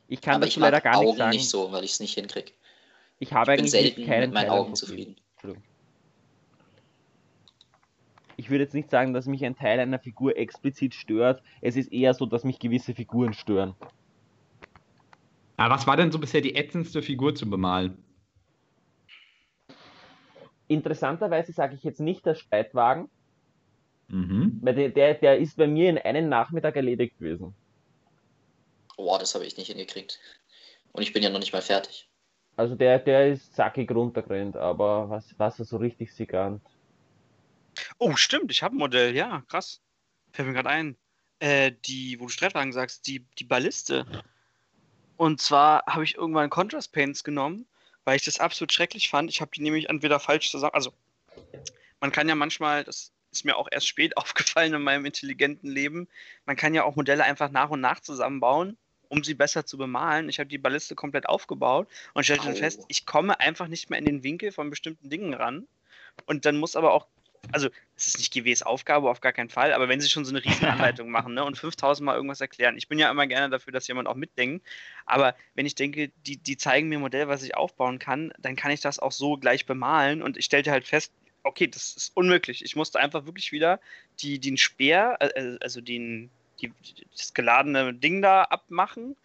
ich 0.07 0.21
kann 0.21 0.35
Aber 0.35 0.45
dazu 0.45 0.57
ich 0.57 0.61
leider 0.63 0.81
gar 0.81 0.97
Augen 0.97 1.07
nicht 1.07 1.17
sagen. 1.17 1.29
nicht 1.31 1.49
so, 1.49 1.71
weil 1.71 1.83
ich 1.83 1.91
es 1.91 1.99
nicht 1.99 2.13
hinkriege. 2.13 2.51
Ich 3.19 3.33
habe 3.33 3.53
Ich 3.53 3.57
bin 3.57 3.65
eigentlich 3.65 3.71
selten 3.71 4.05
keinen 4.05 4.21
mit 4.21 4.33
meinen 4.33 4.47
Teil 4.49 4.59
Augen 4.59 4.75
zufrieden. 4.75 5.15
Entschuldigung. 5.33 5.63
Ich 8.37 8.49
würde 8.49 8.63
jetzt 8.65 8.73
nicht 8.73 8.89
sagen, 8.89 9.13
dass 9.13 9.27
mich 9.27 9.45
ein 9.45 9.55
Teil 9.55 9.79
einer 9.79 9.99
Figur 9.99 10.35
explizit 10.37 10.93
stört. 10.93 11.41
Es 11.61 11.77
ist 11.77 11.91
eher 11.91 12.13
so, 12.13 12.25
dass 12.25 12.43
mich 12.43 12.59
gewisse 12.59 12.93
Figuren 12.93 13.33
stören. 13.33 13.75
Aber 15.57 15.75
was 15.75 15.87
war 15.87 15.97
denn 15.97 16.11
so 16.11 16.19
bisher 16.19 16.41
die 16.41 16.55
ätzendste 16.55 17.01
Figur 17.01 17.35
zu 17.35 17.49
bemalen? 17.49 17.97
Interessanterweise 20.67 21.51
sage 21.51 21.75
ich 21.75 21.83
jetzt 21.83 21.99
nicht 21.99 22.25
der 22.25 22.35
Streitwagen, 22.35 23.09
Mhm. 24.07 24.59
weil 24.61 24.75
der, 24.75 24.89
der, 24.89 25.13
der 25.15 25.37
ist 25.39 25.57
bei 25.57 25.67
mir 25.67 25.89
in 25.89 25.97
einem 25.97 26.29
Nachmittag 26.29 26.75
erledigt 26.75 27.17
gewesen. 27.17 27.55
Boah, 28.97 29.17
das 29.19 29.33
habe 29.33 29.45
ich 29.45 29.57
nicht 29.57 29.67
hingekriegt. 29.67 30.19
Und 30.91 31.01
ich 31.01 31.11
bin 31.11 31.23
ja 31.23 31.29
noch 31.29 31.39
nicht 31.39 31.53
mal 31.53 31.61
fertig. 31.61 32.07
Also 32.55 32.75
der, 32.75 32.99
der 32.99 33.31
ist 33.31 33.55
zackig 33.55 33.91
runtergerannt, 33.91 34.55
aber 34.55 35.09
was, 35.09 35.33
was 35.37 35.59
er 35.59 35.65
so 35.65 35.77
richtig 35.77 36.13
sigant. 36.13 36.61
Oh, 37.97 38.15
stimmt, 38.15 38.51
ich 38.51 38.63
habe 38.63 38.75
ein 38.75 38.77
Modell, 38.77 39.15
ja, 39.15 39.41
krass. 39.47 39.81
Fällt 40.31 40.47
mir 40.47 40.53
gerade 40.53 40.69
ein. 40.69 40.97
Äh, 41.39 41.73
die, 41.85 42.17
wo 42.19 42.25
du 42.25 42.29
Streitwagen 42.29 42.71
sagst, 42.71 43.07
die, 43.07 43.25
die 43.39 43.43
Balliste. 43.43 44.05
Und 45.17 45.41
zwar 45.41 45.85
habe 45.85 46.03
ich 46.03 46.15
irgendwann 46.15 46.49
Contrast 46.49 46.91
Paints 46.91 47.23
genommen, 47.23 47.65
weil 48.03 48.17
ich 48.17 48.25
das 48.25 48.39
absolut 48.39 48.71
schrecklich 48.71 49.09
fand. 49.09 49.29
Ich 49.29 49.41
habe 49.41 49.51
die 49.53 49.61
nämlich 49.61 49.89
entweder 49.89 50.19
falsch 50.19 50.51
zusammen. 50.51 50.73
Also, 50.73 50.93
man 51.99 52.11
kann 52.11 52.29
ja 52.29 52.35
manchmal, 52.35 52.83
das 52.83 53.11
ist 53.31 53.45
mir 53.45 53.55
auch 53.55 53.67
erst 53.71 53.87
spät 53.87 54.17
aufgefallen 54.17 54.73
in 54.73 54.81
meinem 54.81 55.05
intelligenten 55.05 55.69
Leben, 55.69 56.07
man 56.45 56.55
kann 56.55 56.73
ja 56.73 56.83
auch 56.83 56.95
Modelle 56.95 57.23
einfach 57.23 57.49
nach 57.49 57.69
und 57.69 57.81
nach 57.81 57.99
zusammenbauen, 57.99 58.77
um 59.07 59.23
sie 59.23 59.33
besser 59.33 59.65
zu 59.65 59.77
bemalen. 59.77 60.29
Ich 60.29 60.39
habe 60.39 60.49
die 60.49 60.57
Balliste 60.57 60.95
komplett 60.95 61.27
aufgebaut 61.27 61.87
und 62.13 62.23
stellte 62.23 62.45
dann 62.45 62.55
fest, 62.55 62.85
ich 62.87 63.05
komme 63.05 63.39
einfach 63.39 63.67
nicht 63.67 63.89
mehr 63.89 63.99
in 63.99 64.05
den 64.05 64.23
Winkel 64.23 64.51
von 64.51 64.69
bestimmten 64.69 65.09
Dingen 65.09 65.33
ran. 65.33 65.67
Und 66.25 66.45
dann 66.45 66.57
muss 66.57 66.75
aber 66.75 66.93
auch 66.93 67.07
also 67.51 67.69
es 67.95 68.07
ist 68.07 68.17
nicht 68.17 68.33
GWs 68.33 68.63
Aufgabe, 68.63 69.09
auf 69.09 69.21
gar 69.21 69.33
keinen 69.33 69.49
Fall, 69.49 69.73
aber 69.73 69.87
wenn 69.89 70.01
sie 70.01 70.09
schon 70.09 70.25
so 70.25 70.31
eine 70.31 70.43
Riesenanleitung 70.43 71.09
machen 71.11 71.33
ne, 71.33 71.43
und 71.43 71.57
5000 71.57 72.05
Mal 72.05 72.15
irgendwas 72.15 72.41
erklären, 72.41 72.77
ich 72.77 72.87
bin 72.87 72.99
ja 72.99 73.09
immer 73.09 73.27
gerne 73.27 73.49
dafür, 73.49 73.73
dass 73.73 73.87
jemand 73.87 74.07
auch 74.07 74.15
mitdenkt, 74.15 74.65
aber 75.05 75.35
wenn 75.53 75.65
ich 75.65 75.75
denke, 75.75 76.11
die, 76.25 76.37
die 76.37 76.57
zeigen 76.57 76.89
mir 76.89 76.97
ein 76.97 77.01
Modell, 77.01 77.27
was 77.27 77.43
ich 77.43 77.55
aufbauen 77.55 77.99
kann, 77.99 78.33
dann 78.39 78.55
kann 78.55 78.71
ich 78.71 78.81
das 78.81 78.99
auch 78.99 79.11
so 79.11 79.37
gleich 79.37 79.65
bemalen 79.65 80.21
und 80.21 80.37
ich 80.37 80.45
stellte 80.45 80.71
halt 80.71 80.85
fest, 80.85 81.11
okay, 81.45 81.67
das 81.67 81.95
ist 81.95 82.11
unmöglich. 82.15 82.65
Ich 82.65 82.75
musste 82.75 82.99
einfach 82.99 83.25
wirklich 83.25 83.51
wieder 83.51 83.79
die, 84.19 84.39
den 84.39 84.57
Speer, 84.57 85.17
äh, 85.19 85.57
also 85.61 85.79
den, 85.79 86.29
die, 86.59 86.73
das 87.15 87.33
geladene 87.33 87.93
Ding 87.93 88.21
da 88.21 88.43
abmachen 88.43 89.15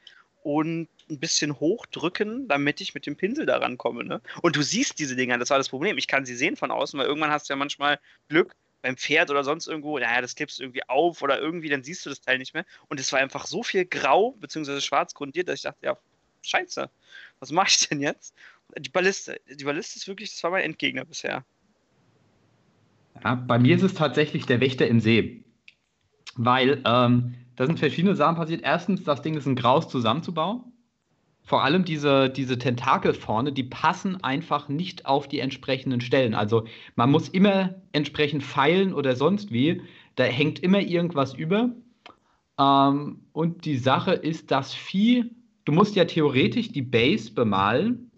und 0.42 0.88
ein 1.10 1.18
bisschen 1.18 1.58
hochdrücken, 1.58 2.48
damit 2.48 2.80
ich 2.80 2.94
mit 2.94 3.06
dem 3.06 3.16
Pinsel 3.16 3.46
da 3.46 3.58
rankomme. 3.58 4.04
Ne? 4.04 4.20
Und 4.42 4.56
du 4.56 4.62
siehst 4.62 4.98
diese 4.98 5.16
Dinger, 5.16 5.38
das 5.38 5.50
war 5.50 5.58
das 5.58 5.68
Problem. 5.68 5.98
Ich 5.98 6.06
kann 6.06 6.24
sie 6.24 6.36
sehen 6.36 6.56
von 6.56 6.70
außen, 6.70 6.98
weil 6.98 7.06
irgendwann 7.06 7.30
hast 7.30 7.48
du 7.48 7.52
ja 7.52 7.56
manchmal 7.56 7.98
Glück 8.28 8.54
beim 8.82 8.96
Pferd 8.96 9.30
oder 9.30 9.44
sonst 9.44 9.66
irgendwo, 9.66 9.98
naja, 9.98 10.20
das 10.20 10.34
klippst 10.34 10.58
du 10.58 10.62
irgendwie 10.62 10.88
auf 10.88 11.22
oder 11.22 11.38
irgendwie, 11.38 11.68
dann 11.68 11.82
siehst 11.82 12.06
du 12.06 12.10
das 12.10 12.20
Teil 12.20 12.38
nicht 12.38 12.54
mehr. 12.54 12.64
Und 12.88 12.98
es 12.98 13.12
war 13.12 13.20
einfach 13.20 13.46
so 13.46 13.62
viel 13.62 13.84
grau 13.84 14.32
bzw. 14.40 14.80
schwarz 14.80 15.14
grundiert, 15.14 15.48
dass 15.48 15.56
ich 15.56 15.62
dachte, 15.62 15.84
ja, 15.84 15.98
scheiße, 16.42 16.88
was 17.40 17.52
mache 17.52 17.68
ich 17.68 17.88
denn 17.88 18.00
jetzt? 18.00 18.34
Die 18.78 18.88
Balliste, 18.88 19.40
die 19.48 19.64
Balliste 19.64 19.98
ist 19.98 20.08
wirklich, 20.08 20.30
das 20.30 20.42
war 20.42 20.50
mein 20.50 20.64
Endgegner 20.64 21.04
bisher. 21.04 21.44
Ja, 23.22 23.34
bei 23.34 23.58
mir 23.58 23.76
ist 23.76 23.82
es 23.82 23.94
tatsächlich 23.94 24.46
der 24.46 24.60
Wächter 24.60 24.86
im 24.86 25.00
See. 25.00 25.44
Weil 26.36 26.80
ähm, 26.86 27.34
da 27.56 27.66
sind 27.66 27.78
verschiedene 27.78 28.14
Sachen 28.14 28.36
passiert. 28.36 28.62
Erstens, 28.62 29.04
das 29.04 29.22
Ding 29.22 29.36
ist 29.36 29.46
ein 29.46 29.56
Graus 29.56 29.88
zusammenzubauen. 29.88 30.72
Vor 31.42 31.64
allem 31.64 31.84
diese, 31.84 32.30
diese 32.30 32.58
Tentakel 32.58 33.14
vorne, 33.14 33.52
die 33.52 33.64
passen 33.64 34.22
einfach 34.22 34.68
nicht 34.68 35.06
auf 35.06 35.26
die 35.26 35.40
entsprechenden 35.40 36.00
Stellen. 36.00 36.34
Also 36.34 36.64
man 36.94 37.10
muss 37.10 37.28
immer 37.28 37.74
entsprechend 37.92 38.42
feilen 38.42 38.94
oder 38.94 39.16
sonst 39.16 39.52
wie. 39.52 39.82
Da 40.14 40.24
hängt 40.24 40.60
immer 40.60 40.80
irgendwas 40.80 41.34
über. 41.34 41.70
Ähm, 42.58 43.22
und 43.32 43.64
die 43.64 43.76
Sache 43.76 44.12
ist, 44.12 44.50
das 44.50 44.74
Vieh, 44.74 45.34
du 45.64 45.72
musst 45.72 45.96
ja 45.96 46.04
theoretisch 46.04 46.72
die 46.72 46.82
Base 46.82 47.32
bemalen 47.32 48.10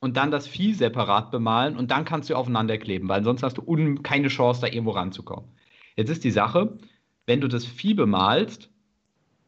und 0.00 0.16
dann 0.16 0.30
das 0.30 0.46
Vieh 0.46 0.74
separat 0.74 1.30
bemalen 1.30 1.76
und 1.76 1.90
dann 1.90 2.04
kannst 2.04 2.30
du 2.30 2.34
aufeinander 2.34 2.78
kleben, 2.78 3.08
weil 3.08 3.24
sonst 3.24 3.42
hast 3.42 3.58
du 3.58 3.94
keine 4.02 4.28
Chance, 4.28 4.60
da 4.60 4.66
irgendwo 4.66 4.92
ranzukommen. 4.92 5.50
Jetzt 5.96 6.10
ist 6.10 6.24
die 6.24 6.30
Sache, 6.30 6.78
wenn 7.26 7.40
du 7.40 7.48
das 7.48 7.64
Vieh 7.64 7.94
bemalst 7.94 8.70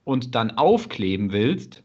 und 0.05 0.35
dann 0.35 0.53
aufkleben 0.53 1.33
willst, 1.33 1.83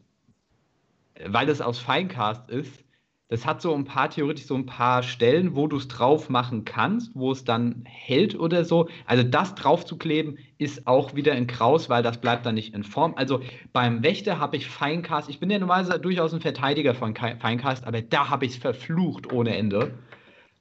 weil 1.26 1.48
das 1.48 1.62
aus 1.62 1.80
Feincast 1.80 2.50
ist, 2.50 2.84
das 3.30 3.46
hat 3.46 3.62
so 3.62 3.74
ein 3.76 3.84
paar, 3.84 4.10
theoretisch 4.10 4.46
so 4.46 4.56
ein 4.56 4.66
paar 4.66 5.04
Stellen, 5.04 5.54
wo 5.54 5.68
du 5.68 5.76
es 5.76 5.90
drauf 5.90 6.30
machen 6.30 6.64
kannst, 6.64 7.14
wo 7.14 7.34
es 7.34 7.44
dann 7.44 7.84
hält 7.86 8.40
oder 8.40 8.64
so. 8.64 8.88
Also 9.06 9.24
das 9.24 9.54
drauf 9.54 9.84
zu 9.86 9.98
kleben, 9.98 10.38
ist 10.58 10.88
auch 10.88 11.14
wieder 11.14 11.36
in 11.36 11.46
Kraus, 11.46 11.90
weil 11.90 12.04
das 12.04 12.22
bleibt 12.22 12.46
dann 12.46 12.56
nicht 12.56 12.74
in 12.74 12.84
Form. 12.84 13.16
Also 13.18 13.42
beim 13.74 14.02
Wächter 14.02 14.40
habe 14.40 14.56
ich 14.56 14.68
Feincast, 14.68 15.30
ich 15.30 15.42
bin 15.42 15.50
ja 15.50 15.60
normalerweise 15.60 16.00
durchaus 16.00 16.34
ein 16.34 16.40
Verteidiger 16.40 16.96
von 16.96 17.16
Feincast, 17.16 17.86
aber 17.86 18.02
da 18.02 18.30
habe 18.30 18.46
ich 18.46 18.54
es 18.54 18.58
verflucht 18.58 19.34
ohne 19.34 19.58
Ende. 19.58 19.96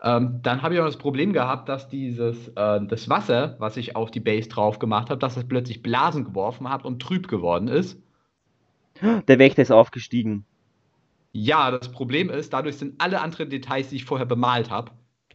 Ähm, 0.02 0.40
dann 0.42 0.62
habe 0.62 0.74
ich 0.74 0.80
auch 0.80 0.86
das 0.86 0.98
Problem 0.98 1.32
gehabt, 1.32 1.68
dass 1.68 1.88
dieses 1.88 2.48
äh, 2.48 2.80
das 2.84 3.09
Wasser, 3.09 3.54
was 3.61 3.76
ich 3.76 3.94
auf 3.94 4.11
die 4.11 4.20
Base 4.20 4.48
drauf 4.48 4.80
gemacht 4.80 5.09
habe, 5.09 5.20
dass 5.20 5.36
es 5.36 5.46
plötzlich 5.46 5.82
Blasen 5.82 6.24
geworfen 6.24 6.68
hat 6.68 6.84
und 6.84 7.00
trüb 7.00 7.28
geworden 7.28 7.68
ist. 7.68 8.02
Der 9.03 9.38
Wächter 9.38 9.62
ist 9.62 9.70
aufgestiegen. 9.70 10.44
Ja, 11.32 11.70
das 11.70 11.90
Problem 11.92 12.30
ist, 12.30 12.53
dadurch 12.53 12.76
sind 12.76 12.94
alle 12.99 13.20
anderen 13.20 13.51
Details, 13.51 13.88
die 13.88 13.97
ich 13.97 14.05
vorher 14.05 14.26
bemalt 14.26 14.70
habe, 14.70 14.92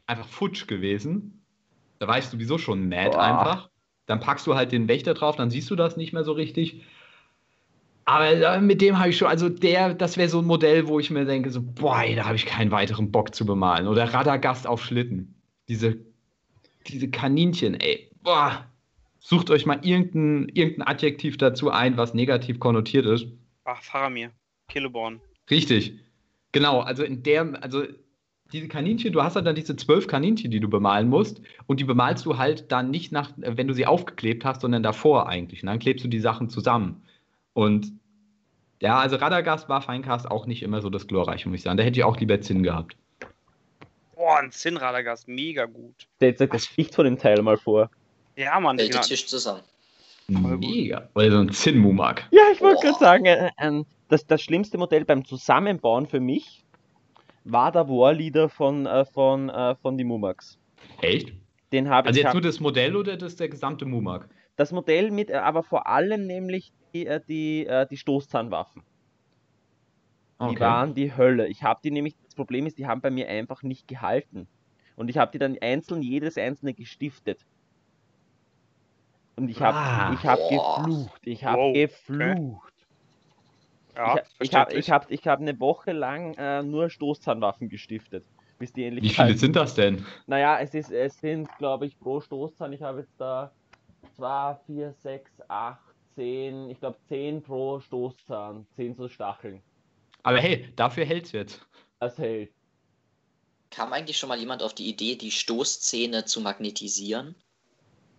einfach 0.07 0.28
futsch 0.28 0.68
gewesen. 0.68 1.43
Da 1.99 2.07
weißt 2.07 2.34
du 2.34 2.39
wieso 2.39 2.57
schon 2.57 2.89
mad 2.89 3.12
Boah. 3.12 3.22
einfach. 3.22 3.70
Dann 4.07 4.20
packst 4.20 4.47
du 4.47 4.55
halt 4.55 4.72
den 4.72 4.88
Wächter 4.88 5.14
drauf, 5.14 5.36
dann 5.36 5.51
siehst 5.51 5.70
du 5.70 5.76
das 5.76 5.97
nicht 5.97 6.12
mehr 6.12 6.24
so 6.24 6.32
richtig. 6.32 6.82
Aber 8.05 8.32
äh, 8.32 8.59
mit 8.59 8.82
dem 8.82 8.97
habe 8.97 9.09
ich 9.09 9.18
schon, 9.18 9.28
also 9.28 9.47
der, 9.47 9.93
das 9.93 10.18
wäre 10.18 10.28
so 10.28 10.39
ein 10.39 10.45
Modell, 10.45 10.88
wo 10.88 10.99
ich 10.99 11.12
mir 11.12 11.26
denke, 11.26 11.51
so, 11.51 11.62
boah, 11.62 12.03
da 12.16 12.26
habe 12.26 12.36
ich 12.36 12.45
keinen 12.45 12.72
weiteren 12.72 13.12
Bock 13.12 13.36
zu 13.36 13.45
bemalen. 13.45 13.88
Oder 13.88 14.12
Radagast 14.12 14.66
auf 14.66 14.84
Schlitten. 14.84 15.36
Diese, 15.70 15.97
diese 16.88 17.09
Kaninchen, 17.09 17.80
ey, 17.80 18.09
boah. 18.24 18.66
Sucht 19.20 19.51
euch 19.51 19.68
mal 19.68 19.80
irgendein, 19.84 20.49
irgendein 20.55 20.88
Adjektiv 20.88 21.38
dazu 21.38 21.70
ein, 21.70 21.95
was 21.95 22.16
negativ 22.16 22.59
konnotiert 22.59 23.05
ist. 23.05 23.28
Ach, 23.64 23.82
Faramir, 23.82 24.32
Killeborn. 24.68 25.22
Richtig. 25.49 25.99
Genau, 26.51 26.82
also 26.82 27.03
in 27.03 27.24
der, 27.24 27.64
also 27.64 27.84
diese 28.51 28.68
Kaninchen, 28.68 29.14
du 29.14 29.24
hast 29.24 29.36
halt 29.36 29.45
dann 29.45 29.55
diese 29.55 29.76
zwölf 29.76 30.07
Kaninchen, 30.07 30.51
die 30.51 30.59
du 30.59 30.70
bemalen 30.70 31.07
musst, 31.07 31.41
und 31.68 31.80
die 31.80 31.84
bemalst 31.84 32.26
du 32.26 32.38
halt 32.38 32.72
dann 32.72 32.91
nicht 32.91 33.12
nach, 33.12 33.32
wenn 33.38 33.68
du 33.68 33.74
sie 33.74 33.86
aufgeklebt 33.86 34.43
hast, 34.43 34.62
sondern 34.62 34.84
davor 34.84 35.30
eigentlich. 35.30 35.64
Und 35.64 35.68
dann 35.68 35.80
klebst 35.80 36.03
du 36.03 36.09
die 36.09 36.20
Sachen 36.20 36.49
zusammen. 36.49 37.03
Und 37.53 37.93
ja, 38.82 38.97
also 38.97 39.16
Radagast 39.18 39.70
war 39.70 39.82
Feincast 39.82 40.30
auch 40.30 40.47
nicht 40.47 40.64
immer 40.64 40.82
so 40.82 40.89
das 40.89 41.07
Glorreiche, 41.07 41.47
muss 41.47 41.59
ich 41.59 41.64
sagen. 41.64 41.78
Da 41.78 41.84
hätte 41.84 41.99
ich 41.99 42.03
auch 42.03 42.18
lieber 42.18 42.41
Zinn 42.41 42.64
gehabt. 42.64 42.97
Boah, 44.16 44.39
ein 44.39 44.51
Zinnradagast, 44.51 45.28
mega 45.28 45.66
gut. 45.66 45.95
Stellt 46.18 46.41
euch 46.41 46.49
das 46.49 46.68
Gesicht 46.68 46.95
von 46.95 47.05
dem 47.05 47.18
Teil 47.18 47.41
mal 47.41 47.57
vor. 47.57 47.89
Ja, 48.36 48.59
Mann, 48.59 48.78
Hält 48.78 48.91
genau. 48.91 49.01
den 49.01 49.07
Tisch 49.07 49.28
zusammen. 49.28 49.62
Mega. 50.39 51.09
Oder 51.15 51.32
so 51.32 51.38
ein 51.39 51.49
Zinn-Mumak. 51.51 52.27
Ja, 52.32 52.41
ich 52.53 52.61
wollte 52.61 52.82
gerade 52.82 52.99
sagen, 52.99 53.25
äh, 53.25 53.51
ähm, 53.59 53.86
das, 54.07 54.25
das 54.25 54.41
schlimmste 54.41 54.77
Modell 54.77 55.05
beim 55.05 55.25
Zusammenbauen 55.25 56.07
für 56.07 56.19
mich 56.19 56.63
war 57.43 57.71
der 57.71 57.88
Warleader 57.89 58.49
von, 58.49 58.86
äh, 58.86 59.05
von, 59.05 59.49
äh, 59.49 59.75
von 59.82 59.97
die 59.97 60.03
Mumax. 60.03 60.57
Echt? 61.01 61.34
Den 61.71 61.89
habe 61.89 62.07
Also 62.07 62.17
ich. 62.17 62.23
jetzt 62.23 62.27
hab- 62.27 62.34
nur 62.36 62.41
das 62.41 62.59
Modell 62.59 62.95
oder 62.95 63.17
das 63.17 63.36
der 63.36 63.49
gesamte 63.49 63.86
Mumak? 63.86 64.29
das 64.57 64.71
Modell 64.71 65.09
mit, 65.11 65.29
äh, 65.32 65.36
aber 65.36 65.63
vor 65.63 65.88
allem 65.88 66.27
nämlich 66.27 66.71
die, 66.93 67.07
äh, 67.07 67.19
die, 67.27 67.65
äh, 67.65 67.88
die 67.89 67.97
Stoßzahnwaffen. 67.97 68.84
Die 70.49 70.59
waren 70.59 70.95
die 70.95 71.15
Hölle. 71.15 71.47
Ich 71.47 71.61
habe 71.63 71.79
die 71.84 71.91
nämlich, 71.91 72.15
das 72.23 72.34
Problem 72.36 72.65
ist, 72.65 72.77
die 72.79 72.88
haben 72.88 72.99
bei 73.01 73.11
mir 73.11 73.27
einfach 73.29 73.61
nicht 73.61 73.88
gehalten. 73.88 74.47
Und 74.95 75.09
ich 75.09 75.17
habe 75.17 75.32
die 75.32 75.38
dann 75.38 75.55
einzeln, 75.61 76.01
jedes 76.01 76.36
einzelne 76.38 76.73
gestiftet. 76.73 77.45
Und 79.36 79.49
ich 79.49 79.61
habe 79.61 79.77
Ah. 79.77 80.13
ich 80.13 80.25
hab 80.25 80.39
Boah. 80.39 80.84
geflucht. 80.84 81.21
Ich 81.25 81.43
habe 81.43 81.57
Wow, 81.57 81.73
geflucht. 81.73 82.73
Ja, 83.95 84.21
ich 84.39 84.49
ich 84.49 84.55
habe 84.55 84.73
ich 84.73 84.89
hab, 84.91 85.11
ich 85.11 85.27
hab 85.27 85.39
eine 85.39 85.59
Woche 85.59 85.91
lang 85.91 86.34
äh, 86.36 86.63
nur 86.63 86.89
Stoßzahnwaffen 86.89 87.69
gestiftet. 87.69 88.25
Bis 88.57 88.71
die 88.73 88.86
endlich 88.86 89.03
Wie 89.03 89.09
viele 89.09 89.38
sind 89.38 89.55
das 89.55 89.73
denn? 89.73 90.05
Naja, 90.27 90.59
es, 90.59 90.73
ist, 90.73 90.91
es 90.91 91.17
sind, 91.17 91.49
glaube 91.57 91.88
ich, 91.88 91.99
pro 91.99 92.21
Stoßzahn, 92.21 92.71
ich 92.73 92.82
habe 92.82 92.99
jetzt 92.99 93.19
da 93.19 93.51
2, 94.15 94.55
4, 94.67 94.93
6, 94.93 95.32
8, 95.47 95.79
10, 96.15 96.69
ich 96.69 96.79
glaube 96.79 96.97
10 97.07 97.41
pro 97.41 97.79
Stoßzahn, 97.79 98.67
10 98.75 98.95
so 98.95 99.07
Stacheln. 99.09 99.61
Aber 100.23 100.38
hey, 100.38 100.71
dafür 100.75 101.05
hält's 101.05 101.32
jetzt. 101.32 101.65
Das 101.99 102.17
hält. 102.17 102.51
Kam 103.71 103.93
eigentlich 103.93 104.17
schon 104.17 104.29
mal 104.29 104.38
jemand 104.38 104.61
auf 104.63 104.75
die 104.75 104.88
Idee, 104.89 105.15
die 105.15 105.32
Stoßzähne 105.32 106.25
zu 106.25 106.41
magnetisieren? 106.41 107.36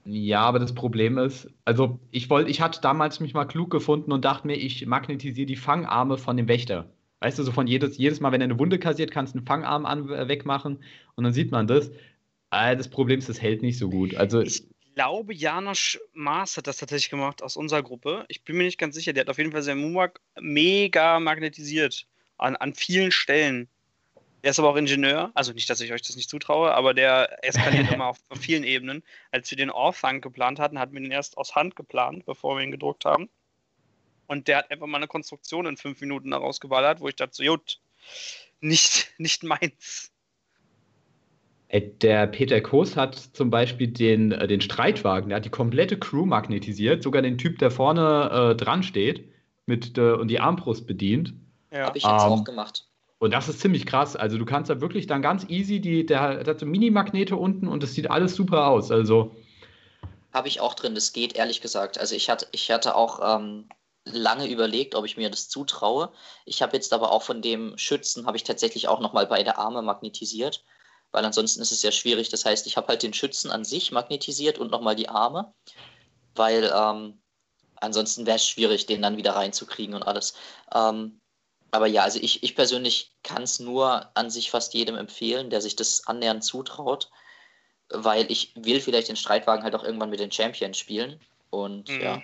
Ja, 0.04 0.40
aber 0.40 0.58
das 0.58 0.74
Problem 0.74 1.16
ist, 1.18 1.48
also 1.64 2.00
ich 2.10 2.28
wollte, 2.28 2.50
ich 2.50 2.60
hatte 2.60 2.80
damals 2.80 3.20
mich 3.20 3.34
mal 3.34 3.44
klug 3.44 3.70
gefunden 3.70 4.10
und 4.12 4.24
dachte 4.24 4.46
mir, 4.46 4.56
ich 4.56 4.84
magnetisiere 4.86 5.46
die 5.46 5.56
Fangarme 5.56 6.18
von 6.18 6.36
dem 6.36 6.48
Wächter. 6.48 6.92
Weißt 7.20 7.38
du, 7.38 7.44
so 7.44 7.52
von 7.52 7.68
jedes, 7.68 7.98
jedes 7.98 8.18
Mal, 8.18 8.32
wenn 8.32 8.40
er 8.40 8.46
eine 8.46 8.58
Wunde 8.58 8.80
kassiert, 8.80 9.12
kannst 9.12 9.34
du 9.34 9.38
einen 9.38 9.46
Fangarm 9.46 9.86
an, 9.86 10.08
äh, 10.08 10.26
wegmachen 10.26 10.82
und 11.14 11.24
dann 11.24 11.32
sieht 11.32 11.52
man 11.52 11.68
das. 11.68 11.90
Äh, 12.50 12.76
das 12.76 12.88
Problem 12.90 13.18
ist, 13.20 13.28
das 13.28 13.40
hält 13.40 13.62
nicht 13.62 13.78
so 13.78 13.88
gut. 13.90 14.16
Also 14.16 14.40
Ich 14.40 14.64
glaube, 14.94 15.34
Janosch 15.34 16.00
Maas 16.12 16.56
hat 16.56 16.66
das 16.66 16.78
tatsächlich 16.78 17.10
gemacht 17.10 17.42
aus 17.42 17.56
unserer 17.56 17.82
Gruppe. 17.82 18.24
Ich 18.28 18.42
bin 18.44 18.56
mir 18.56 18.64
nicht 18.64 18.78
ganz 18.78 18.94
sicher. 18.96 19.12
Der 19.12 19.22
hat 19.22 19.30
auf 19.30 19.38
jeden 19.38 19.52
Fall 19.52 19.62
seinen 19.62 19.80
Mumak 19.80 20.20
mega 20.40 21.20
magnetisiert. 21.20 22.06
An, 22.38 22.56
an 22.56 22.74
vielen 22.74 23.12
Stellen. 23.12 23.68
Der 24.42 24.50
ist 24.50 24.58
aber 24.58 24.70
auch 24.70 24.76
Ingenieur. 24.76 25.30
Also 25.34 25.52
nicht, 25.52 25.70
dass 25.70 25.80
ich 25.80 25.92
euch 25.92 26.02
das 26.02 26.16
nicht 26.16 26.28
zutraue, 26.28 26.74
aber 26.74 26.94
der 26.94 27.44
eskaliert 27.44 27.90
immer 27.92 28.06
auf 28.06 28.18
vielen 28.40 28.64
Ebenen. 28.64 29.02
Als 29.30 29.50
wir 29.50 29.56
den 29.56 29.70
Orthang 29.70 30.20
geplant 30.20 30.58
hatten, 30.58 30.78
hatten 30.78 30.94
wir 30.94 31.00
den 31.00 31.12
erst 31.12 31.38
aus 31.38 31.54
Hand 31.54 31.76
geplant, 31.76 32.24
bevor 32.26 32.56
wir 32.56 32.64
ihn 32.64 32.72
gedruckt 32.72 33.04
haben. 33.04 33.28
Und 34.26 34.48
der 34.48 34.58
hat 34.58 34.70
einfach 34.70 34.86
mal 34.86 34.98
eine 34.98 35.08
Konstruktion 35.08 35.66
in 35.66 35.76
fünf 35.76 36.00
Minuten 36.00 36.30
daraus 36.30 36.60
geballert, 36.60 37.00
wo 37.00 37.08
ich 37.08 37.16
dachte, 37.16 37.34
so, 37.34 37.42
jut, 37.42 37.78
nicht, 38.60 39.12
nicht 39.18 39.44
meins. 39.44 40.10
Äh, 41.68 41.82
Der 42.00 42.26
Peter 42.26 42.60
Koos 42.60 42.96
hat 42.96 43.14
zum 43.14 43.50
Beispiel 43.50 43.88
den, 43.88 44.32
äh, 44.32 44.46
den 44.46 44.60
Streitwagen, 44.60 45.28
der 45.28 45.36
hat 45.36 45.44
die 45.44 45.50
komplette 45.50 45.98
Crew 45.98 46.24
magnetisiert, 46.26 47.02
sogar 47.02 47.22
den 47.22 47.38
Typ, 47.38 47.58
der 47.58 47.70
vorne 47.70 48.52
äh, 48.52 48.56
dran 48.56 48.82
steht 48.82 49.28
mit, 49.66 49.98
äh, 49.98 50.12
und 50.12 50.28
die 50.28 50.40
Armbrust 50.40 50.86
bedient. 50.86 51.34
Ja. 51.70 51.86
Habe 51.86 51.98
ich 51.98 52.04
jetzt 52.04 52.12
Ähm, 52.12 52.18
auch 52.32 52.44
gemacht. 52.44 52.86
Und 53.22 53.30
das 53.30 53.48
ist 53.48 53.60
ziemlich 53.60 53.86
krass. 53.86 54.16
Also 54.16 54.36
du 54.36 54.44
kannst 54.44 54.68
da 54.68 54.80
wirklich 54.80 55.06
dann 55.06 55.22
ganz 55.22 55.44
easy, 55.48 55.78
die, 55.80 56.04
der, 56.04 56.42
der 56.42 56.54
hat 56.54 56.58
so 56.58 56.66
Mini-Magnete 56.66 57.36
unten 57.36 57.68
und 57.68 57.80
das 57.80 57.94
sieht 57.94 58.10
alles 58.10 58.34
super 58.34 58.66
aus. 58.66 58.90
Also 58.90 59.30
Habe 60.32 60.48
ich 60.48 60.60
auch 60.60 60.74
drin, 60.74 60.96
das 60.96 61.12
geht, 61.12 61.36
ehrlich 61.36 61.60
gesagt. 61.60 61.98
Also 61.98 62.16
ich 62.16 62.28
hatte, 62.28 62.48
ich 62.50 62.72
hatte 62.72 62.96
auch 62.96 63.20
ähm, 63.22 63.68
lange 64.04 64.48
überlegt, 64.48 64.96
ob 64.96 65.04
ich 65.04 65.16
mir 65.16 65.30
das 65.30 65.48
zutraue. 65.48 66.10
Ich 66.46 66.62
habe 66.62 66.74
jetzt 66.74 66.92
aber 66.92 67.12
auch 67.12 67.22
von 67.22 67.42
dem 67.42 67.78
Schützen, 67.78 68.26
habe 68.26 68.36
ich 68.36 68.42
tatsächlich 68.42 68.88
auch 68.88 68.98
nochmal 68.98 69.28
beide 69.28 69.56
Arme 69.56 69.82
magnetisiert, 69.82 70.64
weil 71.12 71.24
ansonsten 71.24 71.62
ist 71.62 71.70
es 71.70 71.84
ja 71.84 71.92
schwierig. 71.92 72.28
Das 72.28 72.44
heißt, 72.44 72.66
ich 72.66 72.76
habe 72.76 72.88
halt 72.88 73.04
den 73.04 73.14
Schützen 73.14 73.52
an 73.52 73.64
sich 73.64 73.92
magnetisiert 73.92 74.58
und 74.58 74.72
nochmal 74.72 74.96
die 74.96 75.08
Arme, 75.08 75.54
weil 76.34 76.68
ähm, 76.74 77.22
ansonsten 77.76 78.26
wäre 78.26 78.38
es 78.38 78.48
schwierig, 78.48 78.86
den 78.86 79.00
dann 79.00 79.16
wieder 79.16 79.36
reinzukriegen 79.36 79.94
und 79.94 80.02
alles. 80.02 80.34
Ähm, 80.74 81.20
aber 81.72 81.88
ja, 81.88 82.02
also 82.04 82.20
ich, 82.22 82.44
ich 82.44 82.54
persönlich 82.54 83.12
kann 83.24 83.42
es 83.42 83.58
nur 83.58 84.16
an 84.16 84.30
sich 84.30 84.50
fast 84.50 84.74
jedem 84.74 84.94
empfehlen, 84.94 85.50
der 85.50 85.60
sich 85.60 85.74
das 85.74 86.06
annähernd 86.06 86.44
zutraut 86.44 87.10
weil 87.92 88.30
ich 88.30 88.54
will 88.56 88.80
vielleicht 88.80 89.08
den 89.08 89.16
Streitwagen 89.16 89.64
halt 89.64 89.74
auch 89.74 89.84
irgendwann 89.84 90.10
mit 90.10 90.20
den 90.20 90.32
Champions 90.32 90.78
spielen. 90.78 91.18
Und 91.50 91.90
Mhm. 91.90 92.02
ja, 92.02 92.22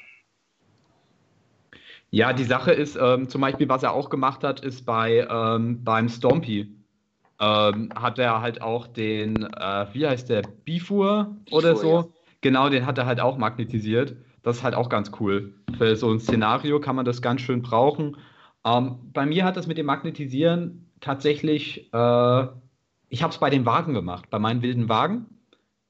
Ja, 2.10 2.32
die 2.32 2.44
Sache 2.44 2.72
ist, 2.72 2.96
ähm, 2.98 3.28
zum 3.28 3.42
Beispiel, 3.42 3.68
was 3.68 3.82
er 3.82 3.92
auch 3.92 4.08
gemacht 4.08 4.42
hat, 4.42 4.60
ist 4.60 4.86
bei 4.86 5.26
ähm, 5.28 5.84
beim 5.84 6.08
Stompy. 6.08 6.74
Ähm, 7.38 7.90
hat 7.94 8.18
er 8.18 8.40
halt 8.40 8.62
auch 8.62 8.86
den, 8.86 9.44
äh, 9.44 9.86
wie 9.92 10.06
heißt 10.06 10.30
der, 10.30 10.40
Bifur 10.64 11.36
oder 11.50 11.74
Bifur, 11.74 11.82
so? 11.82 11.88
ja. 11.88 12.06
Genau, 12.40 12.68
den 12.70 12.86
hat 12.86 12.96
er 12.96 13.04
halt 13.04 13.20
auch 13.20 13.36
magnetisiert. 13.36 14.16
Das 14.42 14.56
ist 14.56 14.62
halt 14.62 14.74
auch 14.74 14.88
ganz 14.88 15.12
cool. 15.20 15.54
Für 15.76 15.96
so 15.96 16.10
ein 16.10 16.18
Szenario 16.18 16.80
kann 16.80 16.96
man 16.96 17.04
das 17.04 17.20
ganz 17.20 17.42
schön 17.42 17.60
brauchen. 17.60 18.16
Ähm, 18.68 18.98
bei 19.12 19.24
mir 19.24 19.44
hat 19.44 19.56
das 19.56 19.66
mit 19.66 19.78
dem 19.78 19.86
Magnetisieren 19.86 20.90
tatsächlich, 21.00 21.92
äh, 21.92 22.46
ich 23.08 23.22
habe 23.22 23.32
es 23.32 23.38
bei 23.38 23.50
den 23.50 23.64
Wagen 23.64 23.94
gemacht, 23.94 24.30
bei 24.30 24.38
meinen 24.38 24.62
wilden 24.62 24.88
Wagen. 24.88 25.26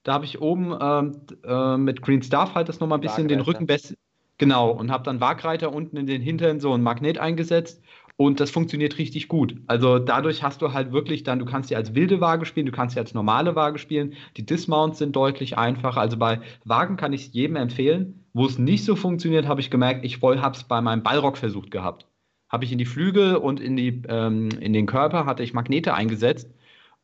Da 0.04 0.12
habe 0.14 0.24
ich 0.24 0.40
oben 0.40 0.76
ähm, 0.80 1.20
äh, 1.44 1.76
mit 1.76 2.02
Green 2.02 2.22
Staff 2.22 2.54
halt 2.54 2.68
das 2.68 2.80
nochmal 2.80 2.98
ein 2.98 3.02
bisschen 3.02 3.28
den 3.28 3.40
Wagreiter. 3.40 3.58
Rücken 3.58 3.66
besser. 3.66 3.94
Genau, 4.38 4.70
und 4.70 4.92
habe 4.92 5.02
dann 5.02 5.20
Wagreiter 5.20 5.74
unten 5.74 5.96
in 5.96 6.06
den 6.06 6.22
Hintern 6.22 6.60
so 6.60 6.72
ein 6.72 6.82
Magnet 6.82 7.18
eingesetzt 7.18 7.82
und 8.16 8.38
das 8.38 8.52
funktioniert 8.52 8.98
richtig 8.98 9.26
gut. 9.26 9.56
Also 9.66 9.98
dadurch 9.98 10.44
hast 10.44 10.62
du 10.62 10.72
halt 10.72 10.92
wirklich 10.92 11.24
dann, 11.24 11.40
du 11.40 11.44
kannst 11.44 11.70
sie 11.70 11.76
als 11.76 11.94
wilde 11.94 12.20
Waage 12.20 12.46
spielen, 12.46 12.66
du 12.66 12.72
kannst 12.72 12.94
sie 12.94 13.00
als 13.00 13.14
normale 13.14 13.56
Waage 13.56 13.78
spielen. 13.78 14.14
Die 14.36 14.46
Dismounts 14.46 14.98
sind 14.98 15.16
deutlich 15.16 15.58
einfacher. 15.58 16.00
Also 16.00 16.16
bei 16.16 16.40
Wagen 16.64 16.96
kann 16.96 17.12
ich 17.12 17.26
es 17.26 17.32
jedem 17.32 17.56
empfehlen. 17.56 18.24
Wo 18.32 18.46
es 18.46 18.58
nicht 18.58 18.84
so 18.84 18.94
funktioniert, 18.94 19.48
habe 19.48 19.60
ich 19.60 19.70
gemerkt, 19.70 20.04
ich 20.04 20.22
habe 20.22 20.56
es 20.56 20.62
bei 20.64 20.80
meinem 20.80 21.02
Ballrock 21.02 21.36
versucht 21.36 21.72
gehabt. 21.72 22.06
Habe 22.48 22.64
ich 22.64 22.72
in 22.72 22.78
die 22.78 22.86
Flügel 22.86 23.36
und 23.36 23.60
in, 23.60 23.76
die, 23.76 24.02
ähm, 24.08 24.48
in 24.60 24.72
den 24.72 24.86
Körper 24.86 25.26
hatte 25.26 25.42
ich 25.42 25.52
Magnete 25.52 25.94
eingesetzt, 25.94 26.50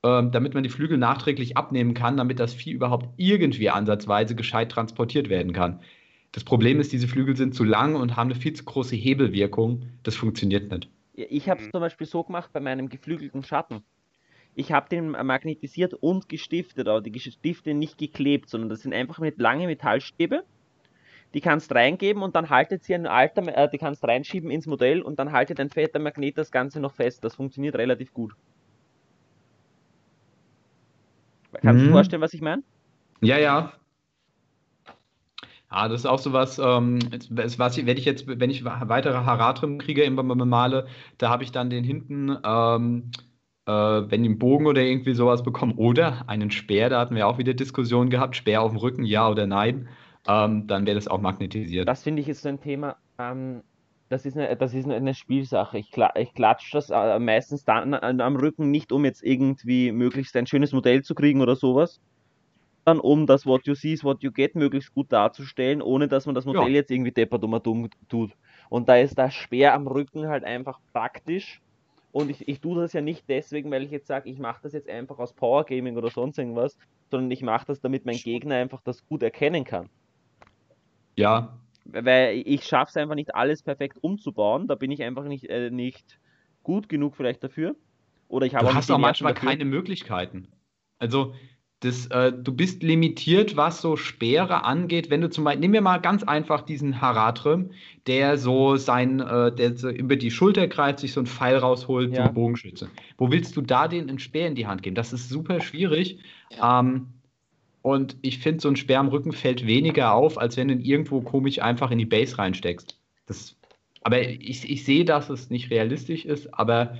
ähm, 0.03 0.31
damit 0.33 0.55
man 0.55 0.63
die 0.63 0.71
Flügel 0.71 0.99
nachträglich 0.99 1.57
abnehmen 1.57 1.95
kann, 1.95 2.17
damit 2.17 2.41
das 2.41 2.55
Vieh 2.55 2.73
überhaupt 2.73 3.09
irgendwie 3.17 3.71
ansatzweise 3.71 4.35
gescheit 4.35 4.71
transportiert 4.71 5.29
werden 5.29 5.53
kann. 5.53 5.81
Das 6.33 6.45
Problem 6.45 6.81
ist, 6.81 6.93
diese 6.93 7.07
Flügel 7.09 7.37
sind 7.37 7.55
zu 7.55 7.63
lang 7.63 7.95
und 7.95 8.17
haben 8.17 8.31
eine 8.31 8.41
viel 8.41 8.55
zu 8.55 8.65
große 8.65 8.97
Hebelwirkung. 8.97 9.85
Das 10.03 10.17
funktioniert 10.17 10.71
nicht. 10.73 10.89
Ich 11.15 11.49
habe 11.49 11.61
es 11.61 11.69
Mhm. 11.69 11.73
zum 11.73 11.81
Beispiel 11.81 12.07
so 12.07 12.25
gemacht 12.25 12.51
bei 12.53 12.61
meinem 12.61 12.89
geflügelten 12.89 13.45
Schatten. 13.45 13.85
Ich 14.57 14.73
habe 14.73 14.89
den 14.89 15.11
magnetisiert 15.11 15.95
und 15.95 16.29
gestiftet, 16.29 16.89
aber 16.89 17.01
die 17.01 17.19
Stifte 17.19 17.75
nicht 17.75 17.99
geklebt, 17.99 18.49
sondern 18.49 18.69
das 18.69 18.81
sind 18.81 18.95
einfach 18.95 19.19
mit 19.19 19.39
lange 19.39 19.67
Metallstäbe. 19.67 20.45
Die 21.35 21.41
kannst 21.41 21.75
reingeben 21.75 22.23
und 22.23 22.37
dann 22.37 22.49
haltet 22.49 22.85
sie 22.85 22.95
ein 22.95 23.07
alter, 23.07 23.43
äh, 23.57 23.69
die 23.69 23.79
kannst 23.79 24.05
reinschieben 24.05 24.51
ins 24.51 24.67
Modell 24.67 25.03
und 25.03 25.19
dann 25.19 25.33
haltet 25.33 25.61
ein 25.61 25.71
fetter 25.71 25.99
Magnet 25.99 26.39
das 26.39 26.51
Ganze 26.53 26.81
noch 26.81 26.95
fest. 26.95 27.25
Das 27.25 27.35
funktioniert 27.35 27.75
relativ 27.77 28.13
gut. 28.15 28.35
Kannst 31.63 31.83
du 31.83 31.87
Mhm. 31.87 31.89
dir 31.89 31.95
vorstellen, 31.95 32.23
was 32.23 32.35
ich 32.35 32.41
meine? 32.41 32.63
Ja, 33.21 33.39
ja. 33.39 33.73
Ja, 35.71 35.89
das 35.89 36.01
ist 36.01 36.07
auch 36.07 36.19
sowas, 36.19 36.59
ähm, 36.59 37.01
was 37.31 37.77
ich, 37.79 37.87
wenn 37.87 37.97
ich 37.97 38.05
jetzt, 38.05 38.27
wenn 38.29 38.51
ich 38.51 38.65
weitere 38.65 39.15
Haratrim 39.15 39.79
kriege, 39.79 40.05
irgendwann 40.05 40.27
mal 40.27 40.37
male, 40.37 40.87
da 41.19 41.31
habe 41.31 41.43
ich 41.43 41.53
dann 41.53 41.71
den 41.71 41.85
hinten, 41.85 42.37
ähm, 42.45 43.11
äh, 43.67 43.73
wenn 43.73 44.25
einen 44.25 44.39
Bogen 44.39 44.67
oder 44.67 44.83
irgendwie 44.83 45.15
sowas 45.15 45.43
bekommen, 45.43 45.73
oder 45.77 46.29
einen 46.29 46.51
Speer, 46.51 46.91
da 46.91 47.01
hatten 47.01 47.17
wir 47.17 47.27
auch 47.27 47.39
wieder 47.39 47.55
Diskussionen 47.55 48.11
gehabt, 48.11 48.37
Speer 48.37 48.63
auf 48.63 48.71
dem 48.73 48.79
Rücken, 48.79 49.05
ja 49.05 49.29
oder 49.29 49.47
nein, 49.47 49.89
ähm, 50.27 50.67
dann 50.67 50.87
wäre 50.87 50.97
das 50.97 51.09
auch 51.09 51.21
magnetisiert. 51.21 51.89
Das 51.89 52.03
finde 52.03 52.23
ich 52.23 52.29
ist 52.29 52.43
so 52.43 52.49
ein 52.49 52.61
Thema, 52.61 52.97
ähm, 53.19 53.63
das 54.11 54.27
ist 54.27 54.37
eine, 54.37 54.57
das 54.57 54.75
ist 54.75 54.89
eine, 54.89 55.15
Spielsache. 55.15 55.79
Ich, 55.79 55.91
kla 55.91 56.13
ich 56.17 56.33
klatsche 56.35 56.77
das 56.77 56.91
äh, 56.91 57.19
meistens 57.19 57.65
dann 57.65 57.95
an, 57.95 58.21
am 58.21 58.37
Rücken 58.37 58.71
nicht, 58.71 58.93
um 58.93 59.05
jetzt 59.05 59.23
irgendwie 59.23 59.93
möglichst 59.93 60.37
ein 60.37 60.47
schönes 60.47 60.73
Modell 60.73 61.03
zu 61.03 61.15
kriegen 61.15 61.41
oder 61.41 61.57
sowas, 61.57 62.01
sondern 62.87 63.05
um 63.05 63.27
das 63.27 63.47
What 63.47 63.67
You 63.67 63.75
See 63.75 63.93
is 63.95 64.05
What 64.05 64.23
You 64.23 64.31
Get 64.31 64.55
möglichst 64.55 64.93
gut 64.95 65.11
darzustellen, 65.13 65.83
ohne 65.83 66.09
dass 66.09 66.27
man 66.27 66.35
das 66.35 66.45
Modell 66.45 66.69
Ja. 66.69 66.75
jetzt 66.77 66.91
irgendwie 66.91 67.13
deppert 67.13 67.43
und 67.45 67.67
dumm 67.67 67.89
tut. 68.09 68.33
Und 68.69 68.89
da 68.89 68.97
ist 68.97 69.19
das 69.19 69.35
Speer 69.35 69.75
am 69.75 69.87
Rücken 69.87 70.29
halt 70.29 70.45
einfach 70.45 70.79
praktisch. 70.93 71.61
Und 72.13 72.31
ich, 72.31 72.47
ich 72.47 72.61
tue 72.61 72.81
das 72.81 72.93
ja 72.93 73.01
nicht 73.01 73.25
deswegen, 73.29 73.71
weil 73.71 73.83
ich 73.83 73.91
jetzt 73.91 74.07
sage, 74.07 74.31
ich 74.31 74.39
mache 74.39 74.61
das 74.63 74.73
jetzt 74.73 74.89
einfach 74.89 75.19
aus 75.19 75.35
Power 75.35 75.65
Gaming 75.65 75.97
oder 75.97 76.11
sonst 76.11 76.39
irgendwas, 76.39 76.77
sondern 77.11 77.31
ich 77.31 77.43
mache 77.43 77.67
das, 77.67 77.81
damit 77.81 78.05
mein 78.05 78.17
Gegner 78.17 78.57
einfach 78.57 78.81
das 78.85 79.05
gut 79.07 79.23
erkennen 79.23 79.65
kann. 79.65 79.89
Ja, 81.17 81.59
weil 81.85 82.43
ich 82.47 82.65
schaffe 82.65 82.91
es 82.91 82.97
einfach 82.97 83.15
nicht, 83.15 83.35
alles 83.35 83.63
perfekt 83.63 83.99
umzubauen. 84.01 84.67
Da 84.67 84.75
bin 84.75 84.91
ich 84.91 85.03
einfach 85.03 85.25
nicht, 85.25 85.45
äh, 85.51 85.71
nicht 85.71 86.19
gut 86.63 86.89
genug 86.89 87.17
vielleicht 87.17 87.45
dafür. 87.45 87.77
Oder 88.29 88.47
ich 88.47 88.55
habe 88.55 88.65
Du 88.65 88.71
auch 88.71 88.75
hast 88.75 88.91
auch 88.91 88.99
manchmal 88.99 89.35
dafür. 89.35 89.49
keine 89.51 89.65
Möglichkeiten. 89.65 90.49
Also, 90.99 91.35
das, 91.81 92.07
äh, 92.07 92.33
du 92.33 92.53
bist 92.55 92.83
limitiert, 92.83 93.57
was 93.57 93.83
so 93.83 93.97
Speere 93.97 94.65
angeht. 94.65 95.11
Wenn 95.11 95.21
du 95.21 95.29
zum 95.29 95.45
Beispiel, 95.45 95.61
nehmen 95.61 95.75
wir 95.75 95.83
mal 95.83 95.99
ganz 95.99 96.23
einfach 96.23 96.63
diesen 96.63 97.01
Haratre, 97.03 97.69
der 98.07 98.39
so 98.39 98.77
sein, 98.77 99.21
äh, 99.21 99.55
der 99.55 99.77
so 99.77 99.91
über 99.91 100.17
die 100.17 100.31
Schulter 100.31 100.67
greift, 100.67 101.01
sich 101.01 101.13
so 101.13 101.21
einen 101.21 101.27
Pfeil 101.27 101.57
rausholt, 101.59 102.15
so 102.17 102.23
Ja. 102.23 102.29
ein 102.29 102.33
Bogenschütze. 102.35 102.91
Wo 103.19 103.31
willst 103.31 103.57
du 103.57 103.61
da 103.61 103.87
den 103.89 104.09
einen 104.09 104.19
Speer 104.19 104.49
in 104.49 104.55
die 104.55 104.67
Hand 104.67 104.83
geben? 104.83 104.95
Das 104.97 105.13
ist 105.13 105.29
super 105.29 105.61
schwierig. 105.61 106.19
Ja. 106.51 106.81
Ähm, 106.81 107.09
und 107.85 108.17
ich 108.23 108.39
finde, 108.39 108.63
so 108.63 108.69
ein 108.69 108.77
Speer 108.77 108.99
am 108.99 109.09
Rücken 109.09 109.33
fällt 109.33 109.67
weniger 109.67 110.15
auf, 110.15 110.39
als 110.39 110.57
wenn 110.57 110.69
du 110.69 110.75
ihn 110.75 110.81
irgendwo 110.81 111.21
komisch 111.21 111.61
einfach 111.61 111.91
in 111.91 111.99
die 111.99 112.07
Base 112.07 112.39
reinsteckst. 112.39 112.99
Das, 113.27 113.59
aber 114.01 114.23
ich, 114.23 114.71
ich 114.71 114.87
sehe, 114.87 115.05
dass 115.05 115.29
es 115.29 115.51
nicht 115.51 115.71
realistisch 115.71 116.25
ist, 116.25 116.53
aber 116.55 116.97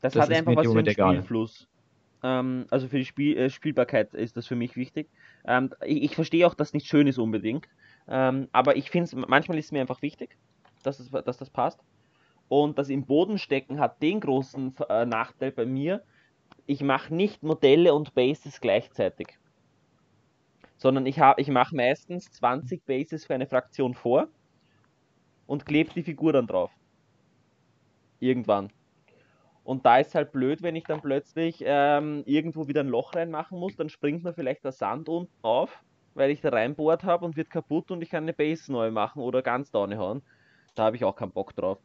Das, 0.00 0.12
Das 0.12 0.22
hat 0.22 0.30
ist 0.30 0.36
einfach 0.38 0.52
mir 0.52 0.56
was 0.56 0.72
für 0.72 0.84
den. 0.84 0.94
Spielfluss. 0.94 1.66
Ähm, 2.22 2.66
also 2.70 2.86
für 2.86 2.98
die 2.98 3.04
Spiel 3.06 3.36
äh, 3.36 3.50
Spielbarkeit 3.50 4.14
ist 4.14 4.36
das 4.36 4.46
für 4.46 4.54
mich 4.54 4.76
wichtig. 4.76 5.08
Ähm, 5.44 5.70
ich, 5.84 6.04
ich 6.04 6.14
verstehe 6.14 6.46
auch, 6.46 6.54
dass 6.54 6.72
nicht 6.74 6.86
schön 6.86 7.08
ist 7.08 7.18
unbedingt. 7.18 7.66
Ähm, 8.06 8.48
aber 8.52 8.76
ich 8.76 8.90
finde 8.90 9.06
es, 9.06 9.14
manchmal 9.16 9.58
ist 9.58 9.66
es 9.66 9.72
mir 9.72 9.80
einfach 9.80 10.00
wichtig, 10.02 10.36
dass, 10.84 11.00
es, 11.00 11.10
dass 11.10 11.38
das 11.38 11.50
passt. 11.50 11.80
Und 12.46 12.78
das 12.78 12.88
im 12.88 13.04
Boden 13.04 13.38
stecken 13.38 13.80
hat 13.80 14.00
den 14.00 14.20
großen 14.20 14.76
äh, 14.88 15.06
Nachteil 15.06 15.50
bei 15.50 15.66
mir. 15.66 16.04
Ich 16.66 16.82
mache 16.82 17.12
nicht 17.12 17.42
Modelle 17.42 17.94
und 17.94 18.14
Bases 18.14 18.60
gleichzeitig. 18.60 19.38
Sondern 20.78 21.06
ich, 21.06 21.20
hab- 21.20 21.38
ich 21.38 21.48
mache 21.48 21.76
meistens 21.76 22.30
20 22.32 22.86
Bases 22.86 23.26
für 23.26 23.34
eine 23.34 23.46
Fraktion 23.46 23.94
vor 23.94 24.28
und 25.46 25.66
klebe 25.66 25.92
die 25.92 26.02
Figur 26.02 26.32
dann 26.32 26.46
drauf. 26.46 26.70
Irgendwann. 28.20 28.72
Und 29.64 29.84
da 29.84 29.98
ist 29.98 30.14
halt 30.14 30.32
blöd, 30.32 30.62
wenn 30.62 30.76
ich 30.76 30.84
dann 30.84 31.02
plötzlich 31.02 31.62
ähm, 31.62 32.22
irgendwo 32.24 32.68
wieder 32.68 32.80
ein 32.82 32.88
Loch 32.88 33.14
reinmachen 33.14 33.58
muss, 33.58 33.76
dann 33.76 33.90
springt 33.90 34.24
mir 34.24 34.32
vielleicht 34.32 34.64
der 34.64 34.72
Sand 34.72 35.10
unten 35.10 35.32
auf, 35.42 35.84
weil 36.14 36.30
ich 36.30 36.40
da 36.40 36.48
reinbohrt 36.48 37.04
habe 37.04 37.26
und 37.26 37.36
wird 37.36 37.50
kaputt 37.50 37.90
und 37.90 38.00
ich 38.00 38.08
kann 38.08 38.24
eine 38.24 38.32
Base 38.32 38.72
neu 38.72 38.90
machen 38.90 39.20
oder 39.20 39.42
ganz 39.42 39.70
down 39.70 39.98
hauen. 39.98 40.22
Da 40.74 40.84
habe 40.84 40.96
ich 40.96 41.04
auch 41.04 41.14
keinen 41.14 41.32
Bock 41.32 41.54
drauf. 41.54 41.78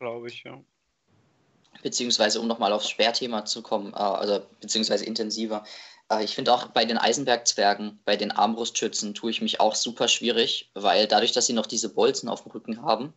Glaube 0.00 0.28
ich, 0.28 0.42
ja. 0.42 0.60
Beziehungsweise, 1.82 2.40
um 2.40 2.48
nochmal 2.48 2.72
aufs 2.72 2.90
Sperrthema 2.90 3.44
zu 3.44 3.62
kommen, 3.62 3.92
äh, 3.92 3.96
also 3.96 4.40
beziehungsweise 4.60 5.04
intensiver. 5.04 5.64
Äh, 6.10 6.24
ich 6.24 6.34
finde 6.34 6.52
auch 6.52 6.68
bei 6.68 6.84
den 6.84 6.98
Eisenbergzwergen, 6.98 8.00
bei 8.04 8.16
den 8.16 8.30
Armbrustschützen, 8.32 9.14
tue 9.14 9.30
ich 9.30 9.40
mich 9.42 9.60
auch 9.60 9.74
super 9.74 10.08
schwierig, 10.08 10.70
weil 10.74 11.06
dadurch, 11.06 11.32
dass 11.32 11.46
sie 11.46 11.52
noch 11.52 11.66
diese 11.66 11.92
Bolzen 11.92 12.28
auf 12.28 12.42
dem 12.42 12.52
Rücken 12.52 12.82
haben, 12.82 13.12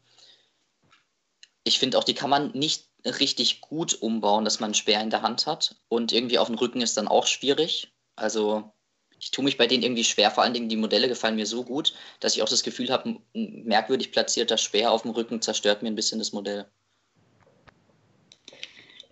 ich 1.64 1.78
finde 1.80 1.98
auch, 1.98 2.04
die 2.04 2.14
kann 2.14 2.30
man 2.30 2.52
nicht 2.52 2.90
richtig 3.06 3.62
gut 3.62 4.02
umbauen, 4.02 4.44
dass 4.44 4.60
man 4.60 4.70
einen 4.70 4.74
Speer 4.74 5.02
in 5.02 5.10
der 5.10 5.22
Hand 5.22 5.46
hat. 5.46 5.76
Und 5.88 6.12
irgendwie 6.12 6.40
auf 6.40 6.48
dem 6.48 6.58
Rücken 6.58 6.82
ist 6.82 6.98
dann 6.98 7.08
auch 7.08 7.28
schwierig. 7.28 7.94
Also 8.16 8.72
ich 9.20 9.32
tue 9.32 9.44
mich 9.44 9.58
bei 9.58 9.68
denen 9.68 9.84
irgendwie 9.84 10.04
schwer. 10.04 10.32
Vor 10.32 10.44
allen 10.44 10.54
Dingen 10.54 10.70
die 10.70 10.78
Modelle 10.78 11.08
gefallen 11.08 11.36
mir 11.36 11.46
so 11.46 11.64
gut, 11.64 11.94
dass 12.22 12.36
ich 12.36 12.42
auch 12.42 12.50
das 12.50 12.64
Gefühl 12.64 12.90
habe, 12.90 13.10
ein- 13.10 13.26
ein 13.36 13.64
merkwürdig 13.66 14.12
platzierter 14.12 14.58
Speer 14.58 14.92
auf 14.92 15.04
dem 15.04 15.12
Rücken 15.12 15.42
zerstört 15.42 15.84
mir 15.84 15.90
ein 15.90 15.96
bisschen 15.96 16.20
das 16.20 16.32
Modell. 16.32 16.66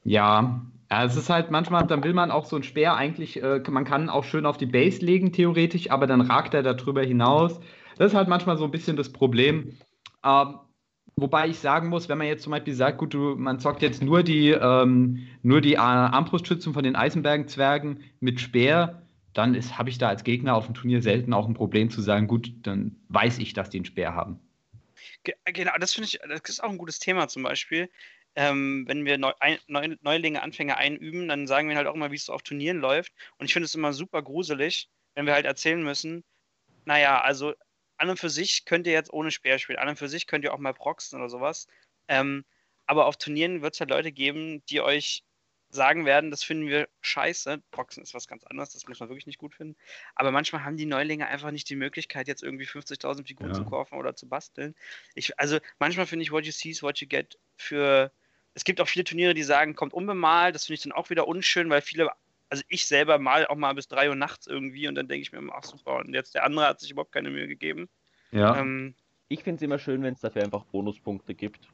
Ja, 0.04 0.62
ja, 0.90 1.04
es 1.04 1.16
ist 1.18 1.30
halt 1.30 1.52
manchmal, 1.52 1.86
dann 1.88 2.04
will 2.04 2.14
man 2.14 2.32
auch 2.32 2.46
so 2.46 2.56
einen 2.56 2.64
Speer 2.64 2.96
eigentlich, 2.96 3.42
äh, 3.44 3.62
man 3.70 3.84
kann 3.86 4.10
auch 4.10 4.24
schön 4.24 4.46
auf 4.46 4.58
die 4.58 4.66
Base 4.66 5.04
legen, 5.06 5.34
theoretisch, 5.34 5.92
aber 5.92 6.08
dann 6.08 6.22
ragt 6.22 6.54
er 6.54 6.64
da 6.64 6.74
drüber 6.74 7.04
hinaus. 7.04 7.60
Das 7.98 8.12
ist 8.12 8.16
halt 8.18 8.30
manchmal 8.30 8.58
so 8.58 8.64
ein 8.66 8.72
bisschen 8.72 8.96
das 8.96 9.12
Problem. 9.12 9.78
Ähm, 10.24 10.60
wobei 11.16 11.48
ich 11.50 11.60
sagen 11.60 11.90
muss, 11.90 12.08
wenn 12.10 12.18
man 12.18 12.28
jetzt 12.28 12.44
zum 12.44 12.52
Beispiel 12.52 12.74
sagt, 12.74 13.00
gut, 13.00 13.14
du, 13.14 13.36
man 13.36 13.60
zockt 13.60 13.82
jetzt 13.82 14.02
nur 14.02 14.24
die, 14.24 14.50
ähm, 14.52 15.28
nur 15.42 15.62
die 15.62 15.74
äh, 15.74 15.78
Armbrustschützen 15.78 16.74
von 16.74 16.84
den 16.84 16.96
Eisenbergenzwergen 16.96 18.04
mit 18.20 18.40
Speer, 18.40 19.02
dann 19.34 19.56
habe 19.78 19.90
ich 19.90 19.98
da 19.98 20.08
als 20.10 20.24
Gegner 20.24 20.56
auf 20.56 20.66
dem 20.68 20.76
Turnier 20.76 21.02
selten 21.02 21.34
auch 21.34 21.48
ein 21.48 21.54
Problem 21.54 21.90
zu 21.90 22.02
sagen, 22.02 22.28
gut, 22.28 22.52
dann 22.64 22.96
weiß 23.10 23.40
ich, 23.40 23.54
dass 23.54 23.70
die 23.70 23.78
einen 23.80 23.86
Speer 23.86 24.14
haben. 24.16 24.40
Ge- 25.24 25.36
Genau, 25.46 25.74
das 25.80 25.94
finde 25.94 26.08
ich, 26.08 26.20
das 26.28 26.42
ist 26.50 26.64
auch 26.64 26.70
ein 26.70 26.78
gutes 26.78 27.00
Thema 27.00 27.28
zum 27.28 27.44
Beispiel. 27.44 27.90
Ähm, 28.38 28.86
wenn 28.88 29.06
wir 29.06 29.18
Neu 29.18 29.34
Neu 29.68 29.98
Neulinge, 30.02 30.44
Anfänger 30.44 30.78
einüben, 30.78 31.28
dann 31.28 31.48
sagen 31.48 31.70
wir 31.70 31.76
halt 31.78 31.88
auch 31.88 31.96
immer, 31.96 32.12
wie 32.12 32.16
es 32.18 32.26
so 32.26 32.34
auf 32.34 32.44
Turnieren 32.44 32.80
läuft. 32.80 33.14
Und 33.40 33.48
ich 33.48 33.54
finde 33.54 33.66
es 33.66 33.76
immer 33.76 33.94
super 33.94 34.22
gruselig, 34.24 34.90
wenn 35.16 35.26
wir 35.26 35.34
halt 35.34 35.48
erzählen 35.48 35.84
müssen, 35.84 36.24
naja, 36.86 37.22
also 37.22 37.54
an 37.98 38.10
und 38.10 38.20
für 38.20 38.30
sich 38.30 38.66
könnt 38.66 38.88
ihr 38.88 38.94
jetzt 38.94 39.12
ohne 39.14 39.32
Speer 39.32 39.60
spielen, 39.60 39.80
an 39.80 39.90
und 39.90 39.98
für 39.98 40.10
sich 40.10 40.28
könnt 40.28 40.46
ihr 40.46 40.54
auch 40.54 40.60
mal 40.60 40.74
proxen 40.74 41.20
oder 41.20 41.30
sowas. 41.30 41.68
Ähm, 42.08 42.46
aber 42.86 43.08
auf 43.08 43.18
Turnieren 43.18 43.62
wird 43.64 43.74
es 43.74 43.80
halt 43.82 43.90
Leute 43.90 44.12
geben, 44.12 44.64
die 44.68 44.82
euch 44.82 45.24
sagen 45.70 46.06
werden, 46.06 46.32
das 46.32 46.44
finden 46.44 46.68
wir 46.68 46.88
scheiße. 47.02 47.62
Proxen 47.72 48.04
ist 48.04 48.14
was 48.14 48.28
ganz 48.28 48.46
anderes, 48.46 48.70
das 48.72 48.88
muss 48.88 49.00
man 49.02 49.10
wirklich 49.10 49.26
nicht 49.28 49.40
gut 49.40 49.56
finden. 49.56 49.76
Aber 50.16 50.32
manchmal 50.32 50.64
haben 50.64 50.78
die 50.78 50.86
Neulinge 50.86 51.28
einfach 51.28 51.52
nicht 51.52 51.70
die 51.70 51.76
Möglichkeit, 51.76 52.28
jetzt 52.30 52.44
irgendwie 52.44 52.66
50.000 52.66 53.28
Figuren 53.28 53.50
Ja. 53.50 53.56
zu 53.56 53.66
kaufen 53.66 53.96
oder 53.98 54.16
zu 54.16 54.30
basteln. 54.30 54.76
Ich, 55.16 55.38
also 55.40 55.60
manchmal 55.80 56.06
finde 56.06 56.24
ich, 56.24 56.32
what 56.32 56.46
you 56.46 56.52
see 56.54 56.70
is 56.70 56.84
what 56.84 57.00
you 57.00 57.08
get 57.08 57.38
für. 57.58 58.12
Es 58.58 58.64
gibt 58.64 58.82
auch 58.82 58.88
viele 58.88 59.04
Turniere, 59.04 59.36
die 59.36 59.44
sagen, 59.44 59.76
kommt 59.76 59.94
unbemalt. 59.94 60.56
Das 60.56 60.66
finde 60.66 60.74
ich 60.78 60.82
dann 60.82 60.92
auch 60.92 61.12
wieder 61.12 61.28
unschön, 61.28 61.70
weil 61.70 61.84
viele, 61.84 62.10
also 62.50 62.64
ich 62.70 62.88
selber 62.88 63.20
mal 63.20 63.46
auch 63.46 63.56
mal 63.56 63.74
bis 63.74 63.88
3 63.88 64.10
Uhr 64.10 64.16
nachts 64.16 64.48
irgendwie 64.48 64.88
und 64.88 64.96
dann 64.96 65.08
denke 65.08 65.22
ich 65.22 65.32
mir 65.32 65.38
immer, 65.38 65.54
ach 65.56 65.64
super, 65.64 65.98
und 65.98 66.12
jetzt 66.12 66.34
der 66.34 66.44
andere 66.44 66.66
hat 66.66 66.80
sich 66.80 66.90
überhaupt 66.90 67.12
keine 67.12 67.30
Mühe 67.30 67.48
gegeben. 67.48 67.88
Ja. 68.32 68.58
Ähm, 68.58 68.96
Ich 69.28 69.44
finde 69.44 69.58
es 69.58 69.62
immer 69.62 69.78
schön, 69.78 70.02
wenn 70.02 70.16
es 70.16 70.22
dafür 70.22 70.44
einfach 70.44 70.66
Bonuspunkte 70.66 71.36
gibt. 71.36 71.68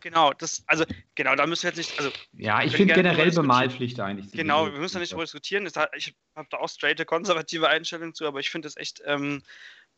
genau, 0.00 0.32
das, 0.32 0.64
also 0.66 0.86
genau, 1.14 1.34
da 1.34 1.46
müssen 1.46 1.64
wir 1.64 1.72
jetzt 1.72 1.76
nicht, 1.76 1.98
also 1.98 2.10
ja, 2.32 2.62
ich 2.62 2.74
finde 2.74 2.94
generell. 2.94 3.32
Bemalpflicht 3.32 4.00
eigentlich. 4.00 4.32
Genau, 4.32 4.64
wir 4.64 4.80
müssen 4.80 4.94
da 4.94 5.00
nicht 5.00 5.12
drüber 5.12 5.24
diskutieren. 5.24 5.68
Hat, 5.76 5.90
ich 5.94 6.14
habe 6.34 6.48
da 6.50 6.56
auch 6.56 6.70
straighte 6.70 7.04
konservative 7.04 7.68
Einstellungen 7.68 8.14
zu, 8.14 8.26
aber 8.26 8.40
ich 8.40 8.48
finde 8.48 8.66
es 8.66 8.78
echt 8.78 9.02
ähm, 9.04 9.42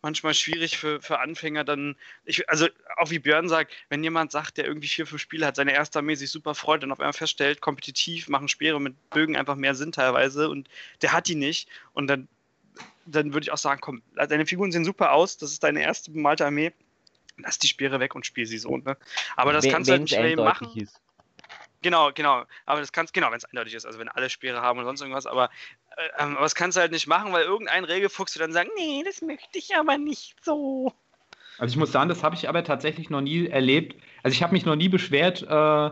manchmal 0.03 0.34
schwierig 0.34 0.76
für, 0.78 1.00
für 1.00 1.20
Anfänger 1.20 1.64
dann. 1.64 1.96
Ich, 2.24 2.48
also 2.50 2.66
auch 2.96 3.11
wie 3.11 3.20
Björn 3.20 3.48
sagt, 3.48 3.72
wenn 3.88 4.03
jemand 4.03 4.32
sagt, 4.32 4.57
der 4.59 4.66
irgendwie 4.66 4.88
vier, 4.88 5.07
fünf 5.07 5.22
Spiele 5.22 5.46
hat, 5.46 5.57
seine 5.57 5.72
erste 5.72 6.00
Armee 6.00 6.16
sich 6.16 6.30
super 6.30 6.55
freut 6.55 6.84
und 6.84 6.92
auf 6.92 7.00
einmal 7.00 7.12
feststellt, 7.12 7.61
kompetitiv 7.61 8.28
machen 8.28 8.48
Speere 8.48 8.80
mit 8.80 8.94
Bögen 9.11 9.36
einfach 9.36 9.57
mehr 9.57 9.74
Sinn 9.74 9.92
teilweise 9.92 10.50
und 10.50 10.68
der 11.00 11.12
hat 11.12 11.28
die 11.28 11.36
nicht 11.36 11.68
und 11.92 12.09
dann, 12.09 12.28
dann 13.07 13.32
würde 13.32 13.44
ich 13.44 13.53
auch 13.53 13.59
sagen, 13.59 13.80
komm, 13.80 14.03
deine 14.14 14.46
Figuren 14.46 14.72
sehen 14.72 14.84
super 14.84 15.12
aus, 15.12 15.38
das 15.38 15.53
ist 15.53 15.62
deine 15.62 15.82
erste 15.82 16.11
bemalte 16.11 16.44
Armee. 16.44 16.72
Lass 17.38 17.59
die 17.59 17.66
Speere 17.68 17.98
weg 17.98 18.14
und 18.14 18.26
spiel 18.26 18.46
sie 18.46 18.59
so, 18.59 18.76
ne? 18.76 18.96
Aber 19.36 19.55
das 19.55 19.64
Wenn- 19.64 19.72
kannst 19.72 19.88
du 19.88 19.92
halt 19.94 20.03
nicht 20.03 20.36
machen. 20.36 20.68
Ist. 20.76 21.00
Genau, 21.83 22.11
genau. 22.14 22.45
Aber 22.64 22.80
das 22.80 22.93
kannst, 22.93 23.12
genau, 23.12 23.30
wenn 23.30 23.39
es 23.39 23.45
eindeutig 23.45 23.74
ist, 23.74 23.85
also 23.85 23.99
wenn 23.99 24.09
alle 24.09 24.30
Speere 24.30 24.62
haben 24.62 24.78
und 24.78 24.85
sonst 24.85 25.01
irgendwas, 25.01 25.26
aber, 25.26 25.51
äh, 25.97 26.22
ähm, 26.22 26.37
aber 26.37 26.43
das 26.43 26.55
kannst 26.55 26.76
du 26.76 26.80
halt 26.80 26.93
nicht 26.93 27.09
machen, 27.09 27.33
weil 27.33 27.45
irgendein 27.45 27.85
Regelfuchs 27.85 28.35
wird 28.35 28.45
dann 28.45 28.53
sagen, 28.53 28.70
nee, 28.76 29.03
das 29.05 29.20
möchte 29.20 29.59
ich 29.59 29.76
aber 29.76 29.99
nicht 29.99 30.37
so. 30.45 30.93
Also 31.59 31.72
ich 31.72 31.78
muss 31.78 31.93
sagen, 31.93 32.09
das 32.09 32.22
habe 32.22 32.35
ich 32.35 32.49
aber 32.49 32.64
tatsächlich 32.64 33.11
noch 33.11 33.20
nie 33.20 33.49
erlebt. 33.49 34.01
Also 34.22 34.35
ich 34.35 34.43
habe 34.43 34.53
mich 34.53 34.64
noch 34.64 34.76
nie 34.76 34.89
beschwert 34.89 35.43
äh, 35.43 35.91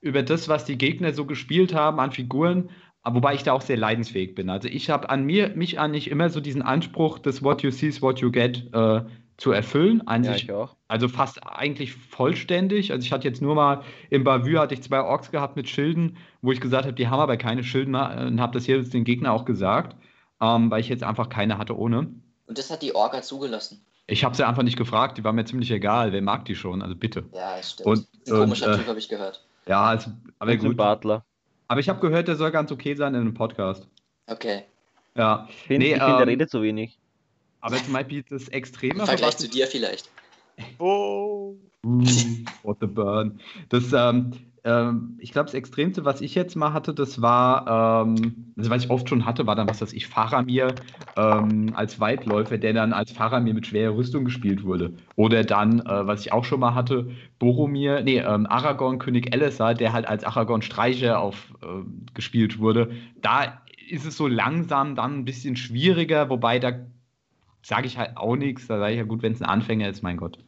über 0.00 0.22
das, 0.22 0.48
was 0.48 0.64
die 0.64 0.78
Gegner 0.78 1.12
so 1.12 1.26
gespielt 1.26 1.74
haben 1.74 2.00
an 2.00 2.12
Figuren, 2.12 2.70
wobei 3.04 3.34
ich 3.34 3.42
da 3.42 3.52
auch 3.52 3.62
sehr 3.62 3.76
leidensfähig 3.76 4.34
bin. 4.34 4.48
Also 4.48 4.68
ich 4.68 4.90
habe 4.90 5.10
an 5.10 5.24
mir, 5.24 5.50
mich 5.50 5.78
an 5.78 5.90
nicht 5.90 6.08
immer 6.10 6.30
so 6.30 6.40
diesen 6.40 6.62
Anspruch, 6.62 7.18
das 7.18 7.42
What 7.42 7.62
you 7.62 7.70
see 7.70 7.88
is 7.88 8.00
what 8.00 8.20
you 8.20 8.30
get 8.30 8.72
äh, 8.72 9.02
zu 9.42 9.50
erfüllen. 9.50 10.06
An 10.06 10.22
Ja, 10.22 10.34
sich, 10.34 10.44
ich 10.44 10.52
auch. 10.52 10.76
also 10.86 11.08
fast 11.08 11.44
eigentlich 11.44 11.94
vollständig. 11.94 12.92
Also 12.92 13.04
ich 13.04 13.12
hatte 13.12 13.26
jetzt 13.26 13.42
nur 13.42 13.56
mal 13.56 13.82
im 14.08 14.22
Bavü 14.22 14.56
hatte 14.56 14.74
ich 14.74 14.82
zwei 14.82 15.00
Orks 15.02 15.32
gehabt 15.32 15.56
mit 15.56 15.68
Schilden, 15.68 16.16
wo 16.42 16.52
ich 16.52 16.60
gesagt 16.60 16.84
habe, 16.84 16.94
die 16.94 17.08
haben 17.08 17.18
aber 17.18 17.36
keine 17.36 17.64
Schilden 17.64 17.90
mehr 17.90 18.24
und 18.24 18.40
habe 18.40 18.52
das 18.54 18.64
hier 18.66 18.80
den 18.80 19.02
Gegner 19.02 19.32
auch 19.32 19.44
gesagt, 19.44 19.96
ähm, 20.40 20.70
weil 20.70 20.80
ich 20.80 20.88
jetzt 20.88 21.02
einfach 21.02 21.28
keine 21.28 21.58
hatte 21.58 21.76
ohne. 21.76 22.06
Und 22.46 22.56
das 22.58 22.70
hat 22.70 22.82
die 22.82 22.94
Orga 22.94 23.20
zugelassen. 23.22 23.84
Ich 24.06 24.22
habe 24.22 24.36
sie 24.36 24.46
einfach 24.46 24.62
nicht 24.62 24.76
gefragt, 24.76 25.18
die 25.18 25.24
war 25.24 25.32
mir 25.32 25.44
ziemlich 25.44 25.72
egal. 25.72 26.12
Wer 26.12 26.22
mag 26.22 26.44
die 26.44 26.54
schon? 26.54 26.80
Also 26.80 26.94
bitte. 26.94 27.24
Ja, 27.34 27.56
das 27.56 27.72
stimmt. 27.72 27.86
Und- 27.88 28.08
ein 28.28 28.32
komischer 28.32 28.74
äh, 28.74 28.76
Typ, 28.78 28.86
habe 28.86 28.98
ich 29.00 29.08
gehört. 29.08 29.44
Ja, 29.66 29.82
also, 29.82 30.12
aber 30.38 30.52
gut. 30.56 30.68
Sympathler. 30.68 31.24
Aber 31.66 31.80
ich 31.80 31.88
habe 31.88 31.98
gehört, 32.00 32.28
der 32.28 32.36
soll 32.36 32.52
ganz 32.52 32.70
okay 32.70 32.94
sein 32.94 33.14
in 33.14 33.22
einem 33.22 33.34
Podcast. 33.34 33.88
Okay. 34.28 34.62
Ja. 35.16 35.48
Find, 35.66 35.80
Nee, 35.80 35.86
ich 35.86 35.98
finde, 35.98 36.06
der 36.12 36.20
ähm, 36.22 36.28
redet 36.28 36.50
zu 36.50 36.62
wenig. 36.62 36.98
Aber 37.62 37.76
zum 37.76 37.94
Beispiel 37.94 38.24
das 38.28 38.48
Extreme. 38.48 39.00
Im 39.00 39.06
Vergleich 39.06 39.38
zu 39.38 39.48
dir 39.48 39.66
vielleicht. 39.66 40.10
Oh. 40.78 41.56
Uh, 41.84 42.04
what 42.62 42.76
the 42.80 42.86
burn. 42.86 43.40
Das, 43.70 43.92
ähm, 43.92 44.32
ähm, 44.64 45.16
ich 45.18 45.32
glaube, 45.32 45.46
das 45.46 45.54
Extremste, 45.54 46.04
was 46.04 46.20
ich 46.20 46.34
jetzt 46.34 46.54
mal 46.56 46.72
hatte, 46.72 46.92
das 46.92 47.22
war, 47.22 48.04
ähm, 48.06 48.52
also 48.56 48.70
was 48.70 48.84
ich 48.84 48.90
oft 48.90 49.08
schon 49.08 49.24
hatte, 49.26 49.46
war 49.46 49.56
dann, 49.56 49.68
was 49.68 49.80
weiß 49.80 49.92
ich, 49.92 50.06
Faramir 50.06 50.74
ähm, 51.16 51.72
als 51.74 51.98
Weitläufer, 51.98 52.58
der 52.58 52.72
dann 52.72 52.92
als 52.92 53.12
Faramir 53.12 53.54
mit 53.54 53.66
schwerer 53.66 53.96
Rüstung 53.96 54.24
gespielt 54.24 54.64
wurde. 54.64 54.94
Oder 55.16 55.44
dann, 55.44 55.80
äh, 55.80 56.06
was 56.06 56.20
ich 56.20 56.32
auch 56.32 56.44
schon 56.44 56.60
mal 56.60 56.74
hatte, 56.74 57.10
Boromir, 57.38 58.02
nee, 58.02 58.18
ähm, 58.18 58.46
Aragorn, 58.46 58.98
König 58.98 59.32
Elessar, 59.32 59.74
der 59.74 59.92
halt 59.92 60.06
als 60.06 60.24
Aragorn 60.24 60.62
Streicher 60.62 61.20
auf, 61.20 61.52
äh, 61.62 61.66
gespielt 62.14 62.58
wurde. 62.58 62.90
Da 63.20 63.62
ist 63.88 64.06
es 64.06 64.16
so 64.16 64.28
langsam 64.28 64.94
dann 64.94 65.18
ein 65.18 65.24
bisschen 65.24 65.56
schwieriger, 65.56 66.30
wobei 66.30 66.58
da 66.60 66.72
sage 67.62 67.86
ich 67.86 67.98
halt 67.98 68.16
auch 68.16 68.36
nichts. 68.36 68.66
Da 68.66 68.78
sage 68.78 68.92
ich 68.92 68.98
ja 68.98 69.04
gut, 69.04 69.22
wenn 69.22 69.32
es 69.32 69.42
ein 69.42 69.48
Anfänger 69.48 69.88
ist, 69.88 70.02
mein 70.02 70.16
Gott. 70.16 70.38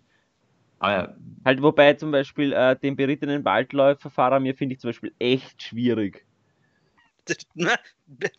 Aber 0.79 1.17
halt, 1.45 1.63
wobei 1.63 1.95
zum 1.95 2.11
Beispiel 2.11 2.53
äh, 2.53 2.77
den 2.77 2.97
berittenen 2.97 3.45
Waldläuferfahrer 3.45 4.41
mir 4.41 4.55
finde 4.55 4.75
ich 4.75 4.81
zum 4.81 4.89
Beispiel 4.89 5.15
echt 5.19 5.63
schwierig. 5.63 6.27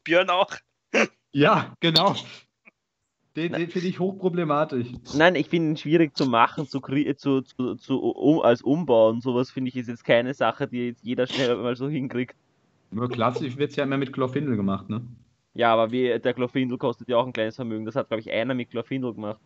Björn 0.03 0.29
auch. 0.29 0.51
Ja, 1.37 1.75
genau. 1.81 2.15
Den, 3.35 3.51
den 3.51 3.69
finde 3.69 3.89
ich 3.89 3.99
hochproblematisch. 3.99 4.87
Nein, 5.13 5.35
ich 5.35 5.49
finde 5.49 5.71
ihn 5.71 5.77
schwierig 5.77 6.15
zu 6.15 6.25
machen, 6.25 6.65
zu, 6.65 6.79
zu, 6.79 7.41
zu, 7.41 7.75
zu 7.75 7.99
um, 7.99 8.39
als 8.39 8.61
Umbau 8.61 9.09
und 9.09 9.21
sowas 9.21 9.51
finde 9.51 9.67
ich 9.67 9.75
ist 9.75 9.89
jetzt 9.89 10.05
keine 10.05 10.33
Sache, 10.33 10.69
die 10.69 10.87
jetzt 10.87 11.03
jeder 11.03 11.27
schnell 11.27 11.57
mal 11.57 11.75
so 11.75 11.89
hinkriegt. 11.89 12.37
Nur 12.91 13.09
klassisch 13.09 13.57
wird 13.57 13.71
es 13.71 13.75
ja 13.75 13.83
immer 13.83 13.97
mit 13.97 14.13
Glorfindel 14.13 14.55
gemacht, 14.55 14.87
ne? 14.87 15.05
Ja, 15.55 15.71
aber 15.71 15.91
wie, 15.91 16.19
der 16.19 16.33
Glorfindel 16.33 16.77
kostet 16.77 17.07
ja 17.07 17.17
auch 17.17 17.25
ein 17.25 17.33
kleines 17.33 17.55
Vermögen. 17.55 17.85
Das 17.85 17.95
hat, 17.95 18.09
glaube 18.09 18.19
ich, 18.19 18.31
einer 18.31 18.53
mit 18.53 18.69
Glorfindel 18.69 19.13
gemacht. 19.13 19.39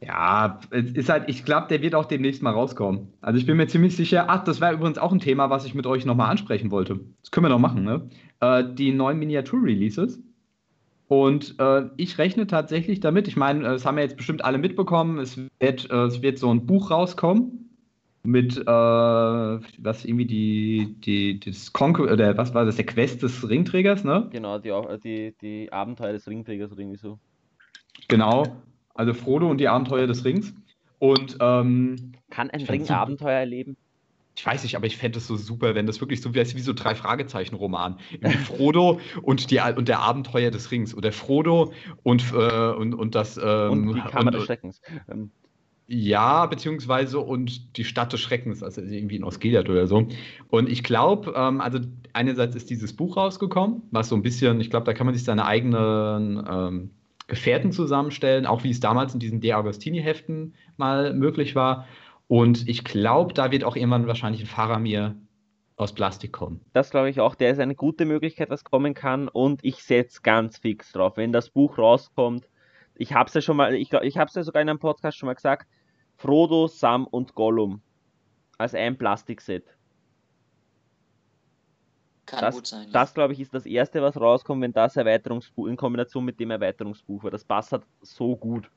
Ja, 0.00 0.60
ist 0.70 1.08
halt, 1.08 1.28
ich 1.28 1.44
glaube, 1.44 1.66
der 1.68 1.82
wird 1.82 1.94
auch 1.94 2.06
demnächst 2.06 2.40
mal 2.42 2.52
rauskommen. 2.52 3.12
Also 3.20 3.38
ich 3.38 3.46
bin 3.46 3.56
mir 3.56 3.66
ziemlich 3.66 3.96
sicher, 3.96 4.26
ach, 4.28 4.44
das 4.44 4.60
war 4.60 4.72
übrigens 4.72 4.96
auch 4.96 5.12
ein 5.12 5.18
Thema, 5.18 5.50
was 5.50 5.66
ich 5.66 5.74
mit 5.74 5.86
euch 5.86 6.06
nochmal 6.06 6.30
ansprechen 6.30 6.70
wollte. 6.70 7.00
Das 7.20 7.32
können 7.32 7.46
wir 7.46 7.50
noch 7.50 7.58
machen, 7.58 7.84
ne? 7.84 8.08
Äh, 8.40 8.64
die 8.72 8.92
neuen 8.92 9.18
Miniatur-Releases. 9.18 10.22
Und 11.08 11.56
äh, 11.58 11.86
ich 11.96 12.16
rechne 12.18 12.46
tatsächlich 12.46 13.00
damit, 13.00 13.28
ich 13.28 13.36
meine, 13.36 13.64
das 13.64 13.84
haben 13.84 13.96
wir 13.96 14.04
jetzt 14.04 14.16
bestimmt 14.16 14.44
alle 14.44 14.58
mitbekommen, 14.58 15.18
es 15.18 15.38
wird, 15.58 15.90
äh, 15.90 16.04
es 16.04 16.22
wird 16.22 16.38
so 16.38 16.50
ein 16.50 16.64
Buch 16.64 16.90
rauskommen 16.90 17.67
mit, 18.22 18.56
äh, 18.56 18.64
was 18.66 20.04
irgendwie 20.04 20.26
die, 20.26 20.96
die, 21.04 21.40
das 21.40 21.72
Conquer, 21.72 22.12
oder 22.12 22.36
was 22.36 22.54
war 22.54 22.64
das, 22.64 22.76
der 22.76 22.86
Quest 22.86 23.22
des 23.22 23.48
Ringträgers, 23.48 24.04
ne? 24.04 24.28
Genau, 24.30 24.58
die, 24.58 24.72
die, 25.02 25.34
die 25.40 25.72
Abenteuer 25.72 26.12
des 26.12 26.28
Ringträgers 26.28 26.72
oder 26.72 26.80
irgendwie 26.80 26.98
so. 26.98 27.18
Genau, 28.08 28.44
also 28.94 29.14
Frodo 29.14 29.48
und 29.50 29.58
die 29.58 29.68
Abenteuer 29.68 30.06
des 30.06 30.24
Rings. 30.24 30.54
Und 30.98 31.36
ähm, 31.40 32.12
kann 32.30 32.50
ein 32.50 32.62
Ring 32.62 32.88
Abenteuer 32.88 33.38
erleben? 33.38 33.76
Ich 34.36 34.46
weiß 34.46 34.62
nicht, 34.62 34.76
aber 34.76 34.86
ich 34.86 34.96
fände 34.96 35.18
es 35.18 35.26
so 35.26 35.36
super, 35.36 35.74
wenn 35.74 35.86
das 35.86 36.00
wirklich 36.00 36.20
so 36.20 36.32
wäre 36.32 36.46
wie 36.46 36.60
so 36.60 36.72
drei 36.72 36.94
Fragezeichen-Roman. 36.94 37.98
Frodo 38.44 39.00
und, 39.22 39.50
die, 39.50 39.60
und 39.76 39.88
der 39.88 39.98
Abenteuer 39.98 40.52
des 40.52 40.70
Rings. 40.70 40.94
Oder 40.94 41.10
Frodo 41.10 41.72
und, 42.04 42.32
äh, 42.32 42.70
und, 42.70 42.94
und 42.94 43.16
das. 43.16 43.36
Ähm, 43.36 43.88
und 43.88 43.94
die 43.94 44.00
Kammer 44.00 44.26
und, 44.26 44.34
des 44.34 44.44
Schreckens. 44.44 44.80
Ja, 45.90 46.44
beziehungsweise 46.44 47.18
und 47.18 47.78
die 47.78 47.84
Stadt 47.84 48.12
des 48.12 48.20
Schreckens, 48.20 48.62
also 48.62 48.82
irgendwie 48.82 49.16
in 49.16 49.24
Osgiliath 49.24 49.70
oder 49.70 49.86
so. 49.86 50.06
Und 50.48 50.68
ich 50.68 50.82
glaube, 50.82 51.32
ähm, 51.34 51.62
also 51.62 51.78
einerseits 52.12 52.54
ist 52.54 52.68
dieses 52.68 52.94
Buch 52.94 53.16
rausgekommen, 53.16 53.82
was 53.90 54.10
so 54.10 54.14
ein 54.14 54.20
bisschen, 54.20 54.60
ich 54.60 54.68
glaube, 54.68 54.84
da 54.84 54.92
kann 54.92 55.06
man 55.06 55.14
sich 55.14 55.24
seine 55.24 55.46
eigenen 55.46 56.44
ähm, 56.46 56.90
Gefährten 57.26 57.72
zusammenstellen, 57.72 58.44
auch 58.44 58.64
wie 58.64 58.70
es 58.70 58.80
damals 58.80 59.14
in 59.14 59.20
diesen 59.20 59.40
De 59.40 59.52
Agostini-Heften 59.52 60.54
mal 60.76 61.14
möglich 61.14 61.54
war. 61.54 61.86
Und 62.26 62.68
ich 62.68 62.84
glaube, 62.84 63.32
da 63.32 63.50
wird 63.50 63.64
auch 63.64 63.74
irgendwann 63.74 64.06
wahrscheinlich 64.06 64.42
ein 64.42 64.46
Faramir 64.46 65.16
aus 65.76 65.94
Plastik 65.94 66.32
kommen. 66.32 66.60
Das 66.74 66.90
glaube 66.90 67.08
ich 67.08 67.18
auch. 67.20 67.34
Der 67.34 67.50
ist 67.50 67.60
eine 67.60 67.74
gute 67.74 68.04
Möglichkeit, 68.04 68.50
was 68.50 68.62
kommen 68.62 68.92
kann. 68.92 69.28
Und 69.28 69.64
ich 69.64 69.76
setze 69.76 70.20
ganz 70.22 70.58
fix 70.58 70.92
drauf. 70.92 71.16
Wenn 71.16 71.32
das 71.32 71.48
Buch 71.48 71.78
rauskommt, 71.78 72.46
ich 72.94 73.14
habe 73.14 73.28
es 73.28 73.34
ja 73.34 73.40
schon 73.40 73.56
mal, 73.56 73.74
ich, 73.74 73.92
ich 73.92 74.18
habe 74.18 74.28
es 74.28 74.34
ja 74.34 74.42
sogar 74.42 74.60
in 74.60 74.68
einem 74.68 74.80
Podcast 74.80 75.16
schon 75.16 75.28
mal 75.28 75.34
gesagt, 75.34 75.66
Frodo, 76.18 76.66
Sam 76.66 77.06
und 77.06 77.34
Gollum 77.34 77.80
als 78.58 78.74
ein 78.74 78.98
Plastikset. 78.98 79.64
Kann 82.26 82.40
das, 82.40 82.56
gut 82.56 82.66
sein. 82.66 82.90
Das, 82.92 83.14
glaube 83.14 83.32
ich, 83.32 83.40
ist 83.40 83.54
das 83.54 83.64
erste, 83.64 84.02
was 84.02 84.20
rauskommt, 84.20 84.60
wenn 84.60 84.72
das 84.72 84.96
Erweiterungsbuch 84.96 85.68
in 85.68 85.76
Kombination 85.76 86.24
mit 86.24 86.38
dem 86.40 86.50
Erweiterungsbuch 86.50 87.22
war. 87.22 87.30
Das 87.30 87.44
passt 87.44 87.72
halt 87.72 87.84
so 88.02 88.36
gut. 88.36 88.68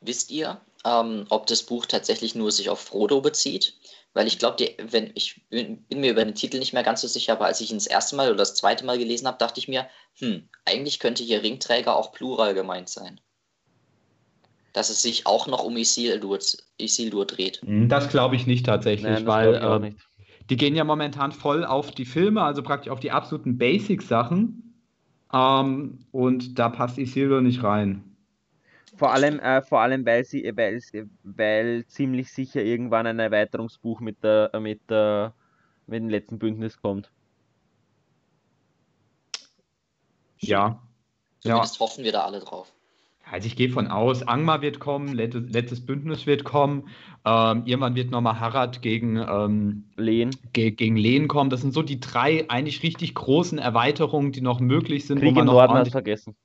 Wisst 0.00 0.30
ihr, 0.30 0.60
ähm, 0.84 1.26
ob 1.30 1.46
das 1.46 1.62
Buch 1.62 1.86
tatsächlich 1.86 2.34
nur 2.34 2.50
sich 2.50 2.68
auf 2.68 2.80
Frodo 2.80 3.20
bezieht? 3.20 3.78
Weil 4.12 4.26
ich 4.26 4.38
glaube, 4.38 4.74
wenn 4.78 5.12
ich 5.14 5.48
bin, 5.48 5.84
bin, 5.84 6.00
mir 6.00 6.10
über 6.10 6.24
den 6.24 6.34
Titel 6.34 6.58
nicht 6.58 6.72
mehr 6.72 6.82
ganz 6.82 7.00
so 7.00 7.08
sicher, 7.08 7.32
aber 7.32 7.46
als 7.46 7.60
ich 7.60 7.70
ihn 7.70 7.78
das 7.78 7.86
erste 7.86 8.16
Mal 8.16 8.28
oder 8.28 8.38
das 8.38 8.54
zweite 8.56 8.84
Mal 8.84 8.98
gelesen 8.98 9.26
habe, 9.26 9.38
dachte 9.38 9.60
ich 9.60 9.68
mir, 9.68 9.88
hm, 10.18 10.48
eigentlich 10.64 10.98
könnte 10.98 11.22
hier 11.22 11.42
Ringträger 11.42 11.96
auch 11.96 12.12
Plural 12.12 12.52
gemeint 12.52 12.88
sein. 12.90 13.20
Dass 14.74 14.90
es 14.90 15.00
sich 15.00 15.26
auch 15.26 15.46
noch 15.46 15.64
um 15.64 15.76
Isildur, 15.78 16.38
Isildur 16.76 17.24
dreht. 17.24 17.62
Hm, 17.64 17.88
das 17.88 18.10
glaube 18.10 18.36
ich 18.36 18.46
nicht 18.46 18.66
tatsächlich, 18.66 19.10
Nein, 19.10 19.26
weil 19.26 19.54
äh, 19.54 19.78
nicht. 19.78 19.98
die 20.50 20.56
gehen 20.56 20.74
ja 20.74 20.84
momentan 20.84 21.32
voll 21.32 21.64
auf 21.64 21.92
die 21.92 22.04
Filme, 22.04 22.42
also 22.42 22.62
praktisch 22.62 22.90
auf 22.90 23.00
die 23.00 23.12
absoluten 23.12 23.56
Basic-Sachen. 23.56 24.74
Ähm, 25.32 26.00
und 26.12 26.58
da 26.58 26.68
passt 26.68 26.98
Isildur 26.98 27.40
nicht 27.40 27.62
rein. 27.62 28.14
Vor 28.96 29.12
allem, 29.12 29.40
äh, 29.40 29.62
vor 29.62 29.80
allem 29.80 30.04
weil, 30.04 30.24
sie, 30.24 30.52
weil, 30.54 30.80
weil 31.22 31.86
ziemlich 31.86 32.32
sicher 32.32 32.62
irgendwann 32.62 33.06
ein 33.06 33.18
Erweiterungsbuch 33.18 34.00
mit, 34.00 34.22
der, 34.22 34.50
mit, 34.60 34.80
der, 34.88 35.34
mit 35.86 36.02
dem 36.02 36.08
letzten 36.08 36.38
Bündnis 36.38 36.80
kommt. 36.80 37.10
Ja. 40.38 40.82
Zumindest 41.40 41.76
ja. 41.76 41.80
hoffen 41.80 42.04
wir 42.04 42.12
da 42.12 42.24
alle 42.24 42.40
drauf. 42.40 42.73
Also 43.30 43.46
ich 43.46 43.56
gehe 43.56 43.70
von 43.70 43.88
aus, 43.88 44.22
Angmar 44.22 44.62
wird 44.62 44.78
kommen, 44.78 45.12
letztes, 45.14 45.50
letztes 45.50 45.84
Bündnis 45.84 46.26
wird 46.26 46.44
kommen, 46.44 46.88
ähm, 47.24 47.62
irgendwann 47.64 47.94
wird 47.94 48.10
nochmal 48.10 48.38
Harad 48.38 48.82
gegen 48.82 49.16
ähm, 49.16 49.84
Lehen. 49.96 50.30
Ge 50.52 50.70
gegen 50.70 50.96
Lehen 50.96 51.26
kommen. 51.26 51.50
Das 51.50 51.62
sind 51.62 51.72
so 51.72 51.82
die 51.82 51.98
drei 51.98 52.48
eigentlich 52.48 52.82
richtig 52.82 53.14
großen 53.14 53.58
Erweiterungen, 53.58 54.32
die 54.32 54.40
noch 54.40 54.60
möglich 54.60 55.06
sind. 55.06 55.20
Krieg 55.20 55.30
wo 55.30 55.34
man 55.34 55.46
noch 55.46 55.54
Norden 55.54 55.90
vergessen. 55.90 56.36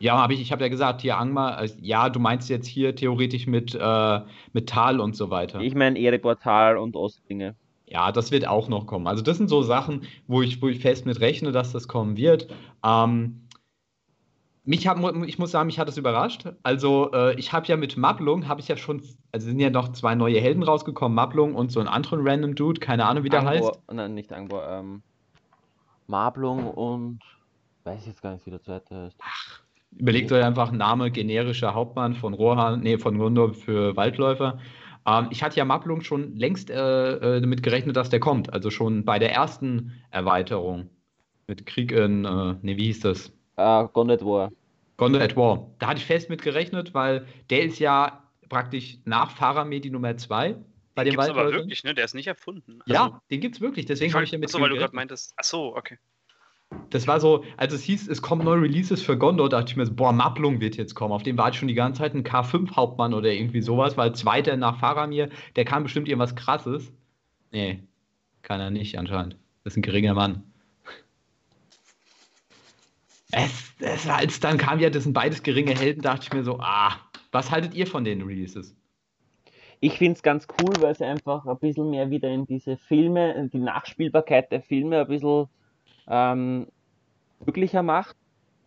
Ja, 0.00 0.20
hab 0.20 0.30
ich, 0.32 0.40
ich 0.40 0.52
habe 0.52 0.62
ja 0.62 0.68
gesagt, 0.68 1.00
hier 1.00 1.16
Angmar, 1.16 1.56
also, 1.56 1.76
ja, 1.80 2.10
du 2.10 2.20
meinst 2.20 2.50
jetzt 2.50 2.66
hier 2.66 2.94
theoretisch 2.94 3.46
mit, 3.46 3.74
äh, 3.74 4.20
mit 4.52 4.68
Tal 4.68 5.00
und 5.00 5.16
so 5.16 5.30
weiter. 5.30 5.60
Ich 5.60 5.74
meine 5.74 5.98
Erebor 5.98 6.38
Tal 6.38 6.76
und 6.76 6.96
Ostlinge. 6.96 7.54
Ja, 7.86 8.12
das 8.12 8.30
wird 8.30 8.46
auch 8.46 8.68
noch 8.68 8.86
kommen. 8.86 9.06
Also 9.06 9.22
das 9.22 9.36
sind 9.36 9.48
so 9.48 9.62
Sachen, 9.62 10.02
wo 10.26 10.42
ich, 10.42 10.60
wo 10.60 10.68
ich 10.68 10.80
fest 10.80 11.06
mit 11.06 11.20
rechne, 11.20 11.52
dass 11.52 11.72
das 11.72 11.86
kommen 11.86 12.16
wird. 12.16 12.48
Ähm, 12.84 13.43
mich 14.64 14.86
hab, 14.86 14.98
ich 15.26 15.38
muss 15.38 15.50
sagen, 15.50 15.66
mich 15.66 15.78
hat 15.78 15.88
das 15.88 15.96
überrascht. 15.96 16.48
Also 16.62 17.12
äh, 17.12 17.38
ich 17.38 17.52
habe 17.52 17.66
ja 17.66 17.76
mit 17.76 17.96
Mablung, 17.96 18.48
habe 18.48 18.60
ich 18.60 18.68
ja 18.68 18.76
schon, 18.76 19.02
also 19.32 19.46
sind 19.46 19.60
ja 19.60 19.70
noch 19.70 19.92
zwei 19.92 20.14
neue 20.14 20.40
Helden 20.40 20.62
rausgekommen, 20.62 21.14
Mablung 21.14 21.54
und 21.54 21.70
so 21.70 21.80
einen 21.80 21.88
anderen 21.88 22.26
random 22.26 22.54
Dude, 22.54 22.80
keine 22.80 23.04
Ahnung, 23.06 23.24
wie 23.24 23.28
der 23.28 23.40
Angbor, 23.40 23.68
heißt. 23.68 23.80
Nein, 23.92 24.14
nicht 24.14 24.32
Angbor, 24.32 24.66
ähm, 24.68 25.02
Mablung 26.06 26.68
und 26.68 27.20
weiß 27.84 28.00
ich 28.00 28.06
jetzt 28.06 28.22
gar 28.22 28.32
nicht, 28.32 28.46
wie 28.46 28.50
der 28.50 28.62
zweite 28.62 28.94
heißt. 28.94 29.18
Ach, 29.22 29.60
Überlegt 29.96 30.32
euch 30.32 30.44
einfach 30.44 30.72
Name 30.72 31.10
generischer 31.10 31.74
Hauptmann 31.74 32.14
von 32.14 32.34
Rohan, 32.34 32.80
nee, 32.80 32.98
von 32.98 33.18
Gondor 33.18 33.54
für 33.54 33.94
Waldläufer. 33.96 34.58
Ähm, 35.06 35.28
ich 35.30 35.42
hatte 35.42 35.56
ja 35.56 35.64
Maplung 35.64 36.00
schon 36.00 36.36
längst 36.36 36.70
äh, 36.70 37.36
äh, 37.36 37.40
damit 37.40 37.62
gerechnet, 37.62 37.96
dass 37.96 38.10
der 38.10 38.20
kommt. 38.20 38.52
Also 38.52 38.70
schon 38.70 39.04
bei 39.04 39.18
der 39.18 39.32
ersten 39.32 39.92
Erweiterung. 40.10 40.88
Mit 41.46 41.66
Krieg 41.66 41.92
in, 41.92 42.24
äh, 42.24 42.54
nee, 42.62 42.76
wie 42.76 42.86
hieß 42.86 43.00
das? 43.00 43.32
Uh, 43.56 43.88
Gondor 43.88 44.14
at 44.14 44.24
War. 44.24 44.52
Gondor 44.96 45.22
at 45.22 45.36
War. 45.36 45.70
Da 45.78 45.88
hatte 45.88 45.98
ich 45.98 46.06
fest 46.06 46.30
mit 46.30 46.42
gerechnet, 46.42 46.94
weil 46.94 47.26
der 47.50 47.62
ist 47.62 47.78
ja 47.78 48.22
praktisch 48.48 48.98
nach 49.04 49.30
Faramir 49.30 49.80
die 49.80 49.90
Nummer 49.90 50.16
2 50.16 50.56
bei 50.94 51.02
den, 51.02 51.12
gibt's 51.12 51.28
aber 51.28 51.52
wirklich, 51.52 51.82
ne? 51.82 51.94
Der 51.94 52.04
ist 52.04 52.14
nicht 52.14 52.28
erfunden. 52.28 52.80
Also, 52.86 52.92
ja, 52.92 53.20
den 53.30 53.40
gibt's 53.40 53.60
wirklich, 53.60 53.86
deswegen 53.86 54.14
habe 54.14 54.24
ich 54.24 54.30
damit 54.30 54.48
Achso, 54.48 54.60
weil 54.60 54.70
du 54.70 54.76
gerade 54.76 54.94
meintest, 54.94 55.34
achso, 55.36 55.74
okay 55.76 55.98
das 56.90 57.06
war 57.06 57.20
so, 57.20 57.44
als 57.56 57.72
es 57.72 57.82
hieß, 57.82 58.08
es 58.08 58.22
kommen 58.22 58.44
neue 58.44 58.62
Releases 58.62 59.02
für 59.02 59.16
Gondor, 59.16 59.48
dachte 59.48 59.70
ich 59.70 59.76
mir 59.76 59.86
so, 59.86 59.94
boah, 59.94 60.12
Maplung 60.12 60.60
wird 60.60 60.76
jetzt 60.76 60.94
kommen. 60.94 61.12
Auf 61.12 61.22
dem 61.22 61.36
war 61.38 61.50
ich 61.50 61.56
schon 61.56 61.68
die 61.68 61.74
ganze 61.74 62.02
Zeit 62.02 62.14
ein 62.14 62.24
K5-Hauptmann 62.24 63.14
oder 63.14 63.32
irgendwie 63.32 63.60
sowas, 63.60 63.96
weil 63.96 64.14
zweiter 64.14 64.56
nach 64.56 64.78
Faramir, 64.78 65.28
der 65.56 65.64
kann 65.64 65.82
bestimmt 65.82 66.08
irgendwas 66.08 66.34
krasses. 66.34 66.92
Nee, 67.52 67.82
kann 68.42 68.60
er 68.60 68.70
nicht 68.70 68.98
anscheinend. 68.98 69.36
Das 69.62 69.74
ist 69.74 69.78
ein 69.78 69.82
geringer 69.82 70.14
Mann. 70.14 70.42
Es, 73.36 73.74
es, 73.80 74.08
als 74.08 74.38
dann 74.38 74.58
kam 74.58 74.78
ja, 74.78 74.90
das 74.90 75.02
sind 75.04 75.12
beides 75.12 75.42
geringe 75.42 75.74
Helden, 75.74 76.02
dachte 76.02 76.22
ich 76.22 76.32
mir 76.32 76.44
so, 76.44 76.58
ah, 76.60 76.92
was 77.32 77.50
haltet 77.50 77.74
ihr 77.74 77.86
von 77.86 78.04
den 78.04 78.22
Releases? 78.22 78.76
Ich 79.80 79.98
finde 79.98 80.12
es 80.12 80.22
ganz 80.22 80.46
cool, 80.60 80.72
weil 80.80 80.92
es 80.92 81.02
einfach 81.02 81.44
ein 81.44 81.58
bisschen 81.58 81.90
mehr 81.90 82.10
wieder 82.10 82.28
in 82.28 82.46
diese 82.46 82.76
Filme, 82.76 83.50
die 83.52 83.58
Nachspielbarkeit 83.58 84.52
der 84.52 84.62
Filme 84.62 85.00
ein 85.00 85.08
bisschen 85.08 85.48
ähm, 86.06 86.68
möglicher 87.44 87.82
macht 87.82 88.16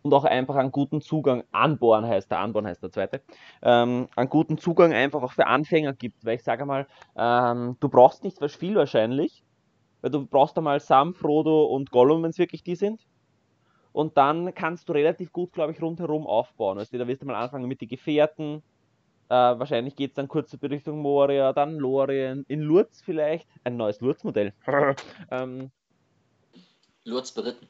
und 0.02 0.12
auch 0.12 0.24
einfach 0.24 0.56
einen 0.56 0.70
guten 0.70 1.00
Zugang, 1.00 1.44
Anborn 1.50 2.06
heißt 2.06 2.30
der, 2.30 2.40
Anborn 2.40 2.66
heißt 2.66 2.82
der 2.82 2.92
zweite, 2.92 3.22
ähm, 3.62 4.08
einen 4.16 4.28
guten 4.28 4.58
Zugang 4.58 4.92
einfach 4.92 5.22
auch 5.22 5.32
für 5.32 5.46
Anfänger 5.46 5.94
gibt, 5.94 6.26
weil 6.26 6.36
ich 6.36 6.44
sage 6.44 6.66
mal, 6.66 6.86
ähm, 7.16 7.76
du 7.80 7.88
brauchst 7.88 8.22
nicht 8.22 8.40
was 8.42 8.54
viel 8.54 8.74
wahrscheinlich, 8.74 9.42
weil 10.02 10.10
du 10.10 10.26
brauchst 10.26 10.58
einmal 10.58 10.78
Sam, 10.80 11.14
Frodo 11.14 11.64
und 11.64 11.90
Gollum, 11.90 12.22
wenn 12.22 12.30
es 12.30 12.38
wirklich 12.38 12.62
die 12.62 12.76
sind. 12.76 13.00
Und 13.98 14.16
dann 14.16 14.54
kannst 14.54 14.88
du 14.88 14.92
relativ 14.92 15.32
gut, 15.32 15.52
glaube 15.52 15.72
ich, 15.72 15.82
rundherum 15.82 16.24
aufbauen. 16.24 16.78
Also 16.78 16.96
da 16.96 17.08
wirst 17.08 17.22
du 17.22 17.26
mal 17.26 17.34
anfangen 17.34 17.66
mit 17.66 17.80
den 17.80 17.88
Gefährten. 17.88 18.62
Äh, 19.28 19.34
wahrscheinlich 19.34 19.96
geht 19.96 20.12
es 20.12 20.14
dann 20.14 20.28
kurz 20.28 20.52
in 20.52 20.60
Richtung 20.60 21.00
Moria, 21.00 21.52
dann 21.52 21.74
Lorien, 21.74 22.44
in 22.46 22.60
Lurz 22.60 23.02
vielleicht. 23.04 23.48
Ein 23.64 23.76
neues 23.76 24.00
Lurz-Modell. 24.00 24.52
ähm, 25.32 25.72
Lurz 27.02 27.32
beritten. 27.32 27.66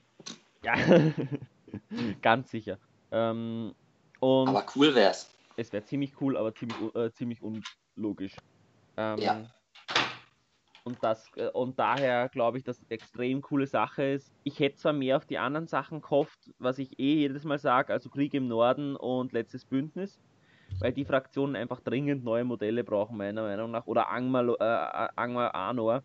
Ja, 0.62 0.74
ganz 2.20 2.50
sicher. 2.50 2.76
Ähm, 3.10 3.74
und 4.20 4.48
Aber 4.48 4.66
cool 4.76 4.94
wär's. 4.94 5.34
es 5.56 5.72
wäre 5.72 5.84
ziemlich 5.84 6.20
cool, 6.20 6.36
aber 6.36 6.54
ziemlich, 6.54 6.94
äh, 6.94 7.10
ziemlich 7.10 7.40
unlogisch. 7.96 8.36
Ähm, 8.98 9.18
Ja. 9.18 9.50
Und, 10.88 10.96
das, 11.02 11.30
äh, 11.36 11.48
und 11.48 11.78
daher 11.78 12.30
glaube 12.30 12.56
ich, 12.56 12.64
dass 12.64 12.78
es 12.78 12.84
eine 12.84 12.92
extrem 12.92 13.42
coole 13.42 13.66
Sache 13.66 14.04
ist. 14.04 14.32
Ich 14.44 14.58
hätte 14.58 14.76
zwar 14.76 14.94
mehr 14.94 15.18
auf 15.18 15.26
die 15.26 15.36
anderen 15.36 15.66
Sachen 15.66 16.00
gehofft, 16.00 16.50
was 16.58 16.78
ich 16.78 16.98
eh 16.98 17.16
jedes 17.16 17.44
Mal 17.44 17.58
sage, 17.58 17.92
also 17.92 18.08
Krieg 18.08 18.32
im 18.32 18.48
Norden 18.48 18.96
und 18.96 19.32
letztes 19.34 19.66
Bündnis, 19.66 20.18
weil 20.80 20.94
die 20.94 21.04
Fraktionen 21.04 21.56
einfach 21.56 21.80
dringend 21.80 22.24
neue 22.24 22.44
Modelle 22.44 22.84
brauchen, 22.84 23.18
meiner 23.18 23.42
Meinung 23.42 23.70
nach, 23.70 23.86
oder 23.86 24.10
Angmar, 24.10 24.58
äh, 24.58 25.08
Angmar 25.14 25.54
Anor. 25.54 26.02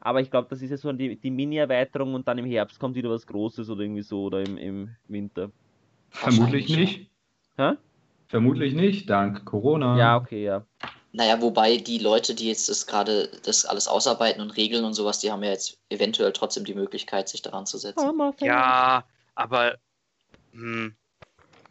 Aber 0.00 0.20
ich 0.20 0.32
glaube, 0.32 0.48
das 0.50 0.60
ist 0.62 0.70
ja 0.70 0.76
so 0.76 0.90
die, 0.90 1.14
die 1.14 1.30
Mini-Erweiterung 1.30 2.14
und 2.14 2.26
dann 2.26 2.38
im 2.38 2.46
Herbst 2.46 2.80
kommt 2.80 2.96
wieder 2.96 3.10
was 3.10 3.24
Großes 3.24 3.70
oder 3.70 3.82
irgendwie 3.82 4.02
so, 4.02 4.24
oder 4.24 4.40
im, 4.40 4.58
im 4.58 4.96
Winter. 5.06 5.52
Vermutlich 6.10 6.68
Wahrscheinlich, 6.68 6.98
nicht. 6.98 7.10
Hä? 7.56 7.74
Vermutlich 8.26 8.74
nicht, 8.74 9.08
dank 9.08 9.44
Corona. 9.44 9.96
Ja, 9.96 10.16
okay, 10.16 10.42
ja. 10.42 10.66
Naja, 11.14 11.42
wobei 11.42 11.76
die 11.76 11.98
Leute, 11.98 12.34
die 12.34 12.48
jetzt 12.48 12.70
das 12.70 12.86
gerade 12.86 13.28
das 13.44 13.66
alles 13.66 13.86
ausarbeiten 13.86 14.40
und 14.40 14.50
regeln 14.56 14.84
und 14.84 14.94
sowas, 14.94 15.18
die 15.18 15.30
haben 15.30 15.42
ja 15.42 15.50
jetzt 15.50 15.78
eventuell 15.90 16.32
trotzdem 16.32 16.64
die 16.64 16.74
Möglichkeit, 16.74 17.28
sich 17.28 17.42
daran 17.42 17.66
zu 17.66 17.76
setzen. 17.76 18.18
Ja, 18.40 19.04
aber 19.34 19.76
hm, 20.52 20.96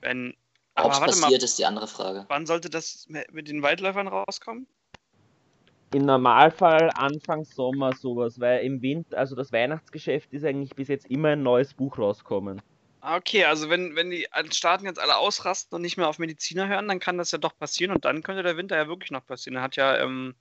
wenn. 0.01 0.35
Ob 0.75 0.85
Aber 0.85 0.93
es 0.93 1.01
warte 1.01 1.15
mal, 1.15 1.21
passiert, 1.21 1.43
ist 1.43 1.59
die 1.59 1.65
andere 1.65 1.87
Frage. 1.87 2.25
wann 2.29 2.45
sollte 2.45 2.69
das 2.69 3.07
mit 3.07 3.49
den 3.49 3.61
Waldläufern 3.61 4.07
rauskommen? 4.07 4.67
Im 5.91 6.05
Normalfall 6.05 6.91
Anfang 6.95 7.43
Sommer 7.43 7.93
sowas, 7.93 8.39
weil 8.39 8.63
im 8.63 8.81
Winter, 8.81 9.17
also 9.17 9.35
das 9.35 9.51
Weihnachtsgeschäft 9.51 10.31
ist 10.31 10.45
eigentlich 10.45 10.73
bis 10.73 10.87
jetzt 10.87 11.09
immer 11.11 11.29
ein 11.29 11.43
neues 11.43 11.73
Buch 11.73 11.97
rauskommen. 11.97 12.61
Ah, 13.01 13.17
Okay, 13.17 13.45
also 13.45 13.69
wenn, 13.69 13.95
wenn 13.95 14.11
die 14.11 14.27
Staaten 14.51 14.85
jetzt 14.85 14.99
alle 14.99 15.17
ausrasten 15.17 15.75
und 15.75 15.81
nicht 15.81 15.97
mehr 15.97 16.07
auf 16.07 16.19
Mediziner 16.19 16.67
hören, 16.67 16.87
dann 16.87 16.99
kann 16.99 17.17
das 17.17 17.31
ja 17.31 17.39
doch 17.39 17.57
passieren 17.57 17.91
und 17.93 18.05
dann 18.05 18.21
könnte 18.23 18.43
der 18.43 18.57
Winter 18.57 18.77
ja 18.77 18.87
wirklich 18.87 19.11
noch 19.11 19.25
passieren. 19.25 19.55
Da 19.55 19.61
hat 19.63 19.75
ja 19.75 19.97
ähm, 19.97 20.35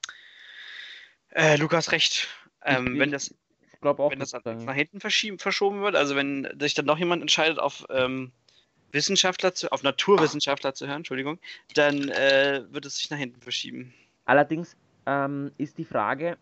äh, 1.31 1.57
Lukas 1.57 1.93
recht. 1.93 2.28
Ähm, 2.65 2.99
wenn 2.99 3.11
das, 3.12 3.35
auch, 3.82 4.11
wenn 4.11 4.19
das 4.19 4.32
dann- 4.32 4.65
nach 4.65 4.74
hinten 4.74 5.01
verschoben 5.01 5.81
wird, 5.81 5.97
also 5.97 6.15
wenn 6.16 6.49
sich 6.61 6.74
dann 6.74 6.85
noch 6.85 6.99
jemand 6.99 7.23
entscheidet, 7.23 7.59
auf 7.59 7.87
ähm, 7.89 8.32
Wissenschaftler 8.93 9.55
zu, 9.55 9.73
auf 9.73 9.82
Naturwissenschaftler 9.82 10.74
zu 10.74 10.87
hören, 10.87 10.99
Entschuldigung, 10.99 11.39
dann 11.74 12.09
äh, 12.11 12.62
wird 12.69 12.85
es 12.85 12.97
sich 12.99 13.09
nach 13.09 13.19
hinten 13.19 13.41
verschieben. 13.41 13.95
Allerdings 14.27 14.77
ähm, 15.07 15.53
ist 15.57 15.78
die 15.78 15.85
Frage, 15.85 16.37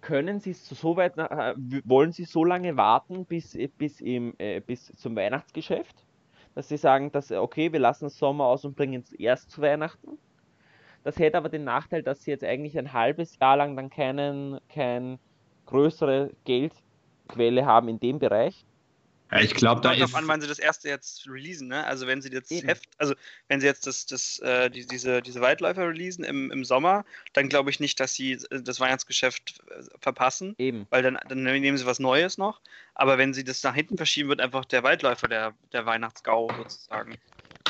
können 0.00 0.40
Sie 0.40 0.52
so 0.52 0.96
weit, 0.96 1.16
äh, 1.18 1.54
wollen 1.84 2.12
Sie 2.12 2.24
so 2.24 2.44
lange 2.44 2.76
warten 2.76 3.24
bis, 3.24 3.56
bis, 3.78 4.00
im, 4.00 4.34
äh, 4.38 4.60
bis 4.60 4.86
zum 4.96 5.16
Weihnachtsgeschäft, 5.16 6.04
dass 6.54 6.68
Sie 6.68 6.76
sagen, 6.76 7.12
dass 7.12 7.30
äh, 7.30 7.36
okay, 7.36 7.72
wir 7.72 7.80
lassen 7.80 8.08
Sommer 8.08 8.44
aus 8.44 8.64
und 8.64 8.76
bringen 8.76 9.02
es 9.02 9.12
erst 9.12 9.50
zu 9.50 9.62
Weihnachten? 9.62 10.18
Das 11.04 11.18
hätte 11.18 11.38
aber 11.38 11.48
den 11.48 11.64
Nachteil, 11.64 12.02
dass 12.02 12.22
Sie 12.22 12.30
jetzt 12.30 12.44
eigentlich 12.44 12.78
ein 12.78 12.92
halbes 12.92 13.38
Jahr 13.40 13.56
lang 13.56 13.76
dann 13.76 13.90
keinen, 13.90 14.60
kein 14.68 15.18
größere 15.66 16.30
Geldquelle 16.44 17.66
haben 17.66 17.88
in 17.88 17.98
dem 17.98 18.18
Bereich. 18.18 18.64
Ja, 19.32 19.40
ich 19.40 19.54
glaube, 19.54 19.80
da 19.80 19.92
ist. 19.92 20.14
an, 20.14 20.28
wann 20.28 20.42
sie 20.42 20.46
das 20.46 20.58
erste 20.58 20.90
jetzt 20.90 21.26
releasen, 21.26 21.68
ne? 21.68 21.86
Also 21.86 22.06
wenn 22.06 22.20
sie 22.20 22.30
jetzt 22.30 22.52
Eben. 22.52 22.68
Heft, 22.68 22.86
also 22.98 23.14
wenn 23.48 23.60
sie 23.60 23.66
jetzt 23.66 23.86
das, 23.86 24.04
das, 24.04 24.38
äh, 24.40 24.68
die, 24.68 24.86
diese, 24.86 25.22
diese 25.22 25.40
Waldläufer 25.40 25.88
releasen 25.88 26.22
im, 26.22 26.50
im 26.50 26.64
Sommer, 26.64 27.06
dann 27.32 27.48
glaube 27.48 27.70
ich 27.70 27.80
nicht, 27.80 27.98
dass 27.98 28.12
sie 28.12 28.32
äh, 28.32 28.60
das 28.62 28.78
Weihnachtsgeschäft 28.78 29.60
äh, 29.70 29.84
verpassen, 30.00 30.54
Eben. 30.58 30.86
weil 30.90 31.02
dann, 31.02 31.18
dann 31.28 31.42
nehmen 31.42 31.78
sie 31.78 31.86
was 31.86 31.98
Neues 31.98 32.36
noch. 32.36 32.60
Aber 32.94 33.16
wenn 33.16 33.32
sie 33.32 33.42
das 33.42 33.62
nach 33.62 33.74
hinten 33.74 33.96
verschieben, 33.96 34.28
wird 34.28 34.42
einfach 34.42 34.66
der 34.66 34.82
Waldläufer 34.82 35.28
der, 35.28 35.54
der 35.72 35.86
Weihnachtsgau 35.86 36.50
sozusagen. 36.54 37.16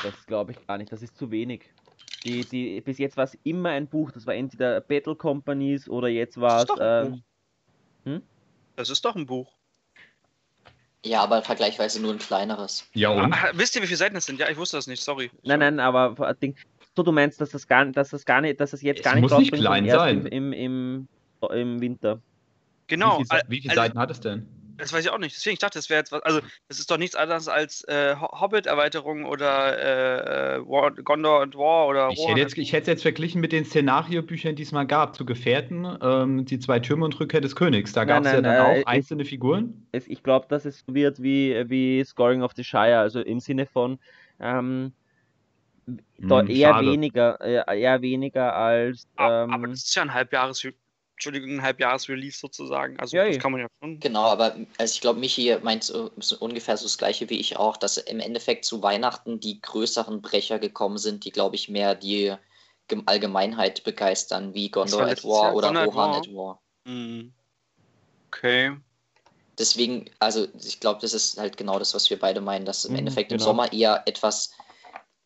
Das 0.02 0.26
glaube 0.26 0.52
ich 0.52 0.66
gar 0.66 0.78
nicht, 0.78 0.90
das 0.90 1.00
ist 1.00 1.16
zu 1.16 1.30
wenig. 1.30 1.70
Die, 2.24 2.44
die, 2.44 2.80
bis 2.80 2.98
jetzt 2.98 3.16
war 3.16 3.24
es 3.24 3.38
immer 3.44 3.70
ein 3.70 3.86
Buch, 3.86 4.10
das 4.10 4.26
war 4.26 4.34
entweder 4.34 4.80
Battle 4.80 5.14
Companies 5.14 5.88
oder 5.88 6.08
jetzt 6.08 6.40
war 6.40 6.62
es. 6.62 6.66
doch 6.66 6.78
ein 6.78 7.22
Ähm, 8.04 8.22
Das 8.74 8.90
ist 8.90 9.04
doch 9.04 9.14
ein 9.14 9.26
Buch. 9.26 9.61
Ja, 11.04 11.22
aber 11.22 11.42
vergleichsweise 11.42 12.00
nur 12.00 12.12
ein 12.12 12.18
kleineres. 12.18 12.86
Ja, 12.94 13.10
und? 13.10 13.32
Ah, 13.32 13.50
wisst 13.54 13.74
ihr, 13.74 13.82
wie 13.82 13.86
viele 13.86 13.96
Seiten 13.96 14.14
das 14.14 14.26
sind? 14.26 14.38
Ja, 14.38 14.48
ich 14.48 14.56
wusste 14.56 14.76
das 14.76 14.86
nicht, 14.86 15.02
sorry. 15.02 15.30
nein, 15.42 15.58
nein, 15.58 15.80
aber 15.80 16.14
vor- 16.16 16.32
Ding, 16.34 16.54
so 16.96 17.02
du 17.02 17.10
meinst, 17.10 17.40
dass 17.40 17.50
das 17.50 17.66
gar, 17.66 17.84
dass 17.86 18.10
das 18.10 18.24
gar 18.24 18.40
nicht, 18.40 18.60
dass 18.60 18.70
das 18.70 18.82
jetzt 18.82 18.98
Es 18.98 19.04
gar 19.04 19.14
nicht 19.14 19.22
muss 19.22 19.32
nicht 19.32 19.52
rausbringt, 19.52 19.64
klein 19.64 19.88
sein. 19.88 20.26
Im, 20.26 20.52
im, 20.52 21.08
im, 21.40 21.50
im 21.50 21.80
Winter. 21.80 22.20
Genau. 22.86 23.18
Wie, 23.18 23.24
viel, 23.24 23.30
al- 23.30 23.42
wie 23.48 23.60
viele 23.60 23.70
also- 23.70 23.82
Seiten 23.82 23.98
hat 23.98 24.10
es 24.10 24.20
denn? 24.20 24.46
Das 24.82 24.92
weiß 24.92 25.04
ich 25.04 25.10
auch 25.12 25.18
nicht. 25.18 25.36
Deswegen, 25.36 25.52
ich 25.54 25.60
dachte, 25.60 25.78
das 25.78 25.88
wäre 25.90 26.00
jetzt 26.00 26.10
was. 26.10 26.22
Also, 26.22 26.40
das 26.66 26.80
ist 26.80 26.90
doch 26.90 26.98
nichts 26.98 27.14
anderes 27.14 27.46
als 27.46 27.84
äh, 27.84 28.16
Ho- 28.16 28.40
Hobbit-Erweiterung 28.40 29.24
oder 29.26 29.78
äh, 29.78 30.56
äh, 30.56 30.58
War, 30.66 30.90
Gondor 30.90 31.40
und 31.40 31.54
War 31.54 31.86
oder 31.86 32.08
Ich 32.08 32.26
hätte, 32.26 32.40
jetzt, 32.40 32.58
ich 32.58 32.72
hätte 32.72 32.82
es 32.82 32.86
jetzt 32.88 33.02
verglichen 33.02 33.40
mit 33.40 33.52
den 33.52 33.64
Szenariobüchern, 33.64 34.56
die 34.56 34.64
es 34.64 34.72
mal 34.72 34.84
gab, 34.84 35.14
zu 35.14 35.24
Gefährten, 35.24 35.86
ähm, 36.02 36.44
die 36.44 36.58
zwei 36.58 36.80
Türme 36.80 37.04
und 37.04 37.18
Rückkehr 37.20 37.40
des 37.40 37.54
Königs. 37.54 37.92
Da 37.92 38.04
gab 38.04 38.24
es 38.24 38.32
ja 38.32 38.42
dann 38.42 38.56
äh, 38.56 38.58
auch 38.58 38.86
einzelne 38.86 39.24
Figuren. 39.24 39.86
Es, 39.92 40.08
ich 40.08 40.22
glaube, 40.22 40.46
dass 40.48 40.64
es 40.64 40.82
so 40.84 40.94
wird 40.94 41.22
wie, 41.22 41.64
wie 41.68 42.04
Scoring 42.04 42.42
of 42.42 42.52
the 42.56 42.64
Shire, 42.64 42.98
also 42.98 43.20
im 43.20 43.38
Sinne 43.38 43.66
von 43.66 43.98
ähm, 44.40 44.92
Hm, 46.20 46.46
eher 46.48 46.70
schade. 46.70 46.90
weniger, 46.90 47.40
eher, 47.40 47.68
eher 47.68 48.02
weniger 48.02 48.54
als 48.54 49.06
ähm, 49.18 49.52
aber 49.52 49.68
das 49.68 49.84
ist 49.84 49.94
ja 49.94 50.02
ein 50.02 50.14
Halbjahres 50.14 50.62
Entschuldigung, 51.22 51.50
ein 51.58 51.62
Halbjahres-Release 51.62 52.36
sozusagen. 52.40 52.98
Also 52.98 53.16
Ja, 53.16 53.28
das 53.28 53.38
kann 53.38 53.52
man 53.52 53.60
ja 53.60 53.68
schon. 53.80 54.00
Genau, 54.00 54.24
aber 54.24 54.56
also 54.76 54.92
ich 54.92 55.00
glaube, 55.00 55.20
Michi 55.20 55.56
meint 55.62 55.84
so, 55.84 56.10
so 56.16 56.36
ungefähr 56.38 56.76
so 56.76 56.84
das 56.84 56.98
gleiche 56.98 57.30
wie 57.30 57.38
ich 57.38 57.56
auch, 57.56 57.76
dass 57.76 57.96
im 57.96 58.18
Endeffekt 58.18 58.64
zu 58.64 58.82
Weihnachten 58.82 59.38
die 59.38 59.60
größeren 59.60 60.20
Brecher 60.20 60.58
gekommen 60.58 60.98
sind, 60.98 61.24
die, 61.24 61.30
glaube 61.30 61.54
ich, 61.54 61.68
mehr 61.68 61.94
die 61.94 62.34
Gem- 62.88 63.04
Allgemeinheit 63.06 63.84
begeistern, 63.84 64.52
wie 64.54 64.68
Gondor 64.70 65.06
at 65.06 65.22
War 65.22 65.44
Jahr 65.44 65.54
oder 65.54 65.68
Gondor 65.68 65.82
at 65.82 65.94
Rohan 65.94 66.10
War? 66.10 66.16
at 66.16 66.28
War. 66.34 66.62
Mhm. 66.86 67.32
Okay. 68.26 68.76
Deswegen, 69.58 70.10
also 70.18 70.48
ich 70.58 70.80
glaube, 70.80 71.00
das 71.00 71.12
ist 71.14 71.38
halt 71.38 71.56
genau 71.56 71.78
das, 71.78 71.94
was 71.94 72.10
wir 72.10 72.18
beide 72.18 72.40
meinen, 72.40 72.64
dass 72.64 72.84
im 72.84 72.92
Mhm, 72.92 72.98
Endeffekt 72.98 73.30
im 73.30 73.38
genau. 73.38 73.50
Sommer 73.50 73.72
eher 73.72 74.02
etwas 74.06 74.52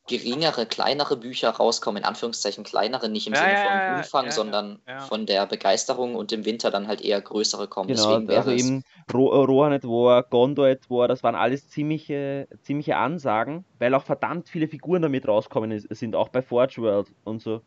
geringere, 0.07 0.66
kleinere 0.66 1.16
Bücher 1.16 1.51
rauskommen, 1.51 2.03
in 2.03 2.09
Anführungszeichen 2.09 2.65
kleinere, 2.65 3.09
nicht 3.09 3.27
im 3.27 3.35
Ja, 3.35 3.41
Sinne 3.41 3.53
ja, 3.53 3.62
von 3.89 3.97
Umfang, 3.99 4.24
ja, 4.27 4.31
sondern 4.31 4.81
ja. 4.87 5.01
von 5.01 5.27
der 5.27 5.47
Begeisterung 5.47 6.15
und 6.15 6.33
im 6.33 6.45
Winter 6.45 6.70
dann 6.70 6.87
halt 6.89 7.01
eher 7.01 7.20
größere 7.20 7.69
kommen. 7.69 7.89
Genau, 7.89 8.03
Deswegen 8.09 8.28
wäre 8.28 8.39
also 8.39 8.53
es, 8.53 8.65
eben 8.65 8.83
Ro 9.12 9.33
äh, 9.33 9.45
Rohan 9.45 9.73
at 9.73 9.85
War, 9.85 10.23
Gondor 10.23 10.66
at 10.69 10.89
War, 10.89 11.09
das 11.09 11.23
waren 11.23 11.35
alles 11.35 11.69
ziemliche, 11.69 12.49
ziemliche 12.62 12.97
Ansagen, 12.97 13.65
weil 13.78 13.95
auch 13.95 14.05
verdammt 14.05 14.49
viele 14.49 14.69
Figuren 14.69 15.03
damit 15.03 15.27
rauskommen 15.27 15.78
sind, 15.91 16.15
auch 16.16 16.28
bei 16.28 16.43
Forge 16.43 16.83
World 16.83 17.09
und 17.24 17.43
so. 17.43 17.62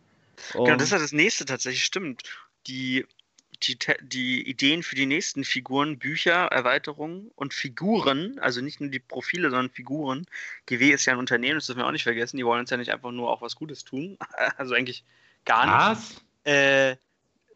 Genau, 0.53 0.63
Und- 0.63 0.77
das 0.81 0.83
ist 0.87 0.91
ja 0.93 0.99
das 0.99 1.11
nächste 1.11 1.45
tatsächlich, 1.45 1.83
stimmt. 1.83 2.23
Die, 2.67 3.05
die, 3.63 3.77
die 4.01 4.47
Ideen 4.47 4.83
für 4.83 4.95
die 4.95 5.05
nächsten 5.05 5.43
Figuren, 5.43 5.99
Bücher, 5.99 6.45
Erweiterungen 6.47 7.31
und 7.35 7.53
Figuren, 7.53 8.39
also 8.39 8.61
nicht 8.61 8.79
nur 8.79 8.89
die 8.89 8.99
Profile, 8.99 9.49
sondern 9.49 9.69
Figuren. 9.69 10.25
GW 10.65 10.91
ist 10.91 11.05
ja 11.05 11.13
ein 11.13 11.19
Unternehmen, 11.19 11.55
das 11.55 11.65
dürfen 11.65 11.79
wir 11.79 11.87
auch 11.87 11.91
nicht 11.91 12.03
vergessen, 12.03 12.37
die 12.37 12.45
wollen 12.45 12.61
uns 12.61 12.69
ja 12.69 12.77
nicht 12.77 12.91
einfach 12.91 13.11
nur 13.11 13.29
auch 13.29 13.41
was 13.41 13.55
Gutes 13.55 13.83
tun. 13.83 14.17
Also 14.57 14.73
eigentlich 14.73 15.03
gar 15.45 15.65
nicht. 15.65 16.01
Was? 16.01 16.23
Äh, 16.43 16.95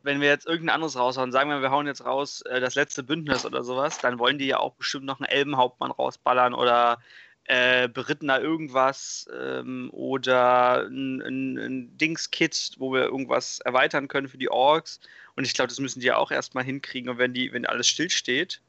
wenn 0.04 0.20
wir 0.20 0.28
jetzt 0.28 0.46
irgendein 0.46 0.76
anderes 0.76 0.98
raushauen, 0.98 1.32
sagen 1.32 1.50
wir, 1.50 1.62
wir 1.62 1.72
hauen 1.72 1.88
jetzt 1.88 2.06
raus 2.06 2.42
äh, 2.42 2.60
das 2.60 2.76
letzte 2.76 3.04
Bündnis 3.04 3.46
oder 3.46 3.64
sowas, 3.64 3.98
dann 4.00 4.20
wollen 4.20 4.38
die 4.38 4.48
ja 4.48 4.60
auch 4.60 4.76
bestimmt 4.76 5.06
noch 5.06 5.20
einen 5.20 5.30
Elbenhauptmann 5.30 5.92
rausballern 5.92 6.54
oder 6.54 7.00
äh, 7.46 7.90
berittener 7.90 8.40
irgendwas 8.40 9.28
ähm, 9.38 9.90
oder 9.92 10.88
ein, 10.88 11.22
ein, 11.22 11.58
ein 11.58 11.98
Dings-Kit, 11.98 12.76
wo 12.78 12.94
wir 12.94 13.04
irgendwas 13.04 13.60
erweitern 13.60 14.08
können 14.08 14.30
für 14.30 14.38
die 14.38 14.50
Orks. 14.50 15.00
Und 15.36 15.46
ich 15.46 15.54
glaube, 15.54 15.70
das 15.70 15.80
müssen 15.80 16.00
die 16.00 16.08
ja 16.08 16.18
auch 16.18 16.32
erstmal 16.32 16.64
hinkriegen. 16.64 17.10
Und 17.10 17.18
wenn 17.18 17.34
die, 17.34 17.52
wenn 17.54 17.66
alles 17.66 17.88
stillsteht. 17.88 18.62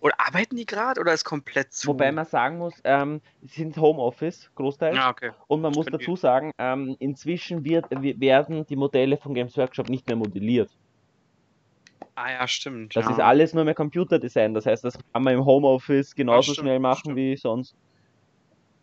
Oder 0.00 0.14
arbeiten 0.20 0.54
die 0.54 0.66
gerade 0.66 1.00
oder 1.00 1.12
ist 1.12 1.24
komplett 1.24 1.72
zu? 1.72 1.88
Wobei 1.88 2.12
man 2.12 2.24
sagen 2.24 2.58
muss, 2.58 2.74
ähm, 2.84 3.20
sie 3.42 3.62
sind 3.62 3.76
Homeoffice, 3.78 4.48
Großteil. 4.54 4.94
Ja, 4.94 5.10
okay. 5.10 5.32
Und 5.48 5.60
man 5.60 5.72
muss 5.72 5.86
können 5.86 5.98
die- 5.98 6.04
dazu 6.04 6.14
sagen, 6.14 6.52
ähm, 6.58 6.94
inzwischen 7.00 7.64
wird, 7.64 7.86
wir- 7.90 8.20
werden 8.20 8.64
die 8.66 8.76
Modelle 8.76 9.16
von 9.16 9.34
Games 9.34 9.56
Workshop 9.56 9.88
nicht 9.88 10.06
mehr 10.06 10.14
modelliert. 10.14 10.70
Ah 12.14 12.30
ja, 12.30 12.46
stimmt. 12.46 12.94
Das 12.94 13.06
ja. 13.06 13.10
ist 13.12 13.18
alles 13.20 13.54
nur 13.54 13.64
mehr 13.64 13.74
Computerdesign. 13.74 14.54
Das 14.54 14.66
heißt, 14.66 14.84
das 14.84 14.98
kann 15.12 15.22
man 15.22 15.34
im 15.34 15.44
Homeoffice 15.44 16.14
genauso 16.14 16.52
stimmt, 16.52 16.66
schnell 16.66 16.78
machen 16.78 16.98
stimmt. 17.00 17.16
wie 17.16 17.36
sonst. 17.36 17.74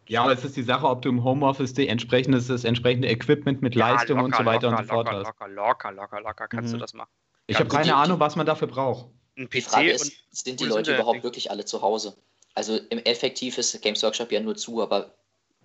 Ja, 0.07 0.23
aber 0.23 0.33
es 0.33 0.43
ist 0.43 0.55
die 0.55 0.63
Sache, 0.63 0.87
ob 0.87 1.01
du 1.01 1.09
im 1.09 1.23
Homeoffice 1.23 1.73
die 1.73 1.87
entsprechendes, 1.87 2.47
das 2.47 2.63
entsprechende 2.63 3.07
Equipment 3.09 3.61
mit 3.61 3.75
Leistung 3.75 4.19
und 4.19 4.35
so 4.35 4.45
weiter 4.45 4.69
locker, 4.69 4.79
und 4.81 4.87
so 4.87 4.93
fort 4.93 5.05
locker, 5.07 5.17
hast. 5.19 5.25
Locker, 5.27 5.47
locker, 5.49 5.91
locker, 5.91 6.21
locker 6.21 6.47
kannst 6.47 6.69
Mhm. 6.69 6.77
du 6.77 6.81
das 6.81 6.93
machen. 6.93 7.09
Ich 7.47 7.55
Ja, 7.55 7.59
habe 7.61 7.69
keine 7.69 7.85
die- 7.85 7.91
Ahnung, 7.91 8.19
was 8.19 8.35
man 8.35 8.45
dafür 8.45 8.67
braucht. 8.67 9.07
Ein 9.37 9.49
die 9.49 9.59
PC 9.61 9.63
Frage 9.63 9.89
und 9.89 9.95
ist, 9.95 10.13
sind 10.31 10.59
die 10.59 10.65
Leute 10.65 10.93
überhaupt 10.93 11.23
wirklich 11.23 11.49
alle 11.51 11.65
zu 11.65 11.81
Hause? 11.81 12.15
Also 12.53 12.77
im 12.89 12.99
Effektiv 12.99 13.57
ist 13.57 13.81
Games 13.81 14.01
Workshop 14.03 14.31
ja 14.31 14.39
nur 14.39 14.55
zu, 14.55 14.81
aber 14.81 15.13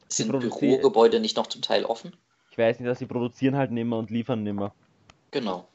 sind 0.09 0.33
Bürogebäude 0.33 1.21
nicht 1.21 1.37
noch 1.37 1.47
zum 1.47 1.63
Teil 1.63 1.85
offen? 1.85 2.17
Ich 2.51 2.59
weiß 2.59 2.81
nicht, 2.81 2.89
dass 2.89 2.99
sie 2.99 3.07
produzieren 3.07 3.57
halt 3.57 3.71
nimmer 3.71 3.99
und 3.99 4.11
liefern 4.11 4.43
nimmer. 4.43 4.75
Genau. 5.31 5.69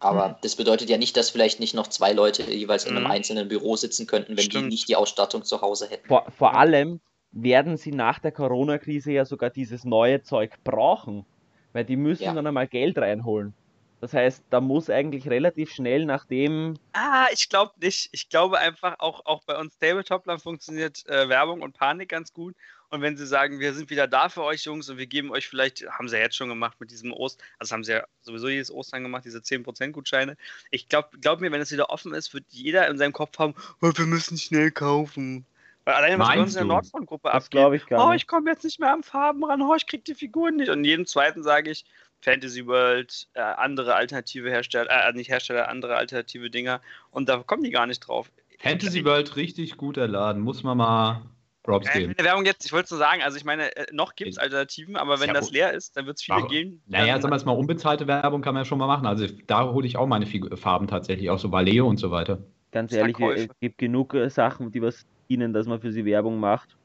Aber 0.00 0.28
Mhm. 0.28 0.34
das 0.42 0.56
bedeutet 0.56 0.88
ja 0.88 0.96
nicht, 0.98 1.16
dass 1.16 1.30
vielleicht 1.30 1.60
nicht 1.60 1.74
noch 1.74 1.86
zwei 1.86 2.12
Leute 2.12 2.42
jeweils 2.42 2.84
in 2.84 2.96
einem 2.96 3.04
Mhm. 3.04 3.10
einzelnen 3.10 3.48
Büro 3.48 3.76
sitzen 3.76 4.06
könnten, 4.06 4.36
wenn 4.36 4.44
Stimmt. 4.44 4.64
die 4.64 4.68
nicht 4.70 4.88
die 4.88 4.96
Ausstattung 4.96 5.44
zu 5.44 5.60
Hause 5.60 5.88
hätten. 5.88 6.08
Vor, 6.08 6.26
vor 6.30 6.54
allem 6.54 7.00
werden 7.32 7.76
sie 7.76 7.92
nach 7.92 8.18
der 8.18 8.32
Corona-Krise 8.32 9.12
ja 9.12 9.24
sogar 9.24 9.50
dieses 9.50 9.84
neue 9.84 10.22
Zeug 10.22 10.54
brauchen, 10.64 11.24
weil 11.72 11.84
die 11.84 11.96
müssen 11.96 12.24
Ja. 12.24 12.34
dann 12.34 12.46
einmal 12.46 12.66
Geld 12.66 12.98
reinholen. 12.98 13.54
Das 14.00 14.14
heißt, 14.14 14.42
da 14.48 14.62
muss 14.62 14.88
eigentlich 14.88 15.28
relativ 15.28 15.70
schnell, 15.70 16.06
nachdem 16.06 16.78
Ah, 16.92 17.26
ich 17.32 17.48
glaube 17.48 17.72
nicht. 17.76 18.08
Ich 18.12 18.28
glaube 18.30 18.58
einfach, 18.58 18.96
auch, 18.98 19.24
auch 19.26 19.44
bei 19.44 19.56
uns 19.58 19.78
Tabletoplern 19.78 20.40
funktioniert 20.40 21.06
äh, 21.06 21.28
Werbung 21.28 21.60
und 21.60 21.76
Panik 21.76 22.08
ganz 22.08 22.32
gut. 22.32 22.56
Und 22.90 23.02
wenn 23.02 23.16
sie 23.16 23.26
sagen, 23.26 23.60
wir 23.60 23.72
sind 23.72 23.88
wieder 23.88 24.08
da 24.08 24.28
für 24.28 24.42
euch, 24.42 24.64
Jungs, 24.64 24.90
und 24.90 24.98
wir 24.98 25.06
geben 25.06 25.30
euch 25.30 25.48
vielleicht, 25.48 25.88
haben 25.88 26.08
sie 26.08 26.16
ja 26.16 26.22
jetzt 26.22 26.36
schon 26.36 26.48
gemacht 26.48 26.80
mit 26.80 26.90
diesem 26.90 27.12
Ost, 27.12 27.40
also 27.58 27.72
haben 27.72 27.84
sie 27.84 27.92
ja 27.92 28.04
sowieso 28.22 28.48
jedes 28.48 28.70
Ostern 28.70 29.04
gemacht, 29.04 29.24
diese 29.24 29.38
10% 29.38 29.92
Gutscheine. 29.92 30.36
Ich 30.72 30.88
glaube 30.88 31.18
glaub 31.20 31.40
mir, 31.40 31.52
wenn 31.52 31.60
es 31.60 31.70
wieder 31.70 31.90
offen 31.90 32.12
ist, 32.14 32.34
wird 32.34 32.44
jeder 32.48 32.88
in 32.88 32.98
seinem 32.98 33.12
Kopf 33.12 33.38
haben, 33.38 33.54
oh, 33.80 33.92
wir 33.94 34.06
müssen 34.06 34.36
schnell 34.36 34.72
kaufen. 34.72 35.46
Weil 35.84 35.94
alleine 35.94 36.18
was 36.18 36.28
bei 36.28 36.40
uns 36.40 36.54
in 36.54 36.58
der? 36.58 36.64
Nordfront-Gruppe 36.66 37.28
das 37.28 37.44
abgeht. 37.44 37.50
glaube 37.50 37.76
ich 37.76 37.86
gar 37.86 38.08
Oh, 38.08 38.12
ich 38.12 38.26
komme 38.26 38.50
jetzt 38.50 38.64
nicht 38.64 38.80
mehr 38.80 38.92
am 38.92 39.04
Farben 39.04 39.44
ran, 39.44 39.62
oh, 39.62 39.74
ich 39.76 39.86
krieg 39.86 40.04
die 40.04 40.14
Figuren 40.14 40.56
nicht. 40.56 40.68
Und 40.68 40.84
jedem 40.84 41.06
zweiten 41.06 41.42
sage 41.44 41.70
ich, 41.70 41.84
Fantasy 42.22 42.66
World, 42.66 43.28
äh, 43.34 43.40
andere 43.40 43.94
alternative 43.94 44.50
Hersteller, 44.50 44.90
äh, 44.90 45.12
nicht 45.12 45.30
Hersteller, 45.30 45.68
andere 45.68 45.96
alternative 45.96 46.50
Dinger. 46.50 46.80
Und 47.12 47.28
da 47.28 47.38
kommen 47.38 47.62
die 47.62 47.70
gar 47.70 47.86
nicht 47.86 48.00
drauf. 48.00 48.30
Fantasy 48.58 49.04
World 49.04 49.36
richtig 49.36 49.76
guter 49.78 50.06
Laden, 50.06 50.42
muss 50.42 50.62
man 50.62 50.76
mal 50.76 51.22
Props 51.62 51.86
Ja, 51.86 51.92
geben. 51.92 52.14
Werbung 52.18 52.44
jetzt, 52.46 52.64
ich 52.64 52.72
wollte 52.72 52.84
es 52.84 52.90
nur 52.90 52.98
sagen, 52.98 53.22
also 53.22 53.36
ich 53.36 53.44
meine, 53.44 53.74
äh, 53.76 53.86
noch 53.92 54.14
gibt 54.14 54.32
es 54.32 54.38
Alternativen, 54.38 54.96
aber 54.96 55.20
wenn 55.20 55.28
Ja, 55.28 55.34
das 55.34 55.50
leer 55.50 55.72
ist, 55.72 55.96
dann 55.96 56.06
wird 56.06 56.16
es 56.16 56.22
viele 56.22 56.38
Warum? 56.38 56.48
geben. 56.48 56.82
Naja, 56.88 57.20
sagen 57.20 57.32
wir 57.32 57.36
es 57.36 57.44
mal, 57.44 57.52
unbezahlte 57.52 58.06
Werbung 58.06 58.42
kann 58.42 58.54
man 58.54 58.62
ja 58.62 58.64
schon 58.64 58.78
mal 58.78 58.86
machen. 58.86 59.06
Also 59.06 59.26
da 59.46 59.70
hole 59.70 59.86
ich 59.86 59.96
auch 59.96 60.06
meine 60.06 60.26
Farben 60.26 60.86
tatsächlich, 60.86 61.30
auch 61.30 61.38
so 61.38 61.52
Valeo 61.52 61.86
und 61.86 61.98
so 61.98 62.10
weiter. 62.10 62.38
Ganz 62.72 62.92
ehrlich, 62.92 63.18
es 63.18 63.48
gibt 63.60 63.78
genug 63.78 64.14
äh, 64.14 64.30
Sachen, 64.30 64.70
die 64.70 64.80
was 64.82 65.04
ihnen, 65.28 65.52
dass 65.52 65.66
man 65.66 65.80
für 65.80 65.92
sie 65.92 66.04
Werbung 66.04 66.38
macht. 66.38 66.76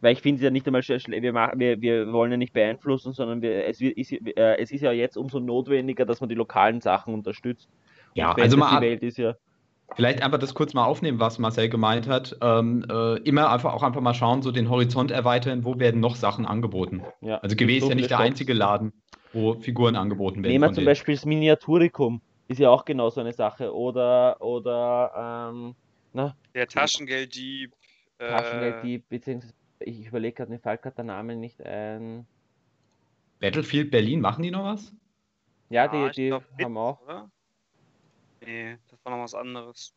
Weil 0.00 0.12
ich 0.12 0.20
finde 0.20 0.36
es 0.40 0.44
ja 0.44 0.50
nicht 0.50 0.66
einmal 0.66 0.82
schlecht, 0.82 1.08
wir, 1.08 1.32
machen- 1.32 1.58
wir, 1.58 1.80
wir 1.80 2.12
wollen 2.12 2.30
ja 2.30 2.36
nicht 2.36 2.52
beeinflussen, 2.52 3.12
sondern 3.14 3.40
wir, 3.40 3.66
es, 3.66 3.80
wird, 3.80 3.96
ist, 3.96 4.12
äh, 4.12 4.56
es 4.58 4.70
ist 4.70 4.82
ja 4.82 4.92
jetzt 4.92 5.16
umso 5.16 5.40
notwendiger, 5.40 6.04
dass 6.04 6.20
man 6.20 6.28
die 6.28 6.34
lokalen 6.34 6.80
Sachen 6.82 7.14
unterstützt. 7.14 7.68
Ja, 8.14 8.32
also 8.32 8.56
mal 8.56 8.76
ab, 8.76 8.82
ja 8.84 9.34
vielleicht 9.94 10.22
einfach 10.22 10.38
das 10.38 10.54
kurz 10.54 10.74
mal 10.74 10.84
aufnehmen, 10.84 11.20
was 11.20 11.38
Marcel 11.38 11.68
gemeint 11.68 12.08
hat. 12.08 12.36
Ähm, 12.40 12.84
äh, 12.90 13.16
immer 13.20 13.50
einfach 13.50 13.72
auch 13.72 13.82
einfach 13.82 14.00
mal 14.00 14.14
schauen, 14.14 14.42
so 14.42 14.50
den 14.52 14.68
Horizont 14.68 15.10
erweitern, 15.10 15.64
wo 15.64 15.78
werden 15.78 16.00
noch 16.00 16.16
Sachen 16.16 16.46
angeboten. 16.46 17.02
Ja, 17.20 17.38
Also 17.38 17.56
GW 17.56 17.76
ist 17.76 17.84
so 17.84 17.88
ja 17.90 17.94
nicht 17.94 18.10
der 18.10 18.16
Shops. 18.16 18.26
einzige 18.28 18.52
Laden, 18.52 18.92
wo 19.32 19.54
Figuren 19.54 19.96
angeboten 19.96 20.42
werden. 20.42 20.52
Nehmen 20.52 20.64
wir 20.64 20.68
zum 20.68 20.76
denen. 20.76 20.86
Beispiel 20.86 21.14
das 21.14 21.24
Miniaturicum, 21.24 22.20
ist 22.48 22.58
ja 22.58 22.70
auch 22.70 22.84
genau 22.84 23.10
so 23.10 23.20
eine 23.20 23.32
Sache. 23.32 23.74
Oder, 23.74 24.40
oder, 24.40 25.50
ähm, 25.52 25.74
na, 26.12 26.36
der 26.54 26.66
Taschengelddieb. 26.68 27.72
Äh, 28.18 28.28
Taschengelddieb, 28.28 29.08
beziehungsweise, 29.08 29.54
ich 29.80 30.06
überlege 30.06 30.34
gerade, 30.36 30.50
mir 30.50 30.58
fällt 30.58 30.82
gerade 30.82 30.96
der 30.96 31.04
Name 31.04 31.36
nicht 31.36 31.64
ein. 31.64 32.26
Battlefield 33.40 33.90
Berlin, 33.90 34.20
machen 34.20 34.42
die 34.42 34.50
noch 34.50 34.64
was? 34.64 34.92
Ja, 35.68 35.88
die, 35.88 36.06
ich 36.06 36.12
die 36.12 36.28
glaub, 36.28 36.44
haben 36.62 36.76
auch. 36.78 37.00
Oder? 37.02 37.30
Nee, 38.44 38.76
war 39.06 39.16
noch 39.16 39.22
was 39.22 39.34
anderes. 39.34 39.94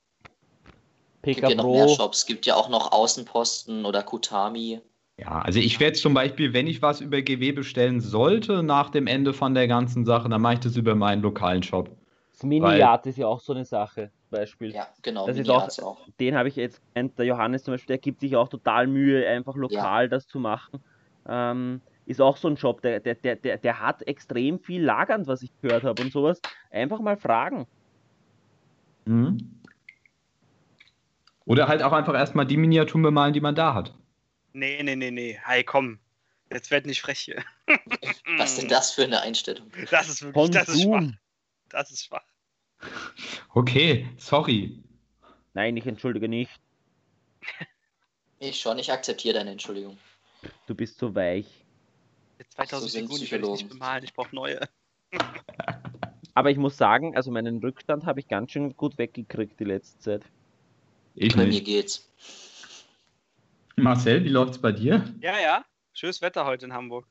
Es 1.22 1.36
gibt 1.36 1.38
PK 1.38 1.50
ja 1.50 1.56
noch 1.56 1.66
mehr. 1.66 1.90
Shops. 1.90 2.20
Es 2.20 2.26
gibt 2.26 2.46
ja 2.46 2.56
auch 2.56 2.70
noch 2.70 2.92
Außenposten 2.92 3.84
oder 3.86 4.04
Kutami. 4.04 4.82
Ja, 5.18 5.42
also 5.42 5.60
ich 5.60 5.80
werde 5.82 5.98
zum 5.98 6.14
Beispiel, 6.14 6.54
wenn 6.54 6.68
ich 6.68 6.82
was 6.82 7.02
über 7.02 7.22
GW 7.22 7.52
bestellen 7.52 8.00
sollte, 8.00 8.64
nach 8.64 8.90
dem 8.90 9.06
Ende 9.06 9.34
von 9.34 9.54
der 9.54 9.68
ganzen 9.68 10.06
Sache, 10.06 10.30
dann 10.30 10.42
mache 10.42 10.54
ich 10.54 10.60
das 10.62 10.78
über 10.78 10.96
meinen 10.96 11.22
lokalen 11.22 11.62
Shop. 11.62 11.90
Das 12.32 12.44
Mini-Art 12.44 13.06
ist 13.06 13.18
ja 13.18 13.28
auch 13.28 13.42
so 13.42 13.52
eine 13.52 13.66
Sache, 13.66 14.12
Beispiel. 14.30 14.74
Ja, 14.74 14.88
genau. 15.02 15.28
Das 15.28 15.36
ist 15.36 15.48
Mini-Arts 15.48 15.82
auch. 15.82 15.98
Den 16.22 16.36
habe 16.36 16.48
ich 16.48 16.56
jetzt, 16.56 16.82
kennt 16.94 17.20
der 17.20 17.26
Johannes 17.26 17.64
zum 17.64 17.74
Beispiel, 17.74 17.96
der 17.96 17.98
gibt 17.98 18.22
sich 18.22 18.38
auch 18.38 18.48
total 18.48 18.88
Mühe, 18.88 19.28
einfach 19.28 19.56
lokal 19.56 20.08
das 20.08 20.26
zu 20.26 20.40
machen. 20.40 20.82
Ähm, 21.28 21.82
ist 22.06 22.22
auch 22.22 22.38
so 22.38 22.48
ein 22.48 22.56
Job, 22.56 22.82
der, 22.82 23.02
der, 23.02 23.16
der, 23.16 23.36
der, 23.36 23.58
der 23.58 23.80
hat 23.82 24.08
extrem 24.08 24.58
viel 24.58 24.82
lagernd, 24.82 25.28
was 25.28 25.42
ich 25.42 25.52
gehört 25.62 25.84
habe 25.84 26.02
und 26.02 26.14
sowas. 26.14 26.40
Einfach 26.72 27.02
mal 27.02 27.18
fragen. 27.18 27.68
Mhm. 29.06 29.62
Oder 31.46 31.68
halt 31.68 31.82
auch 31.82 31.94
einfach 31.94 32.14
erstmal 32.14 32.46
die 32.46 32.58
Miniaturen 32.58 33.02
bemalen, 33.02 33.34
die 33.34 33.42
man 33.42 33.56
da 33.56 33.74
hat. 33.74 33.96
Nee, 34.54 34.82
nee, 34.84 34.96
nee, 34.96 35.12
nee. 35.12 35.40
Hey, 35.44 35.64
komm. 35.64 36.00
Jetzt 36.52 36.72
werd 36.72 36.86
nicht 36.86 37.02
frech 37.02 37.20
hier. 37.20 37.44
Was 38.38 38.52
ist 38.52 38.62
denn 38.62 38.68
das 38.70 38.92
für 38.92 39.04
eine 39.04 39.22
Einstellung? 39.22 39.72
Das 39.92 40.10
ist 40.10 40.22
wirklich, 40.24 40.50
das 40.52 40.70
ist 40.70 40.84
schwach. 40.84 41.04
Das 41.70 41.92
ist 41.92 42.06
schwach. 42.06 42.24
Okay, 43.54 44.08
sorry. 44.18 44.82
Nein, 45.54 45.78
ich 45.78 45.86
entschuldige 45.86 46.28
nicht. 46.28 46.52
Ich 48.40 48.60
schon, 48.60 48.80
ich 48.80 48.92
akzeptiere 48.92 49.36
deine 49.36 49.52
Entschuldigung. 49.52 49.98
Du 50.66 50.74
bist 50.74 50.98
so 50.98 51.14
weich. 51.14 51.66
Jetzt 52.38 52.54
2000 52.54 52.82
So 52.82 52.88
sind 52.88 53.02
Figuren, 53.04 53.22
die 53.22 53.32
werde 53.32 53.44
ich 53.44 53.50
nicht 53.52 53.58
Psychologen. 53.58 53.80
bemalen. 53.80 54.04
Ich 54.04 54.14
brauche 54.14 54.36
neue. 54.36 54.60
Aber 56.34 56.52
ich 56.52 56.58
muss 56.58 56.78
sagen, 56.78 57.16
also 57.16 57.32
meinen 57.32 57.60
Rückstand 57.60 58.06
habe 58.06 58.20
ich 58.20 58.28
ganz 58.28 58.52
schön 58.52 58.76
gut 58.78 58.98
weggekriegt 58.98 59.60
die 59.60 59.66
letzte 59.66 60.00
Zeit. 60.00 60.22
Ich 61.16 61.36
Bei 61.36 61.44
mir 61.44 61.50
nicht. 61.50 61.66
geht's. 61.66 62.10
Marcel, 63.76 64.24
wie 64.24 64.30
läuft's 64.30 64.58
bei 64.58 64.72
dir? 64.72 65.06
Ja, 65.22 65.40
ja. 65.40 65.66
Schönes 65.94 66.22
Wetter 66.22 66.46
heute 66.46 66.66
in 66.66 66.74
Hamburg. 66.74 67.06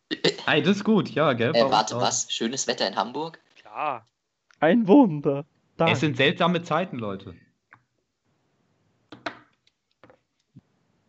Hey, 0.46 0.62
das 0.62 0.78
ist 0.78 0.84
gut, 0.84 1.10
ja, 1.10 1.32
gell? 1.34 1.54
Äh, 1.54 1.70
warte, 1.70 1.96
auch. 1.96 2.00
was? 2.00 2.30
Schönes 2.32 2.66
Wetter 2.66 2.86
in 2.86 2.96
Hamburg? 2.96 3.38
Klar. 3.56 4.06
Ein 4.60 4.86
Wunder. 4.88 5.44
Da. 5.76 5.88
Es 5.90 6.00
sind 6.00 6.16
seltsame 6.16 6.62
Zeiten, 6.62 6.98
Leute. 6.98 7.34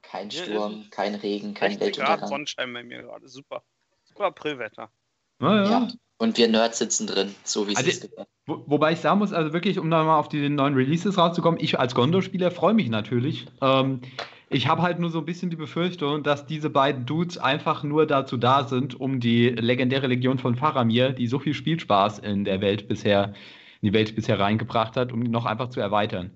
Kein 0.02 0.31
Sturm, 0.31 0.86
kein 0.90 1.15
Regen, 1.15 1.53
kein 1.53 1.72
16 1.72 1.80
Grad 1.80 1.81
Weltuntergang. 1.81 2.30
Sonnenschein 2.30 2.73
bei 2.73 2.84
mir 2.84 3.03
gerade. 3.03 3.27
Super. 3.27 3.64
Super 4.03 4.26
Aprilwetter. 4.26 4.91
Naja. 5.40 5.69
Ja. 5.69 5.88
Und 6.20 6.38
wir 6.38 6.50
Nerds 6.50 6.78
sitzen 6.80 7.08
drin, 7.08 7.34
so 7.46 7.68
wie 7.68 7.72
es 7.72 7.78
Also- 7.78 7.90
ist. 7.90 8.10
Wo, 8.46 8.64
wobei 8.68 8.91
ich 8.91 9.00
sagen 9.00 9.20
muss, 9.20 9.32
also 9.32 9.54
wirklich, 9.54 9.80
um 9.80 9.88
nochmal 9.88 10.20
auf 10.20 10.28
die 10.28 10.50
neuen 10.50 10.74
Releases 10.74 11.18
rauszukommen, 11.18 11.60
ich 11.62 11.80
als 11.80 11.96
Gondor-Spieler 11.96 12.52
freue 12.52 12.74
mich 12.74 12.90
natürlich. 12.90 13.46
Ähm, 13.62 14.02
ich 14.50 14.68
habe 14.68 14.82
halt 14.82 15.00
nur 15.00 15.12
so 15.12 15.20
ein 15.20 15.26
bisschen 15.26 15.50
die 15.50 15.56
Befürchtung, 15.56 16.24
dass 16.24 16.46
diese 16.46 16.70
beiden 16.70 17.06
Dudes 17.06 17.38
einfach 17.38 17.84
nur 17.84 18.06
dazu 18.06 18.36
da 18.36 18.66
sind, 18.68 19.00
um 19.00 19.20
die 19.20 19.50
legendäre 19.50 20.08
Legion 20.08 20.40
von 20.40 20.56
Faramir, 20.56 21.14
die 21.14 21.28
so 21.28 21.40
viel 21.40 21.54
Spielspaß 21.54 22.20
in 22.20 22.44
der 22.44 22.60
Welt 22.60 22.88
bisher, 22.88 23.34
in 23.82 23.88
die 23.88 23.94
Welt 23.94 24.14
bisher 24.16 24.40
reingebracht 24.40 24.98
hat, 24.98 25.14
um 25.14 25.24
die 25.24 25.30
noch 25.30 25.46
einfach 25.46 25.70
zu 25.70 25.80
erweitern. 25.80 26.32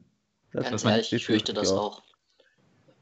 Das, 0.53 0.69
Ganz 0.69 0.85
ehrlich, 0.85 1.11
ich 1.11 1.25
fürchte 1.25 1.53
das 1.53 1.71
ja. 1.71 1.77
auch. 1.77 2.03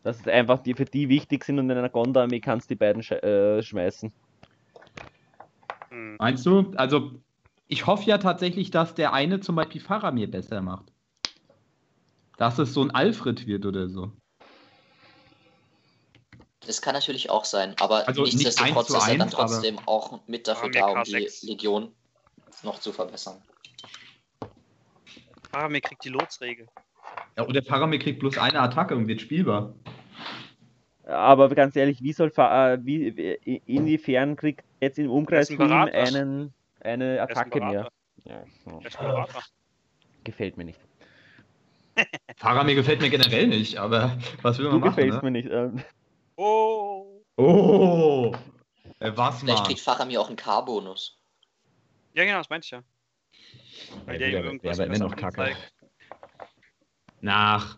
Dass 0.04 0.22
es 0.22 0.28
einfach 0.28 0.60
die 0.60 0.74
für 0.74 0.86
die 0.86 1.10
wichtig 1.10 1.44
sind 1.44 1.60
und 1.60 1.70
in 1.70 1.78
einer 1.78 1.90
Gonda-Armee 1.90 2.40
kannst 2.40 2.70
du 2.70 2.74
die 2.74 2.80
beiden 2.80 3.04
sch 3.04 3.12
äh, 3.12 3.62
schmeißen. 3.62 4.12
Hm. 5.92 6.16
Meinst 6.20 6.46
du? 6.46 6.72
Also, 6.76 7.22
ich 7.68 7.86
hoffe 7.86 8.10
ja 8.10 8.18
tatsächlich, 8.18 8.72
dass 8.72 8.96
der 8.96 9.14
eine 9.14 9.40
zum 9.40 9.56
Beispiel 9.56 9.82
Faramir 9.82 10.30
besser 10.30 10.62
macht. 10.62 10.92
Dass 12.38 12.58
es 12.58 12.74
so 12.74 12.82
ein 12.82 12.92
Alfred 12.92 13.46
wird 13.46 13.66
oder 13.66 13.88
so. 13.88 14.12
Das 16.66 16.82
kann 16.82 16.94
natürlich 16.94 17.30
auch 17.30 17.46
sein, 17.46 17.76
aber 17.80 18.08
Also 18.08 18.24
nicht 18.24 18.36
nichtsdestotrotz 18.36 18.88
zu 18.88 18.98
ist 18.98 19.08
er 19.08 19.18
dann 19.18 19.30
trotzdem 19.30 19.80
auch 19.88 20.26
mit 20.28 20.48
dafür 20.48 20.70
da, 20.70 20.88
um 20.88 21.00
K6. 21.00 21.42
die 21.42 21.48
Legion 21.48 21.94
noch 22.64 22.80
zu 22.80 22.94
verbessern. 22.94 23.42
Ah, 25.52 25.68
mir 25.68 25.82
kriegt 25.82 26.04
die 26.06 26.10
Lotsregel. 26.10 26.68
Ja, 27.36 27.46
oder 27.46 27.64
Faramir 27.64 28.00
kriegt 28.00 28.20
bloß 28.20 28.38
eine 28.38 28.62
Attacke 28.62 28.96
und 28.96 29.08
wird 29.08 29.22
spielbar. 29.22 29.74
Aber 31.06 31.50
ganz 31.50 31.76
ehrlich, 31.76 32.02
wie 32.04 32.14
soll 32.14 32.30
Fa 32.30 32.74
äh, 32.74 32.86
wie, 32.86 33.16
wie- 33.18 33.62
inwiefern 33.66 34.36
kriegt 34.36 34.64
jetzt 34.80 35.00
im 35.00 35.10
Umkreis 35.10 35.50
ein 35.50 35.60
einen, 35.62 36.54
eine 36.82 37.16
ist 37.16 37.20
ein 37.22 37.30
Attacke 37.30 37.60
mehr? 37.60 37.90
Ja, 38.26 38.44
so. 38.66 38.82
Gefällt 40.24 40.58
mir 40.58 40.66
nicht. 40.66 40.80
Faramir 42.38 42.76
gefällt 42.76 43.02
mir 43.02 43.10
generell 43.10 43.48
nicht, 43.48 43.78
aber 43.78 44.18
was 44.44 44.58
will 44.60 44.66
Du 44.66 44.72
man 44.72 44.80
machen? 44.82 44.96
gefällst 44.96 45.18
Ne? 45.24 45.24
mir 45.24 45.32
nicht. 45.32 45.50
Ähm, 45.52 45.84
Oh. 46.38 47.22
Oh! 47.38 48.34
Äh, 49.00 49.12
was 49.16 49.40
Vielleicht 49.42 49.66
kriegt 49.66 49.80
Faramir 49.80 50.22
auch 50.22 50.28
einen 50.28 50.36
K-Bonus. 50.38 51.18
Ja, 52.14 52.24
genau, 52.26 52.38
das 52.38 52.50
meinte 52.50 52.66
ich 52.66 52.72
ja. 52.72 52.84
Weil 54.06 54.14
Ja, 54.16 54.20
der 54.20 54.28
wieder- 54.30 54.44
irgendwas 54.44 54.78
der 54.78 54.86
wird 54.90 55.00
besser 55.00 55.08
noch 55.10 55.16
kacke. 55.16 55.56
Nach. 57.22 57.78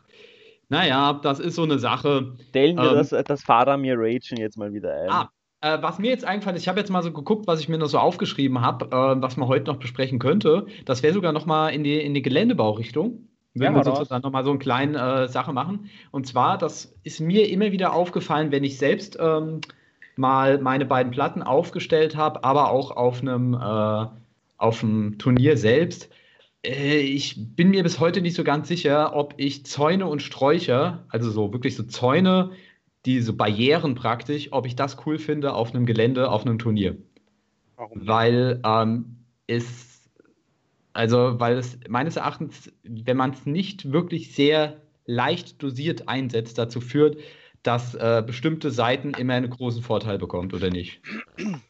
Naja, 0.74 1.14
das 1.22 1.40
ist 1.40 1.56
so 1.56 1.64
eine 1.64 1.78
Sache. 1.78 2.34
stellen 2.50 2.78
wir 2.78 2.92
Ähm. 2.92 2.96
das, 2.96 3.10
das 3.10 3.44
Faramir 3.44 3.96
Ragen 3.98 4.38
jetzt 4.38 4.58
mal 4.58 4.74
wieder 4.74 4.94
ein. 4.94 5.10
Ah, 5.10 5.30
äh, 5.62 5.82
was 5.82 6.00
mir 6.00 6.10
jetzt 6.10 6.26
eingefallen 6.26 6.56
ist, 6.58 6.64
ich 6.64 6.68
habe 6.68 6.80
jetzt 6.80 6.90
mal 6.90 7.04
so 7.04 7.12
geguckt, 7.12 7.48
was 7.48 7.60
ich 7.60 7.70
mir 7.70 7.78
noch 7.78 7.88
so 7.88 8.00
aufgeschrieben 8.00 8.60
habe, 8.62 8.86
äh, 8.88 9.22
was 9.22 9.38
man 9.38 9.48
heute 9.48 9.72
noch 9.72 9.78
besprechen 9.78 10.20
könnte. 10.20 10.66
Das 10.86 11.04
wäre 11.04 11.14
sogar 11.14 11.32
noch 11.32 11.46
mal 11.46 11.70
in 11.70 11.84
die, 11.84 12.02
in 12.02 12.14
die 12.14 12.22
Geländebaurichtung. 12.22 13.30
Ja, 13.54 13.62
Würden 13.62 13.74
mal 13.74 13.86
wir 13.86 13.96
sozusagen 13.96 14.24
noch 14.24 14.32
mal 14.32 14.44
so 14.44 14.50
eine 14.50 14.60
kleine 14.60 14.98
äh, 14.98 15.28
Sache 15.28 15.54
machen. 15.54 15.92
Und 16.12 16.26
zwar, 16.26 16.58
das 16.58 16.96
ist 17.04 17.22
mir 17.22 17.50
immer 17.50 17.72
wieder 17.72 17.94
aufgefallen, 17.94 18.52
wenn 18.52 18.64
ich 18.64 18.80
selbst 18.80 19.16
ähm, 19.22 19.62
mal 20.16 20.58
meine 20.58 20.86
beiden 20.86 21.12
Platten 21.12 21.44
aufgestellt 21.44 22.16
habe, 22.16 22.44
aber 22.44 22.72
auch 22.72 22.90
auf 22.92 23.22
einem, 23.22 23.54
äh, 23.54 24.08
auf 24.58 24.84
einem 24.84 25.20
Turnier 25.20 25.56
selbst. 25.56 26.10
Äh, 26.66 27.00
ich 27.00 27.56
bin 27.56 27.70
mir 27.70 27.84
bis 27.84 28.00
heute 28.00 28.22
nicht 28.22 28.36
so 28.36 28.44
ganz 28.44 28.68
sicher, 28.68 29.16
ob 29.16 29.36
ich 29.38 29.66
Zäune 29.66 30.08
und 30.08 30.22
Sträucher, 30.22 31.06
also 31.10 31.30
so 31.30 31.54
wirklich 31.54 31.76
so 31.76 31.84
Zäune, 31.84 32.52
die 33.06 33.22
so 33.22 33.36
Barrieren 33.36 33.96
praktisch, 33.96 34.50
ob 34.52 34.66
ich 34.66 34.76
das 34.76 34.98
cool 35.06 35.20
finde 35.20 35.54
auf 35.54 35.74
einem 35.74 35.86
Gelände, 35.86 36.30
auf 36.30 36.46
einem 36.46 36.58
Turnier. 36.58 36.98
Warum? 37.76 38.08
Weil 38.08 38.62
ähm, 38.66 39.18
es, 39.48 40.10
also 40.94 41.40
weil 41.40 41.58
es 41.58 41.80
meines 41.90 42.16
Erachtens, 42.16 42.72
wenn 42.84 43.18
man 43.18 43.32
es 43.32 43.46
nicht 43.46 43.92
wirklich 43.92 44.34
sehr 44.34 44.82
leicht 45.06 45.62
dosiert 45.62 46.08
einsetzt, 46.08 46.58
dazu 46.58 46.80
führt, 46.80 47.18
dass 47.64 47.96
äh, 47.96 48.22
bestimmte 48.26 48.72
Seiten 48.72 49.14
immer 49.14 49.36
einen 49.36 49.50
großen 49.50 49.82
Vorteil 49.82 50.18
bekommt, 50.18 50.54
oder 50.54 50.70
nicht? 50.70 51.02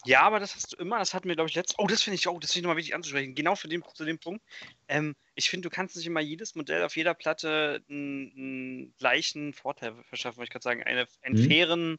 Ja, 0.05 0.21
aber 0.23 0.39
das 0.39 0.55
hast 0.55 0.73
du 0.73 0.77
immer, 0.77 0.99
das 0.99 1.13
hatten 1.13 1.29
wir, 1.29 1.35
glaube 1.35 1.49
ich, 1.49 1.55
letztes. 1.55 1.77
Oh, 1.79 1.87
das 1.87 2.01
finde 2.01 2.15
ich 2.15 2.27
auch, 2.27 2.39
das 2.39 2.51
finde 2.51 2.59
ich 2.59 2.63
nochmal 2.63 2.77
wichtig 2.77 2.95
anzusprechen. 2.95 3.35
Genau 3.35 3.55
für 3.55 3.67
den, 3.67 3.83
zu 3.93 4.03
dem 4.03 4.19
Punkt. 4.19 4.43
Ähm, 4.87 5.15
ich 5.35 5.49
finde, 5.49 5.69
du 5.69 5.73
kannst 5.73 5.95
nicht 5.95 6.05
immer 6.05 6.19
jedes 6.19 6.55
Modell 6.55 6.83
auf 6.83 6.97
jeder 6.97 7.13
Platte 7.13 7.83
einen, 7.89 8.33
einen 8.35 8.93
gleichen 8.97 9.53
Vorteil 9.53 9.93
verschaffen, 10.03 10.37
wollte 10.37 10.49
ich 10.49 10.51
gerade 10.51 10.63
sagen, 10.63 10.83
eine, 10.83 11.07
einen 11.21 11.37
hm. 11.37 11.47
fairen 11.47 11.97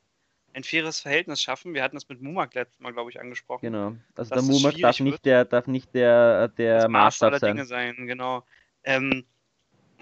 ein 0.54 0.64
faires 0.64 1.00
Verhältnis 1.00 1.42
schaffen. 1.42 1.74
Wir 1.74 1.82
hatten 1.82 1.96
das 1.96 2.08
mit 2.08 2.22
Mumak 2.22 2.54
letztes 2.54 2.80
Mal, 2.80 2.92
glaube 2.92 3.10
ich, 3.10 3.20
angesprochen. 3.20 3.66
Genau. 3.66 3.96
Also 4.14 4.34
der 4.34 4.42
Mumak 4.42 4.78
darf 4.78 5.00
nicht 5.00 5.24
der, 5.24 5.44
darf 5.44 5.66
nicht 5.66 5.94
der, 5.94 6.48
der 6.48 6.88
Maßstab 6.88 7.38
sein. 7.38 7.56
Dinge 7.56 7.66
sein. 7.66 8.06
Genau. 8.06 8.44
Ähm, 8.84 9.24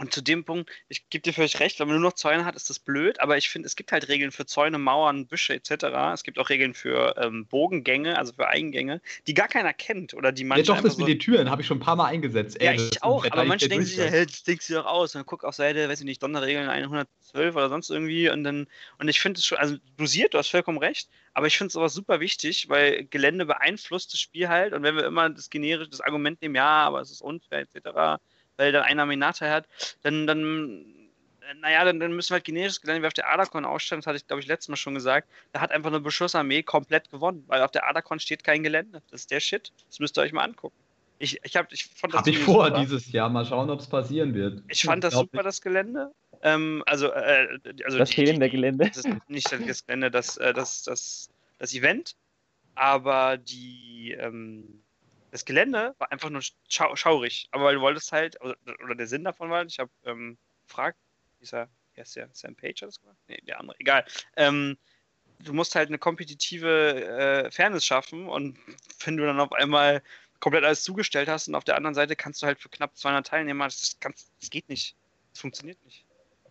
und 0.02 0.12
zu 0.12 0.20
dem 0.20 0.44
Punkt, 0.44 0.68
ich 0.88 1.08
gebe 1.10 1.22
dir 1.22 1.32
völlig 1.32 1.60
recht, 1.60 1.78
wenn 1.78 1.86
man 1.86 2.00
nur 2.00 2.10
noch 2.10 2.16
Zäune 2.16 2.44
hat, 2.44 2.56
ist 2.56 2.68
das 2.68 2.80
blöd, 2.80 3.20
aber 3.20 3.36
ich 3.36 3.48
finde, 3.48 3.66
es 3.66 3.76
gibt 3.76 3.92
halt 3.92 4.08
Regeln 4.08 4.32
für 4.32 4.44
Zäune, 4.44 4.78
Mauern, 4.78 5.26
Büsche 5.26 5.54
etc. 5.54 5.84
Es 6.12 6.24
gibt 6.24 6.40
auch 6.40 6.50
Regeln 6.50 6.74
für 6.74 7.14
ähm, 7.18 7.46
Bogengänge, 7.46 8.18
also 8.18 8.32
für 8.32 8.48
Eingänge, 8.48 9.00
die 9.28 9.34
gar 9.34 9.46
keiner 9.46 9.72
kennt 9.72 10.12
oder 10.12 10.32
die 10.32 10.42
manche. 10.42 10.64
Ja, 10.64 10.74
doch, 10.74 10.82
das 10.82 10.94
so, 10.94 10.98
mit 10.98 11.08
den 11.08 11.20
Türen 11.20 11.50
habe 11.50 11.62
ich 11.62 11.68
schon 11.68 11.76
ein 11.76 11.82
paar 11.82 11.94
Mal 11.94 12.06
eingesetzt. 12.06 12.60
Ey, 12.60 12.66
ja, 12.66 12.72
ich 12.72 13.00
auch, 13.04 13.24
aber 13.30 13.44
manche 13.44 13.68
denken 13.68 13.86
sich, 13.86 13.96
hey, 13.96 14.26
das 14.26 14.42
denkst 14.42 14.66
du 14.66 14.74
doch 14.74 14.86
aus. 14.86 15.14
Und 15.14 15.20
dann 15.20 15.26
guck 15.26 15.44
auf 15.44 15.54
Seite, 15.54 15.88
weiß 15.88 16.00
ich 16.00 16.04
nicht, 16.04 16.20
Sonderregeln 16.20 16.68
112 16.68 17.54
oder 17.54 17.68
sonst 17.68 17.88
irgendwie 17.88 18.28
und 18.28 18.42
dann, 18.42 18.66
und 18.98 19.08
ich 19.08 19.20
finde 19.20 19.38
es 19.38 19.46
schon, 19.46 19.58
also 19.58 19.76
dosiert, 19.96 20.34
du 20.34 20.38
hast 20.38 20.50
vollkommen 20.50 20.78
recht, 20.78 21.10
aber 21.32 21.46
ich 21.46 21.56
finde 21.56 21.68
es 21.68 21.74
sowas 21.74 21.94
super 21.94 22.18
wichtig, 22.18 22.68
weil 22.68 23.04
Gelände 23.04 23.46
beeinflusst 23.46 24.12
das 24.12 24.20
Spiel 24.20 24.48
halt 24.48 24.72
und 24.72 24.82
wenn 24.82 24.96
wir 24.96 25.04
immer 25.04 25.30
das 25.30 25.48
generische, 25.48 25.88
das 25.88 26.00
Argument 26.00 26.42
nehmen, 26.42 26.56
ja, 26.56 26.82
aber 26.82 27.00
es 27.00 27.12
ist 27.12 27.22
unfair 27.22 27.60
etc., 27.60 28.20
weil 28.56 28.72
dann 28.72 28.82
einer 28.82 29.06
Minata 29.06 29.48
hat, 29.48 29.68
dann, 30.02 30.26
dann 30.26 31.02
naja, 31.60 31.84
dann, 31.84 32.00
dann 32.00 32.12
müssen 32.12 32.30
wir 32.30 32.34
halt 32.34 32.44
generisches 32.44 32.80
Gelände 32.80 33.02
wie 33.02 33.06
auf 33.06 33.12
der 33.12 33.30
Adacon 33.30 33.64
ausstellen. 33.64 34.00
Das 34.00 34.06
hatte 34.06 34.16
ich, 34.16 34.26
glaube 34.26 34.40
ich, 34.40 34.46
letztes 34.46 34.68
Mal 34.68 34.76
schon 34.76 34.94
gesagt. 34.94 35.28
Da 35.52 35.60
hat 35.60 35.70
einfach 35.70 35.90
eine 35.90 36.00
Beschussarmee 36.00 36.62
komplett 36.62 37.10
gewonnen, 37.10 37.44
weil 37.46 37.62
auf 37.62 37.70
der 37.70 37.88
Adacon 37.88 38.20
steht 38.20 38.44
kein 38.44 38.62
Gelände. 38.62 39.02
Das 39.10 39.22
ist 39.22 39.30
der 39.30 39.40
Shit. 39.40 39.72
Das 39.88 39.98
müsst 39.98 40.16
ihr 40.18 40.22
euch 40.22 40.32
mal 40.32 40.44
angucken. 40.44 40.76
Ich, 41.18 41.38
ich, 41.44 41.56
hab, 41.56 41.72
ich 41.72 41.86
fand 41.86 42.14
das 42.14 42.20
Hab 42.20 42.26
ich 42.26 42.38
vor 42.38 42.66
super. 42.66 42.80
dieses 42.80 43.12
Jahr. 43.12 43.28
Mal 43.28 43.44
schauen, 43.44 43.70
ob 43.70 43.80
es 43.80 43.86
passieren 43.86 44.34
wird. 44.34 44.62
Ich 44.68 44.82
fand 44.82 45.04
das 45.04 45.14
super, 45.14 45.42
das 45.42 45.60
Gelände. 45.60 46.10
Ähm, 46.42 46.82
also, 46.86 47.12
äh, 47.12 47.46
also 47.84 47.98
das 47.98 48.12
fehlende 48.12 48.50
Gelände. 48.50 48.88
Das 48.88 49.04
ist 49.04 49.28
nicht 49.28 49.52
das 49.52 49.86
Gelände, 49.86 50.10
das, 50.10 50.36
äh, 50.38 50.52
das, 50.52 50.82
das, 50.82 51.28
das 51.58 51.74
Event. 51.74 52.16
Aber 52.74 53.36
die, 53.36 54.16
ähm, 54.18 54.81
das 55.32 55.46
Gelände 55.46 55.94
war 55.98 56.12
einfach 56.12 56.30
nur 56.30 56.42
schau 56.68 56.94
schaurig. 56.94 57.48
Aber 57.50 57.64
weil 57.64 57.74
du 57.76 57.80
wolltest 57.80 58.12
halt, 58.12 58.40
oder, 58.42 58.54
oder 58.84 58.94
der 58.94 59.06
Sinn 59.06 59.24
davon 59.24 59.50
war, 59.50 59.64
ich 59.64 59.78
habe 59.78 59.90
ähm, 60.04 60.36
gefragt, 60.68 60.98
dieser, 61.40 61.68
wer 61.94 62.04
ist 62.04 62.14
der, 62.14 62.28
Sam 62.32 62.54
Page 62.54 62.82
hat 62.82 62.88
das 62.88 63.00
gemacht? 63.00 63.16
Nee, 63.28 63.40
der 63.48 63.58
andere, 63.58 63.80
egal. 63.80 64.04
Ähm, 64.36 64.76
du 65.40 65.54
musst 65.54 65.74
halt 65.74 65.88
eine 65.88 65.98
kompetitive 65.98 67.46
äh, 67.46 67.50
Fairness 67.50 67.84
schaffen 67.84 68.28
und 68.28 68.58
wenn 69.04 69.16
du 69.16 69.24
dann 69.24 69.40
auf 69.40 69.52
einmal 69.52 70.02
komplett 70.38 70.64
alles 70.64 70.84
zugestellt 70.84 71.28
hast 71.28 71.48
und 71.48 71.54
auf 71.54 71.64
der 71.64 71.76
anderen 71.76 71.94
Seite 71.94 72.14
kannst 72.14 72.42
du 72.42 72.46
halt 72.46 72.60
für 72.60 72.68
knapp 72.68 72.96
200 72.96 73.26
Teilnehmer, 73.26 73.64
das, 73.64 73.96
kannst, 74.00 74.30
das 74.38 74.50
geht 74.50 74.68
nicht. 74.68 74.96
Das 75.32 75.40
funktioniert 75.40 75.82
nicht. 75.84 76.04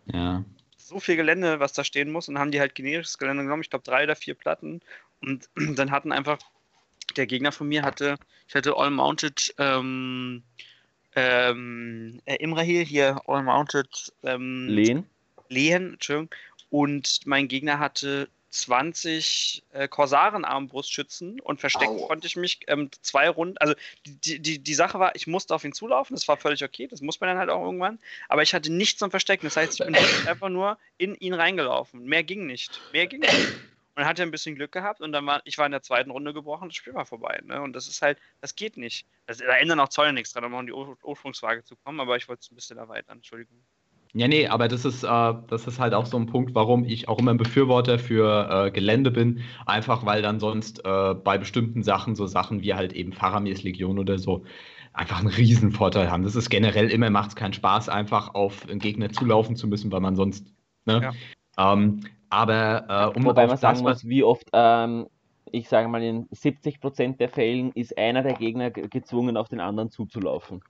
Ja. 0.06 0.44
So 0.76 0.98
viel 0.98 1.14
Gelände, 1.14 1.60
was 1.60 1.72
da 1.72 1.84
stehen 1.84 2.10
muss 2.10 2.28
und 2.28 2.36
haben 2.36 2.50
die 2.50 2.58
halt 2.58 2.74
generisches 2.74 3.16
Gelände 3.16 3.44
genommen, 3.44 3.62
ich 3.62 3.70
glaube 3.70 3.84
drei 3.84 4.02
oder 4.02 4.16
vier 4.16 4.34
Platten 4.34 4.80
und 5.20 5.48
dann 5.78 5.92
hatten 5.92 6.10
einfach 6.10 6.40
der 7.06 7.26
Gegner 7.26 7.52
von 7.52 7.68
mir 7.68 7.82
hatte, 7.82 8.16
ich 8.48 8.54
hatte 8.54 8.76
All-Mounted 8.76 9.54
ähm, 9.58 10.42
ähm, 11.14 12.20
äh, 12.24 12.36
Imrahil 12.36 12.84
hier, 12.84 13.20
All-Mounted 13.26 14.12
ähm, 14.22 14.68
Lehen. 14.68 15.06
Lehen, 15.48 15.94
Entschuldigung. 15.94 16.34
Und 16.70 17.20
mein 17.26 17.48
Gegner 17.48 17.78
hatte 17.78 18.28
20 18.50 19.62
äh, 19.72 19.88
Korsaren-Armbrustschützen 19.88 21.40
und 21.40 21.60
verstecken 21.60 21.98
Au. 21.98 22.06
konnte 22.06 22.26
ich 22.26 22.36
mich 22.36 22.60
ähm, 22.66 22.90
zwei 23.00 23.28
Runden. 23.28 23.56
Also 23.58 23.74
die, 24.04 24.38
die, 24.38 24.58
die 24.58 24.74
Sache 24.74 24.98
war, 24.98 25.14
ich 25.14 25.26
musste 25.26 25.54
auf 25.54 25.64
ihn 25.64 25.72
zulaufen, 25.72 26.14
das 26.14 26.28
war 26.28 26.36
völlig 26.36 26.62
okay, 26.62 26.86
das 26.86 27.00
muss 27.00 27.20
man 27.20 27.28
dann 27.28 27.38
halt 27.38 27.50
auch 27.50 27.64
irgendwann. 27.64 27.98
Aber 28.28 28.42
ich 28.42 28.54
hatte 28.54 28.70
nichts 28.70 28.98
zum 28.98 29.10
Verstecken. 29.10 29.46
Das 29.46 29.56
heißt, 29.56 29.80
ich 29.80 29.86
bin 29.86 29.96
einfach 30.26 30.50
nur 30.50 30.78
in 30.98 31.14
ihn 31.16 31.34
reingelaufen. 31.34 32.04
Mehr 32.04 32.24
ging 32.24 32.46
nicht. 32.46 32.80
Mehr 32.92 33.06
ging 33.06 33.20
nicht 33.20 33.58
und 33.94 34.04
hatte 34.04 34.22
ein 34.22 34.30
bisschen 34.30 34.54
Glück 34.54 34.72
gehabt 34.72 35.00
und 35.00 35.12
dann 35.12 35.26
war 35.26 35.42
ich 35.44 35.58
war 35.58 35.66
in 35.66 35.72
der 35.72 35.82
zweiten 35.82 36.10
Runde 36.10 36.32
gebrochen, 36.32 36.68
das 36.68 36.76
Spiel 36.76 36.94
war 36.94 37.06
vorbei. 37.06 37.40
Ne? 37.44 37.60
Und 37.60 37.74
das 37.74 37.88
ist 37.88 38.02
halt, 38.02 38.18
das 38.40 38.54
geht 38.54 38.76
nicht. 38.76 39.06
Das, 39.26 39.38
da 39.38 39.56
ändern 39.56 39.80
auch 39.80 39.88
Zoll 39.88 40.12
nichts 40.12 40.32
dran, 40.32 40.44
um 40.44 40.54
an 40.54 40.66
die 40.66 40.72
Ursprungsfrage 40.72 41.64
zu 41.64 41.76
kommen, 41.76 42.00
aber 42.00 42.16
ich 42.16 42.28
wollte 42.28 42.40
es 42.40 42.50
ein 42.50 42.54
bisschen 42.54 42.78
erweitern, 42.78 43.18
Entschuldigung. 43.18 43.62
Ja, 44.14 44.28
nee, 44.28 44.46
aber 44.46 44.68
das 44.68 44.84
ist, 44.84 45.04
äh, 45.04 45.34
das 45.48 45.66
ist 45.66 45.78
halt 45.78 45.94
auch 45.94 46.04
so 46.04 46.18
ein 46.18 46.26
Punkt, 46.26 46.54
warum 46.54 46.84
ich 46.84 47.08
auch 47.08 47.18
immer 47.18 47.30
ein 47.30 47.38
Befürworter 47.38 47.98
für 47.98 48.66
äh, 48.66 48.70
Gelände 48.70 49.10
bin. 49.10 49.42
Einfach 49.64 50.04
weil 50.04 50.20
dann 50.20 50.38
sonst 50.38 50.84
äh, 50.84 51.14
bei 51.14 51.38
bestimmten 51.38 51.82
Sachen, 51.82 52.14
so 52.14 52.26
Sachen 52.26 52.60
wie 52.62 52.74
halt 52.74 52.92
eben 52.92 53.14
Faramirs 53.14 53.62
Legion 53.62 53.98
oder 53.98 54.18
so, 54.18 54.44
einfach 54.92 55.20
einen 55.20 55.28
Riesenvorteil 55.28 56.10
haben. 56.10 56.24
Das 56.24 56.36
ist 56.36 56.50
generell 56.50 56.90
immer, 56.90 57.08
macht 57.08 57.30
es 57.30 57.36
keinen 57.36 57.54
Spaß, 57.54 57.88
einfach 57.88 58.34
auf 58.34 58.68
einen 58.68 58.80
Gegner 58.80 59.10
zulaufen 59.10 59.56
zu 59.56 59.66
müssen, 59.66 59.90
weil 59.90 60.00
man 60.00 60.14
sonst. 60.14 60.46
Ne? 60.84 61.12
Ja. 61.56 61.72
Ähm, 61.72 62.00
aber 62.32 63.12
äh, 63.14 63.18
um 63.18 63.26
Wobei 63.26 63.46
man 63.46 63.58
sagen 63.58 63.80
muss, 63.80 64.06
wie 64.06 64.24
oft, 64.24 64.48
ähm, 64.54 65.06
ich 65.50 65.68
sage 65.68 65.88
mal, 65.88 66.02
in 66.02 66.28
70% 66.30 67.18
der 67.18 67.28
Fällen 67.28 67.72
ist 67.72 67.96
einer 67.98 68.22
der 68.22 68.34
Gegner 68.34 68.70
gezwungen, 68.70 69.36
auf 69.36 69.48
den 69.48 69.60
anderen 69.60 69.90
zuzulaufen. 69.90 70.62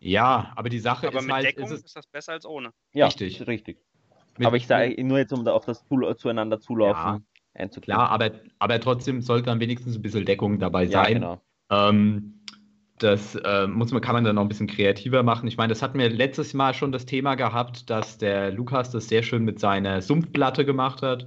Ja, 0.00 0.52
aber 0.56 0.68
die 0.68 0.78
Sache 0.78 1.08
aber 1.08 1.20
ist 1.20 1.26
mit 1.26 1.34
halt. 1.34 1.46
Deckung 1.46 1.64
ist, 1.64 1.72
es, 1.72 1.84
ist 1.84 1.96
das 1.96 2.06
besser 2.06 2.32
als 2.32 2.44
ohne. 2.44 2.70
Ja, 2.92 3.06
richtig. 3.06 3.46
richtig. 3.46 3.78
Mit, 4.36 4.46
aber 4.46 4.56
ich 4.56 4.66
sage 4.66 5.02
nur 5.02 5.18
jetzt, 5.18 5.32
um 5.32 5.44
da 5.44 5.52
auf 5.52 5.64
das 5.64 5.86
zueinander 6.16 6.60
zulaufen 6.60 7.02
ja, 7.02 7.20
einzuklären. 7.54 7.98
Klar, 7.98 8.10
aber, 8.10 8.32
aber 8.58 8.80
trotzdem 8.80 9.22
sollte 9.22 9.46
dann 9.46 9.60
wenigstens 9.60 9.96
ein 9.96 10.02
bisschen 10.02 10.26
Deckung 10.26 10.58
dabei 10.58 10.86
sein. 10.86 11.12
Ja, 11.12 11.18
genau. 11.18 11.40
Ähm, 11.70 12.39
das 13.02 13.34
äh, 13.34 13.66
muss 13.66 13.92
man, 13.92 14.02
kann 14.02 14.14
man 14.14 14.24
dann 14.24 14.36
noch 14.36 14.42
ein 14.42 14.48
bisschen 14.48 14.66
kreativer 14.66 15.22
machen. 15.22 15.48
Ich 15.48 15.56
meine, 15.56 15.70
das 15.70 15.82
hatten 15.82 15.98
wir 15.98 16.10
letztes 16.10 16.54
Mal 16.54 16.74
schon 16.74 16.92
das 16.92 17.06
Thema 17.06 17.34
gehabt, 17.34 17.88
dass 17.90 18.18
der 18.18 18.52
Lukas 18.52 18.90
das 18.90 19.08
sehr 19.08 19.22
schön 19.22 19.44
mit 19.44 19.58
seiner 19.58 20.02
Sumpfplatte 20.02 20.64
gemacht 20.64 21.02
hat, 21.02 21.26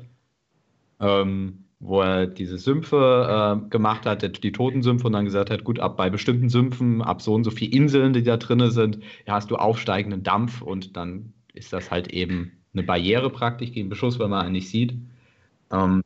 ähm, 0.99 1.65
wo 1.79 2.01
er 2.01 2.27
diese 2.27 2.57
Sümpfe 2.57 3.61
äh, 3.65 3.69
gemacht 3.69 4.05
hat, 4.05 4.43
die 4.43 4.51
Totensümpfe 4.51 5.07
und 5.07 5.13
dann 5.13 5.25
gesagt 5.25 5.49
hat, 5.49 5.63
gut, 5.63 5.79
ab 5.79 5.97
bei 5.97 6.09
bestimmten 6.09 6.49
Sümpfen, 6.49 7.01
ab 7.01 7.21
so 7.21 7.33
und 7.33 7.43
so 7.43 7.51
viele 7.51 7.73
Inseln, 7.73 8.13
die 8.13 8.23
da 8.23 8.37
drin 8.37 8.69
sind, 8.71 8.99
ja, 9.25 9.33
hast 9.33 9.51
du 9.51 9.55
aufsteigenden 9.55 10.23
Dampf 10.23 10.61
und 10.61 10.95
dann 10.95 11.33
ist 11.53 11.73
das 11.73 11.91
halt 11.91 12.13
eben 12.13 12.53
eine 12.73 12.83
Barriere 12.83 13.29
praktisch 13.29 13.71
gegen 13.71 13.89
Beschuss, 13.89 14.19
weil 14.19 14.29
man 14.29 14.45
einen 14.45 14.53
nicht 14.53 14.69
sieht. 14.69 14.93
Ähm, 15.71 16.03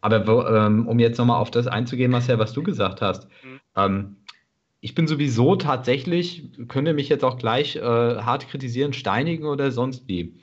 aber 0.00 0.26
wo, 0.26 0.42
ähm, 0.46 0.86
um 0.86 0.98
jetzt 0.98 1.18
nochmal 1.18 1.40
auf 1.40 1.50
das 1.50 1.66
einzugehen, 1.66 2.10
Marcel, 2.10 2.38
was 2.38 2.52
du 2.52 2.62
gesagt 2.62 3.02
hast, 3.02 3.28
mhm. 3.44 3.60
Ich 4.80 4.94
bin 4.94 5.06
sowieso 5.06 5.56
tatsächlich, 5.56 6.44
könnt 6.68 6.88
ihr 6.88 6.94
mich 6.94 7.08
jetzt 7.08 7.24
auch 7.24 7.36
gleich 7.36 7.76
äh, 7.76 7.80
hart 7.80 8.48
kritisieren, 8.48 8.92
steinigen 8.92 9.44
oder 9.44 9.70
sonst 9.70 10.08
wie. 10.08 10.34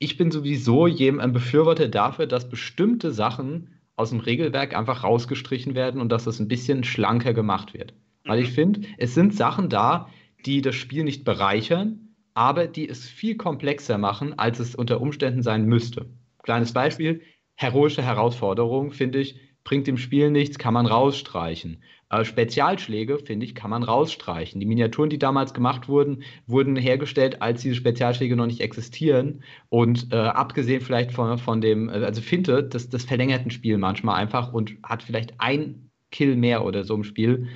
Ich 0.00 0.16
bin 0.16 0.30
sowieso 0.30 0.86
jedem 0.86 1.20
ein 1.20 1.32
Befürworter 1.32 1.88
dafür, 1.88 2.26
dass 2.26 2.48
bestimmte 2.48 3.12
Sachen 3.12 3.74
aus 3.96 4.10
dem 4.10 4.20
Regelwerk 4.20 4.76
einfach 4.76 5.04
rausgestrichen 5.04 5.74
werden 5.74 6.00
und 6.00 6.10
dass 6.10 6.24
das 6.24 6.38
ein 6.38 6.48
bisschen 6.48 6.84
schlanker 6.84 7.34
gemacht 7.34 7.74
wird. 7.74 7.94
Weil 8.24 8.40
ich 8.40 8.50
mhm. 8.50 8.54
finde, 8.54 8.80
es 8.98 9.14
sind 9.14 9.34
Sachen 9.34 9.68
da, 9.68 10.08
die 10.44 10.60
das 10.60 10.74
Spiel 10.74 11.04
nicht 11.04 11.24
bereichern, 11.24 12.14
aber 12.34 12.66
die 12.66 12.88
es 12.88 13.08
viel 13.08 13.36
komplexer 13.36 13.98
machen, 13.98 14.38
als 14.38 14.60
es 14.60 14.74
unter 14.74 15.00
Umständen 15.00 15.42
sein 15.42 15.64
müsste. 15.64 16.06
Kleines 16.44 16.72
Beispiel, 16.72 17.22
heroische 17.54 18.02
Herausforderung, 18.02 18.92
finde 18.92 19.18
ich, 19.18 19.36
bringt 19.64 19.86
dem 19.86 19.98
Spiel 19.98 20.30
nichts, 20.30 20.58
kann 20.58 20.74
man 20.74 20.86
rausstreichen. 20.86 21.82
Äh, 22.10 22.24
Spezialschläge, 22.24 23.18
finde 23.18 23.44
ich, 23.44 23.54
kann 23.54 23.70
man 23.70 23.82
rausstreichen. 23.82 24.60
Die 24.60 24.66
Miniaturen, 24.66 25.10
die 25.10 25.18
damals 25.18 25.52
gemacht 25.52 25.88
wurden, 25.88 26.22
wurden 26.46 26.76
hergestellt, 26.76 27.42
als 27.42 27.62
diese 27.62 27.74
Spezialschläge 27.74 28.34
noch 28.34 28.46
nicht 28.46 28.60
existieren. 28.60 29.42
Und 29.68 30.12
äh, 30.12 30.16
abgesehen 30.16 30.80
vielleicht 30.80 31.12
von, 31.12 31.38
von 31.38 31.60
dem, 31.60 31.88
äh, 31.88 32.04
also 32.04 32.22
Finte, 32.22 32.64
das, 32.64 32.88
das 32.88 33.04
verlängert 33.04 33.44
ein 33.44 33.50
Spiel 33.50 33.76
manchmal 33.76 34.16
einfach 34.16 34.52
und 34.52 34.76
hat 34.82 35.02
vielleicht 35.02 35.34
ein 35.38 35.90
Kill 36.10 36.36
mehr 36.36 36.64
oder 36.64 36.84
so 36.84 36.94
im 36.94 37.04
Spiel. 37.04 37.48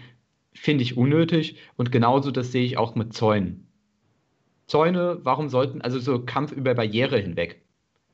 Finde 0.53 0.83
ich 0.83 0.99
unnötig. 0.99 1.57
Und 1.77 1.91
genauso 1.91 2.31
das 2.31 2.53
sehe 2.53 2.65
ich 2.65 2.77
auch 2.77 2.95
mit 2.95 3.15
Zäunen. 3.15 3.69
Zäune, 4.67 5.21
warum 5.23 5.49
sollten, 5.49 5.81
also 5.81 5.99
so 5.99 6.25
Kampf 6.25 6.53
über 6.53 6.75
Barriere 6.75 7.19
hinweg, 7.19 7.63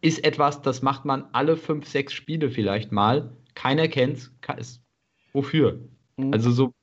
ist 0.00 0.24
etwas, 0.24 0.62
das 0.62 0.82
macht 0.82 1.04
man 1.04 1.24
alle 1.32 1.56
fünf, 1.56 1.86
sechs 1.88 2.12
Spiele 2.12 2.50
vielleicht 2.50 2.92
mal. 2.92 3.36
Keiner 3.54 3.88
kennt 3.88 4.30
es. 4.56 4.80
Wofür? 5.32 5.80
Mhm. 6.18 6.32
Also 6.32 6.50
so. 6.50 6.74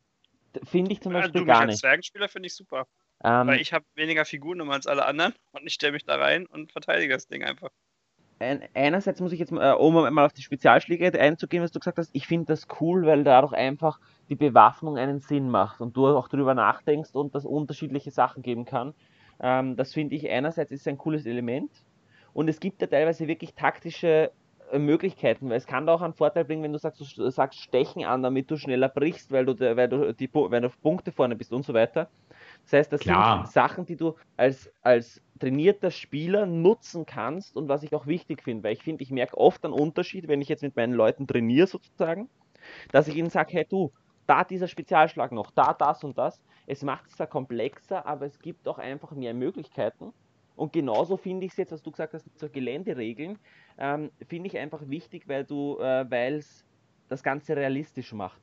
Finde 0.64 0.94
ich 0.94 1.02
zum 1.02 1.12
Beispiel 1.14 1.41
ja, 1.41 1.41
du, 1.41 1.45
gar 1.45 1.66
nicht. 1.66 1.74
Als 1.74 1.80
Zwergenspieler 1.80 2.30
finde 2.30 2.48
ich 2.48 2.56
super. 2.56 2.88
Ähm, 3.24 3.48
Weil 3.48 3.62
ich 3.62 3.74
habe 3.74 3.86
weniger 3.95 4.26
Figuren 4.26 4.70
als 4.72 4.88
alle 4.88 5.06
anderen 5.06 5.34
und 5.52 5.66
ich 5.66 5.74
stelle 5.74 5.94
mich 5.94 6.06
da 6.06 6.16
rein 6.16 6.45
und 6.45 6.72
verteidige 6.72 7.14
das 7.14 7.28
Ding 7.28 7.44
einfach. 7.44 7.70
Einerseits 8.40 9.22
muss 9.22 9.32
ich 9.32 9.40
jetzt, 9.40 9.53
äh, 9.53 9.72
um 9.72 9.94
mal 9.94 10.26
auf 10.26 10.34
die 10.34 10.41
Spezialschläge 10.41 11.20
einzugehen, 11.20 11.64
was 11.64 11.72
du 11.72 11.80
gesagt 11.80 11.98
hast, 11.98 12.10
ich 12.12 12.28
finde 12.28 12.48
das 12.48 12.68
cool, 12.82 13.06
weil 13.06 13.24
dadurch 13.24 13.53
einfach 13.53 13.99
die 14.28 14.36
Bewaffnung 14.36 14.98
einen 14.98 15.20
Sinn 15.20 15.49
macht 15.49 15.80
und 15.80 15.95
du 15.95 16.07
auch 16.07 16.28
darüber 16.28 16.53
nachdenkst 16.53 17.12
und 17.14 17.34
das 17.34 17.45
unterschiedliche 17.45 18.12
Sachen 18.12 18.44
geben 18.44 18.66
kann. 18.66 18.94
Ähm, 19.40 19.78
das 19.78 19.94
finde 19.94 20.16
ich 20.16 20.30
einerseits 20.30 20.72
ist 20.72 20.88
ein 20.88 20.98
cooles 20.98 21.26
Element 21.26 21.72
und 22.34 22.49
es 22.49 22.60
gibt 22.60 22.82
ja 22.82 22.88
teilweise 22.88 23.28
wirklich 23.28 23.53
taktische 23.53 24.32
Möglichkeiten, 24.74 25.50
weil 25.50 25.58
es 25.58 25.68
kann 25.68 25.86
da 25.86 25.94
auch 25.94 26.02
einen 26.02 26.14
Vorteil 26.14 26.46
bringen, 26.46 26.64
wenn 26.64 26.74
du 26.74 26.80
sagst, 26.80 27.00
du 27.00 27.30
sagst 27.30 27.60
Stechen 27.60 28.04
an, 28.06 28.24
damit 28.24 28.50
du 28.50 28.58
schneller 28.58 28.90
brichst, 28.90 29.32
weil 29.32 29.46
du, 29.46 29.60
weil 29.60 29.88
du, 29.88 30.14
die, 30.14 30.30
weil 30.34 30.62
du 30.62 30.68
auf 30.68 30.82
Punkte 30.82 31.12
vorne 31.12 31.36
bist 31.36 31.54
und 31.54 31.66
so 31.66 31.74
weiter. 31.74 32.10
Das 32.64 32.74
heißt, 32.74 32.94
das 32.94 33.02
Klar. 33.02 33.46
sind 33.46 33.54
Sachen, 33.54 33.86
die 33.86 33.96
du 33.96 34.16
als, 34.38 34.72
als 34.82 35.22
trainierter 35.40 35.92
Spieler 35.92 36.46
nutzen 36.46 37.06
kannst 37.06 37.56
und 37.56 37.70
was 37.70 37.84
ich 37.84 37.94
auch 37.94 38.08
wichtig 38.08 38.44
finde, 38.44 38.64
weil 38.64 38.74
ich 38.74 38.84
finde, 38.84 39.04
ich 39.04 39.12
merke 39.12 39.38
oft 39.38 39.64
einen 39.64 39.74
Unterschied, 39.74 40.28
wenn 40.28 40.42
ich 40.42 40.50
jetzt 40.50 40.64
mit 40.64 40.76
meinen 40.76 40.94
Leuten 40.94 41.28
trainiere 41.28 41.68
sozusagen, 41.68 42.30
dass 42.92 43.08
ich 43.08 43.16
ihnen 43.16 43.30
sage, 43.30 43.54
hey 43.54 43.66
du, 43.70 43.92
da 44.28 44.44
dieser 44.44 44.68
Spezialschlag 44.68 45.32
noch, 45.32 45.52
da 45.52 45.74
das 45.74 46.04
und 46.04 46.18
das. 46.18 46.42
Es 46.66 46.82
macht 46.84 47.08
es 47.08 47.16
zwar 47.16 47.28
komplexer, 47.28 48.06
aber 48.06 48.26
es 48.26 48.40
gibt 48.40 48.68
auch 48.68 48.80
einfach 48.80 49.12
mehr 49.12 49.34
Möglichkeiten. 49.34 50.14
Und 50.56 50.74
genauso 50.74 51.18
finde 51.18 51.46
ich 51.46 51.52
es 51.52 51.58
jetzt, 51.58 51.72
was 51.72 51.84
du 51.84 51.92
gesagt 51.92 52.14
hast, 52.14 52.26
so 52.40 52.50
Geländeregeln, 52.50 53.38
ähm, 53.77 54.11
finde 54.27 54.47
ich 54.47 54.57
einfach 54.57 54.81
wichtig, 54.88 55.27
weil 55.27 55.43
du, 55.43 55.77
äh, 55.80 56.10
weil 56.10 56.35
es 56.35 56.65
das 57.10 57.23
Ganze 57.23 57.56
realistisch 57.56 58.14
macht. 58.14 58.41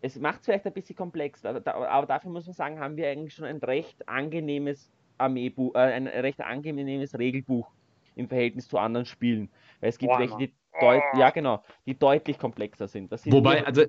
Es 0.00 0.18
macht 0.18 0.40
es 0.40 0.46
vielleicht 0.46 0.66
ein 0.66 0.72
bisschen 0.72 0.94
komplex, 0.94 1.44
aber, 1.44 1.66
aber, 1.90 2.06
dafür 2.06 2.30
muss 2.30 2.46
man 2.46 2.54
sagen, 2.54 2.78
haben 2.78 2.96
wir 2.96 3.08
eigentlich 3.08 3.34
schon 3.34 3.46
ein 3.46 3.58
recht 3.58 4.08
angenehmes 4.08 4.92
Armeebuch, 5.18 5.74
äh, 5.74 5.78
ein 5.78 6.06
recht 6.06 6.40
angenehmes 6.40 7.18
Regelbuch 7.18 7.68
im 8.14 8.28
Verhältnis 8.28 8.68
zu 8.68 8.78
anderen 8.78 9.06
Spielen. 9.06 9.48
Weil 9.80 9.90
es 9.90 9.98
gibt 9.98 10.12
Boah, 10.12 10.20
welche, 10.20 10.36
die, 10.36 10.52
deut 10.80 11.02
ja, 11.14 11.30
genau, 11.30 11.62
die 11.86 11.98
deutlich 11.98 12.38
komplexer 12.38 12.86
sind. 12.86 13.10
sind 13.18 13.32
Wobei, 13.32 13.64
also 13.64 13.84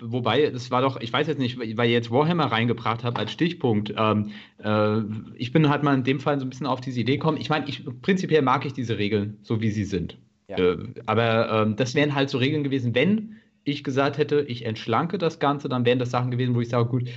Wobei, 0.00 0.50
das 0.50 0.70
war 0.70 0.82
doch, 0.82 1.00
ich 1.00 1.12
weiß 1.12 1.26
jetzt 1.26 1.38
nicht, 1.38 1.58
weil 1.58 1.88
ihr 1.88 1.94
jetzt 1.94 2.10
Warhammer 2.12 2.46
reingebracht 2.46 3.02
habt 3.02 3.18
als 3.18 3.32
Stichpunkt. 3.32 3.92
Ähm, 3.96 4.30
äh, 4.62 5.00
ich 5.34 5.52
bin 5.52 5.68
halt 5.68 5.82
mal 5.82 5.94
in 5.94 6.04
dem 6.04 6.20
Fall 6.20 6.38
so 6.38 6.46
ein 6.46 6.50
bisschen 6.50 6.66
auf 6.66 6.80
diese 6.80 7.00
Idee 7.00 7.16
gekommen. 7.16 7.38
Ich 7.38 7.50
meine, 7.50 7.66
ich, 7.66 7.84
prinzipiell 8.02 8.42
mag 8.42 8.64
ich 8.64 8.72
diese 8.72 8.98
Regeln, 8.98 9.38
so 9.42 9.60
wie 9.60 9.70
sie 9.70 9.84
sind. 9.84 10.16
Ja. 10.48 10.58
Äh, 10.58 10.78
aber 11.06 11.66
äh, 11.66 11.74
das 11.74 11.96
wären 11.96 12.14
halt 12.14 12.30
so 12.30 12.38
Regeln 12.38 12.62
gewesen, 12.62 12.94
wenn 12.94 13.36
ich 13.64 13.82
gesagt 13.82 14.16
hätte, 14.16 14.40
ich 14.42 14.64
entschlanke 14.64 15.18
das 15.18 15.40
Ganze, 15.40 15.68
dann 15.68 15.84
wären 15.84 15.98
das 15.98 16.12
Sachen 16.12 16.30
gewesen, 16.30 16.54
wo 16.54 16.60
ich 16.60 16.68
sage, 16.68 16.88
gut, 16.88 17.08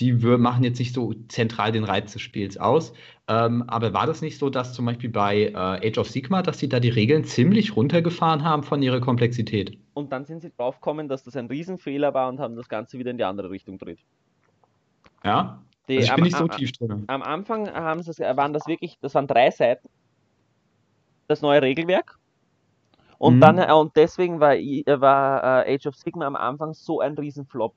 die 0.00 0.12
machen 0.12 0.64
jetzt 0.64 0.78
nicht 0.78 0.92
so 0.92 1.14
zentral 1.28 1.72
den 1.72 1.84
Reiz 1.84 2.12
des 2.12 2.22
Spiels 2.22 2.58
aus. 2.58 2.92
Ähm, 3.28 3.62
aber 3.66 3.94
war 3.94 4.06
das 4.06 4.20
nicht 4.20 4.38
so, 4.38 4.50
dass 4.50 4.74
zum 4.74 4.84
Beispiel 4.84 5.10
bei 5.10 5.44
äh, 5.44 5.54
Age 5.54 5.98
of 5.98 6.10
Sigma, 6.10 6.42
dass 6.42 6.58
sie 6.58 6.68
da 6.68 6.80
die 6.80 6.90
Regeln 6.90 7.24
ziemlich 7.24 7.76
runtergefahren 7.76 8.44
haben 8.44 8.62
von 8.62 8.82
ihrer 8.82 9.00
Komplexität? 9.00 9.78
Und 9.96 10.12
dann 10.12 10.26
sind 10.26 10.40
sie 10.42 10.50
draufgekommen, 10.50 11.08
dass 11.08 11.24
das 11.24 11.36
ein 11.36 11.46
Riesenfehler 11.46 12.12
war 12.12 12.28
und 12.28 12.38
haben 12.38 12.54
das 12.54 12.68
Ganze 12.68 12.98
wieder 12.98 13.10
in 13.10 13.16
die 13.16 13.24
andere 13.24 13.48
Richtung 13.48 13.78
gedreht. 13.78 14.00
Ja? 15.24 15.62
Die, 15.88 15.96
also 15.96 16.08
ich 16.08 16.14
bin 16.14 16.18
am, 16.18 16.24
nicht 16.24 16.36
so 16.36 16.48
tief 16.48 16.72
drin. 16.72 17.04
Am 17.06 17.22
Anfang 17.22 17.72
haben 17.72 18.02
sie, 18.02 18.12
waren 18.18 18.52
das 18.52 18.66
wirklich, 18.66 18.98
das 19.00 19.14
waren 19.14 19.26
drei 19.26 19.50
Seiten, 19.50 19.88
das 21.28 21.40
neue 21.40 21.62
Regelwerk. 21.62 22.18
Und 23.16 23.36
mhm. 23.36 23.40
dann, 23.40 23.58
äh, 23.58 23.72
und 23.72 23.96
deswegen 23.96 24.38
war, 24.38 24.52
war 24.52 25.66
äh, 25.66 25.74
Age 25.74 25.86
of 25.86 25.96
Sigma 25.96 26.26
am 26.26 26.36
Anfang 26.36 26.74
so 26.74 27.00
ein 27.00 27.14
Riesenflop 27.14 27.74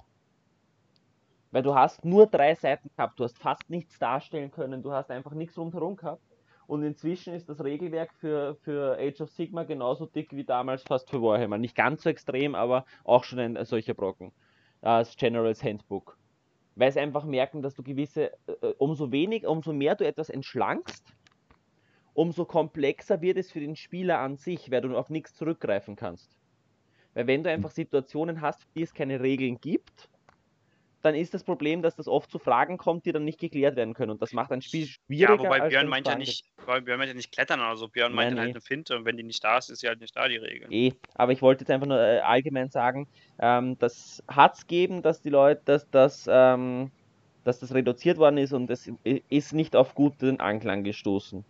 weil 1.51 1.63
du 1.63 1.75
hast 1.75 2.05
nur 2.05 2.27
drei 2.27 2.55
Seiten 2.55 2.89
gehabt, 2.95 3.19
du 3.19 3.23
hast 3.23 3.37
fast 3.37 3.69
nichts 3.69 3.97
darstellen 3.97 4.51
können, 4.51 4.83
du 4.83 4.91
hast 4.91 5.09
einfach 5.09 5.31
nichts 5.31 5.57
rundherum 5.57 5.95
gehabt. 5.95 6.21
Und 6.69 6.83
inzwischen 6.83 7.33
ist 7.33 7.49
das 7.49 7.63
Regelwerk 7.63 8.13
für, 8.13 8.53
für 8.61 8.95
Age 8.99 9.21
of 9.21 9.31
Sigma 9.31 9.63
genauso 9.63 10.05
dick 10.05 10.35
wie 10.35 10.43
damals 10.43 10.83
fast 10.83 11.09
für 11.09 11.19
Warhammer. 11.19 11.57
Nicht 11.57 11.75
ganz 11.75 12.03
so 12.03 12.11
extrem, 12.11 12.53
aber 12.53 12.85
auch 13.03 13.23
schon 13.23 13.39
ein 13.39 13.65
solcher 13.65 13.95
Brocken. 13.95 14.31
Das 14.79 15.17
General's 15.17 15.63
Handbook. 15.63 16.15
Weil 16.75 16.91
sie 16.91 16.99
einfach 16.99 17.25
merken, 17.25 17.63
dass 17.63 17.73
du 17.73 17.81
gewisse, 17.81 18.33
äh, 18.45 18.67
umso 18.77 19.11
wenig, 19.11 19.47
umso 19.47 19.73
mehr 19.73 19.95
du 19.95 20.05
etwas 20.05 20.29
entschlankst, 20.29 21.03
umso 22.13 22.45
komplexer 22.45 23.19
wird 23.19 23.39
es 23.39 23.51
für 23.51 23.61
den 23.61 23.75
Spieler 23.75 24.19
an 24.19 24.37
sich, 24.37 24.69
weil 24.69 24.81
du 24.81 24.95
auf 24.95 25.09
nichts 25.09 25.33
zurückgreifen 25.33 25.95
kannst. 25.95 26.37
Weil 27.15 27.25
wenn 27.25 27.43
du 27.43 27.49
einfach 27.49 27.71
Situationen 27.71 28.41
hast, 28.41 28.61
für 28.61 28.69
die 28.75 28.83
es 28.83 28.93
keine 28.93 29.21
Regeln 29.21 29.59
gibt, 29.59 30.07
dann 31.01 31.15
ist 31.15 31.33
das 31.33 31.43
Problem, 31.43 31.81
dass 31.81 31.95
das 31.95 32.07
oft 32.07 32.29
zu 32.29 32.39
Fragen 32.39 32.77
kommt, 32.77 33.05
die 33.05 33.11
dann 33.11 33.23
nicht 33.23 33.39
geklärt 33.39 33.75
werden 33.75 33.93
können. 33.93 34.11
Und 34.11 34.21
das 34.21 34.33
macht 34.33 34.51
ein 34.51 34.61
Spiel 34.61 34.87
schwieriger. 34.87 35.33
Ja, 35.33 35.39
wobei 35.39 35.69
Björn 35.69 35.87
meint 35.87 36.07
ja 36.07 36.15
nicht, 36.15 36.45
weil 36.65 36.81
Björn 36.81 36.99
meint 36.99 37.09
ja 37.09 37.15
nicht 37.15 37.31
klettern 37.31 37.61
oder 37.61 37.77
so. 37.77 37.87
Björn 37.87 38.13
meint 38.13 38.31
Nein, 38.31 38.39
halt 38.39 38.49
eine 38.51 38.61
Finte 38.61 38.95
und 38.97 39.05
wenn 39.05 39.15
die 39.15 39.23
nicht 39.23 39.43
da 39.43 39.57
ist, 39.57 39.69
ist 39.69 39.79
sie 39.79 39.87
halt 39.87 40.01
nicht 40.01 40.15
da, 40.15 40.27
die 40.27 40.37
Regel. 40.37 40.67
Eh, 40.71 40.93
aber 41.15 41.31
ich 41.31 41.41
wollte 41.41 41.63
jetzt 41.63 41.71
einfach 41.71 41.87
nur 41.87 41.99
äh, 41.99 42.19
allgemein 42.19 42.69
sagen, 42.69 43.07
ähm, 43.39 43.77
das 43.79 44.21
hat 44.27 44.55
es 44.55 44.61
gegeben, 44.61 45.01
dass 45.01 45.21
die 45.21 45.29
Leute, 45.29 45.61
dass, 45.65 45.89
dass, 45.89 46.27
ähm, 46.29 46.91
dass 47.45 47.59
das 47.59 47.73
reduziert 47.73 48.17
worden 48.17 48.37
ist 48.37 48.51
und 48.51 48.69
es 48.69 48.91
ist 49.29 49.53
nicht 49.53 49.75
auf 49.75 49.95
guten 49.95 50.39
Anklang 50.39 50.83
gestoßen. 50.83 51.45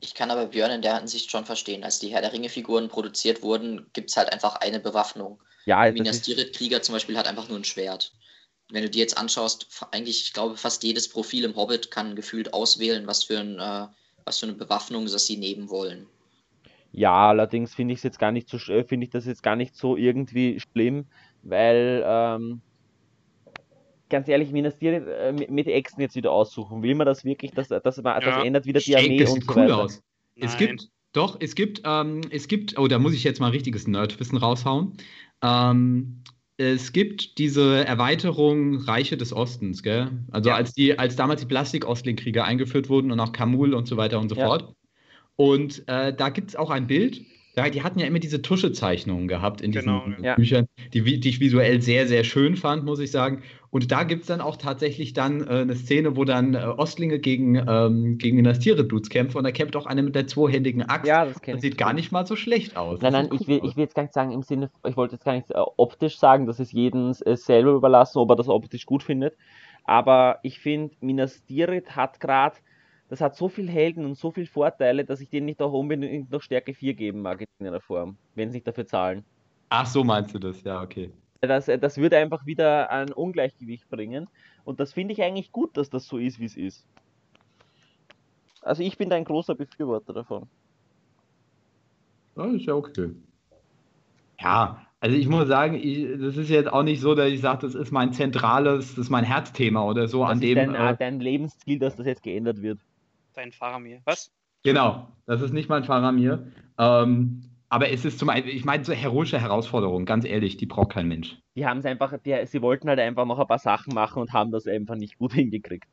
Ich 0.00 0.14
kann 0.14 0.30
aber 0.30 0.46
Björn 0.46 0.70
in 0.70 0.82
der 0.82 0.98
Hinsicht 0.98 1.30
schon 1.30 1.46
verstehen. 1.46 1.82
Als 1.82 1.98
die 1.98 2.08
Herr 2.08 2.20
der 2.20 2.32
Ringe-Figuren 2.32 2.88
produziert 2.88 3.42
wurden, 3.42 3.86
gibt 3.94 4.10
es 4.10 4.16
halt 4.16 4.32
einfach 4.32 4.56
eine 4.56 4.78
Bewaffnung. 4.78 5.40
Ja, 5.64 5.90
Minas 5.90 6.20
Tirith-Krieger 6.20 6.82
zum 6.82 6.92
Beispiel 6.92 7.16
hat 7.16 7.26
einfach 7.26 7.48
nur 7.48 7.58
ein 7.58 7.64
Schwert 7.64 8.12
wenn 8.70 8.82
du 8.82 8.90
dir 8.90 9.00
jetzt 9.00 9.18
anschaust, 9.18 9.68
eigentlich, 9.90 10.26
ich 10.26 10.32
glaube, 10.32 10.56
fast 10.56 10.82
jedes 10.82 11.08
Profil 11.08 11.44
im 11.44 11.56
Hobbit 11.56 11.90
kann 11.90 12.16
gefühlt 12.16 12.54
auswählen, 12.54 13.06
was 13.06 13.24
für, 13.24 13.38
ein, 13.38 13.58
äh, 13.58 13.86
was 14.24 14.38
für 14.38 14.46
eine 14.46 14.54
Bewaffnung 14.54 15.06
das 15.06 15.26
sie 15.26 15.36
nehmen 15.36 15.70
wollen. 15.70 16.06
Ja, 16.92 17.28
allerdings 17.28 17.74
finde 17.74 17.92
ich 17.92 17.98
es 17.98 18.04
jetzt 18.04 18.18
gar 18.18 18.30
nicht 18.30 18.48
so 18.48 18.56
äh, 18.56 18.84
finde 18.84 19.04
ich 19.04 19.10
das 19.10 19.26
jetzt 19.26 19.42
gar 19.42 19.56
nicht 19.56 19.76
so 19.76 19.96
irgendwie 19.96 20.60
schlimm, 20.60 21.06
weil 21.42 22.04
ähm, 22.06 22.62
ganz 24.08 24.28
ehrlich, 24.28 24.52
Minas 24.52 24.78
Tirith 24.78 25.06
äh, 25.06 25.32
mit 25.32 25.66
Echsen 25.66 26.00
jetzt 26.00 26.14
wieder 26.14 26.30
aussuchen. 26.30 26.82
Will 26.82 26.94
man 26.94 27.06
das 27.06 27.24
wirklich, 27.24 27.50
dass, 27.50 27.68
dass 27.68 28.02
man, 28.02 28.20
ja. 28.22 28.30
das 28.30 28.44
ändert 28.44 28.64
wieder 28.64 28.80
die 28.80 28.96
Armee 28.96 29.18
das 29.18 29.30
und 29.30 29.44
so 29.44 29.52
cool 29.52 29.62
weiter. 29.64 29.78
Aus. 29.78 30.02
Es 30.36 30.56
gibt, 30.56 30.88
doch, 31.12 31.36
es 31.40 31.54
gibt, 31.54 31.82
ähm, 31.84 32.20
es 32.30 32.48
gibt, 32.48 32.78
oh, 32.78 32.86
da 32.86 32.98
muss 32.98 33.12
ich 33.12 33.24
jetzt 33.24 33.40
mal 33.40 33.50
richtiges 33.50 33.86
Nerdwissen 33.86 34.38
raushauen. 34.38 34.96
Ähm, 35.42 36.22
es 36.56 36.92
gibt 36.92 37.38
diese 37.38 37.84
Erweiterung 37.84 38.76
Reiche 38.76 39.16
des 39.16 39.32
Ostens, 39.32 39.82
gell? 39.82 40.10
Also 40.30 40.50
ja. 40.50 40.56
als 40.56 40.72
die, 40.72 40.98
als 40.98 41.16
damals 41.16 41.40
die 41.40 41.46
Plastik-Ostling-Kriege 41.46 42.44
eingeführt 42.44 42.88
wurden 42.88 43.10
und 43.10 43.18
auch 43.20 43.32
Kamul 43.32 43.74
und 43.74 43.88
so 43.88 43.96
weiter 43.96 44.20
und 44.20 44.28
so 44.28 44.36
ja. 44.36 44.46
fort. 44.46 44.74
Und 45.36 45.82
äh, 45.88 46.14
da 46.14 46.28
gibt 46.28 46.50
es 46.50 46.56
auch 46.56 46.70
ein 46.70 46.86
Bild, 46.86 47.20
ja, 47.56 47.70
die 47.70 47.82
hatten 47.82 47.98
ja 47.98 48.06
immer 48.06 48.18
diese 48.18 48.42
Tuschezeichnungen 48.42 49.28
gehabt 49.28 49.60
in 49.60 49.70
diesen 49.70 49.86
genau, 49.86 50.22
ja. 50.22 50.34
Büchern, 50.34 50.66
die, 50.92 51.20
die, 51.20 51.28
ich 51.28 51.40
visuell 51.40 51.80
sehr, 51.80 52.08
sehr 52.08 52.24
schön 52.24 52.56
fand, 52.56 52.84
muss 52.84 52.98
ich 52.98 53.10
sagen. 53.10 53.42
Und 53.70 53.90
da 53.90 54.04
gibt 54.04 54.22
es 54.22 54.28
dann 54.28 54.40
auch 54.40 54.56
tatsächlich 54.56 55.12
dann 55.12 55.40
äh, 55.40 55.60
eine 55.62 55.74
Szene, 55.74 56.16
wo 56.16 56.24
dann 56.24 56.54
äh, 56.54 56.58
Ostlinge 56.58 57.18
gegen, 57.18 57.56
ähm, 57.56 58.18
gegen 58.18 58.42
das 58.44 58.58
Tierebluts 58.58 59.08
kämpfen 59.08 59.38
und 59.38 59.44
da 59.44 59.52
kämpft 59.52 59.76
auch 59.76 59.86
einer 59.86 60.02
mit 60.02 60.14
der 60.14 60.26
zweihändigen 60.26 60.82
Axt. 60.82 61.06
Ja, 61.06 61.24
das, 61.24 61.40
das 61.40 61.60
sieht 61.60 61.78
gar 61.78 61.92
nicht 61.92 62.12
mal 62.12 62.26
so 62.26 62.36
schlecht 62.36 62.76
aus. 62.76 63.00
Nein, 63.00 63.12
nein, 63.12 63.28
ich 63.32 63.46
will, 63.46 63.60
ich 63.64 63.76
will 63.76 63.84
jetzt 63.84 63.94
gar 63.94 64.02
nicht 64.02 64.14
sagen 64.14 64.32
im 64.32 64.42
Sinne, 64.42 64.70
ich 64.86 64.96
wollte 64.96 65.14
jetzt 65.14 65.24
gar 65.24 65.34
nicht 65.34 65.50
äh, 65.50 65.58
optisch 65.76 66.18
sagen, 66.18 66.46
dass 66.46 66.58
es 66.58 66.72
jedem 66.72 67.12
äh, 67.24 67.36
selber 67.36 67.72
überlassen, 67.72 68.18
ob 68.18 68.30
er 68.30 68.36
das 68.36 68.48
optisch 68.48 68.86
gut 68.86 69.02
findet. 69.02 69.36
Aber 69.84 70.38
ich 70.42 70.58
finde, 70.58 70.94
Minas 71.00 71.44
Tirith 71.44 71.90
hat 71.94 72.18
gerade 72.18 72.56
das 73.08 73.20
hat 73.20 73.36
so 73.36 73.48
viel 73.48 73.68
Helden 73.68 74.04
und 74.04 74.16
so 74.16 74.30
viele 74.30 74.46
Vorteile, 74.46 75.04
dass 75.04 75.20
ich 75.20 75.28
denen 75.28 75.46
nicht 75.46 75.60
auch 75.60 75.72
unbedingt 75.72 76.30
noch 76.30 76.42
Stärke 76.42 76.74
4 76.74 76.94
geben 76.94 77.22
mag 77.22 77.44
in 77.58 77.66
einer 77.66 77.80
Form, 77.80 78.16
wenn 78.34 78.50
sie 78.50 78.56
nicht 78.56 78.66
dafür 78.66 78.86
zahlen. 78.86 79.24
Ach, 79.68 79.86
so 79.86 80.04
meinst 80.04 80.34
du 80.34 80.38
das, 80.38 80.62
ja, 80.62 80.82
okay. 80.82 81.10
Das, 81.40 81.66
das 81.66 81.98
würde 81.98 82.16
einfach 82.16 82.46
wieder 82.46 82.90
ein 82.90 83.12
Ungleichgewicht 83.12 83.88
bringen. 83.90 84.28
Und 84.64 84.80
das 84.80 84.94
finde 84.94 85.12
ich 85.12 85.22
eigentlich 85.22 85.52
gut, 85.52 85.76
dass 85.76 85.90
das 85.90 86.06
so 86.06 86.16
ist, 86.16 86.38
wie 86.38 86.46
es 86.46 86.56
ist. 86.56 86.86
Also 88.62 88.82
ich 88.82 88.96
bin 88.96 89.10
da 89.10 89.16
ein 89.16 89.24
großer 89.24 89.54
Befürworter 89.54 90.14
davon. 90.14 90.46
Ja, 92.36 92.46
ist 92.46 92.64
ja 92.64 92.74
okay. 92.74 93.10
Ja, 94.40 94.86
also 95.00 95.16
ich 95.16 95.28
muss 95.28 95.48
sagen, 95.48 95.74
ich, 95.74 96.18
das 96.18 96.38
ist 96.38 96.48
jetzt 96.48 96.72
auch 96.72 96.82
nicht 96.82 97.00
so, 97.00 97.14
dass 97.14 97.28
ich 97.28 97.42
sage, 97.42 97.66
das 97.66 97.74
ist 97.74 97.92
mein 97.92 98.14
zentrales, 98.14 98.94
das 98.94 98.98
ist 98.98 99.10
mein 99.10 99.24
Herzthema 99.24 99.84
oder 99.84 100.08
so, 100.08 100.22
das 100.22 100.30
an 100.30 100.40
dem. 100.40 100.54
Dein, 100.54 100.74
äh, 100.74 100.96
dein 100.96 101.20
Lebensziel, 101.20 101.78
dass 101.78 101.96
das 101.96 102.06
jetzt 102.06 102.22
geändert 102.22 102.62
wird 102.62 102.78
dein 103.34 103.52
Faramir. 103.52 104.00
Was? 104.04 104.32
Genau, 104.62 105.08
das 105.26 105.42
ist 105.42 105.52
nicht 105.52 105.68
mein 105.68 105.84
Faramir. 105.84 106.50
Ähm, 106.78 107.50
aber 107.68 107.90
es 107.90 108.04
ist 108.04 108.18
zum 108.18 108.28
einen, 108.30 108.48
ich 108.48 108.64
meine, 108.64 108.84
so 108.84 108.92
heroische 108.92 109.40
Herausforderungen, 109.40 110.06
ganz 110.06 110.24
ehrlich, 110.24 110.56
die 110.56 110.66
braucht 110.66 110.92
kein 110.92 111.08
Mensch. 111.08 111.36
Die 111.56 111.66
haben 111.66 111.78
es 111.78 111.84
einfach, 111.84 112.16
die, 112.18 112.46
sie 112.46 112.62
wollten 112.62 112.88
halt 112.88 113.00
einfach 113.00 113.26
noch 113.26 113.38
ein 113.38 113.46
paar 113.46 113.58
Sachen 113.58 113.94
machen 113.94 114.22
und 114.22 114.32
haben 114.32 114.52
das 114.52 114.66
einfach 114.66 114.94
nicht 114.94 115.18
gut 115.18 115.32
hingekriegt. 115.34 115.88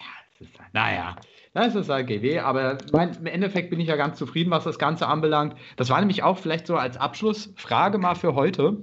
Ja, 0.00 0.06
das 0.38 0.48
ist, 0.48 0.58
naja, 0.72 1.16
das 1.54 1.74
ist 1.74 1.90
AGW, 1.90 2.38
aber 2.38 2.78
mein, 2.92 3.14
im 3.14 3.26
Endeffekt 3.26 3.70
bin 3.70 3.80
ich 3.80 3.88
ja 3.88 3.96
ganz 3.96 4.18
zufrieden, 4.18 4.50
was 4.50 4.64
das 4.64 4.78
Ganze 4.78 5.06
anbelangt. 5.06 5.56
Das 5.76 5.90
war 5.90 6.00
nämlich 6.00 6.22
auch 6.22 6.38
vielleicht 6.38 6.66
so 6.66 6.76
als 6.76 6.96
Abschlussfrage 6.96 7.98
mal 7.98 8.14
für 8.14 8.34
heute. 8.34 8.78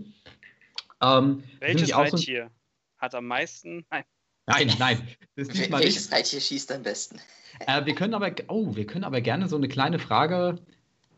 Ähm, 1.01 1.43
Welches 1.59 1.95
Reittier? 1.95 2.51
hat 2.99 3.15
am 3.15 3.25
meisten. 3.25 3.85
Nein. 3.89 4.03
Nein, 4.49 4.73
nein. 4.79 5.07
Welches 5.35 6.11
Reittier 6.11 6.41
schießt 6.41 6.71
am 6.71 6.83
besten? 6.83 7.19
Äh, 7.67 7.85
wir 7.85 7.93
können 7.95 8.13
aber, 8.13 8.31
oh, 8.47 8.75
wir 8.75 8.85
können 8.85 9.03
aber 9.03 9.21
gerne 9.21 9.47
so 9.47 9.55
eine 9.55 9.67
kleine 9.67 9.99
Frage. 9.99 10.59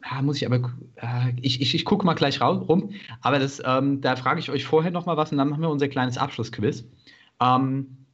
Ah, 0.01 0.21
muss 0.21 0.37
ich 0.37 0.45
aber, 0.45 0.73
äh, 0.95 1.33
ich, 1.41 1.61
ich, 1.61 1.73
ich 1.73 1.85
gucke 1.85 2.05
mal 2.05 2.13
gleich 2.13 2.41
rum. 2.41 2.93
Aber 3.21 3.39
das, 3.39 3.61
ähm, 3.65 4.01
da 4.01 4.15
frage 4.15 4.39
ich 4.39 4.49
euch 4.49 4.65
vorher 4.65 4.91
noch 4.91 5.05
mal 5.05 5.17
was 5.17 5.31
und 5.31 5.37
dann 5.37 5.49
machen 5.49 5.61
wir 5.61 5.69
unser 5.69 5.87
kleines 5.87 6.17
Abschlussquiz. 6.17 6.83
Ähm, 7.39 8.05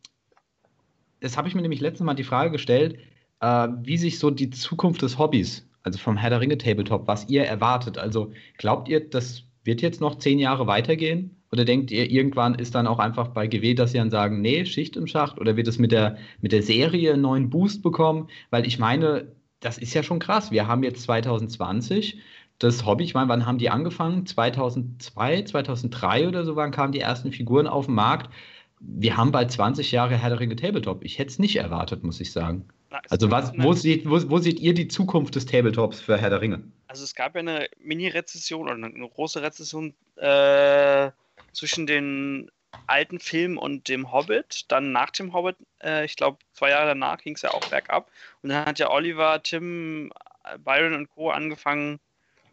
das 1.20 1.36
habe 1.36 1.48
ich 1.48 1.56
mir 1.56 1.62
nämlich 1.62 1.82
letztes 1.82 2.06
Mal 2.06 2.14
die 2.14 2.24
Frage 2.24 2.52
gestellt, 2.52 3.00
äh, 3.40 3.68
wie 3.82 3.98
sich 3.98 4.20
so 4.20 4.30
die 4.30 4.50
Zukunft 4.50 5.02
des 5.02 5.18
Hobbys, 5.18 5.68
also 5.84 5.98
vom 5.98 6.18
Herr 6.18 6.30
der 6.30 6.42
Ringe 6.42 6.58
Tabletop, 6.58 7.08
was 7.08 7.28
ihr 7.30 7.44
erwartet. 7.44 7.98
Also 7.98 8.34
glaubt 8.58 8.88
ihr, 8.88 9.10
das 9.10 9.44
wird 9.64 9.82
jetzt 9.82 10.02
noch 10.02 10.18
zehn 10.18 10.38
Jahre 10.40 10.68
weitergehen? 10.68 11.37
Oder 11.52 11.66
denkt 11.66 11.92
ihr, 11.92 12.10
irgendwann 12.10 12.56
ist 12.56 12.76
dann 12.76 12.88
auch 12.88 13.00
einfach 13.00 13.30
bei 13.30 13.48
GW, 13.48 13.74
dass 13.74 13.92
sie 13.92 13.98
dann 13.98 14.10
sagen, 14.10 14.42
nee, 14.42 14.66
Schicht 14.66 14.98
im 14.98 15.08
Schacht? 15.08 15.40
Oder 15.40 15.56
wird 15.56 15.68
es 15.68 15.78
mit 15.78 15.92
der, 15.92 16.18
mit 16.42 16.52
der 16.52 16.64
Serie 16.64 17.14
einen 17.14 17.22
neuen 17.22 17.50
Boost 17.50 17.84
bekommen? 17.84 18.30
Weil 18.50 18.68
ich 18.68 18.80
meine, 18.80 19.32
das 19.60 19.78
ist 19.78 19.94
ja 19.94 20.04
schon 20.04 20.20
krass. 20.20 20.52
Wir 20.52 20.68
haben 20.68 20.84
jetzt 20.84 21.04
2020 21.04 22.20
das 22.60 22.86
Hobby, 22.86 23.04
ich 23.04 23.14
meine, 23.14 23.30
wann 23.30 23.46
haben 23.46 23.60
die 23.60 23.70
angefangen? 23.70 24.26
2002, 24.26 25.44
2003 25.44 26.28
oder 26.28 26.44
so, 26.44 26.56
wann 26.56 26.72
kamen 26.72 26.92
die 26.92 27.00
ersten 27.00 27.32
Figuren 27.32 27.68
auf 27.68 27.86
den 27.86 27.96
Markt? 27.96 28.34
Wir 28.80 29.18
haben 29.18 29.32
bald 29.32 29.52
20 29.52 29.92
Jahre 29.92 30.18
Herr 30.18 30.30
der 30.30 30.40
Ringe 30.40 30.56
Tabletop. 30.56 31.04
Ich 31.04 31.20
hätte 31.20 31.32
es 31.32 31.40
nicht 31.40 31.56
erwartet, 31.56 32.04
muss 32.04 32.20
ich 32.20 32.32
sagen. 32.32 32.68
Na, 32.90 33.02
also 33.10 33.32
was, 33.32 33.54
wo, 33.58 33.74
seht, 33.74 34.10
wo, 34.10 34.18
wo, 34.30 34.38
seht 34.38 34.60
ihr 34.60 34.74
die 34.74 34.88
Zukunft 34.88 35.36
des 35.36 35.46
Tabletops 35.46 36.00
für 36.00 36.18
Herr 36.18 36.30
der 36.30 36.42
Ringe? 36.42 36.64
Also 36.88 37.04
es 37.04 37.16
gab 37.16 37.36
ja 37.36 37.42
eine 37.42 37.68
Mini-Rezession 37.80 38.64
oder 38.64 38.74
eine 38.74 39.10
große 39.10 39.42
Rezession 39.42 39.94
äh, 40.16 41.12
zwischen 41.54 41.88
den 41.88 42.52
alten 42.86 43.20
Film 43.20 43.58
und 43.58 43.88
dem 43.88 44.12
Hobbit. 44.12 44.66
Dann 44.70 44.92
nach 44.92 45.12
dem 45.12 45.34
Hobbit, 45.34 45.58
äh, 45.84 46.06
ich 46.06 46.16
glaube, 46.16 46.40
zwei 46.54 46.70
Jahre 46.70 46.88
danach 46.88 47.20
ging 47.20 47.36
es 47.36 47.42
ja 47.42 47.52
auch 47.52 47.68
bergab. 47.70 48.12
Und 48.42 48.50
dann 48.50 48.66
hat 48.66 48.80
ja 48.80 48.90
Oliver, 48.90 49.42
Tim, 49.42 50.12
Byron 50.60 50.94
und 50.94 51.10
Co. 51.10 51.32
angefangen, 51.32 52.00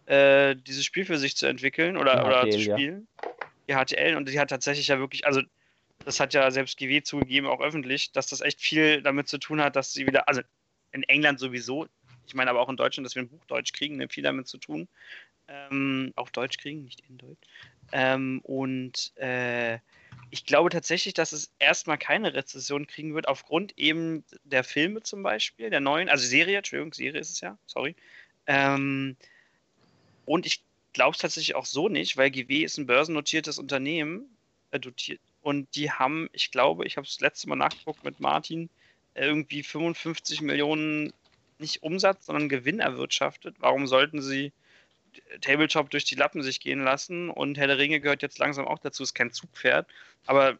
äh, 0.06 0.56
dieses 0.56 0.84
Spiel 0.84 1.04
für 1.04 1.18
sich 1.18 1.36
zu 1.36 1.46
entwickeln 1.46 1.96
oder, 1.96 2.16
HTL, 2.16 2.26
oder 2.26 2.50
zu 2.50 2.60
spielen. 2.60 3.08
Ja. 3.68 3.84
Die 3.84 3.94
HTL. 3.94 4.16
Und 4.16 4.28
die 4.28 4.38
hat 4.38 4.50
tatsächlich 4.50 4.88
ja 4.88 4.98
wirklich, 4.98 5.26
also 5.26 5.42
das 6.04 6.20
hat 6.20 6.34
ja 6.34 6.50
selbst 6.50 6.76
GW 6.76 7.02
zugegeben, 7.02 7.46
auch 7.46 7.60
öffentlich, 7.60 8.12
dass 8.12 8.26
das 8.26 8.40
echt 8.40 8.60
viel 8.60 9.02
damit 9.02 9.28
zu 9.28 9.38
tun 9.38 9.62
hat, 9.62 9.76
dass 9.76 9.92
sie 9.92 10.06
wieder, 10.06 10.28
also 10.28 10.42
in 10.92 11.02
England 11.04 11.40
sowieso, 11.40 11.86
ich 12.26 12.34
meine 12.34 12.50
aber 12.50 12.60
auch 12.60 12.68
in 12.68 12.76
Deutschland, 12.76 13.06
dass 13.06 13.14
wir 13.14 13.22
ein 13.22 13.28
Buch 13.28 13.44
Deutsch 13.46 13.72
kriegen, 13.72 13.96
ne, 13.96 14.08
viel 14.08 14.22
damit 14.22 14.46
zu 14.48 14.58
tun. 14.58 14.88
Ähm, 15.46 16.12
auch 16.16 16.30
Deutsch 16.30 16.56
kriegen, 16.56 16.84
nicht 16.84 17.02
in 17.08 17.18
Deutsch. 17.18 17.48
Ähm, 17.92 18.40
und 18.42 19.12
äh, 19.16 19.78
ich 20.30 20.44
glaube 20.46 20.70
tatsächlich, 20.70 21.14
dass 21.14 21.32
es 21.32 21.52
erstmal 21.58 21.98
keine 21.98 22.34
Rezession 22.34 22.86
kriegen 22.86 23.14
wird, 23.14 23.28
aufgrund 23.28 23.78
eben 23.78 24.24
der 24.44 24.64
Filme 24.64 25.02
zum 25.02 25.22
Beispiel, 25.22 25.70
der 25.70 25.80
neuen, 25.80 26.08
also 26.08 26.26
Serie, 26.26 26.58
Entschuldigung, 26.58 26.92
Serie 26.92 27.20
ist 27.20 27.30
es 27.30 27.40
ja, 27.40 27.56
sorry. 27.66 27.94
Ähm, 28.46 29.16
und 30.24 30.46
ich 30.46 30.64
glaube 30.92 31.12
es 31.12 31.18
tatsächlich 31.18 31.54
auch 31.54 31.66
so 31.66 31.88
nicht, 31.88 32.16
weil 32.16 32.30
GW 32.30 32.64
ist 32.64 32.78
ein 32.78 32.86
börsennotiertes 32.86 33.58
Unternehmen, 33.58 34.36
äh, 34.70 34.80
dotiert, 34.80 35.20
und 35.40 35.76
die 35.76 35.90
haben, 35.90 36.28
ich 36.32 36.50
glaube, 36.50 36.86
ich 36.86 36.96
habe 36.96 37.06
es 37.06 37.14
das 37.14 37.20
letzte 37.20 37.48
Mal 37.48 37.56
nachgeguckt 37.56 38.02
mit 38.02 38.18
Martin, 38.18 38.70
irgendwie 39.14 39.62
55 39.62 40.40
Millionen 40.40 41.12
nicht 41.58 41.82
Umsatz, 41.82 42.26
sondern 42.26 42.48
Gewinn 42.48 42.80
erwirtschaftet. 42.80 43.56
Warum 43.58 43.86
sollten 43.86 44.22
sie 44.22 44.52
Tabletop 45.40 45.90
durch 45.90 46.04
die 46.04 46.14
Lappen 46.14 46.42
sich 46.42 46.60
gehen 46.60 46.82
lassen 46.82 47.30
und 47.30 47.58
Herr 47.58 47.66
der 47.66 47.78
Ringe 47.78 48.00
gehört 48.00 48.22
jetzt 48.22 48.38
langsam 48.38 48.66
auch 48.66 48.78
dazu, 48.78 49.02
ist 49.02 49.14
kein 49.14 49.32
Zugpferd, 49.32 49.86
aber 50.26 50.58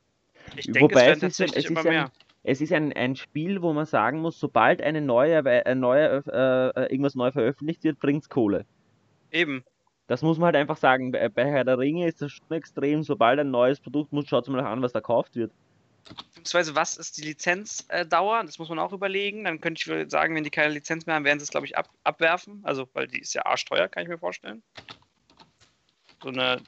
ich 0.56 0.66
denke, 0.66 0.80
Wobei 0.80 1.02
es 1.02 1.06
werden 1.06 1.20
tatsächlich 1.20 1.64
es 1.64 1.70
immer 1.70 1.82
mehr. 1.82 2.04
Ein, 2.04 2.10
es 2.42 2.60
ist 2.60 2.72
ein, 2.72 2.92
ein 2.92 3.16
Spiel, 3.16 3.62
wo 3.62 3.72
man 3.72 3.86
sagen 3.86 4.20
muss, 4.20 4.38
sobald 4.38 4.82
eine 4.82 5.00
neue, 5.00 5.44
eine 5.44 5.80
neue 5.80 6.22
äh, 6.26 6.80
äh, 6.80 6.92
irgendwas 6.92 7.14
neu 7.14 7.32
veröffentlicht 7.32 7.84
wird, 7.84 7.98
bringt 7.98 8.22
es 8.22 8.28
Kohle. 8.28 8.66
Eben. 9.30 9.64
Das 10.06 10.20
muss 10.20 10.36
man 10.36 10.46
halt 10.46 10.56
einfach 10.56 10.76
sagen. 10.76 11.12
Bei, 11.12 11.28
bei 11.30 11.46
Herr 11.46 11.64
der 11.64 11.78
Ringe 11.78 12.06
ist 12.06 12.20
das 12.20 12.32
schon 12.32 12.50
extrem, 12.50 13.02
sobald 13.02 13.40
ein 13.40 13.50
neues 13.50 13.80
Produkt 13.80 14.12
muss, 14.12 14.28
schaut 14.28 14.46
mal 14.48 14.60
an, 14.60 14.82
was 14.82 14.92
da 14.92 15.00
gekauft 15.00 15.36
wird. 15.36 15.52
Beziehungsweise, 16.34 16.74
was 16.74 16.96
ist 16.96 17.16
die 17.16 17.22
Lizenzdauer? 17.22 18.44
Das 18.44 18.58
muss 18.58 18.68
man 18.68 18.78
auch 18.78 18.92
überlegen. 18.92 19.44
Dann 19.44 19.60
könnte 19.60 20.02
ich 20.02 20.10
sagen, 20.10 20.34
wenn 20.34 20.44
die 20.44 20.50
keine 20.50 20.74
Lizenz 20.74 21.06
mehr 21.06 21.14
haben, 21.14 21.24
werden 21.24 21.38
sie 21.38 21.44
es, 21.44 21.50
glaube 21.50 21.66
ich, 21.66 21.78
ab, 21.78 21.88
abwerfen. 22.02 22.60
Also, 22.64 22.88
weil 22.92 23.06
die 23.06 23.20
ist 23.20 23.34
ja 23.34 23.46
arschteuer, 23.46 23.88
kann 23.88 24.02
ich 24.02 24.08
mir 24.08 24.18
vorstellen. 24.18 24.62
So 26.22 26.28
eine 26.28 26.60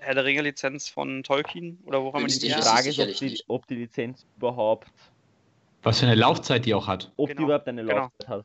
Herr 0.00 0.14
der 0.14 0.24
Ringe-Lizenz 0.24 0.88
von 0.88 1.22
Tolkien 1.22 1.78
oder 1.84 2.02
wo 2.02 2.12
man 2.12 2.26
die 2.26 2.38
Die 2.38 2.50
Frage 2.50 2.90
ist, 2.90 2.98
ob 2.98 3.14
die, 3.14 3.42
ob 3.48 3.66
die, 3.66 3.76
Lizenz 3.76 4.26
überhaupt. 4.36 4.88
Was 5.82 6.00
für 6.00 6.06
eine 6.06 6.14
Laufzeit 6.14 6.66
die 6.66 6.74
auch 6.74 6.86
hat. 6.86 7.12
Ob 7.16 7.28
genau. 7.28 7.38
die 7.38 7.44
überhaupt 7.44 7.68
eine 7.68 7.82
genau. 7.82 7.96
Laufzeit 7.96 8.28
hat. 8.28 8.44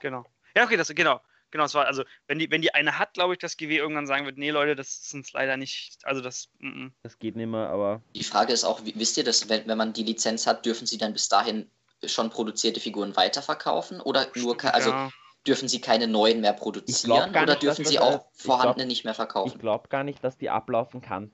Genau. 0.00 0.24
Ja, 0.56 0.64
okay, 0.64 0.76
das, 0.76 0.94
genau. 0.94 1.20
Genau, 1.52 1.64
es 1.64 1.74
war, 1.74 1.86
also, 1.86 2.02
wenn 2.26 2.38
die, 2.38 2.50
wenn 2.50 2.62
die 2.62 2.74
eine 2.74 2.98
hat, 2.98 3.12
glaube 3.12 3.34
ich, 3.34 3.38
dass 3.38 3.58
GW 3.58 3.76
irgendwann 3.76 4.06
sagen 4.06 4.24
wird, 4.24 4.38
nee, 4.38 4.50
Leute, 4.50 4.74
das 4.74 4.88
ist 4.96 5.14
uns 5.14 5.32
leider 5.32 5.58
nicht, 5.58 5.98
also 6.02 6.22
das. 6.22 6.48
M 6.60 6.68
-m. 6.68 6.90
Das 7.02 7.18
geht 7.18 7.36
nicht 7.36 7.46
mehr, 7.46 7.68
aber. 7.68 8.02
Die 8.16 8.24
Frage 8.24 8.54
ist 8.54 8.64
auch, 8.64 8.80
wisst 8.82 9.18
ihr 9.18 9.24
das, 9.24 9.48
wenn, 9.50 9.66
wenn 9.68 9.78
man 9.78 9.92
die 9.92 10.02
Lizenz 10.02 10.46
hat, 10.46 10.64
dürfen 10.64 10.86
sie 10.86 10.96
dann 10.96 11.12
bis 11.12 11.28
dahin 11.28 11.70
schon 12.04 12.30
produzierte 12.30 12.80
Figuren 12.80 13.14
weiterverkaufen? 13.16 14.00
Oder 14.00 14.26
nur, 14.34 14.56
also 14.74 14.90
ja. 14.90 15.10
dürfen 15.46 15.68
sie 15.68 15.80
keine 15.80 16.08
neuen 16.08 16.40
mehr 16.40 16.54
produzieren? 16.54 17.30
Oder 17.30 17.46
nicht, 17.46 17.62
dürfen 17.62 17.84
sie 17.84 17.98
auch 17.98 18.26
vorhandene 18.32 18.76
glaub, 18.76 18.88
nicht 18.88 19.04
mehr 19.04 19.14
verkaufen? 19.14 19.52
Ich 19.54 19.60
glaube 19.60 19.88
gar 19.88 20.04
nicht, 20.04 20.24
dass 20.24 20.38
die 20.38 20.48
ablaufen 20.48 21.02
kann. 21.02 21.30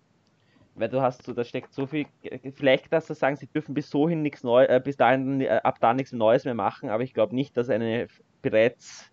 Weil 0.75 0.89
du 0.89 1.01
hast 1.01 1.25
so, 1.25 1.33
da 1.33 1.45
steckt 1.45 1.73
so 1.73 1.87
viel, 1.87 2.07
vielleicht, 2.55 2.93
dass 2.93 3.07
sie 3.07 3.15
sagen, 3.15 3.37
sie 3.37 3.49
dürfen 3.49 3.75
bis 3.75 3.91
sohin 3.91 4.23
nichts 4.23 4.43
Neues, 4.43 4.69
äh, 4.69 4.81
bis 4.83 4.97
dahin, 4.97 5.41
äh, 5.41 5.61
ab 5.63 5.79
da 5.81 5.95
nichts 5.95 6.13
Neues 6.13 6.45
mehr 6.45 6.55
machen, 6.55 6.89
aber 6.89 7.03
ich 7.03 7.15
glaube 7.15 7.35
nicht, 7.35 7.57
dass 7.57 7.69
eine 7.69 8.09
bereits 8.43 9.11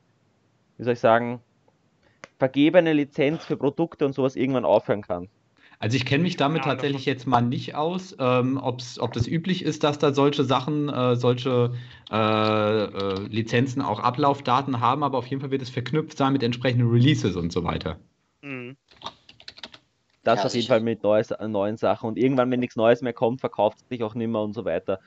wie 0.77 0.83
soll 0.83 0.93
ich 0.93 0.99
sagen, 0.99 1.41
vergebene 2.37 2.93
Lizenz 2.93 3.45
für 3.45 3.57
Produkte 3.57 4.05
und 4.05 4.13
sowas 4.13 4.35
irgendwann 4.35 4.65
aufhören 4.65 5.01
kann. 5.01 5.29
Also 5.79 5.97
ich 5.97 6.05
kenne 6.05 6.23
mich 6.23 6.37
damit 6.37 6.65
ja, 6.65 6.71
tatsächlich 6.71 7.05
jetzt 7.05 7.27
mal 7.27 7.41
nicht 7.41 7.75
aus, 7.75 8.15
ähm, 8.19 8.57
ob 8.61 8.79
das 9.13 9.27
üblich 9.27 9.63
ist, 9.63 9.83
dass 9.83 9.99
da 9.99 10.13
solche 10.13 10.45
Sachen, 10.45 10.87
äh, 10.89 11.15
solche 11.15 11.73
äh, 12.11 12.15
äh, 12.15 13.19
Lizenzen 13.27 13.81
auch 13.81 13.99
Ablaufdaten 13.99 14.79
haben, 14.79 15.03
aber 15.03 15.17
auf 15.17 15.27
jeden 15.27 15.41
Fall 15.41 15.51
wird 15.51 15.61
es 15.61 15.69
verknüpft 15.69 16.17
sein 16.17 16.33
mit 16.33 16.43
entsprechenden 16.43 16.89
Releases 16.89 17.35
und 17.35 17.51
so 17.51 17.63
weiter. 17.63 17.99
Mhm. 18.41 18.77
Das 20.23 20.39
ja, 20.39 20.45
auf 20.45 20.55
jeden 20.55 20.67
Fall 20.67 20.79
mit 20.79 21.03
neues, 21.03 21.33
neuen 21.45 21.77
Sachen. 21.77 22.07
Und 22.07 22.17
irgendwann, 22.17 22.49
wenn 22.49 22.59
nichts 22.59 22.75
Neues 22.75 23.01
mehr 23.01 23.13
kommt, 23.13 23.41
verkauft 23.41 23.77
es 23.81 23.87
sich 23.89 24.01
auch 24.01 24.15
nimmer 24.15 24.41
und 24.41 24.53
so 24.53 24.65
weiter. 24.65 24.99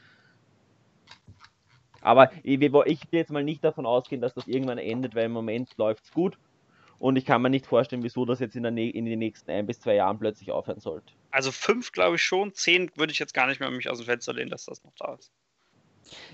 Aber 2.00 2.30
ich, 2.42 2.60
ich 2.60 2.62
will 2.62 2.84
jetzt 3.10 3.30
mal 3.30 3.44
nicht 3.44 3.64
davon 3.64 3.86
ausgehen, 3.86 4.20
dass 4.20 4.34
das 4.34 4.46
irgendwann 4.46 4.78
endet, 4.78 5.14
weil 5.14 5.26
im 5.26 5.32
Moment 5.32 5.76
läuft 5.76 6.04
es 6.04 6.12
gut. 6.12 6.38
Und 6.98 7.16
ich 7.16 7.24
kann 7.24 7.42
mir 7.42 7.50
nicht 7.50 7.66
vorstellen, 7.66 8.02
wieso 8.02 8.24
das 8.24 8.40
jetzt 8.40 8.56
in, 8.56 8.64
der, 8.64 8.72
in 8.72 9.04
den 9.04 9.18
nächsten 9.18 9.50
ein 9.50 9.66
bis 9.66 9.80
zwei 9.80 9.94
Jahren 9.94 10.18
plötzlich 10.18 10.50
aufhören 10.50 10.80
sollte. 10.80 11.12
Also 11.30 11.52
fünf 11.52 11.92
glaube 11.92 12.16
ich 12.16 12.22
schon, 12.22 12.52
zehn 12.54 12.90
würde 12.96 13.12
ich 13.12 13.18
jetzt 13.18 13.34
gar 13.34 13.46
nicht 13.46 13.60
mehr 13.60 13.70
mich 13.70 13.88
aus 13.88 13.98
dem 13.98 14.06
Fenster 14.06 14.32
lehnen, 14.32 14.50
dass 14.50 14.64
das 14.64 14.82
noch 14.82 14.92
da 14.98 15.14
ist. 15.14 15.30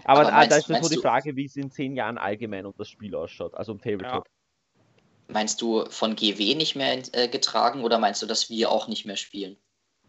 Aber, 0.05 0.21
Aber 0.21 0.31
meinst, 0.33 0.53
da 0.53 0.57
ist 0.57 0.85
so 0.85 0.95
die 0.95 1.01
Frage, 1.01 1.37
wie 1.37 1.45
es 1.45 1.57
in 1.57 1.71
zehn 1.71 1.97
Jahren 1.97 2.17
allgemein 2.17 2.65
um 2.65 2.75
das 2.79 2.89
Spiel 2.89 3.15
ausschaut, 3.15 3.55
also 3.55 3.73
um 3.73 3.81
Tabletop. 3.81 4.27
Ja. 4.27 4.83
Meinst 5.29 5.61
du 5.61 5.85
von 5.91 6.17
GW 6.17 6.55
nicht 6.55 6.77
mehr 6.77 7.03
äh, 7.13 7.29
getragen 7.29 7.83
oder 7.83 7.99
meinst 7.99 8.23
du, 8.23 8.27
dass 8.27 8.51
wir 8.51 8.71
auch 8.71 8.89
nicht 8.89 9.05
mehr 9.05 9.17
spielen? 9.17 9.57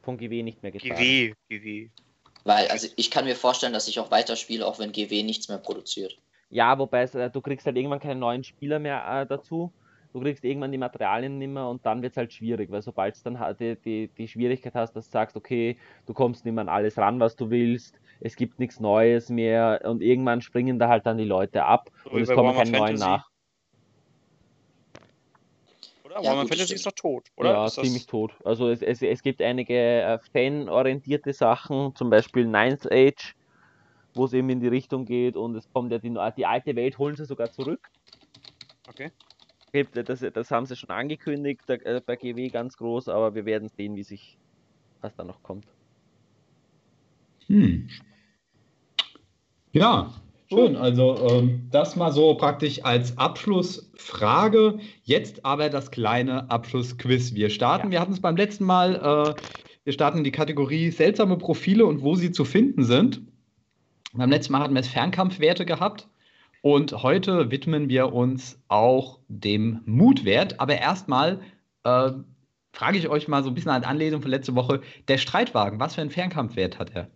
Von 0.03 0.17
GW 0.17 0.43
nicht 0.43 0.61
mehr 0.61 0.71
getragen. 0.71 0.95
GW, 0.95 1.33
GW. 1.49 1.89
Weil, 2.45 2.67
also 2.67 2.87
ich 2.95 3.11
kann 3.11 3.25
mir 3.25 3.35
vorstellen, 3.35 3.73
dass 3.73 3.87
ich 3.87 3.99
auch 3.99 4.11
weiterspiele, 4.11 4.65
auch 4.65 4.79
wenn 4.79 4.91
GW 4.91 5.23
nichts 5.23 5.49
mehr 5.49 5.57
produziert. 5.57 6.17
Ja, 6.49 6.77
wobei 6.77 7.03
äh, 7.03 7.29
du 7.29 7.41
kriegst 7.41 7.65
halt 7.65 7.75
irgendwann 7.75 7.99
keine 7.99 8.19
neuen 8.19 8.43
Spieler 8.43 8.79
mehr 8.79 9.03
äh, 9.07 9.25
dazu. 9.25 9.73
Du 10.13 10.21
kriegst 10.21 10.45
irgendwann 10.45 10.71
die 10.71 10.77
Materialien 10.77 11.39
nicht 11.39 11.49
mehr 11.49 11.67
und 11.67 11.85
dann 11.85 12.01
wird 12.01 12.13
es 12.13 12.17
halt 12.17 12.31
schwierig, 12.31 12.71
weil 12.71 12.81
sobald 12.81 13.17
du 13.17 13.31
dann 13.31 13.57
die, 13.59 13.75
die, 13.75 14.07
die 14.07 14.27
Schwierigkeit 14.29 14.73
hast, 14.73 14.93
dass 14.93 15.07
du 15.07 15.11
sagst, 15.11 15.35
okay, 15.35 15.77
du 16.05 16.13
kommst 16.13 16.45
nicht 16.45 16.53
mehr 16.53 16.61
an 16.61 16.69
alles 16.69 16.97
ran, 16.97 17.19
was 17.19 17.35
du 17.35 17.49
willst, 17.49 17.99
es 18.21 18.37
gibt 18.37 18.59
nichts 18.59 18.79
Neues 18.79 19.27
mehr 19.29 19.81
und 19.83 20.01
irgendwann 20.01 20.41
springen 20.41 20.79
da 20.79 20.87
halt 20.87 21.05
dann 21.05 21.17
die 21.17 21.25
Leute 21.25 21.65
ab 21.65 21.89
so 22.05 22.11
und 22.11 22.21
es 22.21 22.29
kommen 22.29 22.55
keine 22.55 22.71
neuen 22.71 22.95
nach. 22.95 23.29
Oder? 26.15 26.23
Ja, 26.23 26.29
Warhammer 26.31 26.47
Fantasy 26.47 26.75
ist 26.75 26.85
doch 26.85 26.91
tot, 26.93 27.27
oder? 27.35 27.51
Ja, 27.51 27.67
ziemlich 27.67 28.05
tot. 28.05 28.33
Also 28.43 28.69
es, 28.69 28.81
es, 28.81 29.01
es 29.01 29.21
gibt 29.21 29.41
einige 29.41 29.73
äh, 29.73 30.19
fanorientierte 30.31 31.33
Sachen, 31.33 31.95
zum 31.95 32.09
Beispiel 32.09 32.45
Ninth 32.45 32.91
Age, 32.91 33.35
wo 34.13 34.25
es 34.25 34.33
eben 34.33 34.49
in 34.49 34.59
die 34.59 34.67
Richtung 34.67 35.05
geht 35.05 35.35
und 35.35 35.55
es 35.55 35.71
kommt 35.71 35.91
ja 35.91 35.99
die, 35.99 36.15
die 36.37 36.45
alte 36.45 36.75
Welt, 36.75 36.97
holen 36.97 37.15
sie 37.15 37.25
sogar 37.25 37.51
zurück. 37.51 37.89
Okay. 38.87 39.11
Das, 39.93 40.21
das 40.21 40.51
haben 40.51 40.65
sie 40.65 40.77
schon 40.77 40.89
angekündigt 40.89 41.69
äh, 41.69 42.01
bei 42.05 42.15
GW 42.15 42.47
ganz 42.47 42.77
groß, 42.77 43.09
aber 43.09 43.35
wir 43.35 43.45
werden 43.45 43.67
sehen, 43.67 43.95
wie 43.97 44.03
sich 44.03 44.37
was 45.01 45.13
da 45.15 45.25
noch 45.25 45.43
kommt. 45.43 45.67
Hm. 47.47 47.89
Ja, 49.73 50.13
Schön, 50.55 50.77
also 50.77 51.17
ähm, 51.29 51.67
das 51.69 51.97
mal 51.97 52.13
so 52.13 52.33
praktisch 52.35 52.81
als 52.85 53.17
Abschlussfrage. 53.17 54.79
Jetzt 55.03 55.43
aber 55.43 55.69
das 55.69 55.91
kleine 55.91 56.49
Abschlussquiz. 56.49 57.33
Wir 57.33 57.49
starten, 57.49 57.87
ja. 57.87 57.91
wir 57.91 57.99
hatten 57.99 58.13
es 58.13 58.21
beim 58.21 58.37
letzten 58.37 58.63
Mal, 58.63 58.95
äh, 58.95 59.41
Wir 59.83 59.91
starten 59.91 60.23
die 60.23 60.31
Kategorie 60.31 60.91
seltsame 60.91 61.37
Profile 61.37 61.85
und 61.85 62.01
wo 62.01 62.15
sie 62.15 62.31
zu 62.31 62.45
finden 62.45 62.85
sind. 62.85 63.21
Beim 64.13 64.29
letzten 64.29 64.53
Mal 64.53 64.61
hatten 64.61 64.73
wir 64.73 64.79
es 64.79 64.87
Fernkampfwerte 64.87 65.65
gehabt. 65.65 66.07
Und 66.61 67.03
heute 67.03 67.51
widmen 67.51 67.89
wir 67.89 68.13
uns 68.13 68.57
auch 68.69 69.19
dem 69.27 69.81
Mutwert. 69.85 70.61
Aber 70.61 70.77
erstmal 70.77 71.41
äh, 71.83 72.11
frage 72.71 72.97
ich 72.97 73.09
euch 73.09 73.27
mal 73.27 73.43
so 73.43 73.49
ein 73.49 73.55
bisschen 73.55 73.71
als 73.71 73.85
Anlesung 73.85 74.21
von 74.21 74.31
letzte 74.31 74.55
Woche: 74.55 74.79
Der 75.09 75.17
Streitwagen, 75.17 75.81
was 75.81 75.95
für 75.95 76.01
einen 76.01 76.11
Fernkampfwert 76.11 76.79
hat 76.79 76.95
er? 76.95 77.09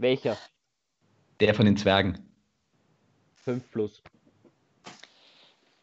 Welcher? 0.00 0.38
Der 1.40 1.54
von 1.54 1.66
den 1.66 1.76
Zwergen. 1.76 2.18
5 3.44 3.70
plus. 3.70 4.02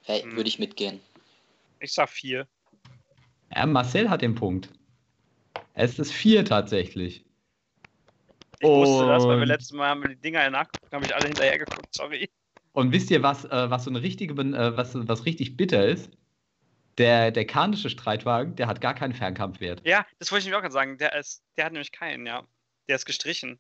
Hey, 0.06 0.22
Hm. 0.22 0.36
würde 0.36 0.48
ich 0.50 0.58
mitgehen. 0.58 1.00
Ich 1.80 1.94
sag 1.94 2.10
vier. 2.10 2.48
Ja, 3.54 3.66
Marcel 3.68 4.10
hat 4.10 4.22
den 4.24 4.34
Punkt. 4.34 4.70
Es 5.74 6.00
ist 6.00 6.12
vier 6.12 6.44
tatsächlich. 6.46 7.26
Ich 8.60 8.68
wusste 8.68 9.06
das, 9.06 9.24
weil 9.26 9.38
wir 9.38 9.42
Und- 9.44 9.48
letztes 9.50 9.72
Mal 9.74 9.90
haben 9.90 10.02
wir 10.02 10.10
die 10.10 10.16
Dinger 10.22 10.50
nachgeguckt, 10.50 10.92
habe 10.92 11.06
ich 11.06 11.14
alle 11.16 11.28
hinterher 11.28 11.60
geguckt, 11.60 11.94
sorry. 11.94 12.28
Und 12.72 12.92
wisst 12.92 13.12
ihr, 13.12 13.22
was, 13.22 13.46
äh, 13.46 13.70
was 13.70 13.84
so 13.84 13.92
eine 13.92 14.02
richtige, 14.02 14.34
äh, 14.34 14.76
was, 14.78 14.96
was 14.96 15.26
richtig 15.26 15.58
bitter 15.58 15.86
ist? 15.88 16.10
Der, 16.98 17.30
der 17.30 17.46
kanische 17.46 17.92
Streitwagen, 17.92 18.56
der 18.56 18.66
hat 18.66 18.82
gar 18.82 18.96
keinen 18.96 19.14
Fernkampfwert. 19.14 19.86
Ja, 19.86 20.08
das 20.18 20.32
wollte 20.32 20.40
ich 20.40 20.46
nämlich 20.46 20.58
auch 20.58 20.62
gerade 20.62 20.74
sagen. 20.74 20.98
Der, 20.98 21.14
ist, 21.16 21.44
der 21.56 21.66
hat 21.66 21.74
nämlich 21.74 21.92
keinen, 21.92 22.26
ja. 22.26 22.44
Der 22.88 22.96
ist 22.96 23.06
gestrichen. 23.06 23.60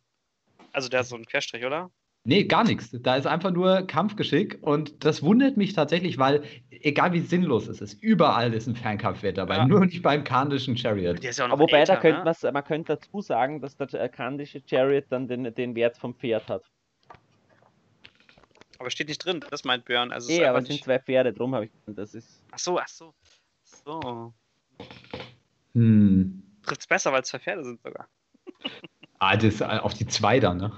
Also 0.77 0.89
der 0.89 1.01
ist 1.01 1.09
so 1.09 1.15
ein 1.15 1.25
Querstrich, 1.25 1.65
oder? 1.65 1.89
Nee, 2.23 2.43
gar 2.43 2.63
nichts. 2.63 2.91
Da 2.91 3.15
ist 3.15 3.25
einfach 3.25 3.49
nur 3.49 3.87
Kampfgeschick 3.87 4.59
und 4.61 5.03
das 5.03 5.23
wundert 5.23 5.57
mich 5.57 5.73
tatsächlich, 5.73 6.19
weil 6.19 6.43
egal 6.69 7.13
wie 7.13 7.19
sinnlos 7.21 7.67
es 7.67 7.81
ist, 7.81 7.95
überall 8.03 8.53
ist 8.53 8.67
ein 8.67 8.75
Fernkampfwert 8.75 9.39
dabei, 9.39 9.55
Ja. 9.55 9.65
nur 9.65 9.87
nicht 9.87 10.03
beim 10.03 10.23
kanischen 10.23 10.77
Chariot. 10.77 11.23
Ja 11.23 11.45
Aber 11.45 11.57
wobei, 11.57 11.79
älter, 11.79 11.95
da 11.95 11.99
könnte 11.99 12.23
ne? 12.45 12.51
man 12.51 12.63
könnte 12.63 12.95
dazu 12.95 13.21
sagen, 13.21 13.59
dass 13.59 13.75
der 13.75 14.07
kandische 14.09 14.61
Chariot 14.63 15.05
dann 15.09 15.27
den, 15.27 15.51
den 15.55 15.73
Wert 15.73 15.97
vom 15.97 16.13
Pferd 16.13 16.47
hat. 16.47 16.63
Aber 18.77 18.91
steht 18.91 19.07
nicht 19.07 19.25
drin, 19.25 19.43
das 19.49 19.63
meint 19.63 19.85
Björn. 19.85 20.11
Also 20.11 20.27
es 20.27 20.35
ist 20.35 20.41
Eh, 20.41 20.45
aber 20.45 20.59
es 20.59 20.65
sind 20.65 20.73
nicht... 20.73 20.83
zwei 20.83 20.99
Pferde, 20.99 21.33
drum 21.33 21.55
habe 21.55 21.65
ich 21.65 21.71
das 21.87 22.13
ist. 22.13 22.43
Ach 22.51 22.59
so, 22.59 22.77
ach 22.77 22.87
so. 22.87 23.15
So. 23.63 24.31
Hm. 25.73 26.43
Trifft's 26.61 26.85
besser, 26.85 27.11
weil 27.11 27.23
es 27.23 27.29
zwei 27.29 27.39
Pferde 27.39 27.63
sind 27.63 27.81
sogar. 27.81 28.07
Ah, 29.19 29.35
das 29.35 29.45
ist 29.45 29.61
äh, 29.61 29.65
auf 29.65 29.95
die 29.95 30.05
zwei 30.05 30.39
dann, 30.39 30.57
ne? 30.57 30.71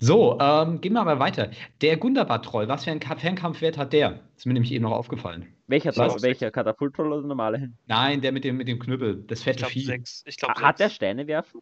So, 0.00 0.36
ähm, 0.40 0.80
gehen 0.80 0.94
wir 0.94 1.00
aber 1.00 1.20
weiter. 1.20 1.50
Der 1.80 1.96
Gundabad-Troll, 1.96 2.66
was 2.66 2.84
für 2.84 2.90
einen 2.90 2.98
Ka- 2.98 3.14
Fernkampfwert 3.16 3.78
hat 3.78 3.92
der? 3.92 4.18
Ist 4.36 4.46
mir 4.46 4.52
nämlich 4.54 4.72
eben 4.72 4.82
noch 4.82 4.92
aufgefallen. 4.92 5.46
Welcher? 5.68 5.92
Troll? 5.92 6.20
Welcher? 6.22 6.50
Katapultroll 6.50 7.12
oder 7.12 7.26
normale? 7.26 7.70
Nein, 7.86 8.20
der 8.20 8.32
mit 8.32 8.42
dem, 8.42 8.56
mit 8.56 8.66
dem 8.66 8.80
Knüppel, 8.80 9.22
das 9.28 9.38
Ich 9.40 9.44
fette 9.44 9.66
Vieh. 9.66 9.84
sechs. 9.84 10.24
Ich 10.26 10.36
glaube 10.38 10.60
Hat 10.60 10.80
der 10.80 10.88
Steine 10.90 11.26
werfen? 11.28 11.60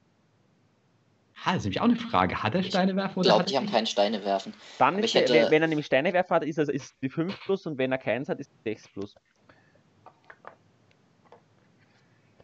Ah, 1.45 1.51
das 1.53 1.59
ist 1.59 1.65
nämlich 1.65 1.81
auch 1.81 1.85
eine 1.85 1.97
Frage. 1.97 2.43
Hat 2.43 2.55
er 2.55 2.63
Steine 2.63 2.97
werfen 2.97 3.11
Ich 3.21 3.27
oder 3.27 3.29
glaube, 3.37 3.45
die 3.45 3.57
haben 3.59 3.71
keine 3.71 3.87
Steine 3.87 4.25
werfen. 4.25 4.55
Dann 4.79 4.99
ist 4.99 5.05
ich 5.07 5.13
der, 5.13 5.23
hätte- 5.23 5.33
wenn- 5.35 5.51
wenn 5.51 5.63
er 5.63 5.69
nämlich 5.69 5.87
Steine 5.87 6.13
werfen 6.15 6.31
hat, 6.35 6.45
ist, 6.45 6.57
er, 6.59 6.69
ist 6.71 6.95
die 7.03 7.11
5 7.11 7.39
plus 7.41 7.67
und 7.67 7.77
wenn 7.77 7.93
er 7.93 7.99
keins 7.99 8.29
hat, 8.31 8.41
ist 8.41 8.51
die 8.65 8.71
6 8.71 8.89
plus. 8.89 9.15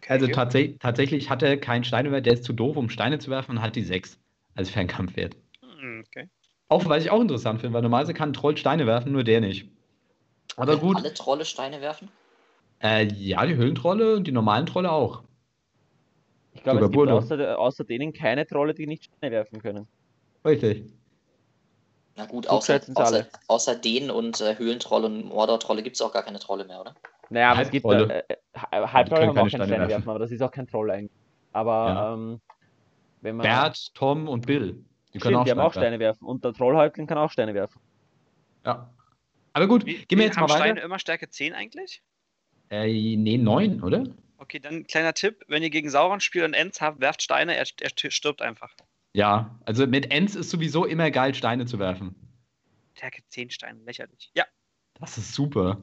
Also 0.09 0.27
Okay. 0.27 0.35
tatsä 0.35 0.77
tatsächlich 0.79 1.31
hat 1.31 1.43
er 1.43 1.57
keinen 1.59 1.85
Steinewert, 1.85 2.27
der 2.27 2.35
ist 2.35 2.45
zu 2.45 2.53
doof, 2.53 2.77
um 2.77 2.89
Steine 2.89 3.19
zu 3.19 3.31
werfen 3.31 3.53
und 3.53 3.63
hat 3.63 3.77
die 3.77 3.83
6 3.83 4.19
als 4.55 4.71
Fernkampfwert. 4.71 5.37
Hm, 5.63 6.05
okay. 6.07 6.29
Auch 6.69 6.87
was 6.87 7.05
ich 7.05 7.11
auch 7.11 7.21
interessant 7.21 7.61
finde, 7.61 7.75
weil 7.75 7.83
normalerweise 7.83 8.15
kann 8.15 8.31
ein 8.31 8.33
Troll 8.33 8.57
Steine 8.57 8.87
werfen, 8.87 9.13
nur 9.13 9.25
der 9.25 9.41
nicht. 9.41 9.71
Aber 10.57 10.77
Können 10.77 10.81
gut, 10.81 10.97
alle 10.97 11.15
Trolle 11.15 11.45
Steine 11.45 11.81
werfen? 11.81 12.11
äh, 12.83 13.07
ja, 13.07 13.47
die 13.47 13.57
Höhlentrolle 13.57 14.17
und 14.17 14.27
die 14.27 14.33
normalen 14.33 14.67
Trolle 14.67 14.91
auch. 14.91 15.23
Ich 16.55 16.63
glaube, 16.63 16.85
es 16.85 16.91
gibt 16.91 17.09
außer, 17.09 17.59
außer 17.59 17.85
denen 17.85 18.13
keine 18.13 18.47
Trolle, 18.47 18.75
die 18.75 18.87
nicht 18.87 19.05
Steine 19.05 19.33
werfen 19.33 19.61
können. 19.61 19.89
Richtig. 20.45 20.93
Na 22.17 22.27
gut, 22.27 22.47
außer, 22.47 22.81
außer, 22.95 23.27
außer 23.49 23.75
denen 23.77 24.11
und 24.11 24.41
äh, 24.41 24.59
Höhlentrolle 24.59 25.07
und 25.07 25.25
Mordor-Trolle 25.27 25.83
gibt 25.83 25.97
es 25.97 26.03
auch 26.03 26.13
gar 26.13 26.23
keine 26.23 26.39
Trolle 26.39 26.65
mehr, 26.65 26.81
oder? 26.81 26.95
Naja, 27.31 27.53
aber 27.53 27.63
es 27.63 27.71
gibt 27.71 27.87
äh, 27.87 28.23
Halbtrolle 28.55 29.27
können 29.27 29.29
haben 29.29 29.39
auch 29.39 29.51
keine 29.51 29.51
keine 29.51 29.51
Steine 29.51 29.67
Steine 29.67 29.89
werfen, 29.89 30.09
aber 30.11 30.19
das 30.19 30.31
ist 30.31 30.43
auch 30.43 30.51
kein 30.51 30.67
Troll 30.67 30.91
eigentlich. 30.91 31.11
Aber 31.53 31.89
Ja. 31.89 32.15
ähm, 32.15 32.41
wenn 33.21 33.37
man. 33.37 33.45
Bert, 33.45 33.95
Tom 33.95 34.29
und 34.29 34.47
Bill. 34.47 34.85
Die 35.15 35.19
können 35.19 35.35
Stimmt, 35.35 35.37
auch, 35.37 35.45
die 35.45 35.51
haben 35.51 35.61
auch 35.61 35.73
Steine 35.73 35.99
werfen. 35.99 36.25
Und 36.25 36.45
der 36.45 36.53
Trollhäuptling 36.55 37.07
kann 37.07 37.19
auch 37.19 37.31
Steine 37.31 37.55
werfen. 37.55 37.81
Ja. 38.65 38.91
Aber 39.53 39.67
gut, 39.69 39.85
Wie, 39.85 40.05
gehen 40.07 40.19
wir 40.19 40.25
jetzt 40.27 40.37
mal 40.37 40.43
haben 40.43 40.51
weiter. 40.51 40.65
Steine 40.65 40.81
immer 40.81 40.99
Stärke 40.99 41.29
10 41.29 41.53
eigentlich? 41.53 42.03
Äh, 42.71 43.17
nee, 43.17 43.37
9, 43.37 43.83
oder? 43.83 44.05
Okay, 44.39 44.59
dann 44.59 44.87
kleiner 44.87 45.13
Tipp. 45.13 45.43
Wenn 45.47 45.63
ihr 45.63 45.69
gegen 45.71 45.91
Sauron 45.91 46.21
spielt 46.21 46.45
und 46.47 46.55
Ents 46.55 46.81
habt, 46.81 47.01
werft 47.01 47.23
Steine, 47.23 47.55
er, 47.55 47.67
er 47.81 48.11
stirbt 48.11 48.41
einfach. 48.41 48.75
Ja, 49.13 49.59
also 49.67 49.87
mit 49.87 50.11
Ents 50.11 50.35
ist 50.35 50.49
sowieso 50.49 50.87
immer 50.87 51.11
geil, 51.11 51.35
Steine 51.35 51.67
zu 51.67 51.79
werfen. 51.79 52.15
Stärke 52.95 53.23
10 53.29 53.51
Steine, 53.51 53.81
lächerlich. 53.85 54.31
Ja, 54.35 54.45
Das 55.01 55.19
ist 55.19 55.35
super. 55.35 55.83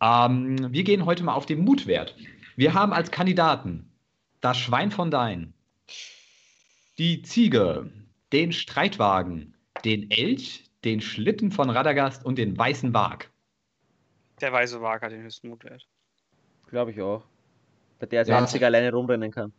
Ähm, 0.00 0.72
wir 0.72 0.84
gehen 0.84 1.04
heute 1.06 1.24
mal 1.24 1.34
auf 1.34 1.46
den 1.46 1.64
Mutwert. 1.64 2.14
Wir 2.56 2.74
haben 2.74 2.92
als 2.92 3.10
Kandidaten 3.10 3.90
das 4.40 4.56
Schwein 4.58 4.90
von 4.90 5.10
Dein, 5.10 5.54
die 6.98 7.22
Ziege, 7.22 7.90
den 8.32 8.52
Streitwagen, 8.52 9.54
den 9.84 10.10
Elch, 10.10 10.64
den 10.84 11.00
Schlitten 11.00 11.50
von 11.50 11.70
Radagast 11.70 12.24
und 12.24 12.38
den 12.38 12.56
weißen 12.56 12.94
Wag. 12.94 13.30
der 14.40 14.52
weiße 14.52 14.80
Wag 14.80 15.02
hat 15.02 15.10
den 15.10 15.22
höchsten 15.22 15.48
Mutwert. 15.48 15.86
Glaube 16.68 16.92
ich 16.92 17.00
auch. 17.00 17.24
Bei 17.98 18.06
der 18.06 18.20
als 18.20 18.28
Ja. 18.28 18.38
einziger 18.38 18.66
alleine 18.66 18.92
rumrennen 18.92 19.32
kann. 19.32 19.52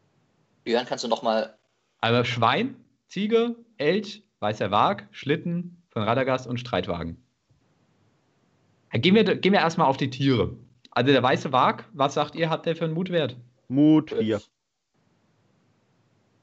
Björn, 0.64 0.86
kannst 0.86 1.04
du 1.04 1.10
nochmal. 1.10 1.58
Also 2.00 2.24
Schwein, 2.24 2.76
Ziege, 3.08 3.56
Elch, 3.78 4.24
weißer 4.40 4.72
Wag, 4.72 5.08
Schlitten 5.12 5.82
von 5.90 6.04
Radagast 6.04 6.48
und 6.48 6.60
Streitwagen. 6.62 7.22
Ja, 8.94 9.00
Gehen 9.00 9.16
wir, 9.16 9.24
gehen 9.24 9.54
wir 9.54 9.60
erstmal 9.60 9.88
auf 9.88 9.98
die 9.98 10.10
Tiere. 10.10 10.56
Also 10.92 11.12
der 11.12 11.22
weiße 11.24 11.52
Wag, 11.52 11.86
was 11.94 12.14
sagt 12.16 12.36
ihr, 12.36 12.50
hat 12.50 12.66
der 12.66 12.76
für 12.76 12.86
einen 12.86 12.94
Mutwert? 12.94 13.38
Mut 13.68 14.12
4. 14.12 14.42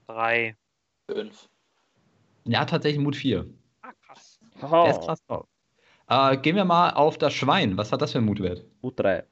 Drei. 0.07 0.57
Fünf. 1.11 1.49
Ja, 2.45 2.65
tatsächlich 2.65 3.03
Mut 3.03 3.17
4. 3.17 3.47
Ah, 3.83 3.91
krass. 4.07 4.39
Der 4.61 4.91
ist 4.91 5.01
krass 5.03 5.25
drauf. 5.27 5.47
Äh, 6.09 6.37
gehen 6.39 6.55
wir 6.55 6.65
mal 6.65 6.91
auf 6.91 7.19
das 7.19 7.35
Schwein. 7.35 7.77
Was 7.77 7.91
hat 7.91 8.01
das 8.03 8.13
für 8.13 8.19
einen 8.19 8.27
Mutwert? 8.27 8.65
Mut 8.83 8.99
3. 9.01 9.25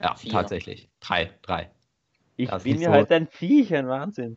Ja, 0.00 0.16
Vier. 0.16 0.32
tatsächlich. 0.32 0.88
Drei, 0.98 1.32
drei. 1.42 1.70
Ich 2.36 2.48
Das 2.48 2.62
ist 2.62 2.64
bin 2.64 2.78
mir 2.78 2.86
so- 2.86 2.90
halt 2.92 3.12
ein 3.12 3.28
Viech, 3.28 3.72
ein 3.74 3.86
Wahnsinn. 3.86 4.36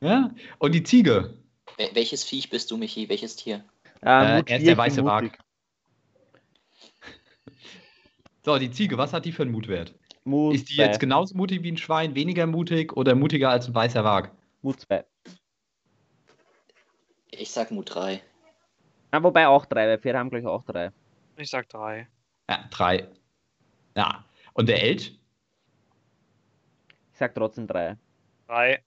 Ja, 0.00 0.30
und 0.58 0.72
die 0.74 0.82
Ziege. 0.82 1.34
Wel 1.76 1.90
welches 1.94 2.24
Viech 2.24 2.50
bist 2.50 2.70
du, 2.70 2.76
Michi? 2.76 3.08
Welches 3.08 3.36
Tier? 3.36 3.64
Äh, 4.02 4.06
Äh, 4.08 4.08
er 4.10 4.38
ist 4.40 4.46
4, 4.48 4.58
der 4.64 4.76
weiße 4.78 5.04
Wag. 5.04 5.22
mutig. 5.24 5.38
So, 8.44 8.58
die 8.58 8.70
Ziege, 8.70 8.98
was 8.98 9.12
hat 9.12 9.24
die 9.24 9.32
für 9.32 9.42
einen 9.42 9.52
Mutwert? 9.52 9.94
Mut 10.24 10.54
Ist 10.54 10.68
die 10.70 10.76
2. 10.76 10.82
jetzt 10.84 11.00
genauso 11.00 11.34
mutig 11.36 11.62
wie 11.62 11.72
ein 11.72 11.76
Schwein, 11.78 12.14
weniger 12.14 12.46
mutig 12.46 12.92
oder 12.96 13.14
mutiger 13.14 13.50
als 13.50 13.68
ein 13.68 13.74
weißer 13.74 14.04
Wag? 14.04 14.32
Mut 14.62 14.80
2. 14.80 15.04
Ich 17.30 17.50
sag 17.50 17.70
Mut 17.70 17.94
3. 17.94 18.20
Ah, 19.10 19.22
wobei 19.22 19.46
auch 19.46 19.64
3, 19.66 19.88
weil 19.88 19.98
Pferde 19.98 20.18
haben 20.18 20.30
gleich 20.30 20.46
auch 20.46 20.62
3. 20.64 20.92
Ich 21.36 21.50
sag 21.50 21.68
drei. 21.68 22.06
Ja, 22.48 22.64
drei. 22.70 23.08
Ja. 23.96 24.24
Und 24.52 24.68
der 24.68 24.82
Elch? 24.82 25.18
Ich 27.12 27.18
sag 27.18 27.34
trotzdem 27.34 27.66
3. 27.66 27.96
Drei. 28.46 28.82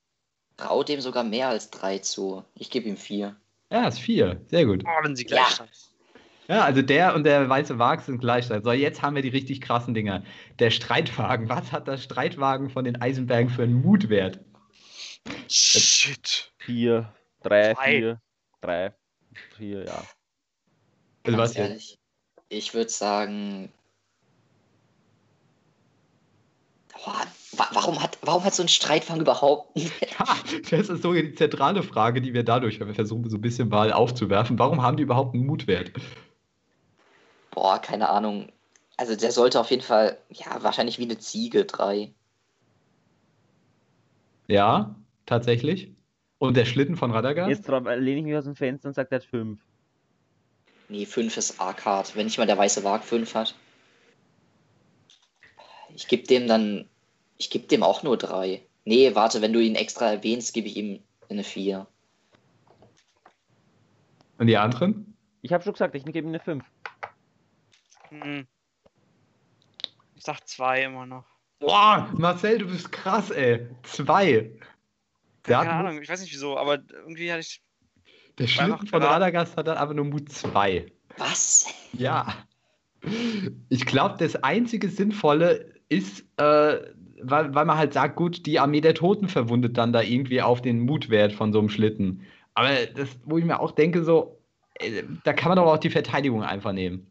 Trau 0.55 0.83
dem 0.83 1.01
sogar 1.01 1.23
mehr 1.23 1.49
als 1.49 1.69
3 1.71 1.99
zu. 1.99 2.43
Ich 2.55 2.69
gebe 2.69 2.87
ihm 2.87 2.97
4. 2.97 3.35
Ja, 3.71 3.87
ist 3.87 3.99
vier. 3.99 4.41
Sehr 4.47 4.65
gut. 4.65 4.83
Oh, 4.85 5.03
wenn 5.03 5.15
sie 5.15 5.25
gleich 5.25 5.39
Ja. 5.59 5.65
sind. 5.65 5.69
Ja, 6.47 6.63
also 6.63 6.81
der 6.81 7.13
und 7.13 7.25
der 7.25 7.49
weiße 7.49 7.77
Wag 7.77 8.01
sind 8.01 8.19
gleich. 8.19 8.45
So, 8.47 8.71
jetzt 8.71 9.01
haben 9.01 9.15
wir 9.15 9.21
die 9.21 9.29
richtig 9.29 9.59
krassen 9.59 9.93
Dinger. 9.93 10.23
Der 10.59 10.71
Streitwagen. 10.71 11.49
Was 11.49 11.71
hat 11.71 11.87
der 11.87 11.97
Streitwagen 11.97 12.69
von 12.69 12.85
den 12.85 13.01
Eisenbergen 13.01 13.49
für 13.49 13.63
einen 13.63 13.81
Mutwert? 13.81 14.39
Shit. 15.49 16.53
4, 16.59 17.13
3, 17.43 17.73
Zwei. 17.73 17.99
4, 17.99 18.21
3, 18.61 18.93
4, 19.57 19.85
ja. 19.85 20.03
Also 21.23 21.37
was 21.37 21.55
jetzt? 21.55 21.69
ehrlich. 21.69 21.99
Ich 22.47 22.73
würde 22.73 22.89
sagen. 22.89 23.69
Boah, 26.93 27.25
wa 27.51 27.67
warum, 27.73 28.01
hat, 28.01 28.17
warum 28.21 28.45
hat 28.45 28.55
so 28.55 28.63
ein 28.63 28.69
Streitwagen 28.69 29.21
überhaupt. 29.21 29.77
Ja, 30.19 30.25
das 30.71 30.89
ist 30.89 31.03
so 31.03 31.13
die 31.13 31.35
zentrale 31.35 31.83
Frage, 31.83 32.21
die 32.21 32.33
wir 32.33 32.43
dadurch 32.43 32.77
versuchen, 32.79 33.29
so 33.29 33.37
ein 33.37 33.41
bisschen 33.41 33.69
mal 33.69 33.91
aufzuwerfen. 33.91 34.57
Warum 34.57 34.81
haben 34.81 34.97
die 34.97 35.03
überhaupt 35.03 35.35
einen 35.35 35.45
Mutwert? 35.45 35.91
Boah, 37.57 37.79
keine 37.79 38.09
Ahnung. 38.09 38.51
Also 38.97 39.15
der 39.15 39.31
sollte 39.31 39.59
auf 39.59 39.71
jeden 39.71 39.81
Fall. 39.81 40.19
Ja, 40.29 40.61
wahrscheinlich 40.61 40.99
wie 40.99 41.05
eine 41.05 41.17
Ziege 41.17 41.65
3. 41.65 42.13
Ja, 44.47 44.95
tatsächlich. 45.25 45.91
Und 46.37 46.55
der 46.55 46.65
Schlitten 46.65 46.95
von 46.95 47.09
Radagast? 47.09 47.49
Jetzt 47.49 47.67
drauf- 47.67 47.83
lehne 47.83 48.19
ich 48.19 48.25
mich 48.25 48.35
aus 48.35 48.43
dem 48.43 48.55
Fenster 48.55 48.89
und 48.89 48.93
sage, 48.93 49.09
der 49.09 49.21
hat 49.21 49.25
5. 49.25 49.59
Nee, 50.89 51.07
5 51.07 51.35
ist 51.35 51.59
arg 51.59 51.83
hart. 51.83 52.15
Wenn 52.15 52.27
nicht 52.27 52.37
mal 52.37 52.45
der 52.45 52.59
weiße 52.59 52.83
Wag 52.83 53.03
5 53.03 53.33
hat. 53.33 53.55
Ich 55.95 56.07
gebe 56.07 56.27
dem 56.27 56.47
dann 56.47 56.87
Ich 57.39 57.49
gebe 57.49 57.65
dem 57.65 57.81
auch 57.81 58.03
nur 58.03 58.17
drei. 58.17 58.61
Nee, 58.85 59.15
warte, 59.15 59.41
wenn 59.41 59.53
du 59.53 59.59
ihn 59.63 59.73
extra 59.73 60.11
erwähnst, 60.11 60.53
gebe 60.53 60.67
ich 60.67 60.77
ihm 60.77 61.01
eine 61.27 61.43
4. 61.43 61.87
Und 64.37 64.45
die 64.45 64.57
anderen? 64.57 65.17
Ich 65.41 65.53
habe 65.53 65.63
schon 65.63 65.73
gesagt, 65.73 65.95
ich 65.95 66.05
gebe 66.05 66.19
ihm 66.19 66.27
eine 66.27 66.39
5. 66.39 66.63
Hm. 68.09 68.47
Ich 70.15 70.23
sag 70.23 70.47
zwei 70.47 70.83
immer 70.83 71.05
noch. 71.05 71.25
Boah, 71.59 72.09
Marcel, 72.17 72.59
du 72.59 72.67
bist 72.67 72.91
krass, 72.91 73.31
ey. 73.31 73.67
Zwei. 73.83 74.51
Der, 75.47 75.57
Keine 75.59 75.71
Ahnung, 75.71 76.01
ich 76.01 76.09
weiß 76.09 76.21
nicht 76.21 76.33
wieso, 76.33 76.57
aber 76.57 76.79
irgendwie 76.89 77.31
hatte 77.31 77.41
ich. 77.41 77.61
der 78.37 78.47
Schlitten 78.47 78.87
von. 78.87 79.01
Radagast 79.01 79.57
hat 79.57 79.67
dann 79.67 79.77
aber 79.77 79.93
nur 79.93 80.05
Mut 80.05 80.29
2. 80.31 80.85
Was? 81.17 81.67
Ja. 81.93 82.33
Ich 83.69 83.85
glaube, 83.85 84.15
das 84.19 84.35
einzige 84.43 84.89
Sinnvolle 84.89 85.73
ist, 85.89 86.21
äh, 86.37 86.77
weil, 87.21 87.55
weil 87.55 87.65
man 87.65 87.77
halt 87.77 87.93
sagt, 87.93 88.15
gut, 88.15 88.45
die 88.45 88.59
Armee 88.59 88.81
der 88.81 88.93
Toten 88.93 89.29
verwundet 89.29 89.77
dann 89.77 89.93
da 89.93 90.01
irgendwie 90.01 90.41
auf 90.41 90.61
den 90.61 90.81
Mutwert 90.81 91.33
von 91.33 91.53
so 91.53 91.59
einem 91.59 91.69
Schlitten. 91.69 92.21
Aber 92.53 92.69
das, 92.95 93.09
wo 93.23 93.37
ich 93.37 93.45
mir 93.45 93.59
auch 93.59 93.71
denke, 93.71 94.03
so, 94.03 94.41
äh, 94.75 95.03
da 95.23 95.33
kann 95.33 95.49
man 95.49 95.57
doch 95.57 95.71
auch 95.71 95.77
die 95.77 95.89
Verteidigung 95.89 96.43
einfach 96.43 96.73
nehmen. 96.73 97.07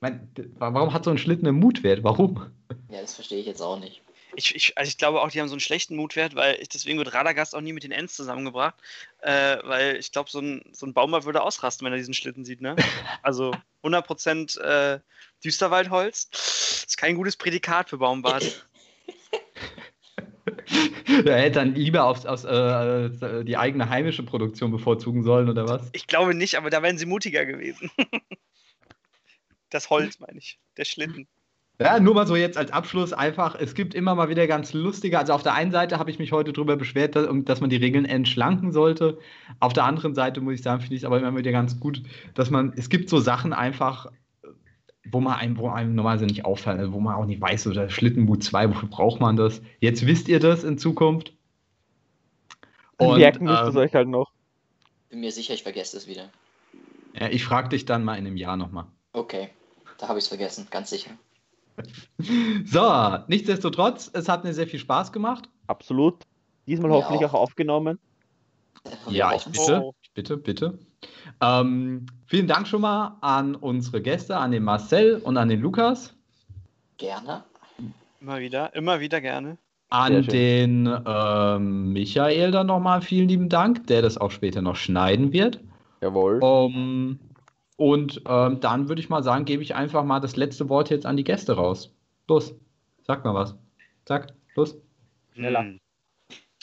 Mein, 0.00 0.28
warum 0.58 0.92
hat 0.92 1.04
so 1.04 1.10
ein 1.10 1.18
Schlitten 1.18 1.46
einen 1.46 1.58
Mutwert? 1.58 2.04
Warum? 2.04 2.50
Ja, 2.90 3.00
das 3.00 3.14
verstehe 3.14 3.40
ich 3.40 3.46
jetzt 3.46 3.60
auch 3.60 3.78
nicht. 3.78 4.02
Ich, 4.36 4.54
ich, 4.54 4.78
also 4.78 4.88
ich 4.88 4.98
glaube 4.98 5.20
auch, 5.20 5.30
die 5.30 5.40
haben 5.40 5.48
so 5.48 5.54
einen 5.54 5.60
schlechten 5.60 5.96
Mutwert, 5.96 6.36
weil 6.36 6.58
ich, 6.60 6.68
deswegen 6.68 6.98
wird 6.98 7.12
Radagast 7.12 7.56
auch 7.56 7.60
nie 7.60 7.72
mit 7.72 7.82
den 7.82 7.90
Ents 7.90 8.14
zusammengebracht. 8.14 8.74
Äh, 9.20 9.56
weil 9.64 9.96
ich 9.96 10.12
glaube, 10.12 10.30
so 10.30 10.38
ein, 10.38 10.62
so 10.72 10.86
ein 10.86 10.92
Baumwald 10.94 11.24
würde 11.24 11.42
ausrasten, 11.42 11.84
wenn 11.84 11.92
er 11.92 11.98
diesen 11.98 12.14
Schlitten 12.14 12.44
sieht, 12.44 12.60
ne? 12.60 12.76
Also 13.22 13.52
100% 13.82 14.60
äh, 14.60 15.00
Düsterwaldholz. 15.42 16.28
ist 16.86 16.98
kein 16.98 17.16
gutes 17.16 17.36
Prädikat 17.36 17.90
für 17.90 17.98
Baumbart. 17.98 18.66
Er 21.24 21.38
hätte 21.38 21.58
dann 21.60 21.74
lieber 21.74 22.04
aufs, 22.04 22.26
aufs, 22.26 22.44
äh, 22.44 23.44
die 23.44 23.56
eigene 23.56 23.88
heimische 23.88 24.22
Produktion 24.22 24.70
bevorzugen 24.70 25.22
sollen, 25.22 25.48
oder 25.48 25.66
was? 25.66 25.88
Ich 25.92 26.06
glaube 26.06 26.34
nicht, 26.34 26.56
aber 26.56 26.70
da 26.70 26.82
wären 26.82 26.98
sie 26.98 27.06
mutiger 27.06 27.44
gewesen. 27.44 27.90
Das 29.70 29.90
Holz, 29.90 30.18
meine 30.20 30.38
ich. 30.38 30.58
Der 30.76 30.84
Schlitten. 30.84 31.28
Ja, 31.80 32.00
nur 32.00 32.14
mal 32.14 32.26
so 32.26 32.34
jetzt 32.34 32.58
als 32.58 32.72
Abschluss 32.72 33.12
einfach, 33.12 33.54
es 33.54 33.72
gibt 33.74 33.94
immer 33.94 34.16
mal 34.16 34.28
wieder 34.28 34.48
ganz 34.48 34.72
lustige, 34.72 35.16
also 35.16 35.32
auf 35.32 35.44
der 35.44 35.54
einen 35.54 35.70
Seite 35.70 36.00
habe 36.00 36.10
ich 36.10 36.18
mich 36.18 36.32
heute 36.32 36.52
darüber 36.52 36.76
beschwert, 36.76 37.14
dass, 37.14 37.28
dass 37.44 37.60
man 37.60 37.70
die 37.70 37.76
Regeln 37.76 38.04
entschlanken 38.04 38.72
sollte. 38.72 39.18
Auf 39.60 39.74
der 39.74 39.84
anderen 39.84 40.12
Seite 40.12 40.40
muss 40.40 40.54
ich 40.54 40.62
sagen, 40.62 40.80
finde 40.80 40.96
ich 40.96 41.02
es 41.02 41.04
aber 41.04 41.18
immer 41.18 41.36
wieder 41.36 41.52
ganz 41.52 41.78
gut, 41.78 42.02
dass 42.34 42.50
man, 42.50 42.72
es 42.76 42.88
gibt 42.88 43.08
so 43.08 43.20
Sachen 43.20 43.52
einfach, 43.52 44.10
wo 45.08 45.20
man 45.20 45.34
einem, 45.34 45.56
wo 45.56 45.68
einem 45.68 45.94
normalerweise 45.94 46.26
nicht 46.26 46.44
auffällt, 46.44 46.80
also 46.80 46.92
wo 46.92 46.98
man 46.98 47.14
auch 47.14 47.26
nicht 47.26 47.40
weiß, 47.40 47.62
so 47.62 47.72
der 47.72 47.88
Schlittenboot 47.90 48.42
2, 48.42 48.70
wofür 48.70 48.88
braucht 48.88 49.20
man 49.20 49.36
das? 49.36 49.62
Jetzt 49.78 50.04
wisst 50.04 50.26
ihr 50.26 50.40
das 50.40 50.64
in 50.64 50.78
Zukunft. 50.78 51.32
Und, 52.96 53.18
Merken 53.18 53.44
müsst 53.44 53.62
ihr 53.62 53.68
ähm, 53.68 53.76
euch 53.76 53.94
halt 53.94 54.08
noch. 54.08 54.32
Bin 55.10 55.20
mir 55.20 55.30
sicher, 55.30 55.54
ich 55.54 55.62
vergesse 55.62 55.96
es 55.96 56.08
wieder. 56.08 56.28
ja, 57.14 57.28
ich 57.28 57.44
frage 57.44 57.68
dich 57.68 57.84
dann 57.84 58.02
mal 58.02 58.16
in 58.16 58.26
einem 58.26 58.36
Jahr 58.36 58.56
nochmal. 58.56 58.86
Okay, 59.12 59.50
da 59.98 60.08
habe 60.08 60.18
ich 60.18 60.24
es 60.24 60.28
vergessen, 60.28 60.66
ganz 60.70 60.90
sicher. 60.90 61.10
So, 62.64 63.18
nichtsdestotrotz, 63.28 64.10
es 64.12 64.28
hat 64.28 64.42
mir 64.42 64.52
sehr 64.52 64.66
viel 64.66 64.80
Spaß 64.80 65.12
gemacht. 65.12 65.48
Absolut. 65.68 66.24
Diesmal 66.66 66.90
Mir 66.90 66.96
hoffentlich 66.96 67.24
auch. 67.26 67.34
auch 67.34 67.40
aufgenommen. 67.42 67.98
Wir 69.06 69.16
Ja, 69.16 69.32
ich 69.34 69.44
bitte, 69.44 69.80
Oh. 69.82 69.94
bitte, 70.14 70.36
bitte. 70.36 70.78
Ähm, 71.40 72.06
vielen 72.26 72.48
Dank 72.48 72.66
schon 72.66 72.80
mal 72.80 73.16
an 73.20 73.54
unsere 73.54 74.02
Gäste, 74.02 74.36
an 74.36 74.50
den 74.50 74.64
Marcel 74.64 75.18
und 75.22 75.36
an 75.36 75.48
den 75.48 75.60
Lukas, 75.60 76.14
Gerne. 76.96 77.44
Immer 78.20 78.40
wieder, 78.40 78.74
immer 78.74 78.98
wieder 78.98 79.20
gerne. 79.20 79.56
an 79.90 80.24
den 80.26 80.92
ähm, 81.06 81.92
Michael 81.92 82.50
dann 82.50 82.66
nochmal 82.66 83.02
vielen 83.02 83.28
lieben 83.28 83.48
Dank, 83.48 83.86
der 83.86 84.02
das 84.02 84.18
auch 84.18 84.32
später 84.32 84.60
noch 84.62 84.74
schneiden 84.74 85.32
wird. 85.32 85.60
Jawohl. 86.00 86.40
Ähm, 86.42 87.20
und 87.78 88.22
ähm, 88.26 88.58
dann 88.58 88.88
würde 88.88 89.00
ich 89.00 89.08
mal 89.08 89.22
sagen, 89.22 89.44
gebe 89.44 89.62
ich 89.62 89.76
einfach 89.76 90.02
mal 90.02 90.18
das 90.18 90.34
letzte 90.34 90.68
Wort 90.68 90.90
jetzt 90.90 91.06
an 91.06 91.16
die 91.16 91.22
Gäste 91.22 91.52
raus. 91.52 91.94
Los, 92.26 92.52
sag 93.06 93.24
mal 93.24 93.34
was. 93.34 93.54
Sag, 94.04 94.34
los. 94.56 94.74
Schneller. 95.32 95.60
Hm. 95.60 95.78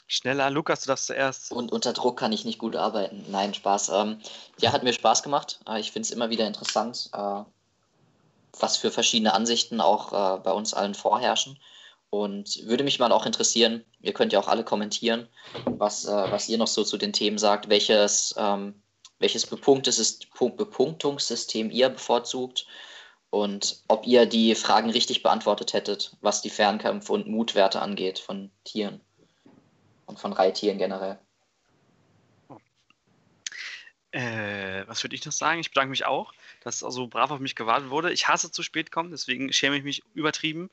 Schneller, 0.07 0.49
Lukas, 0.49 0.81
du 0.81 0.87
darfst 0.87 1.07
zuerst. 1.07 1.53
Und 1.53 1.71
unter 1.71 1.93
Druck 1.93 2.19
kann 2.19 2.33
ich 2.33 2.43
nicht 2.43 2.59
gut 2.59 2.75
arbeiten. 2.75 3.23
Nein, 3.29 3.53
Spaß. 3.53 3.89
Ähm, 3.95 4.19
ja, 4.59 4.73
hat 4.73 4.83
mir 4.83 4.91
Spaß 4.91 5.23
gemacht. 5.23 5.61
Äh, 5.69 5.79
ich 5.79 5.93
finde 5.93 6.05
es 6.05 6.11
immer 6.11 6.29
wieder 6.29 6.45
interessant, 6.47 7.09
äh, 7.13 7.43
was 8.59 8.75
für 8.75 8.91
verschiedene 8.91 9.33
Ansichten 9.33 9.79
auch 9.79 10.11
äh, 10.11 10.39
bei 10.41 10.51
uns 10.51 10.73
allen 10.73 10.95
vorherrschen. 10.95 11.57
Und 12.09 12.67
würde 12.67 12.83
mich 12.83 12.99
mal 12.99 13.13
auch 13.13 13.25
interessieren, 13.25 13.85
ihr 14.01 14.11
könnt 14.11 14.33
ja 14.33 14.39
auch 14.39 14.49
alle 14.49 14.65
kommentieren, 14.65 15.29
was, 15.63 16.03
äh, 16.03 16.11
was 16.11 16.49
ihr 16.49 16.57
noch 16.57 16.67
so 16.67 16.83
zu 16.83 16.97
den 16.97 17.13
Themen 17.13 17.37
sagt, 17.37 17.69
welches, 17.69 18.35
ähm, 18.37 18.81
welches 19.26 19.47
Bepunktungssystem 19.47 21.72
ihr 21.72 21.89
bevorzugt 21.89 22.68
und 23.31 23.81
ob 23.88 24.06
ihr 24.06 24.27
die 24.27 24.53
Fragen 24.53 24.91
richtig 24.91 25.23
beantwortet 25.23 25.73
hättet, 25.73 26.15
was 26.22 26.43
die 26.43 26.52
Fernkämpfe 26.52 27.11
und 27.11 27.26
Mutwerte 27.27 27.81
angeht 27.81 28.19
von 28.19 28.52
Tieren 28.65 29.02
und 30.06 30.19
von 30.19 30.31
Reittieren 30.31 30.77
generell. 30.77 31.18
Äh, 34.11 34.88
was 34.88 35.03
würde 35.03 35.15
ich 35.15 35.26
noch 35.26 35.34
sagen? 35.34 35.60
Ich 35.60 35.72
bedanke 35.72 35.89
mich 35.89 36.06
auch, 36.06 36.31
dass 36.64 36.80
so 36.80 37.07
brav 37.07 37.31
auf 37.31 37.39
mich 37.39 37.56
gewartet 37.56 37.89
wurde. 37.89 38.14
Ich 38.14 38.27
hasse 38.27 38.52
zu 38.52 38.61
spät 38.61 38.91
kommen, 38.91 39.10
deswegen 39.10 39.52
schäme 39.52 39.76
ich 39.76 39.84
mich 39.84 40.03
übertrieben. 40.14 40.69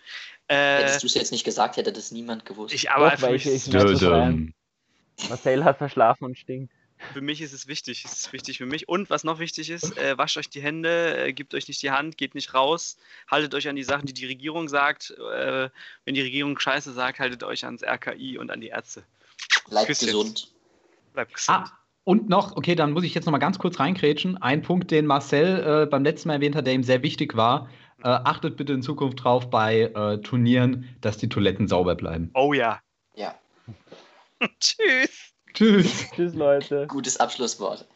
Äh, 0.46 0.76
Hättest 0.82 1.02
du 1.02 1.06
es 1.06 1.14
jetzt 1.14 1.32
nicht 1.32 1.44
gesagt, 1.44 1.78
hätte 1.78 1.90
das 1.92 2.12
niemand 2.12 2.44
gewusst. 2.44 2.74
ich, 2.74 2.90
aber 2.90 3.12
Doch, 3.16 3.30
mich, 3.30 3.46
ich- 3.46 3.66
ich- 3.66 3.74
rein. 3.74 3.86
Dödem. 3.98 4.54
Marcel 5.30 5.64
hat 5.64 5.78
verschlafen 5.78 6.26
und 6.26 6.36
stinkt. 6.38 6.70
Für 7.12 7.20
mich 7.20 7.40
ist 7.40 7.52
es 7.52 7.66
wichtig. 7.66 8.04
Es 8.04 8.12
ist 8.12 8.32
wichtig 8.32 8.58
für 8.58 8.66
mich. 8.66 8.88
Und 8.88 9.10
was 9.10 9.24
noch 9.24 9.38
wichtig 9.38 9.70
ist, 9.70 9.96
äh, 9.98 10.16
wascht 10.18 10.36
euch 10.36 10.48
die 10.48 10.62
Hände, 10.62 11.16
äh, 11.16 11.32
gebt 11.32 11.54
euch 11.54 11.68
nicht 11.68 11.82
die 11.82 11.90
Hand, 11.90 12.16
geht 12.16 12.34
nicht 12.34 12.54
raus, 12.54 12.96
haltet 13.30 13.54
euch 13.54 13.68
an 13.68 13.76
die 13.76 13.84
Sachen, 13.84 14.06
die 14.06 14.12
die 14.12 14.26
Regierung 14.26 14.68
sagt. 14.68 15.10
Äh, 15.10 15.68
wenn 16.04 16.14
die 16.14 16.20
Regierung 16.20 16.58
Scheiße 16.58 16.92
sagt, 16.92 17.20
haltet 17.20 17.42
euch 17.44 17.64
ans 17.64 17.82
RKI 17.82 18.38
und 18.38 18.50
an 18.50 18.60
die 18.60 18.68
Ärzte. 18.68 19.04
Bleibt 19.68 19.86
Küsschen. 19.86 20.06
gesund. 20.06 20.52
Bleibt 21.12 21.34
gesund. 21.34 21.58
Ah, 21.58 21.72
und 22.04 22.28
noch, 22.28 22.56
okay, 22.56 22.74
dann 22.74 22.92
muss 22.92 23.04
ich 23.04 23.14
jetzt 23.14 23.26
noch 23.26 23.32
mal 23.32 23.38
ganz 23.38 23.58
kurz 23.58 23.78
reinkrätschen. 23.78 24.40
Ein 24.42 24.62
Punkt, 24.62 24.90
den 24.90 25.06
Marcel 25.06 25.84
äh, 25.84 25.86
beim 25.86 26.04
letzten 26.04 26.28
Mal 26.28 26.34
erwähnt 26.34 26.56
hat, 26.56 26.66
der 26.66 26.74
ihm 26.74 26.82
sehr 26.82 27.02
wichtig 27.02 27.36
war. 27.36 27.68
Äh, 28.02 28.08
achtet 28.08 28.56
bitte 28.56 28.72
in 28.72 28.82
Zukunft 28.82 29.22
drauf 29.22 29.50
bei 29.50 29.82
äh, 29.82 30.18
Turnieren, 30.18 30.88
dass 31.00 31.18
die 31.18 31.28
Toiletten 31.28 31.68
sauber 31.68 31.94
bleiben. 31.94 32.30
Oh 32.34 32.52
ja. 32.52 32.80
Ja, 33.14 33.34
Tschüss. 34.60 35.31
Tschüss. 35.54 36.10
Tschüss, 36.14 36.34
Leute. 36.34 36.86
gutes 36.86 37.18
Abschlusswort. 37.18 37.86